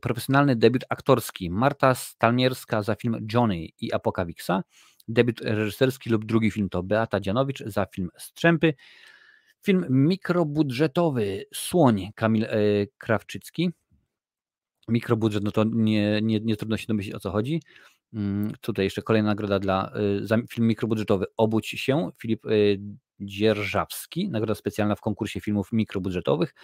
Profesjonalny 0.00 0.56
debiut 0.56 0.84
aktorski 0.88 1.50
Marta 1.50 1.94
Stalmierska 1.94 2.82
za 2.82 2.94
film 2.94 3.26
Johnny 3.32 3.66
i 3.80 3.92
Apokawiksa. 3.92 4.62
Debiut 5.08 5.40
reżyserski 5.40 6.10
lub 6.10 6.24
drugi 6.24 6.50
film 6.50 6.68
to 6.68 6.82
Beata 6.82 7.20
Dzianowicz 7.20 7.62
za 7.66 7.86
film 7.86 8.08
Strzępy. 8.18 8.74
Film 9.62 9.86
mikrobudżetowy 9.90 11.44
Słoń 11.54 12.10
Kamil 12.14 12.44
e, 12.44 12.58
Krawczycki. 12.98 13.70
Mikrobudżet, 14.88 15.44
no 15.44 15.50
to 15.50 15.64
nie, 15.64 16.20
nie, 16.22 16.40
nie 16.40 16.56
trudno 16.56 16.76
się 16.76 16.86
domyślić 16.86 17.14
o 17.14 17.20
co 17.20 17.30
chodzi. 17.30 17.62
Mm, 18.14 18.52
tutaj 18.60 18.86
jeszcze 18.86 19.02
kolejna 19.02 19.28
nagroda 19.28 19.58
dla 19.58 19.92
e, 19.92 20.26
za 20.26 20.36
film 20.50 20.66
mikrobudżetowy 20.66 21.26
Obudź 21.36 21.66
się, 21.66 22.10
Filip 22.18 22.46
e, 22.46 22.50
Dzierżawski, 23.20 24.28
nagroda 24.30 24.54
specjalna 24.54 24.94
w 24.94 25.00
konkursie 25.00 25.40
filmów 25.40 25.72
mikrobudżetowych. 25.72 26.54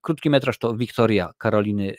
Krótki 0.00 0.30
metraż 0.30 0.58
to 0.58 0.76
Wiktoria 0.76 1.32
Karoliny 1.38 1.94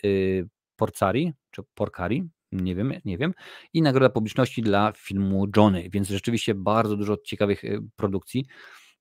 Porcari, 0.75 1.33
czy 1.51 1.61
Porcari, 1.73 2.29
nie 2.51 2.75
wiem, 2.75 2.93
nie 3.05 3.17
wiem. 3.17 3.33
I 3.73 3.81
nagroda 3.81 4.09
publiczności 4.09 4.61
dla 4.61 4.91
filmu 4.97 5.47
Johnny, 5.57 5.89
więc 5.91 6.09
rzeczywiście 6.09 6.55
bardzo 6.55 6.97
dużo 6.97 7.17
ciekawych 7.25 7.63
y, 7.63 7.79
produkcji. 7.95 8.45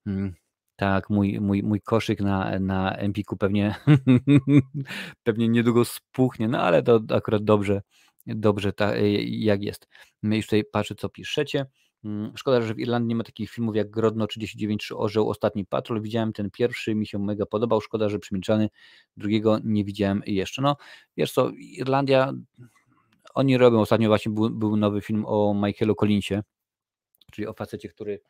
Mm, 0.05 0.33
tak, 0.75 1.09
mój, 1.09 1.39
mój, 1.39 1.63
mój 1.63 1.81
koszyk 1.81 2.21
na, 2.21 2.59
na 2.59 2.95
Empiku 2.95 3.37
pewnie, 3.37 3.75
pewnie 5.23 5.49
niedługo 5.49 5.85
spuchnie, 5.85 6.47
no 6.47 6.61
ale 6.61 6.83
to 6.83 7.01
akurat 7.13 7.43
dobrze, 7.43 7.81
dobrze 8.25 8.73
ta, 8.73 8.95
y, 8.95 9.11
jak 9.23 9.63
jest. 9.63 9.87
My 10.23 10.37
już 10.37 10.45
tutaj 10.45 10.63
patrzę, 10.71 10.95
co 10.95 11.09
piszecie. 11.09 11.65
Mm, 12.05 12.31
szkoda, 12.37 12.61
że 12.61 12.73
w 12.73 12.79
Irlandii 12.79 13.07
nie 13.09 13.15
ma 13.15 13.23
takich 13.23 13.51
filmów 13.51 13.75
jak 13.75 13.89
Grodno 13.89 14.27
39 14.27 14.85
czy 14.85 14.97
Orzeł 14.97 15.29
Ostatni 15.29 15.65
Patrol. 15.65 16.01
Widziałem 16.01 16.33
ten 16.33 16.51
pierwszy, 16.51 16.95
mi 16.95 17.07
się 17.07 17.19
mega 17.19 17.45
podobał. 17.45 17.81
Szkoda, 17.81 18.09
że 18.09 18.19
przemilczany. 18.19 18.69
Drugiego 19.17 19.59
nie 19.63 19.85
widziałem 19.85 20.21
jeszcze. 20.25 20.61
No, 20.61 20.75
wiesz 21.17 21.31
co, 21.31 21.49
Irlandia 21.49 22.33
oni 23.33 23.57
robią, 23.57 23.81
ostatnio 23.81 24.07
właśnie 24.07 24.31
był, 24.31 24.49
był 24.49 24.77
nowy 24.77 25.01
film 25.01 25.25
o 25.27 25.53
Michaelu 25.53 25.95
Collinsie, 25.95 26.41
czyli 27.31 27.47
o 27.47 27.53
facecie, 27.53 27.89
który 27.89 28.21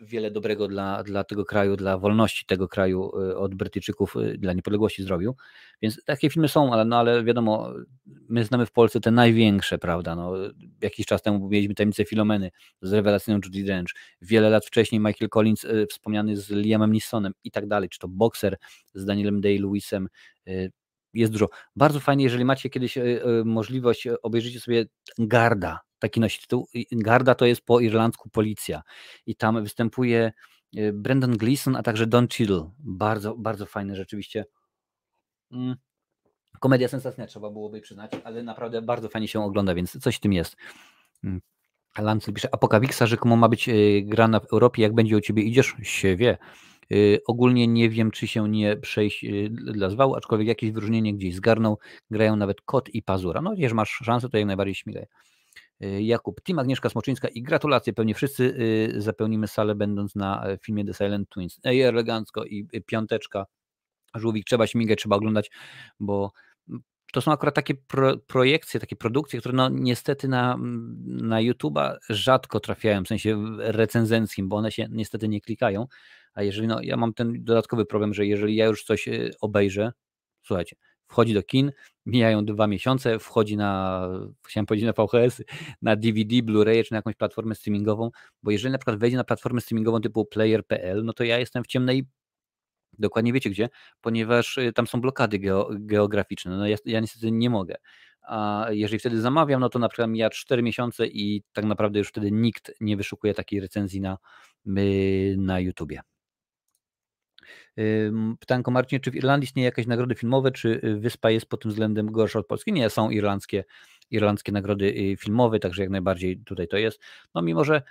wiele 0.00 0.30
dobrego 0.30 0.68
dla, 0.68 1.02
dla 1.02 1.24
tego 1.24 1.44
kraju, 1.44 1.76
dla 1.76 1.98
wolności 1.98 2.46
tego 2.46 2.68
kraju 2.68 3.10
e, 3.20 3.36
od 3.36 3.54
Brytyjczyków, 3.54 4.16
e, 4.16 4.38
dla 4.38 4.52
niepodległości 4.52 5.02
zrobił. 5.02 5.36
Więc 5.82 6.04
takie 6.04 6.30
filmy 6.30 6.48
są, 6.48 6.72
ale, 6.72 6.84
no, 6.84 6.98
ale 6.98 7.24
wiadomo, 7.24 7.72
my 8.06 8.44
znamy 8.44 8.66
w 8.66 8.72
Polsce 8.72 9.00
te 9.00 9.10
największe, 9.10 9.78
prawda? 9.78 10.16
No, 10.16 10.32
jakiś 10.82 11.06
czas 11.06 11.22
temu 11.22 11.48
mieliśmy 11.48 11.74
tajemnicę 11.74 12.04
Filomeny 12.04 12.50
z 12.82 12.92
rewelacyjną 12.92 13.40
Judy 13.44 13.64
Dench. 13.64 13.94
Wiele 14.22 14.50
lat 14.50 14.66
wcześniej 14.66 15.00
Michael 15.00 15.28
Collins 15.28 15.66
wspomniany 15.90 16.36
z 16.36 16.50
Liamem 16.50 16.92
Neesonem 16.92 17.32
i 17.44 17.50
tak 17.50 17.66
dalej, 17.66 17.88
czy 17.88 17.98
to 17.98 18.08
Boxer 18.08 18.56
z 18.94 19.04
Danielem 19.04 19.40
Day-Lewisem, 19.40 20.06
jest 21.14 21.32
dużo. 21.32 21.48
Bardzo 21.76 22.00
fajnie, 22.00 22.24
jeżeli 22.24 22.44
macie 22.44 22.70
kiedyś 22.70 22.98
e, 22.98 23.02
e, 23.02 23.44
możliwość, 23.44 24.06
e, 24.06 24.22
obejrzyjcie 24.22 24.60
sobie 24.60 24.84
Garda, 25.18 25.80
taki 25.98 26.20
nosi 26.20 26.40
tytuł. 26.40 26.68
Garda 26.92 27.34
to 27.34 27.46
jest 27.46 27.60
po 27.64 27.80
irlandzku 27.80 28.30
policja 28.30 28.82
i 29.26 29.36
tam 29.36 29.62
występuje 29.62 30.32
Brendan 30.92 31.36
Gleeson, 31.36 31.76
a 31.76 31.82
także 31.82 32.06
Don 32.06 32.28
Cheadle. 32.28 32.70
Bardzo, 32.78 33.36
bardzo 33.36 33.66
fajne 33.66 33.96
rzeczywiście. 33.96 34.44
Mm. 35.50 35.76
Komedia 36.60 36.88
sensacyjna 36.88 37.26
trzeba 37.26 37.50
byłoby 37.50 37.80
przyznać, 37.80 38.12
ale 38.24 38.42
naprawdę 38.42 38.82
bardzo 38.82 39.08
fajnie 39.08 39.28
się 39.28 39.44
ogląda, 39.44 39.74
więc 39.74 39.98
coś 39.98 40.16
w 40.16 40.20
tym 40.20 40.32
jest. 40.32 40.56
Mm. 41.24 41.40
Lancel 41.98 42.34
pisze, 42.34 42.48
Apokawixa 42.52 43.06
rzekomo 43.06 43.36
ma 43.36 43.48
być 43.48 43.70
grana 44.02 44.40
w 44.40 44.52
Europie, 44.52 44.82
jak 44.82 44.94
będzie 44.94 45.16
u 45.16 45.20
Ciebie 45.20 45.42
idziesz? 45.42 45.76
Się 45.82 46.16
wie. 46.16 46.38
Y, 46.92 47.20
ogólnie 47.26 47.68
nie 47.68 47.90
wiem, 47.90 48.10
czy 48.10 48.26
się 48.26 48.48
nie 48.48 48.76
przejść 48.76 49.24
y, 49.24 49.48
dla 49.50 49.90
zwału, 49.90 50.14
aczkolwiek 50.14 50.48
jakieś 50.48 50.70
wyróżnienie 50.70 51.14
gdzieś 51.14 51.34
zgarną, 51.34 51.76
grają 52.10 52.36
nawet 52.36 52.60
kot 52.60 52.88
i 52.94 53.02
pazura. 53.02 53.42
No 53.42 53.52
jeżeli 53.56 53.74
masz 53.74 53.90
szansę, 53.90 54.28
to 54.28 54.38
jak 54.38 54.46
najbardziej 54.46 54.74
śmigaj. 54.74 55.06
Jakub, 56.00 56.40
Team 56.40 56.58
Agnieszka 56.58 56.88
Smoczyńska 56.88 57.28
i 57.28 57.42
gratulacje, 57.42 57.92
pewnie 57.92 58.14
wszyscy 58.14 58.54
zapełnimy 58.96 59.48
salę 59.48 59.74
będąc 59.74 60.14
na 60.14 60.44
filmie 60.62 60.84
The 60.84 60.94
Silent 60.94 61.28
Twins. 61.28 61.60
Ej, 61.64 61.82
elegancko 61.82 62.44
i 62.44 62.66
piąteczka, 62.86 63.46
żółwik, 64.14 64.44
trzeba 64.44 64.66
śmigać, 64.66 64.98
trzeba 64.98 65.16
oglądać, 65.16 65.50
bo 66.00 66.32
to 67.12 67.20
są 67.20 67.32
akurat 67.32 67.54
takie 67.54 67.74
pro, 67.74 68.16
projekcje, 68.16 68.80
takie 68.80 68.96
produkcje, 68.96 69.40
które 69.40 69.54
no 69.54 69.68
niestety 69.68 70.28
na, 70.28 70.58
na 71.04 71.36
YouTube'a 71.36 71.96
rzadko 72.08 72.60
trafiają, 72.60 73.04
w 73.04 73.08
sensie 73.08 73.44
recenzenckim, 73.58 74.48
bo 74.48 74.56
one 74.56 74.72
się 74.72 74.86
niestety 74.90 75.28
nie 75.28 75.40
klikają, 75.40 75.86
a 76.34 76.42
jeżeli, 76.42 76.68
no 76.68 76.82
ja 76.82 76.96
mam 76.96 77.14
ten 77.14 77.44
dodatkowy 77.44 77.86
problem, 77.86 78.14
że 78.14 78.26
jeżeli 78.26 78.56
ja 78.56 78.66
już 78.66 78.84
coś 78.84 79.08
y, 79.08 79.30
obejrzę, 79.40 79.92
słuchajcie, 80.42 80.76
wchodzi 81.08 81.34
do 81.34 81.42
kin, 81.42 81.72
mijają 82.06 82.44
dwa 82.44 82.66
miesiące, 82.66 83.18
wchodzi 83.18 83.56
na, 83.56 84.08
chciałem 84.46 84.66
powiedzieć 84.66 84.86
na 84.86 85.04
VHS, 85.04 85.42
na 85.82 85.96
DVD, 85.96 86.36
Blu-ray 86.36 86.84
czy 86.84 86.92
na 86.92 86.98
jakąś 86.98 87.14
platformę 87.14 87.54
streamingową, 87.54 88.10
bo 88.42 88.50
jeżeli 88.50 88.72
na 88.72 88.78
przykład 88.78 88.98
wejdzie 88.98 89.16
na 89.16 89.24
platformę 89.24 89.60
streamingową 89.60 90.00
typu 90.00 90.24
player.pl, 90.24 91.04
no 91.04 91.12
to 91.12 91.24
ja 91.24 91.38
jestem 91.38 91.64
w 91.64 91.66
ciemnej 91.66 92.06
Dokładnie 92.98 93.32
wiecie 93.32 93.50
gdzie, 93.50 93.68
ponieważ 94.00 94.58
y, 94.58 94.72
tam 94.72 94.86
są 94.86 95.00
blokady 95.00 95.38
geo, 95.38 95.68
geograficzne. 95.72 96.56
No 96.56 96.66
ja, 96.66 96.76
ja 96.84 97.00
niestety 97.00 97.30
nie 97.32 97.50
mogę. 97.50 97.74
A 98.22 98.66
jeżeli 98.70 98.98
wtedy 98.98 99.20
zamawiam, 99.20 99.60
no 99.60 99.68
to 99.68 99.78
na 99.78 99.88
przykład 99.88 100.10
mija 100.10 100.30
4 100.30 100.62
miesiące 100.62 101.06
i 101.06 101.42
tak 101.52 101.64
naprawdę 101.64 101.98
już 101.98 102.08
wtedy 102.08 102.32
nikt 102.32 102.72
nie 102.80 102.96
wyszukuje 102.96 103.34
takiej 103.34 103.60
recenzji 103.60 104.00
na, 104.00 104.18
y, 104.66 105.34
na 105.38 105.60
YouTubie. 105.60 106.00
Pytanko 108.40 108.70
Marcinie, 108.70 109.00
czy 109.00 109.10
w 109.10 109.14
Irlandii 109.14 109.44
istnieje 109.44 109.66
jakieś 109.66 109.86
nagrody 109.86 110.14
filmowe, 110.14 110.50
czy 110.52 110.80
y, 110.84 110.96
wyspa 110.96 111.30
jest 111.30 111.46
pod 111.46 111.62
tym 111.62 111.70
względem 111.70 112.12
gorsza 112.12 112.38
od 112.38 112.46
Polski? 112.46 112.72
Nie, 112.72 112.90
są 112.90 113.10
irlandzkie, 113.10 113.64
irlandzkie 114.10 114.52
nagrody 114.52 115.16
filmowe, 115.18 115.58
także 115.58 115.82
jak 115.82 115.90
najbardziej 115.90 116.38
tutaj 116.38 116.68
to 116.68 116.76
jest. 116.76 117.00
No 117.34 117.42
mimo, 117.42 117.64
że 117.64 117.82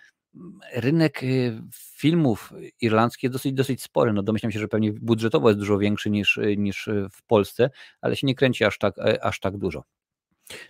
rynek 0.73 1.23
y, 1.23 1.61
filmów 1.73 2.53
irlandzkich 2.81 3.23
jest 3.23 3.33
dosyć, 3.33 3.53
dosyć 3.53 3.83
spory. 3.83 4.13
No 4.13 4.23
domyślam 4.23 4.51
się, 4.51 4.59
że 4.59 4.67
pewnie 4.67 4.93
budżetowo 4.93 5.49
jest 5.49 5.59
dużo 5.59 5.77
większy 5.77 6.09
niż, 6.09 6.37
y, 6.37 6.57
niż 6.57 6.87
y, 6.87 7.07
w 7.11 7.23
Polsce, 7.23 7.69
ale 8.01 8.15
się 8.15 8.27
nie 8.27 8.35
kręci 8.35 8.63
aż 8.63 8.77
tak, 8.77 8.97
e, 8.97 9.23
aż 9.23 9.39
tak 9.39 9.57
dużo. 9.57 9.83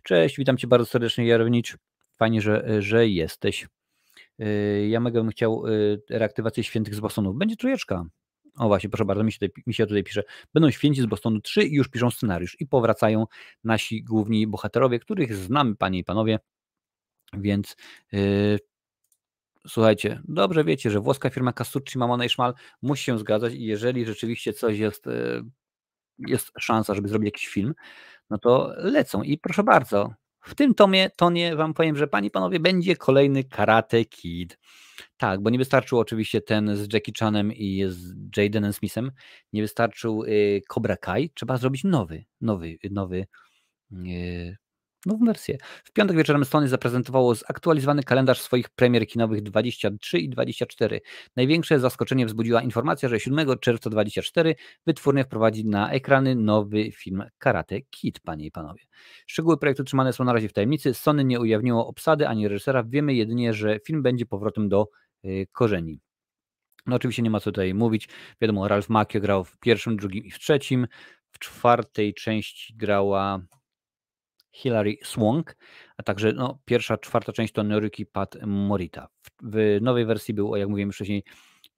Cześć, 0.04 0.38
witam 0.38 0.58
Cię 0.58 0.68
bardzo 0.68 0.86
serdecznie, 0.86 1.28
Jarownicz. 1.28 1.78
Fajnie, 2.18 2.42
że, 2.42 2.82
że 2.82 3.08
jesteś. 3.08 3.68
Ja 4.90 5.00
mega 5.00 5.20
bym 5.20 5.30
chciał 5.30 5.64
reaktywację 6.10 6.64
świętych 6.64 6.96
z. 6.96 7.02
Będzie 7.34 7.56
trójeczka. 7.56 8.06
O 8.58 8.68
właśnie, 8.68 8.90
proszę 8.90 9.06
bardzo, 9.06 9.24
mi 9.24 9.32
się, 9.32 9.40
tutaj, 9.40 9.64
mi 9.68 9.74
się 9.74 9.88
tutaj 9.88 10.04
pisze. 10.04 10.24
Będą 10.54 10.72
święci 10.72 11.02
z 11.02 11.06
Bostonu 11.06 11.42
3 11.42 11.64
i 11.64 11.76
już 11.76 11.88
piszą 11.88 12.12
scenariusz. 12.12 12.58
I 12.60 12.68
powracają 12.68 13.26
nasi 13.64 14.04
główni 14.04 14.48
bohaterowie, 14.48 15.00
których 15.00 15.36
znamy, 15.36 15.76
panie 15.76 16.00
i 16.00 16.04
panowie. 16.04 16.40
Więc 17.34 17.76
Słuchajcie, 19.68 20.22
dobrze 20.28 20.64
wiecie, 20.64 20.92
że 20.92 21.00
włoska 21.00 21.30
firma 21.30 21.54
Casucci, 21.54 21.98
Mamona 21.98 22.26
i 22.26 22.30
Szmal 22.30 22.54
musi 22.82 23.04
się 23.04 23.20
zgadzać 23.20 23.54
i 23.54 23.66
jeżeli 23.66 24.06
rzeczywiście 24.06 24.54
coś 24.54 24.78
jest, 24.78 25.08
e, 25.08 25.44
jest 26.18 26.52
szansa, 26.60 26.96
żeby 26.96 27.08
zrobić 27.08 27.28
jakiś 27.28 27.48
film, 27.48 27.74
no 28.30 28.38
to 28.38 28.74
lecą 28.78 29.24
i 29.24 29.38
proszę 29.38 29.64
bardzo, 29.64 30.14
w 30.42 30.56
tym 30.56 30.76
tomie, 30.76 31.10
tonie 31.18 31.56
wam 31.56 31.74
powiem, 31.74 31.96
że 31.96 32.08
panie 32.08 32.32
panowie, 32.32 32.60
będzie 32.60 32.96
kolejny 32.96 33.44
Karate 33.44 34.06
Kid. 34.06 34.58
Tak, 35.18 35.42
bo 35.42 35.50
nie 35.50 35.58
wystarczył 35.58 36.00
oczywiście 36.00 36.42
ten 36.42 36.78
z 36.78 36.94
Jackie 36.94 37.14
Chanem 37.20 37.54
i 37.54 37.84
z 37.88 38.14
Jadenem 38.38 38.74
Smithem, 38.74 39.12
nie 39.54 39.62
wystarczył 39.62 40.24
y, 40.24 40.62
Cobra 40.68 40.98
Kai, 40.98 41.30
trzeba 41.30 41.58
zrobić 41.58 41.84
nowy, 41.84 42.26
nowy, 42.42 42.78
nowy 42.92 43.28
y, 43.92 44.58
nową 45.06 45.26
wersję. 45.26 45.58
W 45.84 45.92
piątek 45.92 46.18
wieczorem 46.18 46.46
Sony 46.46 46.68
zaprezentowało 46.68 47.36
zaktualizowany 47.36 48.04
kalendarz 48.04 48.42
swoich 48.42 48.70
premier 48.70 49.08
kinowych 49.08 49.42
23 49.42 50.20
i 50.20 50.30
24. 50.30 51.02
Największe 51.36 51.80
zaskoczenie 51.80 52.26
wzbudziła 52.26 52.62
informacja, 52.62 53.10
że 53.10 53.20
7 53.20 53.60
czerwca 53.60 53.90
24 53.90 54.56
wytwórnia 54.86 55.24
wprowadzi 55.24 55.66
na 55.66 55.92
ekrany 55.92 56.36
nowy 56.36 56.92
film 56.92 57.24
Karate 57.38 57.82
Kid, 57.82 58.20
panie 58.20 58.46
i 58.46 58.52
panowie. 58.52 58.84
Szczegóły 59.28 59.58
projektu 59.58 59.84
trzymane 59.84 60.14
są 60.14 60.24
na 60.24 60.34
razie 60.34 60.50
w 60.50 60.54
tajemnicy. 60.54 60.94
Sony 60.94 61.24
nie 61.24 61.40
ujawniło 61.40 61.88
obsady 61.88 62.28
ani 62.28 62.48
reżysera. 62.48 62.84
Wiemy 62.84 63.14
jedynie, 63.14 63.54
że 63.54 63.80
film 63.80 64.04
będzie 64.04 64.26
powrotem 64.26 64.70
do 64.70 64.88
y, 65.26 65.48
korzeni. 65.52 66.00
No 66.86 66.96
oczywiście 66.96 67.22
nie 67.22 67.30
ma 67.30 67.40
co 67.40 67.52
tutaj 67.52 67.74
mówić. 67.74 68.10
Wiadomo, 68.42 68.68
Ralph 68.68 68.90
Macchio 68.90 69.22
grał 69.22 69.44
w 69.44 69.58
pierwszym, 69.58 69.98
drugim 69.98 70.26
i 70.26 70.32
w 70.32 70.40
trzecim. 70.40 70.88
W 71.32 71.40
czwartej 71.40 72.14
części 72.14 72.74
grała 72.76 73.42
Hilary 74.52 74.98
Swank, 75.04 75.56
a 75.98 76.04
także 76.04 76.34
no, 76.34 76.60
pierwsza, 76.66 76.98
czwarta 76.98 77.34
część 77.34 77.54
to 77.54 77.64
Noruki 77.64 78.06
Pat 78.06 78.38
Morita. 78.46 79.08
W, 79.24 79.30
w, 79.52 79.82
nowej 79.82 80.06
wersji 80.06 80.34
był, 80.34 80.56
jak 80.56 80.70
mówiłem 80.70 80.92
wcześniej, 80.92 81.24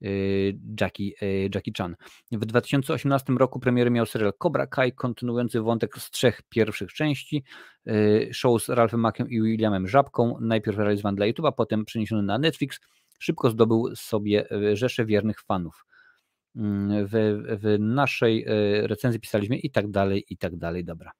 y, 0.02 0.58
Jackie, 0.80 1.12
y, 1.22 1.50
Jackie 1.54 1.72
Chan. 1.78 1.96
W 2.32 2.46
2018 2.46 3.32
roku 3.32 3.60
premiery 3.60 3.90
miał 3.90 4.06
serial 4.06 4.32
Cobra 4.38 4.66
Kai, 4.66 4.92
kontynuujący 4.92 5.60
wątek 5.60 5.98
z 5.98 6.10
trzech 6.10 6.42
pierwszych 6.48 6.92
części. 6.92 7.44
Y, 7.88 8.30
show 8.32 8.62
z 8.62 8.68
Ralphem 8.68 9.00
Mackiem 9.00 9.30
i 9.30 9.42
Williamem 9.42 9.88
Żabką, 9.88 10.38
najpierw 10.40 10.78
realizowany 10.78 11.16
dla 11.16 11.26
YouTube'a, 11.26 11.52
potem 11.56 11.84
przeniesiony 11.84 12.22
na 12.22 12.38
Netflix. 12.38 12.80
Szybko 13.18 13.50
zdobył 13.50 13.96
sobie 13.96 14.46
rzeszę 14.72 15.04
wiernych 15.04 15.40
fanów. 15.40 15.86
Mm, 16.56 17.06
w, 17.06 17.12
w 17.62 17.76
naszej 17.78 18.44
recenzji 18.82 19.20
pisaliśmy 19.20 19.56
i 19.56 19.70
tak 19.70 19.90
dalej, 19.90 20.24
i 20.30 20.36
tak 20.36 20.56
dalej. 20.56 20.84
Dobra. 20.84 21.12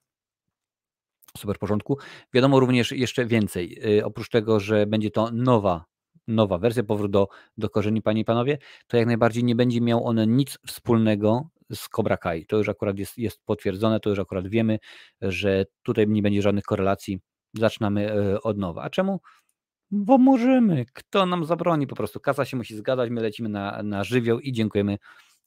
Super 1.37 1.59
porządku. 1.59 1.97
Wiadomo 2.33 2.59
również 2.59 2.91
jeszcze 2.91 3.25
więcej. 3.25 3.97
Y, 3.97 4.05
oprócz 4.05 4.29
tego, 4.29 4.59
że 4.59 4.85
będzie 4.85 5.11
to 5.11 5.31
nowa, 5.31 5.85
nowa 6.27 6.57
wersja, 6.57 6.83
powrót 6.83 7.11
do, 7.11 7.27
do 7.57 7.69
korzeni, 7.69 8.01
panie 8.01 8.21
i 8.21 8.25
panowie, 8.25 8.57
to 8.87 8.97
jak 8.97 9.07
najbardziej 9.07 9.43
nie 9.43 9.55
będzie 9.55 9.81
miał 9.81 10.07
on 10.07 10.35
nic 10.35 10.57
wspólnego 10.67 11.49
z 11.71 11.89
Cobra 11.89 12.17
Kai. 12.17 12.45
To 12.45 12.57
już 12.57 12.69
akurat 12.69 12.99
jest, 12.99 13.17
jest 13.17 13.41
potwierdzone, 13.45 13.99
to 13.99 14.09
już 14.09 14.19
akurat 14.19 14.47
wiemy, 14.47 14.79
że 15.21 15.65
tutaj 15.83 16.07
nie 16.07 16.21
będzie 16.21 16.41
żadnych 16.41 16.63
korelacji. 16.63 17.19
Zaczynamy 17.53 18.13
y, 18.13 18.41
od 18.41 18.57
nowa. 18.57 18.81
A 18.81 18.89
czemu? 18.89 19.19
Bo 19.91 20.17
możemy. 20.17 20.85
Kto 20.93 21.25
nam 21.25 21.45
zabroni? 21.45 21.87
Po 21.87 21.95
prostu 21.95 22.19
kasa 22.19 22.45
się 22.45 22.57
musi 22.57 22.75
zgadzać, 22.75 23.09
my 23.09 23.21
lecimy 23.21 23.49
na, 23.49 23.83
na 23.83 24.03
żywioł 24.03 24.39
i 24.39 24.51
dziękujemy, 24.51 24.97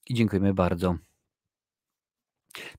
i 0.06 0.14
dziękujemy 0.14 0.54
bardzo. 0.54 0.96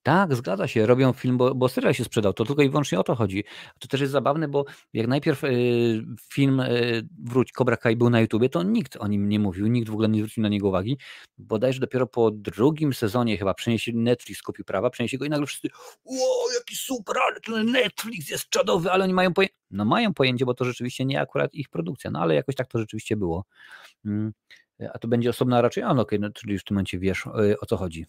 Tak, 0.03 0.35
zgadza 0.35 0.67
się. 0.67 0.85
Robią 0.85 1.13
film, 1.13 1.37
bo, 1.37 1.55
bo 1.55 1.69
serial 1.69 1.93
się 1.93 2.03
sprzedał. 2.03 2.33
To 2.33 2.45
tylko 2.45 2.61
i 2.61 2.69
wyłącznie 2.69 2.99
o 2.99 3.03
to 3.03 3.15
chodzi. 3.15 3.43
To 3.79 3.87
też 3.87 4.01
jest 4.01 4.13
zabawne, 4.13 4.47
bo 4.47 4.65
jak 4.93 5.07
najpierw 5.07 5.43
y, 5.43 6.05
film 6.33 6.59
y, 6.59 7.07
Wróć 7.23 7.51
Cobra 7.51 7.77
Kai 7.77 7.95
był 7.95 8.09
na 8.09 8.21
YouTubie, 8.21 8.49
to 8.49 8.63
nikt 8.63 8.97
o 8.97 9.07
nim 9.07 9.29
nie 9.29 9.39
mówił, 9.39 9.67
nikt 9.67 9.89
w 9.89 9.93
ogóle 9.93 10.09
nie 10.09 10.19
zwrócił 10.19 10.43
na 10.43 10.49
niego 10.49 10.67
uwagi. 10.67 10.97
Bodajże 11.37 11.79
dopiero 11.79 12.07
po 12.07 12.31
drugim 12.31 12.93
sezonie 12.93 13.37
chyba 13.37 13.53
przeniesie 13.53 13.91
Netflix 13.93 14.41
kupił 14.41 14.65
prawa, 14.65 14.89
przeniesie 14.89 15.17
go 15.17 15.25
i 15.25 15.29
nagle 15.29 15.47
wszyscy 15.47 15.67
o, 16.05 16.51
jaki 16.59 16.75
super, 16.75 17.15
ale 17.27 17.39
ten 17.39 17.71
Netflix 17.71 18.29
jest 18.29 18.49
czadowy, 18.49 18.91
ale 18.91 19.03
oni 19.03 19.13
mają 19.13 19.33
pojęcie. 19.33 19.55
No 19.71 19.85
mają 19.85 20.13
pojęcie, 20.13 20.45
bo 20.45 20.53
to 20.53 20.65
rzeczywiście 20.65 21.05
nie 21.05 21.21
akurat 21.21 21.53
ich 21.53 21.69
produkcja, 21.69 22.11
no 22.11 22.19
ale 22.19 22.35
jakoś 22.35 22.55
tak 22.55 22.67
to 22.67 22.79
rzeczywiście 22.79 23.17
było. 23.17 23.45
Mm. 24.05 24.33
A 24.93 24.99
to 24.99 25.07
będzie 25.07 25.29
osobna 25.29 25.61
raczej, 25.61 25.83
a 25.83 25.93
no 25.93 26.01
okej, 26.01 26.19
okay, 26.19 26.19
no, 26.19 26.33
czyli 26.33 26.53
już 26.53 26.61
w 26.61 26.65
tym 26.65 26.75
momencie 26.75 26.99
wiesz 26.99 27.25
y, 27.25 27.59
o 27.59 27.65
co 27.65 27.77
chodzi 27.77 28.05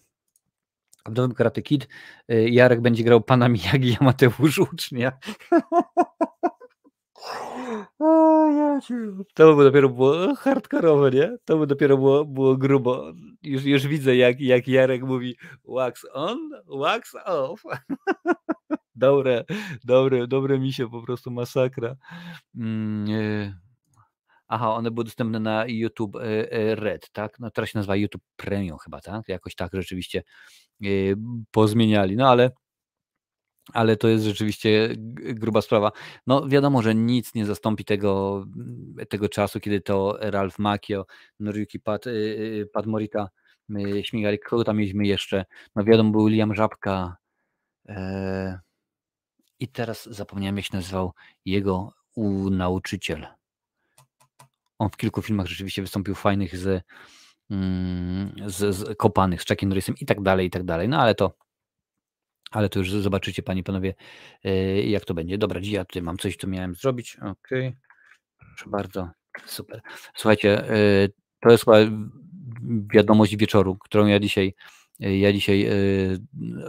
w 1.07 1.12
nowym 1.12 1.34
Karate 1.34 1.62
Kid 1.62 1.88
y, 2.32 2.51
Jarek 2.51 2.80
będzie 2.80 3.05
grał 3.05 3.20
pana 3.20 3.48
Miyagi, 3.48 3.96
a 4.01 4.05
Mateusz 4.05 4.59
ucznia. 4.59 5.12
To 9.34 9.57
by 9.57 9.64
dopiero 9.64 9.88
było 9.88 10.34
hardkorowe, 10.34 11.11
nie? 11.11 11.36
To 11.44 11.59
by 11.59 11.66
dopiero 11.66 11.97
było, 11.97 12.24
było 12.24 12.56
grubo. 12.56 13.12
Już, 13.43 13.64
już 13.64 13.86
widzę, 13.86 14.16
jak, 14.16 14.40
jak 14.40 14.68
Jarek 14.68 15.02
mówi 15.02 15.36
wax 15.64 16.06
on, 16.12 16.51
wax 16.66 17.14
off. 17.24 17.62
Dobre, 18.94 19.44
dobre, 19.85 20.27
dobre 20.27 20.59
misie, 20.59 20.90
po 20.90 21.02
prostu 21.02 21.31
masakra. 21.31 21.97
Mm, 22.55 23.09
y, 23.10 23.55
aha, 24.51 24.74
one 24.74 24.90
były 24.90 25.05
dostępne 25.05 25.40
na 25.40 25.64
YouTube 25.66 26.16
y, 26.16 26.74
Red, 26.74 27.10
tak? 27.12 27.39
No 27.40 27.51
teraz 27.51 27.70
się 27.70 27.78
nazywa 27.78 27.97
YouTube 27.97 28.22
Premium 28.36 28.78
chyba, 28.78 29.01
tak? 29.01 29.28
Jakoś 29.28 29.55
tak 29.55 29.70
rzeczywiście 29.74 30.22
Y, 30.85 31.16
pozmieniali. 31.51 32.16
No 32.16 32.31
ale, 32.31 32.51
ale 33.72 33.97
to 33.97 34.09
jest 34.09 34.24
rzeczywiście 34.24 34.89
gruba 35.35 35.62
sprawa. 35.62 35.93
No 36.27 36.48
wiadomo, 36.48 36.82
że 36.82 36.94
nic 36.94 37.35
nie 37.35 37.47
zastąpi 37.47 37.85
tego, 37.85 38.44
tego 39.09 39.28
czasu, 39.28 39.60
kiedy 39.60 39.81
to 39.81 40.16
Ralph 40.20 40.59
Macchio, 40.59 41.06
Noriyuki 41.40 41.81
Pat, 41.81 42.06
y, 42.06 42.10
y, 42.10 42.68
Pat 42.72 42.86
Morita 42.86 43.28
śmigali. 44.02 44.39
Kogo 44.39 44.64
tam 44.64 44.77
mieliśmy 44.77 45.06
jeszcze? 45.06 45.44
No 45.77 45.85
wiadomo, 45.85 46.10
był 46.10 46.27
Liam 46.27 46.55
Żabka. 46.55 47.16
E, 47.89 48.60
I 49.60 49.68
teraz 49.68 50.05
zapomniałem, 50.06 50.56
jak 50.56 50.66
się 50.66 50.77
nazywał 50.77 51.12
jego 51.44 51.93
nauczyciel. 52.51 53.27
On 54.81 54.90
w 54.90 54.97
kilku 54.97 55.23
filmach 55.23 55.47
rzeczywiście 55.47 55.82
wystąpił 55.82 56.15
fajnych 56.15 56.57
z, 56.57 56.85
mm, 57.51 58.32
z, 58.47 58.77
z 58.77 58.98
kopanych, 58.98 59.43
z 59.43 59.47
Chuckiem 59.48 59.69
Norrisem 59.69 59.94
i 60.01 60.07
tak 60.07 60.23
dalej, 60.23 60.47
i 60.47 60.51
tak 60.51 60.65
dalej. 60.65 60.89
No 60.89 60.98
ale 61.01 61.15
to 61.15 61.36
ale 62.51 62.69
to 62.69 62.78
już 62.78 62.90
zobaczycie, 62.90 63.43
panie, 63.43 63.62
panowie, 63.62 63.94
yy, 64.44 64.82
jak 64.82 65.05
to 65.05 65.15
będzie. 65.15 65.39
Dobra, 65.39 65.61
ja 65.62 65.85
tutaj 65.85 66.02
mam 66.02 66.19
coś, 66.19 66.36
co 66.36 66.47
miałem 66.47 66.74
zrobić. 66.74 67.16
Okej, 67.16 67.69
okay. 67.69 67.77
proszę 68.39 68.70
bardzo, 68.70 69.11
super. 69.47 69.81
Słuchajcie, 70.15 70.65
yy, 70.70 71.12
to 71.40 71.51
jest 71.51 71.65
chyba 71.65 71.77
wiadomość 72.94 73.36
wieczoru, 73.36 73.77
którą 73.77 74.07
ja 74.07 74.20
dzisiaj 74.20 74.55
ja 75.01 75.32
dzisiaj 75.32 75.70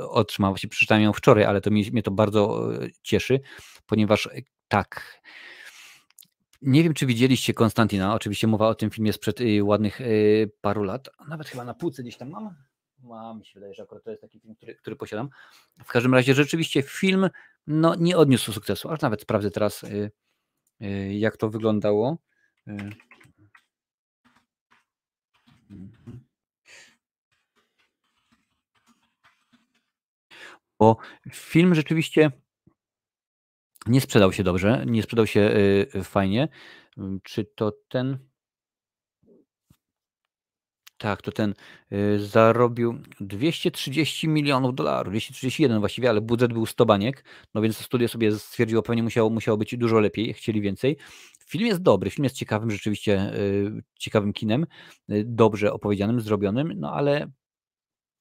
otrzymałem, 0.10 0.54
właśnie 0.54 0.70
przeczytałem 0.70 1.04
ją 1.04 1.14
wczoraj, 1.14 1.44
ale 1.44 1.62
to 1.62 1.72
mnie, 1.72 1.84
mnie 1.92 2.04
to 2.04 2.12
bardzo 2.12 2.70
cieszy, 3.04 3.40
ponieważ 3.86 4.30
tak, 4.68 5.22
nie 6.62 6.84
wiem, 6.84 6.94
czy 6.94 7.06
widzieliście 7.06 7.54
Konstantina. 7.54 8.14
Oczywiście 8.14 8.48
mowa 8.48 8.68
o 8.68 8.76
tym 8.76 8.90
filmie 8.90 9.14
sprzed 9.14 9.42
y, 9.42 9.64
ładnych 9.64 10.02
y, 10.02 10.52
paru 10.62 10.84
lat. 10.84 11.10
Nawet 11.28 11.48
chyba 11.48 11.64
na 11.64 11.74
półce 11.74 12.02
gdzieś 12.02 12.18
tam 12.18 12.30
mam. 12.30 12.56
Mam, 13.00 13.40
mi 13.40 13.46
się 13.46 13.54
wydaje, 13.54 13.74
że 13.74 13.84
akurat 13.84 14.04
to 14.04 14.10
jest 14.10 14.22
taki 14.22 14.40
film, 14.40 14.56
który, 14.56 14.76
który 14.76 14.96
posiadam. 14.96 15.30
W 15.86 15.88
każdym 15.88 16.14
razie 16.14 16.34
rzeczywiście 16.34 16.82
film 16.82 17.30
no, 17.68 17.96
nie 17.96 18.18
odniósł 18.18 18.52
sukcesu. 18.52 18.90
Aż 18.90 19.02
nawet 19.02 19.22
sprawdzę 19.22 19.52
teraz, 19.52 19.84
y, 19.84 20.12
jak 21.14 21.38
to 21.38 21.50
wyglądało. 21.50 22.18
Bo 30.80 30.98
film 31.32 31.76
rzeczywiście 31.76 32.32
nie 33.88 34.02
sprzedał 34.02 34.34
się 34.34 34.44
dobrze, 34.44 34.84
nie 34.88 35.04
sprzedał 35.04 35.28
się 35.28 35.40
y, 35.96 36.04
fajnie. 36.04 36.48
Czy 37.24 37.46
to 37.46 37.72
ten? 37.90 38.18
Tak, 40.98 41.22
to 41.22 41.32
ten 41.32 41.54
y, 41.94 42.20
zarobił 42.20 43.02
230 43.20 44.28
milionów 44.28 44.76
dolarów, 44.76 45.12
231 45.12 45.80
właściwie, 45.80 46.10
ale 46.10 46.22
budżet 46.22 46.54
był 46.54 46.66
100 46.66 46.86
baniek, 46.86 47.24
no 47.54 47.62
więc 47.62 47.78
studio 47.78 48.08
sobie 48.08 48.32
stwierdziło, 48.32 48.82
pewnie 48.82 49.04
musiało, 49.04 49.30
musiało 49.30 49.58
być 49.58 49.78
dużo 49.78 50.00
lepiej, 50.00 50.34
chcieli 50.34 50.62
więcej. 50.62 50.98
Film 51.46 51.66
jest 51.66 51.82
dobry, 51.82 52.10
film 52.10 52.24
jest 52.24 52.36
ciekawym, 52.36 52.72
rzeczywiście 52.72 53.34
y, 53.36 53.84
ciekawym 54.00 54.34
kinem, 54.34 54.66
dobrze 55.26 55.74
opowiedzianym, 55.74 56.22
zrobionym, 56.22 56.74
no 56.76 56.94
ale 56.94 57.32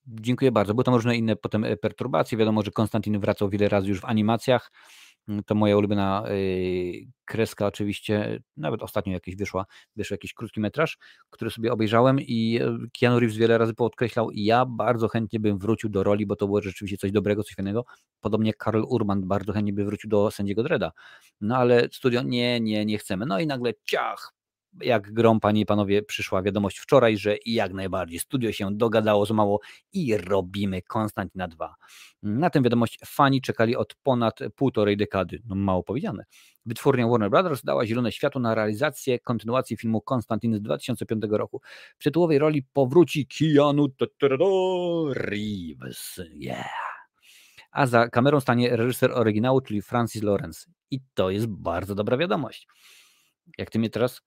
dziękuję 0.07 0.53
bardzo. 0.53 0.75
Były 0.75 0.85
tam 0.85 0.95
różne 0.95 1.17
inne 1.17 1.37
potem 1.37 1.67
perturbacje, 1.83 2.39
wiadomo, 2.39 2.63
że 2.63 2.71
Konstantin 2.71 3.21
wracał 3.21 3.49
wiele 3.49 3.69
razy 3.69 3.89
już 3.89 4.01
w 4.01 4.05
animacjach, 4.05 4.71
to 5.47 5.55
moja 5.55 5.77
ulubiona 5.77 6.25
y, 6.31 7.07
kreska 7.25 7.67
oczywiście, 7.67 8.43
nawet 8.57 8.83
ostatnio 8.83 9.13
jakiś 9.13 9.37
wyszła, 9.37 9.67
wyszł 9.97 10.15
jakiś 10.15 10.35
krótki 10.35 10.61
metraż, 10.61 10.99
który 11.31 11.51
sobie 11.51 11.73
obejrzałem 11.73 12.21
i 12.21 12.59
e, 12.63 12.79
Keanu 13.01 13.21
Reeves 13.21 13.37
wiele 13.37 13.59
razy 13.59 13.75
podkreślał 13.75 14.31
i 14.31 14.45
ja 14.45 14.67
bardzo 14.67 15.09
chętnie 15.09 15.41
bym 15.41 15.59
wrócił 15.59 15.91
do 15.91 16.03
roli, 16.03 16.27
bo 16.27 16.37
to 16.37 16.47
było 16.47 16.63
rzeczywiście 16.63 16.97
coś 16.97 17.13
dobrego, 17.13 17.43
coś 17.43 17.55
fajnego. 17.55 17.85
Podobnie 18.21 18.55
Karl 18.55 18.83
Urban 18.89 19.29
bardzo 19.29 19.53
chętnie 19.53 19.73
by 19.73 19.85
wrócił 19.85 20.11
do 20.11 20.31
sędziego 20.31 20.63
Dreda. 20.63 20.93
No 21.41 21.57
ale 21.57 21.89
studio 21.93 22.23
nie, 22.23 22.61
nie, 22.61 22.87
nie 22.87 22.99
chcemy. 22.99 23.27
No 23.27 23.41
i 23.41 23.47
nagle 23.47 23.73
ciach, 23.85 24.33
jak 24.81 25.13
grom, 25.13 25.41
panie 25.41 25.61
i 25.61 25.67
panowie, 25.67 26.03
przyszła 26.03 26.43
wiadomość 26.43 26.79
wczoraj, 26.79 27.17
że 27.17 27.37
jak 27.47 27.73
najbardziej 27.73 28.19
studio 28.19 28.53
się 28.53 28.77
dogadało 28.77 29.27
z 29.27 29.31
mało 29.31 29.61
i 29.93 30.17
robimy 30.17 30.83
Konstantina 30.83 31.49
2. 31.49 31.75
Na 32.23 32.51
tę 32.51 32.63
wiadomość 32.63 32.99
fani 33.07 33.41
czekali 33.41 33.77
od 33.77 33.95
ponad 33.95 34.39
półtorej 34.57 34.97
dekady. 34.97 35.43
No 35.47 35.55
mało 35.55 35.83
powiedziane. 35.83 36.25
Wytwórnia 36.67 37.09
Warner 37.09 37.31
Brothers 37.31 37.63
dała 37.65 37.87
zielone 37.87 38.13
światło 38.13 38.41
na 38.41 38.55
realizację 38.55 39.19
kontynuacji 39.19 39.77
filmu 39.77 40.01
Konstantin 40.01 40.55
z 40.55 40.61
2005 40.61 41.23
roku. 41.31 41.61
W 41.99 42.05
tytułowej 42.05 42.39
roli 42.39 42.63
powróci 42.73 43.27
Keanu 43.27 43.89
Reeves. 45.13 46.21
Yeah. 46.35 46.71
A 47.73 47.87
za 47.87 48.09
kamerą 48.09 48.41
stanie 48.41 48.77
reżyser 48.77 49.13
oryginału, 49.13 49.61
czyli 49.61 49.83
Francis 49.83 50.23
Lawrence. 50.23 50.67
I 50.91 51.01
to 51.15 51.31
jest 51.31 51.47
bardzo 51.47 51.95
dobra 51.95 52.17
wiadomość. 52.17 52.69
Jak 53.59 53.71
ty 53.71 53.79
mnie 53.79 53.91
teraz 53.91 54.23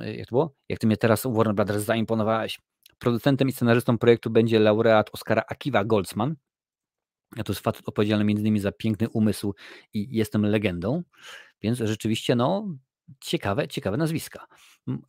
jak 0.00 0.26
to 0.26 0.30
było? 0.30 0.54
Jak 0.68 0.78
ty 0.78 0.86
mnie 0.86 0.96
teraz 0.96 1.26
Warner 1.26 1.54
Brothers 1.54 1.84
zaimponowałeś. 1.84 2.60
Producentem 2.98 3.48
i 3.48 3.52
scenarzystą 3.52 3.98
projektu 3.98 4.30
będzie 4.30 4.58
laureat 4.58 5.10
Oscara 5.12 5.42
Akiva 5.48 5.84
Goldsman. 5.84 6.36
To 7.44 7.52
jest 7.52 7.62
facet 7.62 7.88
odpowiedzialny 7.88 8.24
między 8.24 8.42
innymi 8.42 8.60
za 8.60 8.72
piękny 8.72 9.08
umysł 9.08 9.54
i 9.92 10.16
jestem 10.16 10.46
legendą. 10.46 11.02
Więc 11.62 11.78
rzeczywiście, 11.78 12.36
no, 12.36 12.68
ciekawe, 13.20 13.68
ciekawe 13.68 13.96
nazwiska. 13.96 14.46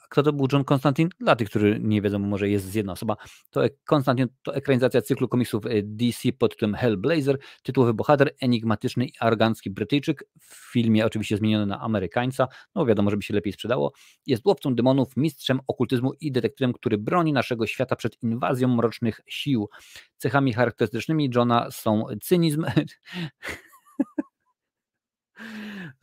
Kto 0.09 0.23
to 0.23 0.33
był 0.33 0.47
John 0.51 0.63
Constantine? 0.63 1.09
Dla 1.19 1.35
tych, 1.35 1.49
którzy 1.49 1.79
nie 1.81 2.01
wiedzą, 2.01 2.19
może 2.19 2.49
jest 2.49 2.75
jedna 2.75 2.93
osoba. 2.93 3.17
To 3.49 3.61
Constantine 3.85 4.27
to 4.43 4.55
ekranizacja 4.55 5.01
cyklu 5.01 5.27
komiksów 5.27 5.65
e, 5.65 5.69
DC 5.83 6.31
pod 6.31 6.51
tytułem 6.51 6.75
Hellblazer. 6.75 7.37
Tytułowy 7.63 7.93
bohater, 7.93 8.35
enigmatyczny 8.41 9.05
i 9.05 9.11
arogancki 9.19 9.69
Brytyjczyk. 9.69 10.23
W 10.39 10.71
filmie 10.71 11.05
oczywiście 11.05 11.37
zmieniony 11.37 11.65
na 11.65 11.81
Amerykańca. 11.81 12.47
No 12.75 12.85
wiadomo, 12.85 13.09
żeby 13.09 13.23
się 13.23 13.33
lepiej 13.33 13.53
sprzedało. 13.53 13.91
Jest 14.25 14.45
łowcą 14.45 14.75
demonów, 14.75 15.17
mistrzem 15.17 15.59
okultyzmu 15.67 16.13
i 16.19 16.31
detektywem, 16.31 16.73
który 16.73 16.97
broni 16.97 17.33
naszego 17.33 17.67
świata 17.67 17.95
przed 17.95 18.23
inwazją 18.23 18.67
mrocznych 18.67 19.21
sił. 19.27 19.69
Cechami 20.17 20.53
charakterystycznymi 20.53 21.29
Johna 21.35 21.71
są 21.71 22.05
cynizm. 22.21 22.65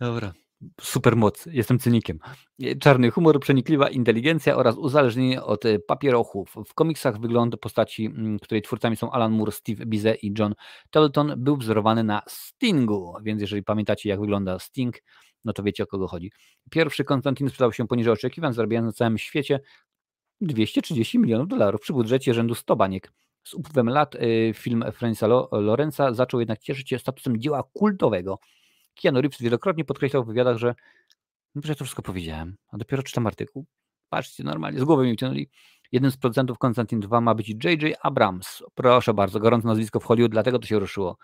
Dobra 0.00 0.41
supermoc, 0.80 1.46
jestem 1.46 1.78
cynikiem. 1.78 2.18
Czarny 2.80 3.10
humor, 3.10 3.40
przenikliwa 3.40 3.88
inteligencja 3.88 4.56
oraz 4.56 4.76
uzależnienie 4.76 5.42
od 5.42 5.66
e, 5.66 5.78
papierochów. 5.78 6.54
W 6.68 6.74
komiksach 6.74 7.20
wygląd 7.20 7.56
postaci, 7.56 8.06
mm, 8.06 8.38
której 8.38 8.62
twórcami 8.62 8.96
są 8.96 9.10
Alan 9.10 9.32
Moore, 9.32 9.52
Steve 9.52 9.86
Bize 9.86 10.14
i 10.14 10.34
John 10.38 10.54
Telton 10.90 11.34
był 11.36 11.56
wzorowany 11.56 12.04
na 12.04 12.22
Stingu, 12.28 13.14
więc 13.22 13.40
jeżeli 13.40 13.62
pamiętacie 13.62 14.08
jak 14.08 14.20
wygląda 14.20 14.58
Sting, 14.58 15.02
no 15.44 15.52
to 15.52 15.62
wiecie 15.62 15.82
o 15.82 15.86
kogo 15.86 16.08
chodzi. 16.08 16.32
Pierwszy 16.70 17.04
Konstantin 17.04 17.48
sprzedał 17.48 17.72
się 17.72 17.86
poniżej 17.86 18.12
oczekiwań, 18.12 18.54
zarabiając 18.54 18.86
na 18.86 18.92
całym 18.92 19.18
świecie 19.18 19.60
230 20.40 21.18
milionów 21.18 21.48
dolarów 21.48 21.80
przy 21.80 21.92
budżecie 21.92 22.34
rzędu 22.34 22.54
100 22.54 22.76
baniek. 22.76 23.12
Z 23.44 23.54
upływem 23.54 23.88
lat 23.88 24.14
e, 24.14 24.18
film 24.54 24.84
Francisa 24.92 25.26
Lorenza 25.52 26.12
zaczął 26.14 26.40
jednak 26.40 26.58
cieszyć 26.58 26.88
się 26.88 26.98
statusem 26.98 27.40
dzieła 27.40 27.62
kultowego. 27.72 28.38
Keanu 28.94 29.20
Reeves 29.20 29.42
wielokrotnie 29.42 29.84
podkreślał 29.84 30.24
w 30.24 30.26
wywiadach, 30.26 30.56
że 30.56 30.74
no, 31.54 31.62
że 31.64 31.74
to 31.74 31.84
wszystko 31.84 32.02
powiedziałem, 32.02 32.56
a 32.68 32.76
dopiero 32.76 33.02
czytam 33.02 33.26
artykuł. 33.26 33.66
Patrzcie, 34.08 34.44
normalnie, 34.44 34.80
z 34.80 34.84
głowy 34.84 35.06
mi 35.06 35.14
wciągnęli. 35.14 35.48
Jednym 35.92 36.10
z 36.10 36.16
producentów 36.16 36.58
Konstantin 36.58 37.00
2 37.00 37.20
ma 37.20 37.34
być 37.34 37.48
J.J. 37.48 37.98
Abrams. 38.02 38.62
Proszę 38.74 39.14
bardzo, 39.14 39.40
gorące 39.40 39.68
nazwisko 39.68 40.00
w 40.00 40.04
Hollywood, 40.04 40.32
dlatego 40.32 40.58
to 40.58 40.66
się 40.66 40.78
ruszyło. 40.78 41.16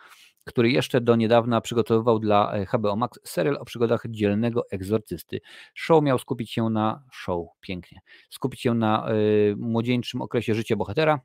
Który 0.45 0.71
jeszcze 0.71 1.01
do 1.01 1.17
niedawna 1.17 1.61
przygotowywał 1.61 2.19
dla 2.19 2.53
e, 2.53 2.67
HBO 2.67 2.97
Max 2.97 3.19
serial 3.25 3.57
o 3.57 3.65
przygodach 3.65 4.03
dzielnego 4.09 4.63
egzorcysty. 4.71 5.41
Show 5.75 6.03
miał 6.03 6.19
skupić 6.19 6.53
się 6.53 6.71
na 6.71 7.05
show, 7.13 7.47
pięknie, 7.61 8.01
skupić 8.31 8.61
się 8.61 8.75
na 8.75 9.13
y, 9.13 9.55
młodzieńczym 9.59 10.23
okresie 10.23 10.55
życia 10.55 10.77
bohatera, 10.77 11.21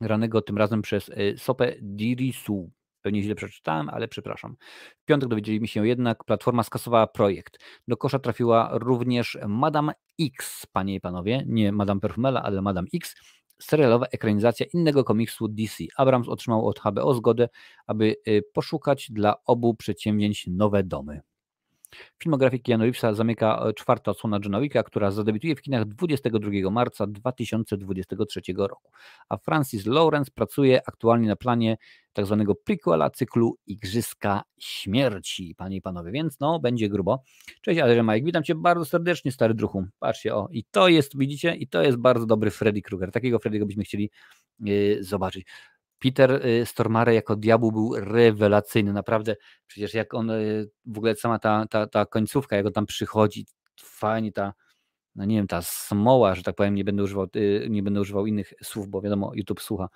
granego 0.00 0.42
tym 0.42 0.58
razem 0.58 0.82
przez 0.82 1.08
y, 1.08 1.34
Sopę 1.38 1.74
Dirisu. 1.82 2.70
Pewnie 3.02 3.22
źle 3.22 3.34
przeczytałem, 3.34 3.88
ale 3.88 4.08
przepraszam. 4.08 4.56
W 5.02 5.04
piątek 5.04 5.28
dowiedzieliśmy 5.28 5.68
się 5.68 5.86
jednak, 5.86 6.24
platforma 6.24 6.62
skasowała 6.62 7.06
projekt. 7.06 7.58
Do 7.88 7.96
kosza 7.96 8.18
trafiła 8.18 8.70
również 8.72 9.38
Madame 9.48 9.92
X, 10.20 10.66
panie 10.72 10.94
i 10.94 11.00
panowie, 11.00 11.44
nie 11.46 11.72
Madame 11.72 12.00
Perfumela, 12.00 12.42
ale 12.42 12.62
Madame 12.62 12.88
X, 12.94 13.14
serialowa 13.62 14.06
ekranizacja 14.06 14.66
innego 14.74 15.04
komiksu 15.04 15.48
DC. 15.48 15.84
Abrams 15.96 16.28
otrzymał 16.28 16.66
od 16.66 16.78
HBO 16.78 17.14
zgodę, 17.14 17.48
aby 17.86 18.16
y, 18.28 18.42
poszukać 18.54 19.10
dla 19.10 19.44
obu 19.44 19.74
przedsięwzięć 19.74 20.46
nowe 20.46 20.82
domy. 20.82 21.20
Filmografię 22.18 22.58
Keanu 22.58 22.84
Reevesa 22.84 23.14
zamyka 23.14 23.64
e, 23.68 23.72
czwarta 23.72 24.10
odsłona 24.10 24.38
Johna 24.44 24.60
Wicka, 24.60 24.82
która 24.82 25.10
zadebiutuje 25.10 25.56
w 25.56 25.62
kinach 25.62 25.84
22 25.84 26.70
marca 26.70 27.06
2023 27.06 28.40
roku. 28.56 28.92
A 29.28 29.36
Francis 29.36 29.86
Lawrence 29.86 30.30
pracuje 30.34 30.80
aktualnie 30.86 31.28
na 31.28 31.36
planie 31.36 31.76
tak 32.12 32.26
zwanego 32.26 32.54
prequela 32.54 33.10
cyklu 33.10 33.58
Igrzyska 33.66 34.42
Śmierci, 34.58 35.54
panie 35.54 35.76
i 35.76 35.82
panowie, 35.82 36.12
więc 36.12 36.40
no, 36.40 36.60
będzie 36.60 36.88
grubo. 36.88 37.22
Cześć, 37.62 37.80
ale 37.80 38.02
Mike, 38.02 38.22
witam 38.22 38.44
cię 38.44 38.54
bardzo 38.54 38.84
serdecznie, 38.84 39.32
stary 39.32 39.54
druchu. 39.54 39.84
Patrzcie, 39.98 40.34
o, 40.34 40.48
i 40.52 40.64
to 40.64 40.88
jest, 40.88 41.18
widzicie, 41.18 41.54
i 41.54 41.68
to 41.68 41.82
jest 41.82 41.98
bardzo 41.98 42.26
dobry 42.26 42.50
Freddy 42.50 42.82
Krueger. 42.82 43.12
Takiego 43.12 43.38
Freddy'ego 43.38 43.66
byśmy 43.66 43.84
chcieli 43.84 44.10
yy, 44.60 45.04
zobaczyć. 45.04 45.46
Peter 46.00 46.46
y, 46.46 46.66
Stormare 46.66 47.14
jako 47.14 47.36
diabł 47.36 47.72
był 47.72 47.94
rewelacyjny, 47.96 48.92
naprawdę. 48.92 49.36
Przecież 49.66 49.94
jak 49.94 50.14
on, 50.14 50.30
y, 50.30 50.70
w 50.86 50.98
ogóle 50.98 51.16
sama 51.16 51.38
ta, 51.38 51.66
ta, 51.70 51.86
ta 51.86 52.06
końcówka, 52.06 52.56
jak 52.56 52.66
on 52.66 52.72
tam 52.72 52.86
przychodzi, 52.86 53.46
fajnie 53.80 54.32
ta, 54.32 54.54
no 55.14 55.24
nie 55.24 55.36
wiem, 55.36 55.46
ta 55.46 55.62
smoła, 55.62 56.34
że 56.34 56.42
tak 56.42 56.54
powiem, 56.54 56.74
nie 56.74 56.84
będę 56.84 57.02
używał, 57.02 57.26
y, 57.36 57.66
nie 57.70 57.82
będę 57.82 58.00
używał 58.00 58.26
innych 58.26 58.52
słów, 58.62 58.88
bo 58.88 59.00
wiadomo, 59.00 59.32
YouTube 59.34 59.60
słucha. 59.60 59.88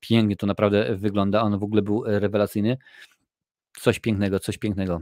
Pięknie 0.00 0.36
to 0.36 0.46
naprawdę 0.46 0.96
wygląda, 0.96 1.42
on 1.42 1.58
w 1.58 1.62
ogóle 1.64 1.82
był 1.82 2.04
rewelacyjny. 2.06 2.76
Coś 3.80 4.00
pięknego, 4.00 4.40
coś 4.40 4.58
pięknego. 4.58 5.00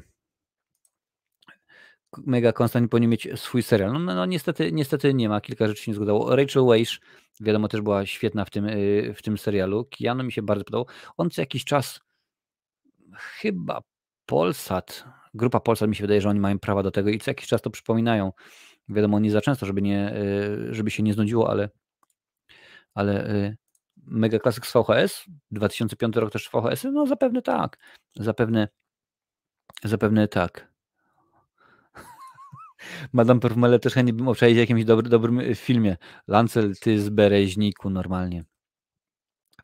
Mega 2.19 2.53
Constant 2.53 2.91
powinien 2.91 3.11
mieć 3.11 3.29
swój 3.37 3.63
serial. 3.63 3.93
No, 3.93 3.99
no, 3.99 4.15
no, 4.15 4.27
niestety, 4.27 4.73
niestety 4.73 5.15
nie 5.15 5.29
ma, 5.29 5.41
kilka 5.41 5.69
rzeczy 5.69 5.83
się 5.83 5.91
nie 5.91 5.95
zgadzało. 5.95 6.37
Rachel 6.37 6.65
Weisz, 6.67 7.01
wiadomo, 7.41 7.69
też 7.69 7.81
była 7.81 8.07
świetna 8.07 8.45
w 8.45 8.51
tym, 8.51 8.67
y, 8.67 9.15
w 9.17 9.23
tym 9.23 9.39
serialu. 9.39 9.85
Keanu 9.85 10.25
mi 10.25 10.33
się 10.33 10.43
bardzo 10.43 10.65
podobał. 10.65 10.87
On 11.17 11.31
co 11.31 11.43
jakiś 11.43 11.65
czas, 11.65 12.01
chyba 13.17 13.83
Polsat, 14.27 15.05
grupa 15.35 15.61
Polsat 15.61 15.89
mi 15.89 15.97
się 15.97 16.05
wydaje, 16.05 16.21
że 16.21 16.29
oni 16.29 16.41
mają 16.41 16.59
prawa 16.59 16.83
do 16.83 16.91
tego 16.91 17.11
i 17.11 17.19
co 17.19 17.31
jakiś 17.31 17.49
czas 17.49 17.63
to 17.63 17.71
przypominają. 17.71 18.33
Wiadomo, 18.89 19.21
nie 19.21 19.31
za 19.31 19.41
często, 19.41 19.67
żeby, 19.67 19.83
nie, 19.83 20.17
y, 20.17 20.75
żeby 20.75 20.91
się 20.91 21.03
nie 21.03 21.15
znudziło, 21.15 21.51
ale, 21.51 21.69
ale 22.95 23.31
y, 23.31 23.57
Mega 23.97 24.39
Classic 24.39 24.67
z 24.67 24.73
VHS, 24.73 25.25
2005 25.51 26.17
rok 26.17 26.33
też 26.33 26.51
VHS, 26.53 26.85
no 26.93 27.07
zapewne 27.07 27.43
tak, 27.43 27.79
zapewne, 28.17 28.69
zapewne 29.85 30.29
tak. 30.29 30.71
Madame 33.13 33.41
Perfumele 33.41 33.79
też 33.79 33.95
chętnie 33.95 34.13
bym 34.13 34.29
obczaić 34.29 34.57
w 34.57 34.59
jakimś 34.59 34.85
dobry, 34.85 35.09
dobrym 35.09 35.55
filmie. 35.55 35.97
Lancel, 36.29 36.75
ty 36.81 37.01
z 37.01 37.09
Bereźniku 37.09 37.91
normalnie. 37.91 38.45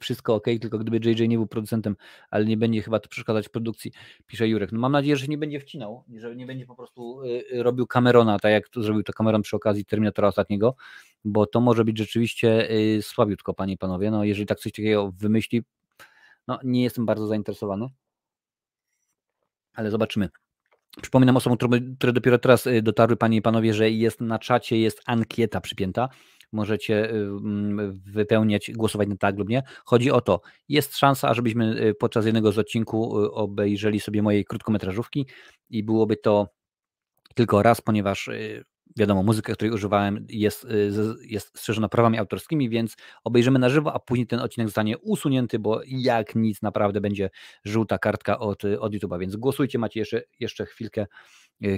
Wszystko 0.01 0.34
ok, 0.34 0.44
tylko 0.60 0.78
gdyby 0.78 1.10
JJ 1.10 1.28
nie 1.28 1.36
był 1.36 1.47
producentem, 1.47 1.97
ale 2.30 2.44
nie 2.44 2.56
będzie 2.56 2.82
chyba 2.82 3.01
to 3.01 3.09
przeszkadzać 3.09 3.48
produkcji, 3.48 3.93
pisze 4.26 4.48
Jurek. 4.48 4.72
No 4.72 4.80
mam 4.80 4.93
nadzieję, 4.93 5.16
że 5.16 5.26
nie 5.26 5.38
będzie 5.38 5.60
wcinał, 5.60 6.05
że 6.16 6.36
nie 6.36 6.47
będzie 6.47 6.66
po 6.66 6.74
prostu 6.74 7.22
y, 7.22 7.28
y, 7.52 7.62
robił 7.62 7.86
Camerona, 7.86 8.38
tak 8.38 8.52
jak 8.52 8.68
to 8.68 8.82
zrobił 8.82 9.02
to 9.02 9.12
Cameron 9.12 9.43
przy 9.43 9.56
okazji 9.56 9.84
Terminatora 9.84 10.28
ostatniego, 10.28 10.76
bo 11.24 11.47
to 11.47 11.60
może 11.60 11.84
być 11.84 11.98
rzeczywiście 11.98 12.68
słabiutko, 13.01 13.55
panie 13.55 13.72
i 13.72 13.78
panowie. 13.78 14.10
No 14.10 14.24
jeżeli 14.24 14.47
tak 14.47 14.59
coś 14.59 14.72
takiego 14.72 15.12
wymyśli, 15.12 15.62
no 16.48 16.59
nie 16.64 16.82
jestem 16.82 17.06
bardzo 17.06 17.26
zainteresowany, 17.26 17.88
ale 19.74 19.90
zobaczymy. 19.90 20.28
Przypominam 21.02 21.36
osobom, 21.36 21.59
które 21.98 22.12
dopiero 22.12 22.39
teraz 22.39 22.68
dotarły, 22.82 23.16
panie 23.16 23.36
i 23.36 23.43
panowie, 23.43 23.74
że 23.74 23.90
jest 23.90 24.20
na 24.20 24.39
czacie, 24.39 24.78
jest 24.78 25.02
ankieta 25.06 25.60
przypięta 25.60 26.09
możecie 26.52 27.10
mm, 27.10 28.01
wypełniać, 28.06 28.70
głosować 28.74 29.09
na 29.09 29.16
tak 29.16 29.39
lub 29.39 29.48
nie. 29.48 29.62
Chodzi 29.85 30.10
o 30.10 30.20
to, 30.20 30.40
jest 30.68 30.97
szansa, 30.97 31.35
żebyśmy 31.35 31.82
y, 31.82 31.94
podczas 31.94 32.24
jednego 32.24 32.52
z 32.52 32.59
odcinków 32.59 33.24
y, 33.24 33.31
obejrzeli 33.32 34.01
sobie 34.01 34.23
mojej 34.23 34.44
krótkometrażówki 34.44 35.27
i 35.70 35.82
byłoby 35.82 36.16
to 36.16 36.48
tylko 37.35 37.62
raz, 37.62 37.81
ponieważ 37.81 38.28
y, 38.28 38.64
wiadomo, 38.96 39.22
muzyka, 39.22 39.52
której 39.52 39.74
używałem 39.74 40.26
jest, 40.28 40.66
jest 41.20 41.58
strzeżona 41.58 41.88
prawami 41.88 42.18
autorskimi, 42.18 42.68
więc 42.68 42.96
obejrzymy 43.24 43.58
na 43.58 43.68
żywo, 43.68 43.94
a 43.94 43.98
później 43.98 44.26
ten 44.26 44.40
odcinek 44.40 44.68
zostanie 44.68 44.98
usunięty, 44.98 45.58
bo 45.58 45.80
jak 45.86 46.34
nic 46.34 46.62
naprawdę 46.62 47.00
będzie 47.00 47.30
żółta 47.64 47.98
kartka 47.98 48.38
od, 48.38 48.64
od 48.64 48.92
YouTube'a, 48.92 49.20
więc 49.20 49.36
głosujcie, 49.36 49.78
macie 49.78 50.00
jeszcze, 50.00 50.22
jeszcze 50.40 50.66
chwilkę, 50.66 51.06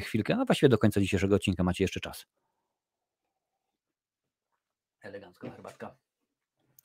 chwilkę, 0.02 0.36
a 0.36 0.44
właściwie 0.44 0.68
do 0.68 0.78
końca 0.78 1.01
dzisiejszego 1.01 1.36
odcinka 1.36 1.64
macie 1.64 1.85
jeszcze 1.85 2.01
czas. 2.01 2.26
Elegancka 5.01 5.51
herbatka. 5.51 5.97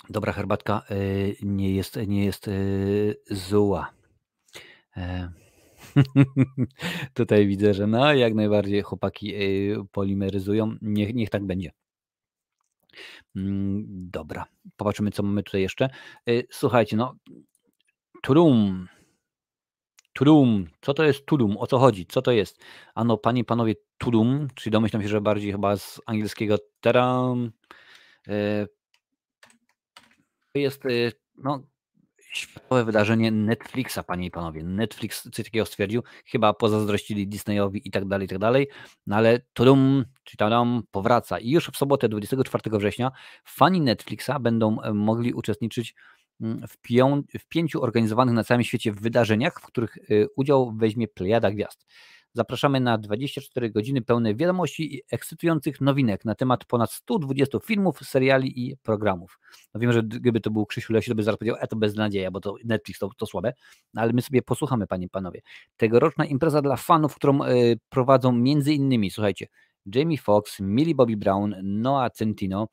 Dobra 0.10 0.34
herbatka 0.34 0.82
y, 0.92 1.36
nie 1.42 1.76
jest, 1.76 1.96
nie 2.08 2.26
jest 2.26 2.48
y, 2.48 3.16
zła. 3.32 3.94
Tutaj 7.14 7.48
widzę, 7.48 7.74
że 7.74 7.88
no 7.88 8.14
jak 8.14 8.34
najbardziej 8.34 8.82
chłopaki 8.82 9.36
y, 9.36 9.78
polimeryzują. 9.92 10.76
Niech, 10.82 11.14
niech 11.16 11.30
tak 11.30 11.46
będzie. 11.46 11.72
Mm, 13.36 13.86
dobra, 14.12 14.46
popatrzymy, 14.78 15.12
co 15.12 15.24
mamy 15.24 15.44
tutaj 15.44 15.62
jeszcze. 15.62 15.90
Słuchajcie, 16.52 16.98
no, 16.98 17.16
Trum. 18.24 18.88
Trum. 20.14 20.68
Co 20.82 20.94
to 20.94 21.04
jest 21.04 21.26
Trum? 21.26 21.58
O 21.58 21.68
co 21.68 21.80
chodzi? 21.80 22.06
Co 22.06 22.22
to 22.22 22.32
jest? 22.32 22.64
Ano, 22.96 23.18
panie 23.18 23.42
i 23.42 23.46
panowie, 23.46 23.74
Trum, 23.98 24.48
czyli 24.56 24.72
domyślam 24.72 25.02
się, 25.02 25.08
że 25.08 25.22
bardziej 25.22 25.52
chyba 25.52 25.78
z 25.78 26.02
angielskiego 26.06 26.58
teram, 26.82 27.52
to 30.54 30.60
jest 30.60 30.84
no, 31.38 31.64
światowe 32.38 32.86
wydarzenie 32.86 33.32
Netflixa, 33.32 34.00
panie 34.08 34.26
i 34.26 34.32
panowie. 34.32 34.64
Netflix 34.64 35.30
coś 35.32 35.46
takiego 35.46 35.66
stwierdził, 35.66 36.04
chyba 36.26 36.54
pozazdrościli 36.54 37.28
Disneyowi 37.28 37.88
i 37.88 37.92
tak 37.92 38.08
dalej, 38.08 38.26
i 38.26 38.30
tak 38.30 38.40
dalej, 38.40 38.68
no 39.08 39.16
ale 39.16 39.40
tudum, 39.54 40.06
czy 40.24 40.38
tam 40.38 40.84
powraca. 40.92 41.40
I 41.40 41.50
już 41.50 41.70
w 41.74 41.78
sobotę 41.78 42.10
24 42.10 42.78
września 42.78 43.12
fani 43.46 43.82
Netflixa 43.82 44.32
będą 44.42 44.82
e, 44.82 44.94
mogli 44.94 45.34
uczestniczyć 45.34 45.96
mm, 46.42 46.68
w, 46.68 46.78
pią, 46.78 47.24
w 47.40 47.46
pięciu 47.46 47.84
organizowanych 47.84 48.36
na 48.36 48.44
całym 48.44 48.64
świecie 48.64 48.92
wydarzeniach, 48.92 49.54
w 49.62 49.66
których 49.66 49.98
udział 50.36 50.74
weźmie 50.76 51.08
plejada 51.08 51.52
gwiazd. 51.52 51.86
Zapraszamy 52.34 52.80
na 52.80 52.98
24 52.98 53.70
godziny 53.70 54.02
pełne 54.02 54.36
wiadomości 54.36 54.96
i 54.96 55.02
ekscytujących 55.12 55.82
nowinek 55.82 56.26
na 56.26 56.36
temat 56.36 56.66
ponad 56.66 56.92
120 56.92 57.60
filmów, 57.60 58.00
seriali 58.00 58.68
i 58.68 58.78
programów. 58.78 59.40
No 59.74 59.80
wiem, 59.80 59.94
że 59.94 60.04
gdyby 60.04 60.40
to 60.40 60.52
był 60.52 60.66
Krzysiu 60.66 60.94
Lesi, 60.94 61.10
to 61.10 61.16
by 61.16 61.24
zaraz 61.24 61.40
powiedział, 61.40 61.58
e 61.60 61.68
to 61.68 61.76
beznadzieja, 61.76 62.32
bo 62.32 62.40
to 62.40 62.56
Netflix 62.66 63.00
to, 63.00 63.10
to 63.18 63.26
słabe, 63.26 63.54
no, 63.94 64.02
ale 64.02 64.14
my 64.14 64.22
sobie 64.22 64.42
posłuchamy, 64.42 64.88
panie 64.88 65.06
i 65.06 65.10
panowie. 65.10 65.42
Tegoroczna 65.78 66.26
impreza 66.26 66.62
dla 66.62 66.76
fanów, 66.76 67.16
którą 67.16 67.44
y, 67.44 67.80
prowadzą 67.90 68.32
między 68.32 68.74
innymi, 68.74 69.12
słuchajcie, 69.12 69.48
Jamie 69.96 70.18
Foxx, 70.18 70.60
Millie 70.60 70.96
Bobby 70.96 71.18
Brown, 71.18 71.56
Noah 71.64 72.12
Centino, 72.14 72.68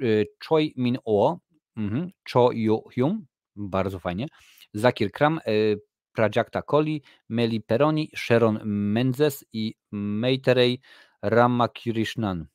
y, 0.00 0.26
Choi 0.48 0.72
Min-o, 0.76 1.38
mhm, 1.76 2.10
Cho 2.32 2.50
Yoo-hyun, 2.52 3.20
bardzo 3.56 3.98
fajnie, 3.98 4.26
Zakir 4.74 5.12
Kram, 5.12 5.40
y, 5.48 5.80
Prajakta 6.12 6.62
Koli, 6.62 7.02
Meli 7.28 7.60
Peroni, 7.60 8.10
Sharon 8.16 8.60
Mendes 8.64 9.44
i 9.52 9.74
Meiterej 9.92 10.80
Ramakrishnan. 11.22 12.46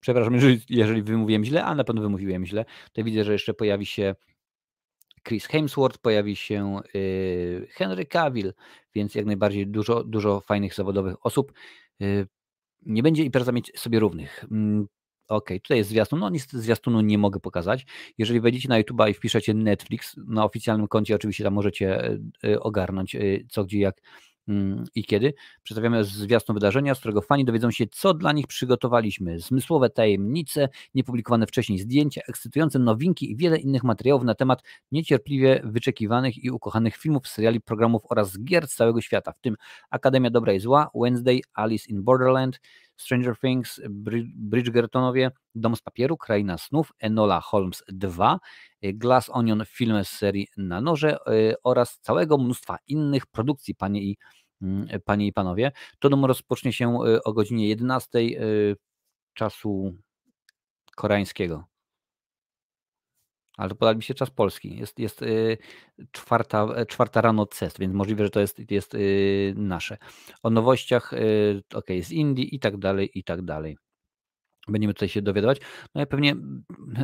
Przepraszam, 0.00 0.34
jeżeli, 0.38 0.60
jeżeli 0.68 1.02
wymówiłem 1.02 1.44
źle, 1.44 1.64
a 1.64 1.74
na 1.74 1.84
pewno 1.84 2.02
wymówiłem 2.02 2.46
źle. 2.46 2.64
To 2.92 3.04
widzę, 3.04 3.24
że 3.24 3.32
jeszcze 3.32 3.54
pojawi 3.54 3.86
się 3.86 4.14
Chris 5.28 5.46
Hemsworth, 5.46 5.98
pojawi 5.98 6.36
się 6.36 6.80
yy, 6.94 7.68
Henry 7.70 8.06
Cavill, 8.06 8.52
więc 8.94 9.14
jak 9.14 9.26
najbardziej 9.26 9.66
dużo, 9.66 10.04
dużo 10.04 10.40
fajnych 10.40 10.74
zawodowych 10.74 11.26
osób. 11.26 11.52
Yy, 12.00 12.26
nie 12.86 13.02
będzie 13.02 13.24
impreza 13.24 13.52
mieć 13.52 13.80
sobie 13.80 13.98
równych. 13.98 14.44
Ok, 15.32 15.48
tutaj 15.62 15.78
jest 15.78 15.90
zwiastun. 15.90 16.18
No 16.20 16.30
niestety 16.30 16.60
zwiastunu 16.60 17.00
nie 17.00 17.18
mogę 17.18 17.40
pokazać. 17.40 17.86
Jeżeli 18.18 18.40
wejdziecie 18.40 18.68
na 18.68 18.78
YouTube 18.78 19.00
i 19.10 19.14
wpiszecie 19.14 19.54
Netflix, 19.54 20.16
na 20.16 20.44
oficjalnym 20.44 20.88
koncie 20.88 21.14
oczywiście 21.14 21.44
tam 21.44 21.54
możecie 21.54 22.04
e, 22.04 22.18
e, 22.44 22.60
ogarnąć 22.60 23.14
e, 23.14 23.20
co, 23.50 23.64
gdzie, 23.64 23.78
jak 23.78 24.00
mm, 24.48 24.84
i 24.94 25.04
kiedy. 25.04 25.34
Przedstawiamy 25.62 26.04
zwiastun 26.04 26.54
wydarzenia, 26.54 26.94
z 26.94 26.98
którego 26.98 27.22
fani 27.22 27.44
dowiedzą 27.44 27.70
się, 27.70 27.84
co 27.86 28.14
dla 28.14 28.32
nich 28.32 28.46
przygotowaliśmy. 28.46 29.38
Zmysłowe 29.40 29.90
tajemnice, 29.90 30.68
niepublikowane 30.94 31.46
wcześniej 31.46 31.78
zdjęcia, 31.78 32.20
ekscytujące 32.28 32.78
nowinki 32.78 33.30
i 33.30 33.36
wiele 33.36 33.58
innych 33.58 33.84
materiałów 33.84 34.24
na 34.24 34.34
temat 34.34 34.62
niecierpliwie 34.92 35.60
wyczekiwanych 35.64 36.44
i 36.44 36.50
ukochanych 36.50 36.96
filmów, 36.96 37.28
seriali, 37.28 37.60
programów 37.60 38.02
oraz 38.10 38.38
gier 38.44 38.66
z 38.66 38.74
całego 38.74 39.00
świata, 39.00 39.32
w 39.32 39.40
tym 39.40 39.56
Akademia 39.90 40.30
Dobra 40.30 40.52
i 40.52 40.60
Zła, 40.60 40.90
Wednesday, 40.94 41.40
Alice 41.54 41.90
in 41.90 42.02
Borderland, 42.02 42.60
Stranger 42.96 43.38
Things, 43.38 43.80
Bridgertonowie, 44.34 45.30
Dom 45.54 45.76
z 45.76 45.80
papieru, 45.80 46.16
Kraina 46.16 46.58
snów, 46.58 46.92
Enola 46.98 47.40
Holmes 47.40 47.82
2, 47.88 48.38
y, 48.84 48.92
Glass 48.92 49.30
Onion, 49.30 49.62
film 49.66 50.04
z 50.04 50.08
serii 50.08 50.48
Na 50.56 50.80
noże 50.80 51.18
y, 51.28 51.54
oraz 51.64 51.98
całego 52.00 52.38
mnóstwa 52.38 52.78
innych 52.86 53.26
produkcji, 53.26 53.74
panie 53.74 54.02
i, 54.02 54.16
mm, 54.62 54.86
panie 55.04 55.26
i 55.26 55.32
panowie. 55.32 55.72
To 55.98 56.08
dom 56.08 56.24
rozpocznie 56.24 56.72
się 56.72 56.98
y, 57.06 57.22
o 57.22 57.32
godzinie 57.32 57.68
11 57.68 58.18
czasu 59.34 59.94
koreańskiego 60.96 61.71
ale 63.62 63.74
podał 63.74 63.96
mi 63.96 64.02
się 64.02 64.14
czas 64.14 64.30
polski. 64.30 64.76
Jest, 64.76 64.98
jest 64.98 65.22
y, 65.22 65.58
czwarta, 66.12 66.66
e, 66.76 66.86
czwarta 66.86 67.20
rano 67.20 67.46
CEST, 67.46 67.78
więc 67.78 67.94
możliwe, 67.94 68.24
że 68.24 68.30
to 68.30 68.40
jest, 68.40 68.70
jest 68.70 68.94
y, 68.94 69.54
nasze. 69.56 69.98
O 70.42 70.50
nowościach, 70.50 71.12
y, 71.12 71.62
ok, 71.74 71.86
z 72.02 72.12
Indii 72.12 72.54
i 72.54 72.58
tak 72.60 72.76
dalej, 72.76 73.10
i 73.14 73.24
tak 73.24 73.42
dalej. 73.42 73.76
Będziemy 74.68 74.94
tutaj 74.94 75.08
się 75.08 75.22
dowiadywać. 75.22 75.60
No 75.94 76.00
ja 76.00 76.06
pewnie 76.06 76.36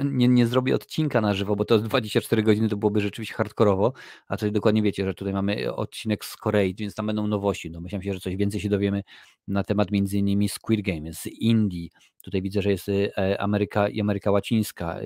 nie, 0.05 0.28
nie 0.28 0.47
zrobię 0.47 0.74
odcinka 0.74 1.20
na 1.20 1.35
żywo, 1.35 1.56
bo 1.56 1.64
to 1.64 1.78
24 1.78 2.43
godziny 2.43 2.68
to 2.68 2.76
byłoby 2.76 3.01
rzeczywiście 3.01 3.35
hardkorowo, 3.35 3.93
a 4.28 4.36
coś 4.36 4.51
dokładnie 4.51 4.82
wiecie, 4.82 5.05
że 5.05 5.14
tutaj 5.14 5.35
mamy 5.35 5.74
odcinek 5.74 6.24
z 6.24 6.36
Korei, 6.36 6.74
więc 6.74 6.94
tam 6.94 7.06
będą 7.06 7.26
nowości. 7.26 7.70
No 7.70 7.80
myślałem 7.80 8.02
się, 8.02 8.12
że 8.12 8.20
coś 8.20 8.36
więcej 8.36 8.60
się 8.60 8.68
dowiemy 8.68 9.02
na 9.48 9.64
temat 9.64 9.90
między 9.90 10.18
innymi 10.18 10.48
Squid 10.48 10.82
Game 10.82 11.12
z 11.12 11.26
Indii. 11.26 11.90
Tutaj 12.22 12.43
widzę, 12.43 12.62
że 12.62 12.70
jest 12.70 12.89
e, 12.89 13.40
Ameryka 13.40 13.89
i 13.89 14.01
Ameryka 14.01 14.30
Łacińska, 14.30 15.01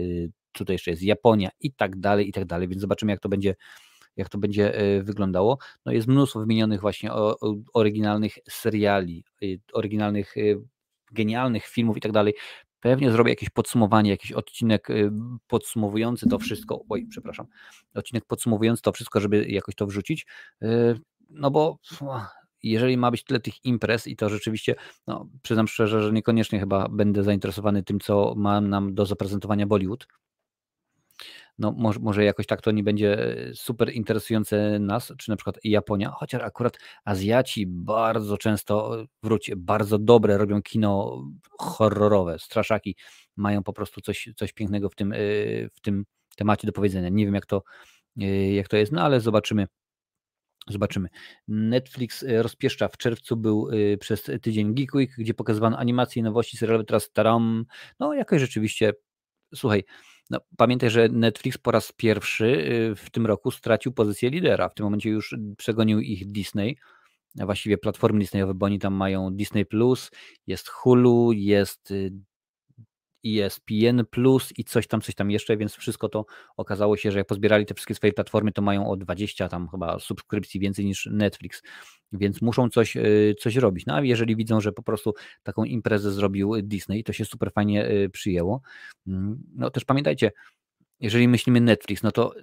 tutaj 0.53 0.74
jeszcze 0.74 0.91
jest 0.91 1.03
Japonia 1.03 1.51
i 1.61 1.73
tak 1.73 1.97
dalej, 2.01 2.29
i 2.29 2.33
tak 2.33 2.45
dalej, 2.45 2.69
więc 2.69 2.81
zobaczymy 2.81 3.12
jak 3.12 3.20
to 3.20 3.29
będzie 3.29 3.55
jak 4.16 4.29
to 4.29 4.39
będzie 4.39 4.74
e, 4.74 5.03
wyglądało. 5.03 5.59
No 5.87 5.93
jest 5.93 6.09
mnóstwo 6.09 6.41
wymienionych 6.41 6.81
właśnie 6.81 7.11
oryginalnych 7.73 8.39
seriali, 8.49 9.24
y, 9.43 9.61
oryginalnych, 9.73 10.37
y, 10.37 10.61
genialnych 11.12 11.66
filmów 11.66 11.97
i 11.97 12.01
tak 12.01 12.12
dalej. 12.12 12.35
Pewnie 12.81 13.11
zrobię 13.11 13.31
jakieś 13.31 13.51
podsumowanie, 13.51 14.11
jakiś 14.11 14.33
odcinek 14.33 14.89
podsumowujący 15.47 16.29
to 16.29 16.39
wszystko. 16.39 16.85
Oj, 16.89 17.07
przepraszam. 17.11 17.47
Odcinek 17.95 18.24
podsumowujący 18.24 18.83
to 18.83 18.93
wszystko, 18.93 19.20
żeby 19.20 19.47
jakoś 19.49 19.74
to 19.74 19.87
wrzucić. 19.87 20.27
No 21.31 21.51
bo 21.51 21.79
jeżeli 22.62 22.97
ma 22.97 23.11
być 23.11 23.24
tyle 23.24 23.41
tych 23.41 23.65
imprez 23.65 24.07
i 24.07 24.16
to 24.16 24.29
rzeczywiście, 24.29 24.74
no, 25.07 25.29
przyznam 25.43 25.69
szczerze, 25.69 26.03
że 26.03 26.12
niekoniecznie 26.12 26.61
chyba 26.61 26.89
będę 26.89 27.23
zainteresowany 27.23 27.83
tym, 27.83 28.01
co 28.01 28.35
ma 28.37 28.61
nam 28.61 28.95
do 28.95 29.07
zaprezentowania 29.07 29.66
Bollywood, 29.66 30.07
no 31.62 31.72
może, 31.72 32.01
może 32.01 32.24
jakoś 32.24 32.47
tak 32.47 32.60
to 32.60 32.70
nie 32.70 32.82
będzie 32.82 33.36
e, 33.48 33.55
super 33.55 33.93
interesujące 33.93 34.78
nas, 34.78 35.12
czy 35.18 35.30
na 35.30 35.36
przykład 35.36 35.59
Japonia, 35.64 36.10
chociaż 36.10 36.43
akurat 36.43 36.78
Azjaci 37.05 37.66
bardzo 37.66 38.39
często, 38.39 39.05
wróć, 39.22 39.51
bardzo 39.56 39.98
dobre 39.98 40.39
robią 40.39 40.62
kino 40.62 41.22
horrorowe, 41.59 42.39
straszaki, 42.39 42.97
mają 43.36 43.62
po 43.62 43.72
prostu 43.72 44.01
coś, 44.01 44.28
coś 44.36 44.52
pięknego 44.52 44.89
w 44.89 44.94
tym, 44.94 45.12
e, 45.12 45.16
w 45.68 45.80
tym 45.82 46.05
temacie 46.36 46.66
do 46.66 46.72
powiedzenia. 46.72 47.09
Nie 47.09 47.24
wiem 47.24 47.34
jak 47.34 47.47
to, 47.47 47.62
e, 48.20 48.52
jak 48.52 48.68
to 48.68 48.76
jest, 48.76 48.93
no 48.93 49.02
ale 49.02 49.20
zobaczymy. 49.20 49.66
Zobaczymy. 50.68 51.09
Netflix 51.48 52.24
rozpieszcza. 52.28 52.89
W 52.89 52.97
czerwcu 52.97 53.36
był 53.36 53.68
przez 54.01 54.30
tydzień 54.43 54.74
Geek 54.74 54.94
Week, 54.94 55.10
gdzie 55.18 55.34
pokazywano 55.34 55.78
animacje 55.78 56.20
i 56.20 56.22
nowości 56.22 56.56
serialowe. 56.56 56.84
Teraz 56.84 57.12
taram. 57.12 57.64
No, 58.01 58.14
jakoś 58.14 58.40
rzeczywiście. 58.40 58.93
Słuchaj, 59.55 59.84
no, 60.33 60.41
pamiętaj, 60.57 60.91
że 60.91 61.09
Netflix 61.09 61.59
po 61.59 61.71
raz 61.71 61.93
pierwszy 61.93 62.47
y, 62.47 62.95
w 62.97 63.11
tym 63.11 63.27
roku 63.27 63.51
stracił 63.51 63.93
pozycję 63.93 64.31
lidera. 64.31 64.69
W 64.69 64.75
tym 64.75 64.85
momencie 64.85 65.11
już 65.11 65.37
przegonił 65.59 66.01
ich 66.01 66.27
Disney, 66.27 66.77
właściwie 67.35 67.79
platformy 67.79 68.21
Disneyowe, 68.21 68.55
bo 68.55 68.67
oni 68.67 68.79
tam 68.79 68.95
mają 68.95 69.31
Disney 69.31 69.67
Plus, 69.67 70.11
jest 70.47 70.69
Hulu, 70.69 71.33
jest 71.33 71.91
y, 71.91 72.13
ESPN 73.27 74.05
Plus 74.11 74.53
i 74.59 74.65
coś 74.65 74.86
tam, 74.86 75.01
coś 75.01 75.15
tam 75.15 75.31
jeszcze, 75.31 75.57
więc 75.57 75.74
wszystko 75.74 76.09
to 76.09 76.27
okazało 76.57 76.97
się, 76.97 77.12
że 77.12 77.19
jak 77.19 77.27
pozbierali 77.27 77.66
te 77.66 77.74
wszystkie 77.74 77.94
swoje 77.94 78.12
platformy, 78.12 78.53
to 78.53 78.62
mają 78.62 78.90
o 78.90 78.97
20 78.97 79.49
tam 79.49 79.69
chyba 79.69 79.99
subskrypcji 79.99 80.61
więcej 80.61 80.85
niż 80.85 81.09
Netflix, 81.12 81.62
więc 82.12 82.43
muszą 82.43 82.69
coś, 82.69 82.97
y, 82.97 83.35
coś 83.39 83.57
robić. 83.57 83.86
No 83.86 83.94
a 83.94 84.01
jeżeli 84.01 84.36
widzą, 84.36 84.61
że 84.61 84.73
po 84.73 84.82
prostu 84.82 85.15
taką 85.43 85.65
imprezę 85.65 86.12
zrobił 86.12 86.62
Disney, 86.62 87.05
to 87.05 87.12
się 87.12 87.24
super 87.24 87.53
fajnie 87.53 87.90
y, 87.90 88.11
przyjęło. 88.11 88.61
Mm, 89.07 89.43
no 89.55 89.70
też 89.70 89.85
pamiętajcie, 89.85 90.32
jeżeli 91.01 91.28
myślimy 91.28 91.61
Netflix, 91.61 92.03
no 92.03 92.12
to 92.12 92.35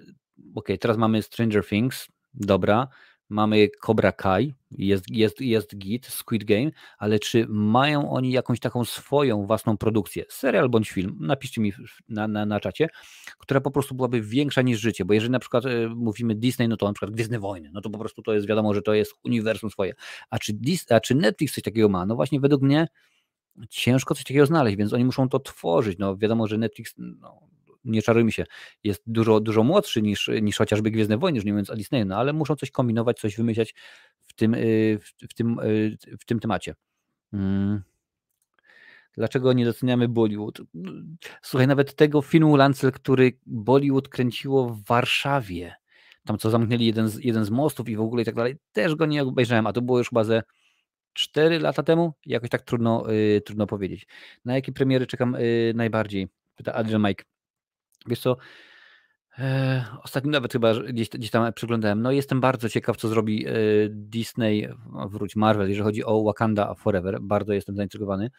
ok, 0.54 0.68
teraz 0.80 0.96
mamy 0.96 1.22
Stranger 1.22 1.66
Things, 1.66 2.08
dobra, 2.34 2.88
mamy 3.30 3.68
Cobra 3.80 4.12
Kai, 4.12 4.54
jest, 4.70 5.04
jest, 5.10 5.40
jest 5.40 5.76
Git, 5.76 6.06
Squid 6.06 6.44
Game, 6.44 6.70
ale 6.98 7.18
czy 7.18 7.46
mają 7.48 8.10
oni 8.10 8.32
jakąś 8.32 8.60
taką 8.60 8.84
swoją 8.84 9.46
własną 9.46 9.76
produkcję, 9.76 10.24
serial 10.28 10.68
bądź 10.68 10.90
film, 10.90 11.16
napiszcie 11.20 11.60
mi 11.60 11.72
na, 12.08 12.28
na, 12.28 12.46
na 12.46 12.60
czacie, 12.60 12.88
która 13.38 13.60
po 13.60 13.70
prostu 13.70 13.94
byłaby 13.94 14.20
większa 14.20 14.62
niż 14.62 14.80
życie, 14.80 15.04
bo 15.04 15.14
jeżeli 15.14 15.32
na 15.32 15.38
przykład 15.38 15.64
y, 15.64 15.88
mówimy 15.88 16.34
Disney, 16.34 16.68
no 16.68 16.76
to 16.76 16.86
na 16.86 16.92
przykład 16.92 17.10
Gwiezdne 17.10 17.38
Wojny, 17.38 17.70
no 17.72 17.80
to 17.80 17.90
po 17.90 17.98
prostu 17.98 18.22
to 18.22 18.34
jest 18.34 18.46
wiadomo, 18.46 18.74
że 18.74 18.82
to 18.82 18.94
jest 18.94 19.14
uniwersum 19.24 19.70
swoje, 19.70 19.94
a 20.30 20.38
czy, 20.38 20.52
Dis, 20.52 20.92
a 20.92 21.00
czy 21.00 21.14
Netflix 21.14 21.54
coś 21.54 21.64
takiego 21.64 21.88
ma? 21.88 22.06
No 22.06 22.16
właśnie 22.16 22.40
według 22.40 22.62
mnie 22.62 22.88
ciężko 23.70 24.14
coś 24.14 24.24
takiego 24.24 24.46
znaleźć, 24.46 24.76
więc 24.76 24.92
oni 24.92 25.04
muszą 25.04 25.28
to 25.28 25.40
tworzyć, 25.40 25.98
no 25.98 26.16
wiadomo, 26.16 26.46
że 26.46 26.58
Netflix 26.58 26.94
no, 26.98 27.40
nie 27.84 28.02
czarujmy 28.02 28.32
się, 28.32 28.44
jest 28.84 29.02
dużo, 29.06 29.40
dużo 29.40 29.62
młodszy 29.62 30.02
niż, 30.02 30.30
niż 30.42 30.56
chociażby 30.56 30.90
Gwiezdne 30.90 31.18
Wojny, 31.18 31.36
już 31.36 31.44
nie 31.44 31.52
mówiąc 31.52 31.70
o 31.70 31.74
no 32.06 32.16
ale 32.16 32.32
muszą 32.32 32.56
coś 32.56 32.70
kombinować, 32.70 33.20
coś 33.20 33.36
wymyślać 33.36 33.74
w 34.20 34.32
tym, 34.34 34.54
y, 34.54 34.98
w, 35.28 35.34
tym, 35.34 35.58
y, 35.58 35.96
w 36.20 36.24
tym 36.24 36.40
temacie. 36.40 36.74
Hmm. 37.30 37.82
Dlaczego 39.16 39.52
nie 39.52 39.64
doceniamy 39.64 40.08
Bollywood? 40.08 40.62
Słuchaj, 41.42 41.66
nawet 41.66 41.94
tego 41.94 42.22
filmu 42.22 42.56
Lancel, 42.56 42.92
który 42.92 43.38
Bollywood 43.46 44.08
kręciło 44.08 44.68
w 44.68 44.84
Warszawie, 44.84 45.74
tam 46.26 46.38
co 46.38 46.50
zamknęli 46.50 46.86
jeden 46.86 47.08
z, 47.08 47.24
jeden 47.24 47.44
z 47.44 47.50
mostów 47.50 47.88
i 47.88 47.96
w 47.96 48.00
ogóle 48.00 48.22
i 48.22 48.24
tak 48.24 48.34
dalej, 48.34 48.56
też 48.72 48.94
go 48.94 49.06
nie 49.06 49.22
obejrzałem, 49.22 49.66
a 49.66 49.72
to 49.72 49.82
było 49.82 49.98
już 49.98 50.10
ze 50.22 50.42
4 51.12 51.58
lata 51.58 51.82
temu, 51.82 52.12
jakoś 52.26 52.50
tak 52.50 52.62
trudno, 52.62 53.04
yy, 53.10 53.40
trudno 53.40 53.66
powiedzieć. 53.66 54.06
Na 54.44 54.54
jakie 54.54 54.72
premiery 54.72 55.06
czekam 55.06 55.36
yy, 55.38 55.72
najbardziej? 55.74 56.28
Pyta 56.56 56.74
Adrian 56.74 57.02
Mike. 57.02 57.24
Wiesz 58.06 58.20
co, 58.20 58.36
e, 59.38 59.84
ostatnio 60.02 60.30
nawet 60.30 60.52
chyba 60.52 60.74
gdzieś, 60.74 61.08
gdzieś 61.08 61.30
tam 61.30 61.52
przeglądałem. 61.52 62.02
No 62.02 62.12
jestem 62.12 62.40
bardzo 62.40 62.68
ciekaw, 62.68 62.96
co 62.96 63.08
zrobi 63.08 63.46
e, 63.46 63.52
Disney, 63.90 64.68
wróć 65.10 65.36
Marvel, 65.36 65.68
jeżeli 65.68 65.84
chodzi 65.84 66.04
o 66.04 66.22
Wakanda 66.22 66.74
Forever. 66.74 67.18
Bardzo 67.20 67.52
jestem 67.52 67.76
zaintrygowany. 67.76 68.30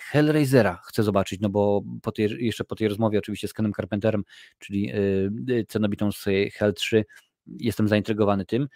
Hellraisera 0.00 0.80
chcę 0.84 1.02
zobaczyć, 1.02 1.40
no 1.40 1.48
bo 1.48 1.82
po 2.02 2.12
tej, 2.12 2.44
jeszcze 2.44 2.64
po 2.64 2.76
tej 2.76 2.88
rozmowie 2.88 3.18
oczywiście 3.18 3.48
z 3.48 3.52
Kenem 3.52 3.72
Carpenterem, 3.72 4.22
czyli 4.58 4.90
e, 4.90 5.64
cenobitą 5.68 6.12
z 6.12 6.24
Hell 6.54 6.74
3, 6.74 7.04
jestem 7.46 7.88
zaintrygowany 7.88 8.44
tym. 8.44 8.68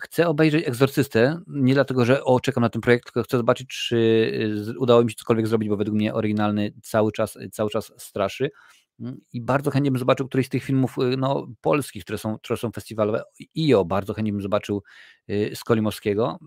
Chcę 0.00 0.28
obejrzeć 0.28 0.68
Egzorcystę, 0.68 1.40
nie 1.46 1.74
dlatego, 1.74 2.04
że 2.04 2.24
o, 2.24 2.40
czekam 2.40 2.62
na 2.62 2.68
ten 2.68 2.82
projekt, 2.82 3.04
tylko 3.04 3.22
chcę 3.22 3.36
zobaczyć, 3.36 3.68
czy 3.68 4.74
udało 4.78 5.04
mi 5.04 5.10
się 5.10 5.16
cokolwiek 5.16 5.46
zrobić, 5.46 5.68
bo 5.68 5.76
według 5.76 5.96
mnie 5.96 6.14
oryginalny 6.14 6.72
cały 6.82 7.12
czas, 7.12 7.38
cały 7.52 7.70
czas 7.70 7.92
straszy. 7.96 8.50
Mm, 9.00 9.20
I 9.32 9.40
bardzo 9.40 9.70
chętnie 9.70 9.90
bym 9.90 9.98
zobaczył 9.98 10.28
któryś 10.28 10.46
z 10.46 10.48
tych 10.48 10.64
filmów 10.64 10.96
y, 10.98 11.16
no, 11.16 11.46
polskich, 11.60 12.04
które 12.04 12.18
są, 12.18 12.38
które 12.38 12.56
są 12.56 12.70
festiwalowe. 12.70 13.22
IO 13.56 13.84
bardzo 13.84 14.14
chętnie 14.14 14.32
bym 14.32 14.42
zobaczył 14.42 14.82
y, 15.30 15.50
Skolimowskiego. 15.54 16.38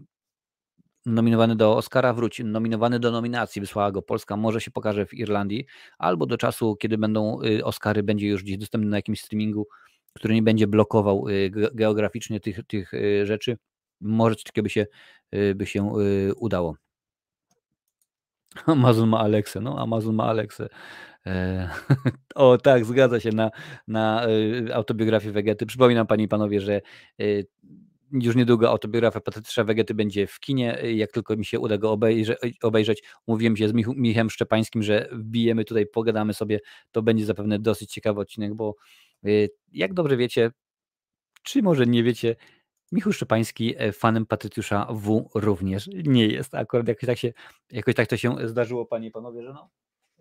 Nominowany 1.05 1.55
do 1.55 1.77
Oscara, 1.77 2.13
wróci, 2.13 2.45
nominowany 2.45 2.99
do 2.99 3.11
nominacji, 3.11 3.61
wysłała 3.61 3.91
go 3.91 4.01
Polska, 4.01 4.37
może 4.37 4.61
się 4.61 4.71
pokaże 4.71 5.05
w 5.05 5.13
Irlandii, 5.13 5.65
albo 5.97 6.25
do 6.25 6.37
czasu, 6.37 6.75
kiedy 6.75 6.97
będą 6.97 7.41
y, 7.43 7.65
Oscary, 7.65 8.03
będzie 8.03 8.27
już 8.27 8.43
gdzieś 8.43 8.57
dostępny 8.57 8.89
na 8.89 8.97
jakimś 8.97 9.21
streamingu, 9.21 9.67
który 10.13 10.33
nie 10.33 10.43
będzie 10.43 10.67
blokował 10.67 11.25
geograficznie 11.73 12.39
tych, 12.39 12.59
tych 12.67 12.91
rzeczy. 13.23 13.57
Może 14.01 14.35
coś 14.35 14.43
takiego 14.43 14.63
by 14.63 14.69
się, 14.69 14.85
by 15.55 15.65
się 15.65 15.93
udało. 16.37 16.75
Amazon 18.65 19.09
ma 19.09 19.19
Aleksę, 19.19 19.61
no 19.61 19.79
Amazon 19.79 20.15
ma 20.15 20.23
Aleksę. 20.23 20.69
E, 21.25 21.69
o 22.35 22.57
tak, 22.57 22.85
zgadza 22.85 23.19
się 23.19 23.29
na, 23.29 23.51
na 23.87 24.27
e, 24.67 24.75
autobiografię 24.75 25.31
Wegety. 25.31 25.65
Przypominam 25.65 26.07
Panie 26.07 26.23
i 26.23 26.27
Panowie, 26.27 26.61
że 26.61 26.81
e, 27.19 27.23
już 28.11 28.35
niedługo 28.35 28.69
autobiografia 28.69 29.19
Patrycza 29.19 29.63
Wegety 29.63 29.93
będzie 29.93 30.27
w 30.27 30.39
kinie. 30.39 30.77
Jak 30.95 31.11
tylko 31.11 31.37
mi 31.37 31.45
się 31.45 31.59
uda 31.59 31.77
go 31.77 31.91
obejrzeć, 31.91 32.37
obejrzeć 32.63 33.03
mówiłem 33.27 33.57
się 33.57 33.69
z 33.69 33.73
Mich 33.73 33.87
Michem 33.87 34.29
Szczepańskim, 34.29 34.83
że 34.83 35.09
wbijemy 35.11 35.65
tutaj, 35.65 35.85
pogadamy 35.87 36.33
sobie. 36.33 36.59
To 36.91 37.01
będzie 37.01 37.25
zapewne 37.25 37.59
dosyć 37.59 37.91
ciekawy 37.91 38.19
odcinek, 38.19 38.53
bo 38.53 38.75
jak 39.71 39.93
dobrze 39.93 40.17
wiecie, 40.17 40.51
czy 41.43 41.61
może 41.61 41.85
nie 41.85 42.03
wiecie, 42.03 42.35
Michał 42.91 43.13
Szczepański 43.13 43.75
fanem 43.93 44.25
Patrycjusza 44.25 44.87
W 44.89 45.29
również 45.35 45.89
nie 45.93 46.27
jest. 46.27 46.55
Akurat 46.55 46.87
jakoś 46.87 47.07
tak, 47.07 47.17
się, 47.17 47.33
jakoś 47.71 47.95
tak 47.95 48.07
to 48.07 48.17
się 48.17 48.35
zdarzyło, 48.47 48.85
Panie 48.85 49.07
i 49.07 49.11
Panowie, 49.11 49.43
że 49.43 49.53
no, 49.53 49.69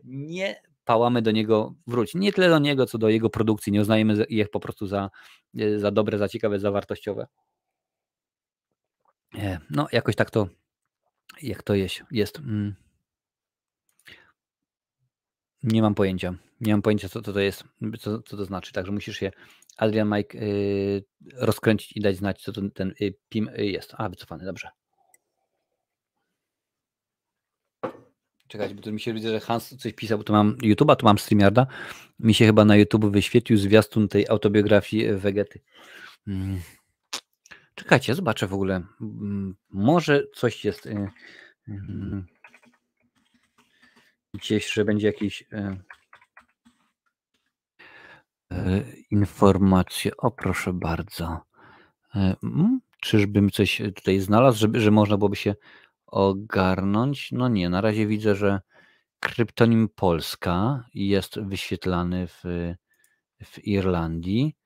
nie 0.05 0.62
pałamy 0.85 1.23
do 1.23 1.31
niego, 1.31 1.74
wróć, 1.86 2.15
nie 2.15 2.32
tyle 2.32 2.48
do 2.48 2.59
niego, 2.59 2.86
co 2.86 2.98
do 2.98 3.09
jego 3.09 3.31
produkcji, 3.31 3.73
nie 3.73 3.81
uznajemy 3.81 4.24
ich 4.24 4.51
po 4.51 4.61
prostu 4.61 4.86
za, 4.86 5.11
e, 5.59 5.78
za 5.78 5.90
dobre, 5.90 6.19
za 6.19 6.28
ciekawe, 6.28 6.59
za 6.59 6.70
wartościowe. 6.70 7.27
E, 9.35 9.59
no, 9.70 9.86
jakoś 9.93 10.16
tak 10.16 10.31
to, 10.31 10.48
jak 11.43 11.62
to 11.62 11.74
jest. 11.74 12.02
jest. 12.11 12.39
Mm. 12.39 12.74
Nie 15.62 15.82
mam 15.82 15.94
pojęcia. 15.94 16.35
Nie 16.61 16.73
mam 16.73 16.82
pojęcia, 16.82 17.09
co 17.09 17.23
to 17.23 17.40
jest, 17.40 17.65
co, 18.01 18.23
co 18.23 18.36
to 18.36 18.44
znaczy. 18.44 18.73
Także 18.73 18.93
musisz 18.93 19.16
się, 19.16 19.31
Adrian 19.77 20.11
Mike, 20.16 20.39
yy, 20.39 21.05
rozkręcić 21.35 21.97
i 21.97 22.01
dać 22.01 22.16
znać, 22.16 22.43
co 22.43 22.52
to, 22.52 22.61
ten 22.74 22.94
PIM 23.28 23.51
jest. 23.56 23.94
A, 23.98 24.09
wycofany, 24.09 24.44
dobrze. 24.44 24.69
Czekać, 28.49 28.75
bo 28.75 28.83
tu 28.83 28.93
mi 28.93 29.01
się 29.01 29.15
widzę, 29.15 29.31
że 29.31 29.41
Hans 29.41 29.77
coś 29.77 29.93
pisał, 29.93 30.19
bo 30.19 30.25
tu 30.25 30.33
mam 30.33 30.57
YouTube'a, 30.57 30.97
tu 30.97 31.07
mam 31.07 31.19
StreamYarda. 31.19 31.66
Mi 32.19 32.35
się 32.35 32.47
chyba 32.47 32.65
na 32.65 32.77
YouTube 32.77 33.05
wyświetlił 33.05 33.59
zwiastun 33.59 34.09
tej 34.09 34.29
autobiografii 34.29 35.15
Wegety. 35.15 35.61
Hmm. 36.25 36.61
Czekajcie, 37.75 38.15
zobaczę 38.15 38.47
w 38.47 38.55
ogóle. 38.55 38.83
Hmm, 38.99 39.57
może 39.71 40.23
coś 40.35 40.65
jest. 40.65 40.89
Hmm. 41.66 42.27
Gdzieś, 44.35 44.73
że 44.73 44.85
będzie 44.85 45.07
jakiś. 45.07 45.43
Y, 45.43 45.79
y, 48.53 49.05
informacje. 49.11 50.16
O, 50.16 50.31
proszę 50.31 50.73
bardzo. 50.73 51.41
Czyżbym 53.01 53.51
coś 53.51 53.83
tutaj 53.95 54.21
znalazł, 54.21 54.59
żeby, 54.59 54.81
że 54.81 54.91
można 54.91 55.16
byłoby 55.16 55.37
się 55.37 55.55
ogarnąć? 56.15 57.32
No 57.32 57.49
nie, 57.49 57.69
na 57.69 57.81
razie 57.81 58.07
widzę, 58.07 58.35
że 58.35 58.61
kryptonim 59.20 59.89
Polska 59.89 60.85
jest 60.95 61.41
wyświetlany 61.41 62.27
w, 62.27 62.43
w 63.45 63.66
Irlandii. 63.66 64.57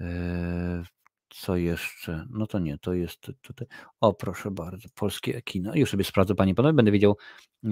E, 0.00 0.82
co 1.28 1.56
jeszcze? 1.56 2.26
No 2.30 2.46
to 2.46 2.58
nie, 2.58 2.78
to 2.78 2.94
jest 2.94 3.26
tutaj. 3.42 3.66
O, 4.00 4.14
proszę 4.14 4.50
bardzo, 4.50 4.88
polskie 4.94 5.42
kino. 5.42 5.74
Już 5.74 5.90
sobie 5.90 6.04
sprawdzę, 6.04 6.34
panie 6.34 6.54
panowie, 6.54 6.72
będę 6.72 6.92
wiedział, 6.92 7.16
e, 7.64 7.68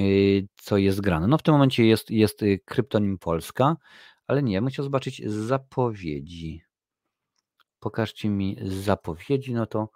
co 0.56 0.76
jest 0.76 1.00
grane. 1.00 1.26
No 1.26 1.38
w 1.38 1.42
tym 1.42 1.54
momencie 1.54 1.86
jest, 1.86 2.10
jest 2.10 2.40
kryptonim 2.64 3.18
Polska, 3.18 3.76
ale 4.26 4.42
nie, 4.42 4.60
muszę 4.60 4.82
zobaczyć 4.82 5.22
zapowiedzi. 5.26 6.62
Pokażcie 7.80 8.28
mi 8.28 8.56
zapowiedzi, 8.62 9.54
no 9.54 9.66
to 9.66 9.90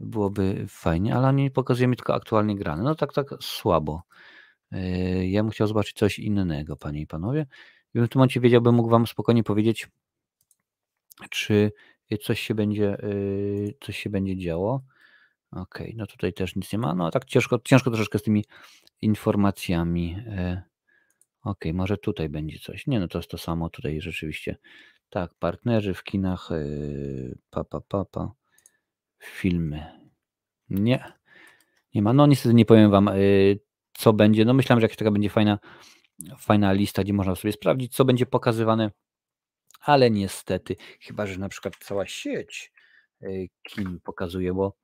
byłoby 0.00 0.66
fajnie, 0.68 1.14
ale 1.14 1.32
nie 1.32 1.50
pokazuje 1.50 1.88
mi 1.88 1.96
tylko 1.96 2.14
aktualnie 2.14 2.56
grane. 2.56 2.82
No 2.82 2.94
tak, 2.94 3.12
tak 3.12 3.30
słabo. 3.40 4.02
Yy, 4.72 5.28
ja 5.28 5.42
bym 5.42 5.50
chciał 5.50 5.66
zobaczyć 5.66 5.96
coś 5.96 6.18
innego, 6.18 6.76
panie 6.76 7.00
i 7.00 7.06
panowie. 7.06 7.46
I 7.94 8.00
w 8.00 8.08
tym 8.08 8.18
momencie 8.18 8.40
wiedziałbym, 8.40 8.74
mógł 8.74 8.88
wam 8.88 9.06
spokojnie 9.06 9.42
powiedzieć, 9.42 9.88
czy 11.30 11.72
coś 12.22 12.40
się 12.40 12.54
będzie, 12.54 12.96
yy, 13.02 13.74
coś 13.80 13.98
się 13.98 14.10
będzie 14.10 14.36
działo. 14.36 14.82
Okej, 15.50 15.86
okay, 15.86 15.94
no 15.96 16.06
tutaj 16.06 16.32
też 16.32 16.56
nic 16.56 16.72
nie 16.72 16.78
ma. 16.78 16.94
No 16.94 17.10
tak 17.10 17.24
ciężko, 17.24 17.58
ciężko 17.64 17.90
troszeczkę 17.90 18.18
z 18.18 18.22
tymi 18.22 18.44
informacjami. 19.02 20.10
Yy, 20.10 20.22
okej, 20.22 20.62
okay, 21.42 21.74
może 21.74 21.98
tutaj 21.98 22.28
będzie 22.28 22.58
coś. 22.58 22.86
Nie, 22.86 23.00
no 23.00 23.08
to 23.08 23.18
jest 23.18 23.30
to 23.30 23.38
samo 23.38 23.70
tutaj 23.70 24.00
rzeczywiście. 24.00 24.56
Tak, 25.10 25.34
partnerzy 25.34 25.94
w 25.94 26.02
kinach, 26.02 26.48
pa, 27.50 27.64
pa, 27.64 27.80
pa, 27.80 28.04
pa. 28.04 28.39
Filmy. 29.20 30.00
Nie, 30.70 31.12
nie 31.94 32.02
ma. 32.02 32.12
No 32.12 32.26
niestety 32.26 32.54
nie 32.54 32.64
powiem 32.64 32.90
wam, 32.90 33.10
co 33.92 34.12
będzie. 34.12 34.44
No 34.44 34.54
myślałem, 34.54 34.80
że 34.80 34.84
jakaś 34.84 34.96
taka 34.96 35.10
będzie 35.10 35.30
fajna, 35.30 35.58
fajna 36.38 36.72
lista, 36.72 37.04
gdzie 37.04 37.12
można 37.12 37.34
sobie 37.34 37.52
sprawdzić, 37.52 37.94
co 37.94 38.04
będzie 38.04 38.26
pokazywane, 38.26 38.90
ale 39.80 40.10
niestety, 40.10 40.76
chyba 41.00 41.26
że 41.26 41.38
na 41.38 41.48
przykład 41.48 41.74
cała 41.80 42.06
sieć 42.06 42.72
y, 43.22 43.48
kin 43.62 44.00
pokazuje, 44.04 44.54
bo 44.54 44.76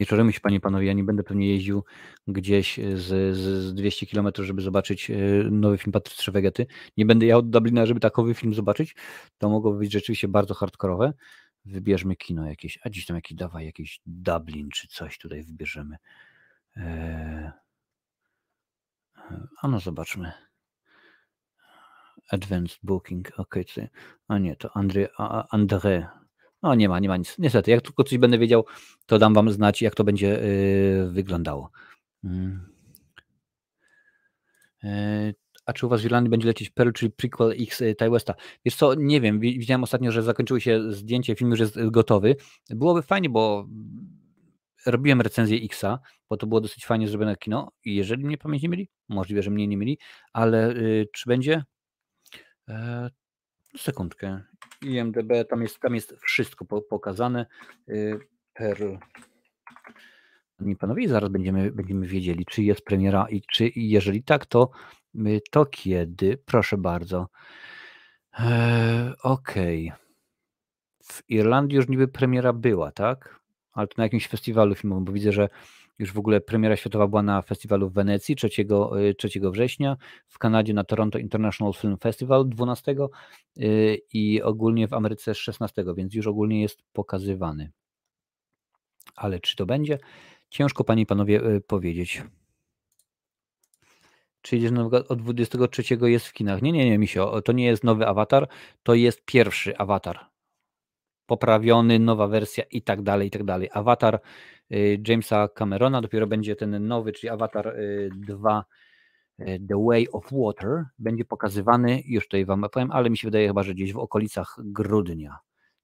wieczorem 0.00 0.32
się, 0.32 0.40
panie 0.40 0.56
i 0.56 0.60
panowie, 0.60 0.86
ja 0.86 0.92
nie 0.92 1.04
będę 1.04 1.22
pewnie 1.22 1.48
jeździł 1.48 1.84
gdzieś 2.26 2.80
z, 2.94 3.36
z 3.36 3.74
200 3.74 4.06
km, 4.06 4.28
żeby 4.38 4.62
zobaczyć 4.62 5.10
y, 5.10 5.48
nowy 5.50 5.78
film 5.78 5.92
Patrycy 5.92 6.32
Wegety. 6.32 6.66
Nie 6.96 7.06
będę 7.06 7.26
jechał 7.26 7.42
do 7.42 7.48
Dublina, 7.48 7.86
żeby 7.86 8.00
takowy 8.00 8.34
film 8.34 8.54
zobaczyć. 8.54 8.96
To 9.38 9.48
mogłoby 9.48 9.78
być 9.78 9.92
rzeczywiście 9.92 10.28
bardzo 10.28 10.54
hardkorowe. 10.54 11.12
Wybierzmy 11.64 12.16
kino 12.16 12.46
jakieś, 12.46 12.78
a 12.82 12.90
dziś 12.90 13.06
tam 13.06 13.16
jakiś 13.16 13.36
dawaj, 13.36 13.66
jakiś 13.66 14.00
Dublin 14.06 14.68
czy 14.70 14.88
coś 14.88 15.18
tutaj 15.18 15.42
wybierzemy. 15.44 15.96
Eee... 16.76 17.50
A 19.62 19.68
no 19.68 19.80
zobaczmy. 19.80 20.32
Advanced 22.30 22.78
Booking, 22.82 23.32
ok, 23.36 23.54
a 24.28 24.38
nie, 24.38 24.56
to 24.56 24.68
André, 24.68 25.08
André. 25.52 26.06
No 26.62 26.74
nie 26.74 26.88
ma, 26.88 26.98
nie 26.98 27.08
ma 27.08 27.16
nic. 27.16 27.38
Niestety, 27.38 27.70
jak 27.70 27.82
tylko 27.82 28.04
coś 28.04 28.18
będę 28.18 28.38
wiedział, 28.38 28.66
to 29.06 29.18
dam 29.18 29.34
wam 29.34 29.50
znać, 29.50 29.82
jak 29.82 29.94
to 29.94 30.04
będzie 30.04 30.26
yy, 30.26 31.10
wyglądało. 31.10 31.70
Yy. 34.82 35.34
A 35.68 35.72
czy 35.72 35.86
u 35.86 35.88
was 35.88 36.02
w 36.02 36.04
Irlandii 36.04 36.30
będzie 36.30 36.46
lecieć 36.46 36.70
Pearl, 36.70 36.90
czyli 36.92 37.12
prequel 37.12 37.54
X 37.60 37.80
y, 37.80 37.94
Ty 37.94 38.10
Westa? 38.10 38.34
Wiesz 38.64 38.76
co, 38.76 38.94
nie 38.94 39.20
wiem, 39.20 39.40
widziałem 39.40 39.82
ostatnio, 39.82 40.12
że 40.12 40.22
zakończyły 40.22 40.60
się 40.60 40.92
zdjęcie, 40.92 41.34
film 41.34 41.50
już 41.50 41.60
jest 41.60 41.90
gotowy. 41.90 42.36
Byłoby 42.70 43.02
fajnie, 43.02 43.30
bo 43.30 43.68
robiłem 44.86 45.20
recenzję 45.20 45.58
Xa, 45.58 45.98
bo 46.30 46.36
to 46.36 46.46
było 46.46 46.60
dosyć 46.60 46.86
fajnie 46.86 47.08
zrobione 47.08 47.36
kino 47.36 47.72
i 47.84 47.94
jeżeli 47.94 48.24
mnie 48.24 48.38
pamięć 48.38 48.62
nie 48.62 48.68
mieli, 48.68 48.88
możliwe, 49.08 49.42
że 49.42 49.50
mnie 49.50 49.66
nie 49.66 49.76
mieli, 49.76 49.98
ale 50.32 50.70
y, 50.70 51.08
czy 51.12 51.28
będzie? 51.28 51.64
E, 52.68 53.10
sekundkę. 53.76 54.42
IMDB, 54.82 55.44
tam 55.50 55.62
jest, 55.62 55.80
tam 55.80 55.94
jest 55.94 56.16
wszystko 56.20 56.64
po, 56.64 56.82
pokazane. 56.82 57.46
Y, 57.88 58.18
Perl. 58.54 58.96
Panie 60.58 60.76
panowie, 60.76 61.08
zaraz 61.08 61.30
będziemy, 61.30 61.72
będziemy 61.72 62.06
wiedzieli, 62.06 62.46
czy 62.46 62.62
jest 62.62 62.82
premiera 62.82 63.26
i 63.30 63.42
czy 63.52 63.70
jeżeli 63.76 64.22
tak, 64.22 64.46
to, 64.46 64.70
to 65.50 65.66
kiedy? 65.66 66.38
Proszę 66.44 66.78
bardzo. 66.78 67.28
E, 68.38 69.12
Okej. 69.22 69.88
Okay. 69.88 70.08
W 71.02 71.30
Irlandii 71.30 71.76
już 71.76 71.88
niby 71.88 72.08
premiera 72.08 72.52
była, 72.52 72.92
tak? 72.92 73.38
ale 73.78 73.86
to 73.86 73.94
na 73.98 74.04
jakimś 74.04 74.28
festiwalu 74.28 74.74
filmowym, 74.74 75.04
bo 75.04 75.12
widzę, 75.12 75.32
że 75.32 75.48
już 75.98 76.12
w 76.12 76.18
ogóle 76.18 76.40
premiera 76.40 76.76
światowa 76.76 77.06
była 77.06 77.22
na 77.22 77.42
festiwalu 77.42 77.88
w 77.88 77.92
Wenecji 77.92 78.36
3, 78.36 78.48
3 79.18 79.28
y, 79.38 79.50
września, 79.50 79.96
w 80.26 80.38
Kanadzie 80.38 80.74
na 80.74 80.84
Toronto 80.84 81.18
International 81.18 81.72
Film 81.72 81.96
Festival 81.96 82.48
12 82.48 82.96
y, 83.58 84.00
i 84.12 84.42
ogólnie 84.42 84.88
w 84.88 84.92
Ameryce 84.92 85.34
16, 85.34 85.84
więc 85.96 86.14
już 86.14 86.26
ogólnie 86.26 86.62
jest 86.62 86.82
pokazywany. 86.92 87.70
Ale 89.16 89.40
czy 89.40 89.56
to 89.56 89.66
będzie? 89.66 89.98
Ciężko 90.48 90.84
panie 90.84 91.02
i 91.02 91.06
panowie 91.06 91.60
powiedzieć. 91.60 92.22
Czy 94.48 94.56
idziesz 94.56 94.70
nowego, 94.70 95.08
od 95.08 95.22
23 95.22 95.82
jest 96.02 96.26
w 96.26 96.32
kinach? 96.32 96.62
Nie, 96.62 96.72
nie, 96.72 96.90
nie, 96.90 96.98
misio, 96.98 97.42
to 97.42 97.52
nie 97.52 97.64
jest 97.64 97.84
nowy 97.84 98.06
awatar, 98.06 98.48
to 98.82 98.94
jest 98.94 99.24
pierwszy 99.24 99.76
awatar 99.76 100.26
poprawiony, 101.26 101.98
nowa 101.98 102.28
wersja 102.28 102.64
i 102.70 102.82
tak 102.82 103.02
dalej, 103.02 103.28
i 103.28 103.30
tak 103.30 103.44
dalej. 103.44 103.68
Awatar 103.72 104.20
y, 104.72 105.02
Jamesa 105.08 105.48
Camerona, 105.48 106.00
dopiero 106.00 106.26
będzie 106.26 106.56
ten 106.56 106.86
nowy, 106.86 107.12
czyli 107.12 107.30
Awatar 107.30 107.76
2 108.10 108.64
y, 109.40 109.44
y, 109.44 109.60
The 109.68 109.84
Way 109.86 110.08
of 110.12 110.28
Water, 110.32 110.84
będzie 110.98 111.24
pokazywany, 111.24 112.02
już 112.06 112.24
tutaj 112.24 112.44
Wam 112.44 112.66
powiem, 112.72 112.90
ale 112.90 113.10
mi 113.10 113.18
się 113.18 113.28
wydaje 113.28 113.48
chyba, 113.48 113.62
że 113.62 113.74
gdzieś 113.74 113.92
w 113.92 113.98
okolicach 113.98 114.56
grudnia. 114.58 115.38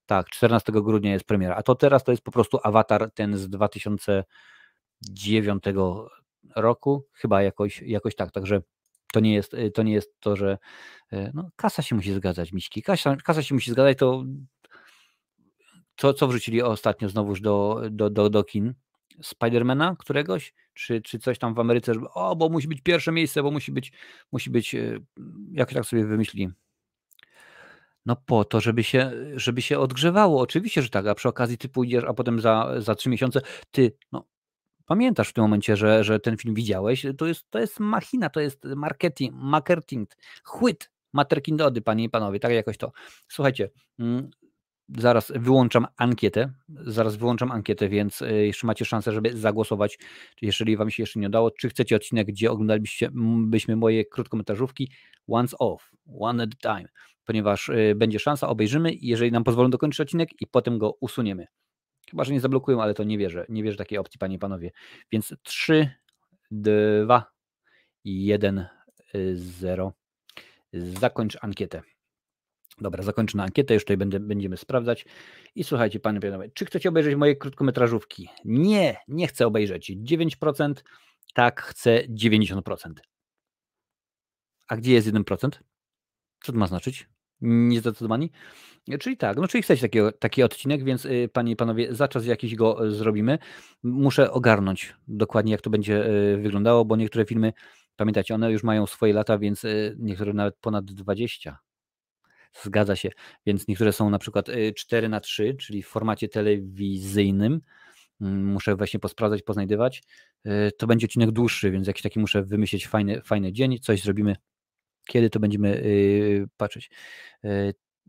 Tak, 0.07 0.31
14 0.31 0.73
grudnia 0.73 1.12
jest 1.12 1.24
premiera, 1.24 1.57
a 1.57 1.62
to 1.62 1.74
teraz 1.74 2.05
to 2.05 2.12
jest 2.12 2.24
po 2.24 2.31
prostu 2.31 2.59
Awatar 2.62 3.11
ten 3.11 3.36
z 3.36 3.49
2009 3.49 5.65
roku, 6.56 7.06
chyba 7.12 7.43
jakoś, 7.43 7.82
jakoś 7.82 8.14
tak, 8.14 8.32
także 8.32 8.62
to 9.12 9.20
nie 9.20 9.35
jest 9.35 9.56
to, 9.74 9.82
nie 9.82 9.93
jest 9.93 10.20
to 10.20 10.36
że 10.36 10.59
no, 11.35 11.51
kasa 11.56 11.82
się 11.82 11.94
musi 11.97 12.12
zgadzać, 12.12 12.52
miśki, 12.52 12.82
kasa, 12.82 13.16
kasa 13.16 13.43
się 13.43 13.55
musi 13.55 13.70
zgadzać, 13.70 13.98
to 13.98 14.24
co, 15.97 16.14
co 16.14 16.28
wrzucili 16.28 16.62
ostatnio 16.62 17.09
znowuż 17.09 17.40
do, 17.40 17.82
do, 17.90 18.10
do, 18.10 18.31
do 18.31 18.44
kin? 18.44 18.74
Spidermana 19.22 19.97
któregoś? 19.98 20.55
Czy, 20.74 21.02
czy 21.02 21.18
coś 21.18 21.39
tam 21.39 21.55
w 21.55 21.59
Ameryce, 21.59 21.94
żeby, 21.94 22.06
o, 22.14 22.36
bo 22.36 22.48
musi 22.48 22.68
być 22.68 22.81
pierwsze 22.81 23.12
miejsce, 23.12 23.43
bo 23.43 23.51
musi 23.51 23.72
być, 23.72 23.93
musi 24.32 24.51
być, 24.51 24.74
e, 24.74 24.98
jak 25.52 25.72
tak 25.72 25.85
sobie 25.85 26.05
wymyśli? 26.05 26.48
No 28.06 28.16
po 28.26 28.44
to, 28.44 28.60
żeby 28.60 28.85
się, 28.85 29.12
żeby 29.35 29.62
się 29.62 29.78
odgrzewało. 29.78 30.40
Oczywiście, 30.40 30.82
że 30.82 30.89
tak, 30.89 31.06
a 31.06 31.14
przy 31.14 31.28
okazji 31.28 31.59
ty 31.59 31.68
pójdziesz, 31.68 32.05
a 32.05 32.14
potem 32.14 32.40
za, 32.40 32.74
za 32.78 32.94
trzy 32.94 33.09
miesiące 33.09 33.40
ty, 33.70 33.97
no 34.12 34.24
pamiętasz 34.86 35.28
w 35.28 35.32
tym 35.32 35.44
momencie, 35.44 35.77
że, 35.77 36.05
że 36.05 36.20
ten 36.20 36.36
film 36.36 36.55
widziałeś, 36.55 37.06
to 37.19 37.27
jest, 37.27 37.51
to 37.51 37.59
jest 37.59 37.81
machina, 37.81 38.31
to 38.31 38.40
jest 38.40 38.65
marketing, 38.65 39.35
marketing, 39.35 40.16
chłyt, 40.44 40.90
materkindody, 41.12 41.82
panie 41.82 42.05
i 42.05 42.09
panowie, 42.11 42.40
tak 42.40 42.52
jakoś 42.52 42.78
to. 42.78 42.93
Słuchajcie, 43.28 43.70
mm, 43.98 44.31
Zaraz 44.89 45.32
wyłączam 45.36 45.86
ankietę. 45.97 46.52
Zaraz 46.69 47.16
wyłączam 47.16 47.52
ankietę, 47.52 47.89
więc 47.89 48.23
e, 48.23 48.32
jeszcze 48.32 48.66
macie 48.66 48.85
szansę, 48.85 49.12
żeby 49.12 49.36
zagłosować, 49.36 49.98
jeżeli 50.43 50.77
Wam 50.77 50.90
się 50.90 51.02
jeszcze 51.02 51.20
nie 51.20 51.27
udało. 51.27 51.51
Czy 51.51 51.69
chcecie 51.69 51.97
odcinek, 51.97 52.27
gdzie 52.27 52.51
oglądalibyście 52.51 53.11
byśmy 53.47 53.77
moje 53.77 54.05
krótkometrażówki 54.05 54.90
once 55.28 55.59
off, 55.59 55.90
one 56.19 56.43
at 56.43 56.51
a 56.65 56.77
time, 56.77 56.89
ponieważ 57.24 57.69
e, 57.69 57.94
będzie 57.94 58.19
szansa, 58.19 58.48
obejrzymy, 58.48 58.93
jeżeli 59.01 59.32
nam 59.32 59.44
pozwolą 59.44 59.70
dokończyć 59.70 60.01
odcinek 60.01 60.28
i 60.40 60.47
potem 60.47 60.78
go 60.78 60.97
usuniemy. 61.01 61.47
Chyba, 62.10 62.24
że 62.24 62.32
nie 62.32 62.40
zablokują, 62.40 62.82
ale 62.82 62.94
to 62.94 63.05
nie 63.05 63.18
wierzę. 63.18 63.47
Nie 63.48 63.62
wierzę 63.62 63.76
takiej 63.76 63.98
opcji, 63.98 64.18
panie 64.18 64.36
i 64.36 64.39
panowie. 64.39 64.70
Więc 65.12 65.35
3, 65.43 65.90
2, 66.51 67.32
1, 68.05 68.66
0. 69.35 69.93
Zakończ 70.72 71.39
ankietę. 71.40 71.82
Dobra, 72.78 73.02
zakończę 73.02 73.36
na 73.36 73.44
ankietę, 73.44 73.74
już 73.74 73.82
tutaj 73.82 73.97
będę, 73.97 74.20
będziemy 74.20 74.56
sprawdzać. 74.56 75.06
I 75.55 75.64
słuchajcie, 75.64 76.01
panie 76.01 76.20
panowie, 76.20 76.51
czy 76.55 76.64
chcecie 76.64 76.89
obejrzeć 76.89 77.14
moje 77.14 77.36
krótkometrażówki? 77.36 78.28
Nie, 78.44 78.97
nie 79.09 79.26
chcę 79.26 79.47
obejrzeć. 79.47 79.90
9%, 79.90 80.74
tak, 81.35 81.62
chcę 81.62 82.02
90%. 82.09 82.93
A 84.68 84.76
gdzie 84.76 84.93
jest 84.93 85.09
1%? 85.09 85.48
Co 86.43 86.52
to 86.52 86.59
ma 86.59 86.66
znaczyć? 86.66 87.09
Niezdecydowani? 87.40 88.31
Czyli 89.01 89.16
tak, 89.16 89.36
no 89.36 89.48
czyli 89.48 89.62
chcecie 89.62 89.82
taki, 89.82 89.98
taki 90.19 90.43
odcinek, 90.43 90.85
więc 90.85 91.05
y, 91.05 91.28
panie 91.32 91.52
i 91.52 91.56
panowie, 91.56 91.94
za 91.94 92.09
czas 92.09 92.27
jakiś 92.27 92.55
go 92.55 92.86
y, 92.86 92.90
zrobimy. 92.90 93.39
Muszę 93.82 94.31
ogarnąć 94.32 94.94
dokładnie, 95.09 95.52
jak 95.52 95.61
to 95.61 95.70
będzie 95.70 96.06
y, 96.06 96.36
wyglądało, 96.36 96.85
bo 96.85 96.97
niektóre 96.97 97.24
filmy, 97.24 97.52
pamiętacie, 97.97 98.35
one 98.35 98.52
już 98.52 98.62
mają 98.62 98.86
swoje 98.86 99.12
lata, 99.12 99.39
więc 99.39 99.62
niektóre 99.98 100.32
nawet 100.32 100.56
ponad 100.61 100.85
20 100.85 101.59
Zgadza 102.62 102.97
się. 102.97 103.11
Więc 103.47 103.69
niektóre 103.69 103.93
są 103.93 104.11
na 104.11 104.19
przykład 104.19 104.47
4 104.77 105.06
y, 105.06 105.11
na 105.11 105.20
3 105.20 105.55
czyli 105.55 105.82
w 105.82 105.89
formacie 105.89 106.28
telewizyjnym. 106.28 107.61
Mm, 108.20 108.44
muszę 108.44 108.77
właśnie 108.77 109.01
posprawdzać, 109.01 109.43
poznajdywać. 109.43 110.02
To 110.78 110.86
będzie 110.86 111.06
odcinek 111.06 111.31
dłuższy, 111.31 111.70
więc 111.70 111.86
jakiś 111.86 112.02
taki 112.02 112.20
muszę 112.20 112.43
wymyślić 112.43 112.86
fajny, 112.86 113.23
fajny 113.23 113.52
dzień, 113.52 113.78
coś 113.78 114.02
zrobimy. 114.02 114.36
Kiedy 115.06 115.31
to 115.31 115.40
będziemy 115.40 115.82
patrzeć? 116.56 116.90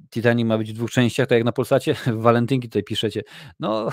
Titanic 0.09 0.47
ma 0.47 0.57
być 0.57 0.73
w 0.73 0.75
dwóch 0.75 0.91
częściach, 0.91 1.27
tak 1.27 1.35
jak 1.35 1.45
na 1.45 1.51
Polsacie. 1.51 1.93
W 1.93 2.21
walentynki 2.21 2.69
tutaj 2.69 2.83
piszecie. 2.83 3.23
No, 3.59 3.89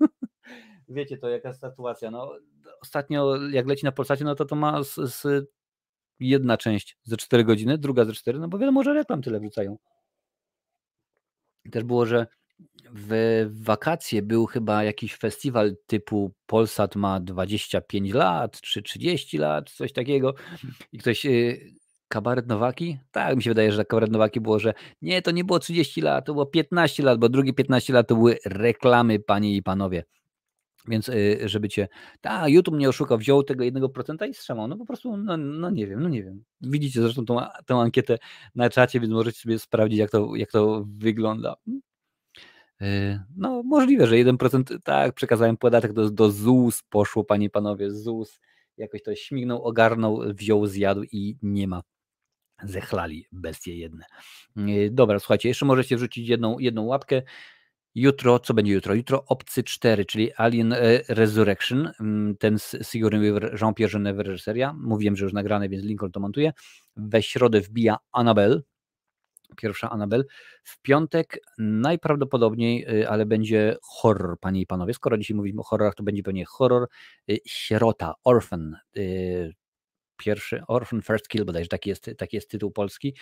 wiecie 0.88 1.18
to 1.18 1.28
jaka 1.28 1.52
sytuacja. 1.52 2.10
No, 2.10 2.32
ostatnio 2.82 3.36
jak 3.50 3.66
leci 3.66 3.84
na 3.84 3.92
Polsacie, 3.92 4.24
no 4.24 4.34
to 4.34 4.44
to 4.44 4.56
ma 4.56 4.82
z, 4.82 4.94
z 4.94 5.46
jedna 6.20 6.56
część 6.56 6.96
ze 7.02 7.16
4 7.16 7.44
godziny, 7.44 7.78
druga 7.78 8.04
ze 8.04 8.12
4, 8.12 8.38
no 8.38 8.48
bo 8.48 8.58
wiadomo, 8.58 8.82
że 8.82 8.94
reklam 8.94 9.22
tyle 9.22 9.40
wrzucają. 9.40 9.78
Też 11.70 11.84
było, 11.84 12.06
że 12.06 12.26
w 12.90 13.46
wakacje 13.50 14.22
był 14.22 14.46
chyba 14.46 14.84
jakiś 14.84 15.16
festiwal 15.16 15.76
typu 15.86 16.34
Polsat 16.46 16.96
ma 16.96 17.20
25 17.20 18.12
lat, 18.12 18.60
czy 18.60 18.82
30 18.82 19.38
lat, 19.38 19.70
coś 19.70 19.92
takiego 19.92 20.34
i 20.92 20.98
ktoś, 20.98 21.26
y, 21.26 21.70
Kabaret 22.08 22.46
Nowaki? 22.46 22.98
Tak, 23.12 23.36
mi 23.36 23.42
się 23.42 23.50
wydaje, 23.50 23.72
że 23.72 23.84
Kabaret 23.84 24.10
Nowaki 24.10 24.40
było, 24.40 24.58
że 24.58 24.74
nie, 25.02 25.22
to 25.22 25.30
nie 25.30 25.44
było 25.44 25.58
30 25.58 26.00
lat, 26.00 26.26
to 26.26 26.32
było 26.32 26.46
15 26.46 27.02
lat, 27.02 27.18
bo 27.18 27.28
drugie 27.28 27.52
15 27.52 27.92
lat 27.92 28.08
to 28.08 28.14
były 28.14 28.38
reklamy, 28.44 29.18
panie 29.18 29.56
i 29.56 29.62
panowie. 29.62 30.04
Więc 30.88 31.08
y, 31.08 31.38
żeby 31.44 31.68
cię, 31.68 31.88
tak, 32.20 32.50
YouTube 32.50 32.74
mnie 32.74 32.88
oszukał, 32.88 33.18
wziął 33.18 33.42
tego 33.42 33.64
1% 33.64 34.28
i 34.28 34.34
strzemał. 34.34 34.68
No 34.68 34.76
po 34.76 34.86
prostu, 34.86 35.16
no, 35.16 35.36
no 35.36 35.70
nie 35.70 35.86
wiem, 35.86 36.02
no 36.02 36.08
nie 36.08 36.22
wiem. 36.22 36.44
Widzicie 36.60 37.02
zresztą 37.02 37.24
tą, 37.24 37.40
tą 37.66 37.80
ankietę 37.80 38.18
na 38.54 38.70
czacie, 38.70 39.00
więc 39.00 39.12
możecie 39.12 39.40
sobie 39.40 39.58
sprawdzić, 39.58 39.98
jak 39.98 40.10
to, 40.10 40.36
jak 40.36 40.50
to 40.50 40.84
wygląda. 40.98 41.56
Y, 42.82 43.20
no 43.36 43.62
możliwe, 43.62 44.06
że 44.06 44.14
1% 44.14 44.78
tak, 44.84 45.14
przekazałem 45.14 45.56
podatek 45.56 45.92
do, 45.92 46.10
do 46.10 46.30
ZUS, 46.30 46.82
poszło 46.90 47.24
panie 47.24 47.46
i 47.46 47.50
panowie, 47.50 47.90
ZUS 47.90 48.40
jakoś 48.78 49.02
to 49.02 49.14
śmignął, 49.14 49.62
ogarnął, 49.62 50.20
wziął, 50.34 50.66
zjadł 50.66 51.02
i 51.02 51.36
nie 51.42 51.68
ma. 51.68 51.82
Zechlali 52.62 53.26
bestie 53.32 53.76
jedne. 53.76 54.04
Y, 54.58 54.90
dobra, 54.92 55.18
słuchajcie, 55.18 55.48
jeszcze 55.48 55.66
możecie 55.66 55.96
wrzucić 55.96 56.28
jedną, 56.28 56.58
jedną 56.58 56.84
łapkę. 56.84 57.22
Jutro, 57.94 58.38
co 58.38 58.54
będzie 58.54 58.72
jutro? 58.72 58.94
Jutro 58.94 59.24
Obcy 59.26 59.62
4, 59.62 60.04
czyli 60.04 60.34
Alien 60.34 60.72
e, 60.72 60.78
Resurrection, 61.08 61.92
mm, 62.00 62.36
ten 62.36 62.58
z 62.58 62.76
Sigourney 62.82 63.20
Weaver, 63.20 63.56
Jean-Pierre 63.60 63.92
Genever 63.92 64.26
reżyseria. 64.26 64.72
Mówiłem, 64.72 65.16
że 65.16 65.24
już 65.24 65.32
nagrane, 65.32 65.68
więc 65.68 65.84
Lincoln 65.84 66.12
to 66.12 66.20
montuje. 66.20 66.52
We 66.96 67.22
środę 67.22 67.60
wbija 67.60 67.96
Annabelle, 68.12 68.60
pierwsza 69.56 69.90
Annabelle. 69.90 70.24
W 70.62 70.82
piątek 70.82 71.38
najprawdopodobniej, 71.58 72.86
y, 73.00 73.08
ale 73.08 73.26
będzie 73.26 73.76
horror, 73.82 74.36
panie 74.40 74.60
i 74.60 74.66
panowie. 74.66 74.94
Skoro 74.94 75.18
dzisiaj 75.18 75.36
mówimy 75.36 75.60
o 75.60 75.64
horrorach, 75.64 75.94
to 75.94 76.02
będzie 76.02 76.22
pewnie 76.22 76.44
horror. 76.44 76.88
Sierota, 77.46 78.14
Orphan, 78.24 78.76
pierwszy 80.18 80.62
Orphan 80.68 81.02
First 81.02 81.28
Kill, 81.28 81.44
bodajże 81.44 81.68
taki 81.68 81.90
jest, 81.90 82.10
taki 82.18 82.36
jest 82.36 82.50
tytuł 82.50 82.70
polski, 82.70 83.14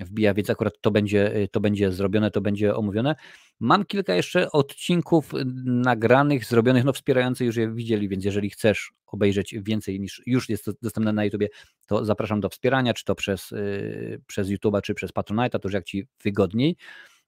wbija, 0.00 0.34
więc 0.34 0.50
akurat 0.50 0.74
to 0.80 0.90
będzie, 0.90 1.48
to 1.52 1.60
będzie 1.60 1.92
zrobione, 1.92 2.30
to 2.30 2.40
będzie 2.40 2.74
omówione. 2.74 3.14
Mam 3.60 3.84
kilka 3.84 4.14
jeszcze 4.14 4.52
odcinków 4.52 5.32
nagranych, 5.64 6.44
zrobionych, 6.44 6.84
no 6.84 6.92
wspierający 6.92 7.44
już 7.44 7.56
je 7.56 7.74
widzieli, 7.74 8.08
więc 8.08 8.24
jeżeli 8.24 8.50
chcesz 8.50 8.92
obejrzeć 9.06 9.54
więcej 9.62 10.00
niż 10.00 10.22
już 10.26 10.48
jest 10.48 10.70
dostępne 10.82 11.12
na 11.12 11.24
YouTubie, 11.24 11.48
to 11.86 12.04
zapraszam 12.04 12.40
do 12.40 12.48
wspierania, 12.48 12.94
czy 12.94 13.04
to 13.04 13.14
przez, 13.14 13.50
yy, 13.50 14.20
przez 14.26 14.48
YouTube'a, 14.48 14.80
czy 14.80 14.94
przez 14.94 15.12
Patronite'a, 15.12 15.58
to 15.58 15.68
już 15.68 15.72
jak 15.72 15.84
Ci 15.84 16.06
wygodniej, 16.24 16.76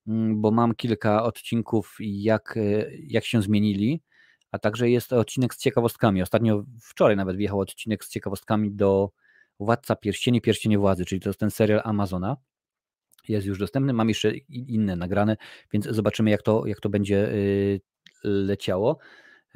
yy, 0.07 0.15
bo 0.35 0.51
mam 0.51 0.75
kilka 0.75 1.25
odcinków, 1.25 1.97
jak, 2.01 2.53
yy, 2.57 2.99
jak 3.09 3.25
się 3.25 3.43
zmienili, 3.43 4.01
a 4.53 4.59
także 4.59 4.91
jest 4.91 5.13
odcinek 5.13 5.55
z 5.55 5.59
ciekawostkami. 5.59 6.23
Ostatnio, 6.23 6.65
wczoraj 6.83 7.17
nawet 7.17 7.37
wjechał 7.37 7.61
odcinek 7.61 8.05
z 8.05 8.09
ciekawostkami 8.09 8.73
do 8.73 9.11
Władca 9.61 9.97
Pierścieni, 9.97 10.41
Pierścienie 10.41 10.79
Władzy, 10.79 11.05
czyli 11.05 11.21
to 11.21 11.29
jest 11.29 11.41
ten 11.41 11.51
serial 11.51 11.81
Amazona. 11.85 12.37
Jest 13.29 13.47
już 13.47 13.59
dostępny, 13.59 13.93
mam 13.93 14.09
jeszcze 14.09 14.33
inne 14.49 14.97
nagrane, 14.97 15.37
więc 15.73 15.85
zobaczymy 15.85 16.31
jak 16.31 16.43
to, 16.43 16.67
jak 16.67 16.81
to 16.81 16.89
będzie 16.89 17.33
y, 17.33 17.81
leciało. 18.23 18.99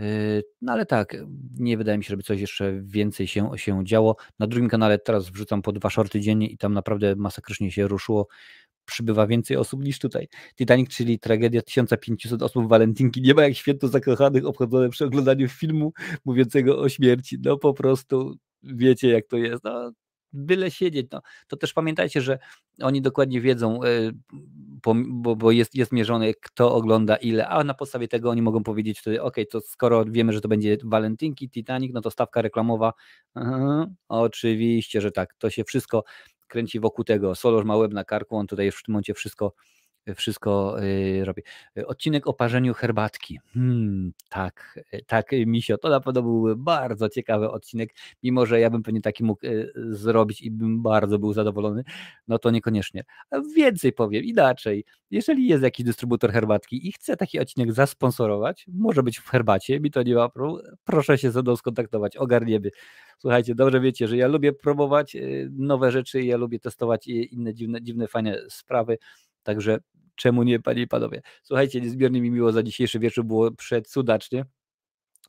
Y, 0.01 0.43
no 0.62 0.73
ale 0.73 0.87
tak, 0.87 1.16
nie 1.59 1.77
wydaje 1.77 1.99
mi 1.99 2.05
się, 2.05 2.09
żeby 2.09 2.23
coś 2.23 2.41
jeszcze 2.41 2.81
więcej 2.83 3.27
się, 3.27 3.51
się 3.57 3.85
działo. 3.85 4.16
Na 4.39 4.47
drugim 4.47 4.69
kanale 4.69 4.99
teraz 4.99 5.31
wrzucam 5.31 5.62
po 5.62 5.73
dwa 5.73 5.91
shorty 5.91 6.21
dziennie 6.21 6.49
i 6.49 6.59
tam 6.59 6.73
naprawdę 6.73 7.16
masakrycznie 7.16 7.73
się 7.73 7.89
ruszyło 7.89 8.29
przybywa 8.85 9.27
więcej 9.27 9.56
osób 9.56 9.85
niż 9.85 9.98
tutaj. 9.98 10.28
Titanic, 10.56 10.90
czyli 10.90 11.19
tragedia 11.19 11.62
1500 11.62 12.43
osób 12.43 12.65
w 12.65 12.69
walentynki, 12.69 13.23
nie 13.23 13.35
ma 13.35 13.43
jak 13.43 13.55
święto 13.55 13.89
zakochanych 13.89 14.47
obchodzone 14.47 14.89
przy 14.89 15.05
oglądaniu 15.05 15.48
filmu 15.48 15.93
mówiącego 16.24 16.78
o 16.78 16.89
śmierci. 16.89 17.39
No 17.44 17.59
po 17.59 17.74
prostu 17.74 18.36
wiecie 18.62 19.09
jak 19.09 19.27
to 19.27 19.36
jest. 19.36 19.65
No, 19.65 19.93
byle 20.35 20.70
siedzieć. 20.70 21.06
No. 21.12 21.23
To 21.48 21.56
też 21.56 21.73
pamiętajcie, 21.73 22.20
że 22.20 22.39
oni 22.82 23.02
dokładnie 23.02 23.40
wiedzą, 23.40 23.82
e, 23.82 23.89
bo, 24.85 24.94
bo 25.36 25.51
jest, 25.51 25.74
jest 25.74 25.93
mierzone, 25.93 26.35
kto 26.35 26.74
ogląda 26.74 27.16
ile, 27.16 27.48
a 27.48 27.65
na 27.65 27.74
podstawie 27.74 28.09
tego 28.09 28.31
oni 28.31 28.43
mogą 28.43 28.62
powiedzieć 28.62 29.01
wtedy, 29.01 29.23
ok, 29.23 29.36
to 29.51 29.61
skoro 29.61 30.05
wiemy, 30.05 30.32
że 30.32 30.40
to 30.40 30.48
będzie 30.48 30.77
walentynki, 30.85 31.51
Titanic, 31.51 31.94
no 31.94 32.01
to 32.01 32.11
stawka 32.11 32.43
reklamowa, 32.43 32.93
Aha, 33.35 33.86
oczywiście, 34.09 35.01
że 35.01 35.12
tak, 35.12 35.35
to 35.39 35.51
się 35.51 35.65
wszystko 35.65 36.05
kręci 36.49 36.81
wokół 36.81 37.05
tego. 37.05 37.35
Solor 37.35 37.65
ma 37.65 37.77
łeb 37.77 37.93
na 37.93 38.05
karku, 38.05 38.37
on 38.37 38.47
tutaj 38.47 38.71
w 38.71 38.83
tym 38.83 38.93
momencie 38.93 39.15
wszystko 39.15 39.53
wszystko 40.16 40.82
y, 40.82 41.24
robi. 41.24 41.43
Odcinek 41.86 42.26
o 42.26 42.32
parzeniu 42.32 42.74
herbatki. 42.74 43.40
Hmm, 43.55 44.12
tak, 44.28 44.81
tak, 45.06 45.26
Misio, 45.47 45.78
to 45.78 45.89
na 45.89 46.01
pewno 46.01 46.22
byłby 46.22 46.56
bardzo 46.56 47.09
ciekawy 47.09 47.51
odcinek, 47.51 47.94
mimo 48.22 48.47
że 48.47 48.60
ja 48.60 48.70
bym 48.70 48.82
pewnie 48.82 49.01
taki 49.01 49.24
mógł 49.24 49.47
y, 49.47 49.72
zrobić 49.74 50.43
i 50.43 50.51
bym 50.51 50.82
bardzo 50.82 51.18
był 51.18 51.32
zadowolony, 51.32 51.85
no 52.28 52.39
to 52.39 52.51
niekoniecznie. 52.51 53.05
Więcej 53.56 53.93
powiem, 53.93 54.24
inaczej. 54.24 54.85
Jeżeli 55.10 55.48
jest 55.48 55.62
jakiś 55.62 55.86
dystrybutor 55.86 56.32
herbatki 56.32 56.89
i 56.89 56.93
chce 56.93 57.16
taki 57.16 57.40
odcinek 57.40 57.72
zasponsorować, 57.72 58.66
może 58.68 59.02
być 59.02 59.18
w 59.18 59.28
herbacie, 59.28 59.81
mi 59.81 59.90
to 59.90 60.02
nie 60.02 60.14
ma 60.14 60.28
problemu, 60.28 60.68
proszę 60.85 61.18
się 61.18 61.31
ze 61.31 61.43
mną 61.43 61.56
skontaktować, 61.56 62.16
ogarniemy. 62.16 62.70
Słuchajcie, 63.18 63.55
dobrze 63.55 63.81
wiecie, 63.81 64.09
że 64.09 64.16
ja 64.16 64.28
lubię 64.28 64.52
próbować 64.52 65.16
y, 65.16 65.48
nowe 65.52 65.90
rzeczy, 65.90 66.22
ja 66.22 66.36
lubię 66.36 66.59
testować 66.59 67.06
inne 67.06 67.55
dziwne, 67.55 67.82
dziwne 67.82 68.09
fajne 68.09 68.39
sprawy, 68.48 68.98
także 69.45 69.79
czemu 70.15 70.43
nie, 70.43 70.61
panie 70.61 70.83
i 70.83 70.89
panowie. 70.89 71.23
Słuchajcie, 71.43 71.81
niezmiernie 71.81 72.21
mi 72.21 72.31
miło 72.31 72.53
za 72.53 72.62
dzisiejszy 72.62 72.99
wieczór, 72.99 73.25
było 73.25 73.51
przedsudacznie. 73.51 74.45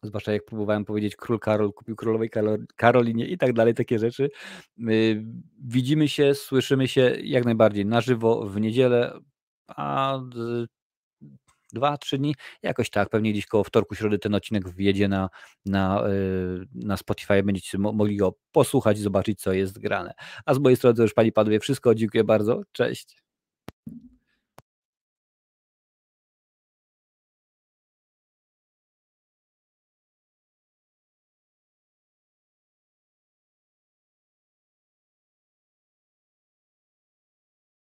Zwłaszcza 0.03 0.31
jak 0.31 0.45
próbowałem 0.45 0.85
powiedzieć, 0.85 1.15
król 1.15 1.39
Karol 1.39 1.73
kupił 1.73 1.95
królowej 1.95 2.29
Karolinie 2.75 3.27
i 3.27 3.37
tak 3.37 3.53
dalej, 3.53 3.73
takie 3.73 3.99
rzeczy. 3.99 4.29
Widzimy 5.63 6.07
się, 6.07 6.35
słyszymy 6.35 6.87
się 6.87 7.15
jak 7.23 7.45
najbardziej 7.45 7.85
na 7.85 8.01
żywo 8.01 8.45
w 8.49 8.61
niedzielę, 8.61 9.19
a 9.67 10.19
dwa, 11.73 11.97
trzy 11.97 12.17
dni, 12.17 12.35
jakoś 12.63 12.89
tak, 12.89 13.09
pewnie 13.09 13.31
gdzieś 13.31 13.45
koło 13.45 13.63
wtorku, 13.63 13.95
środy 13.95 14.19
ten 14.19 14.35
odcinek 14.35 14.69
wjedzie 14.69 15.07
na, 15.07 15.29
na, 15.65 16.07
y, 16.09 16.65
na 16.73 16.97
Spotify, 16.97 17.43
będziecie 17.43 17.77
mogli 17.77 18.17
go 18.17 18.35
posłuchać, 18.51 18.99
zobaczyć, 18.99 19.41
co 19.41 19.53
jest 19.53 19.79
grane. 19.79 20.13
A 20.45 20.53
z 20.53 20.59
mojej 20.59 20.77
strony 20.77 20.95
to 20.95 21.01
już 21.01 21.13
Pani 21.13 21.31
Panowie 21.31 21.59
wszystko, 21.59 21.95
dziękuję 21.95 22.23
bardzo, 22.23 22.61
cześć. 22.71 23.24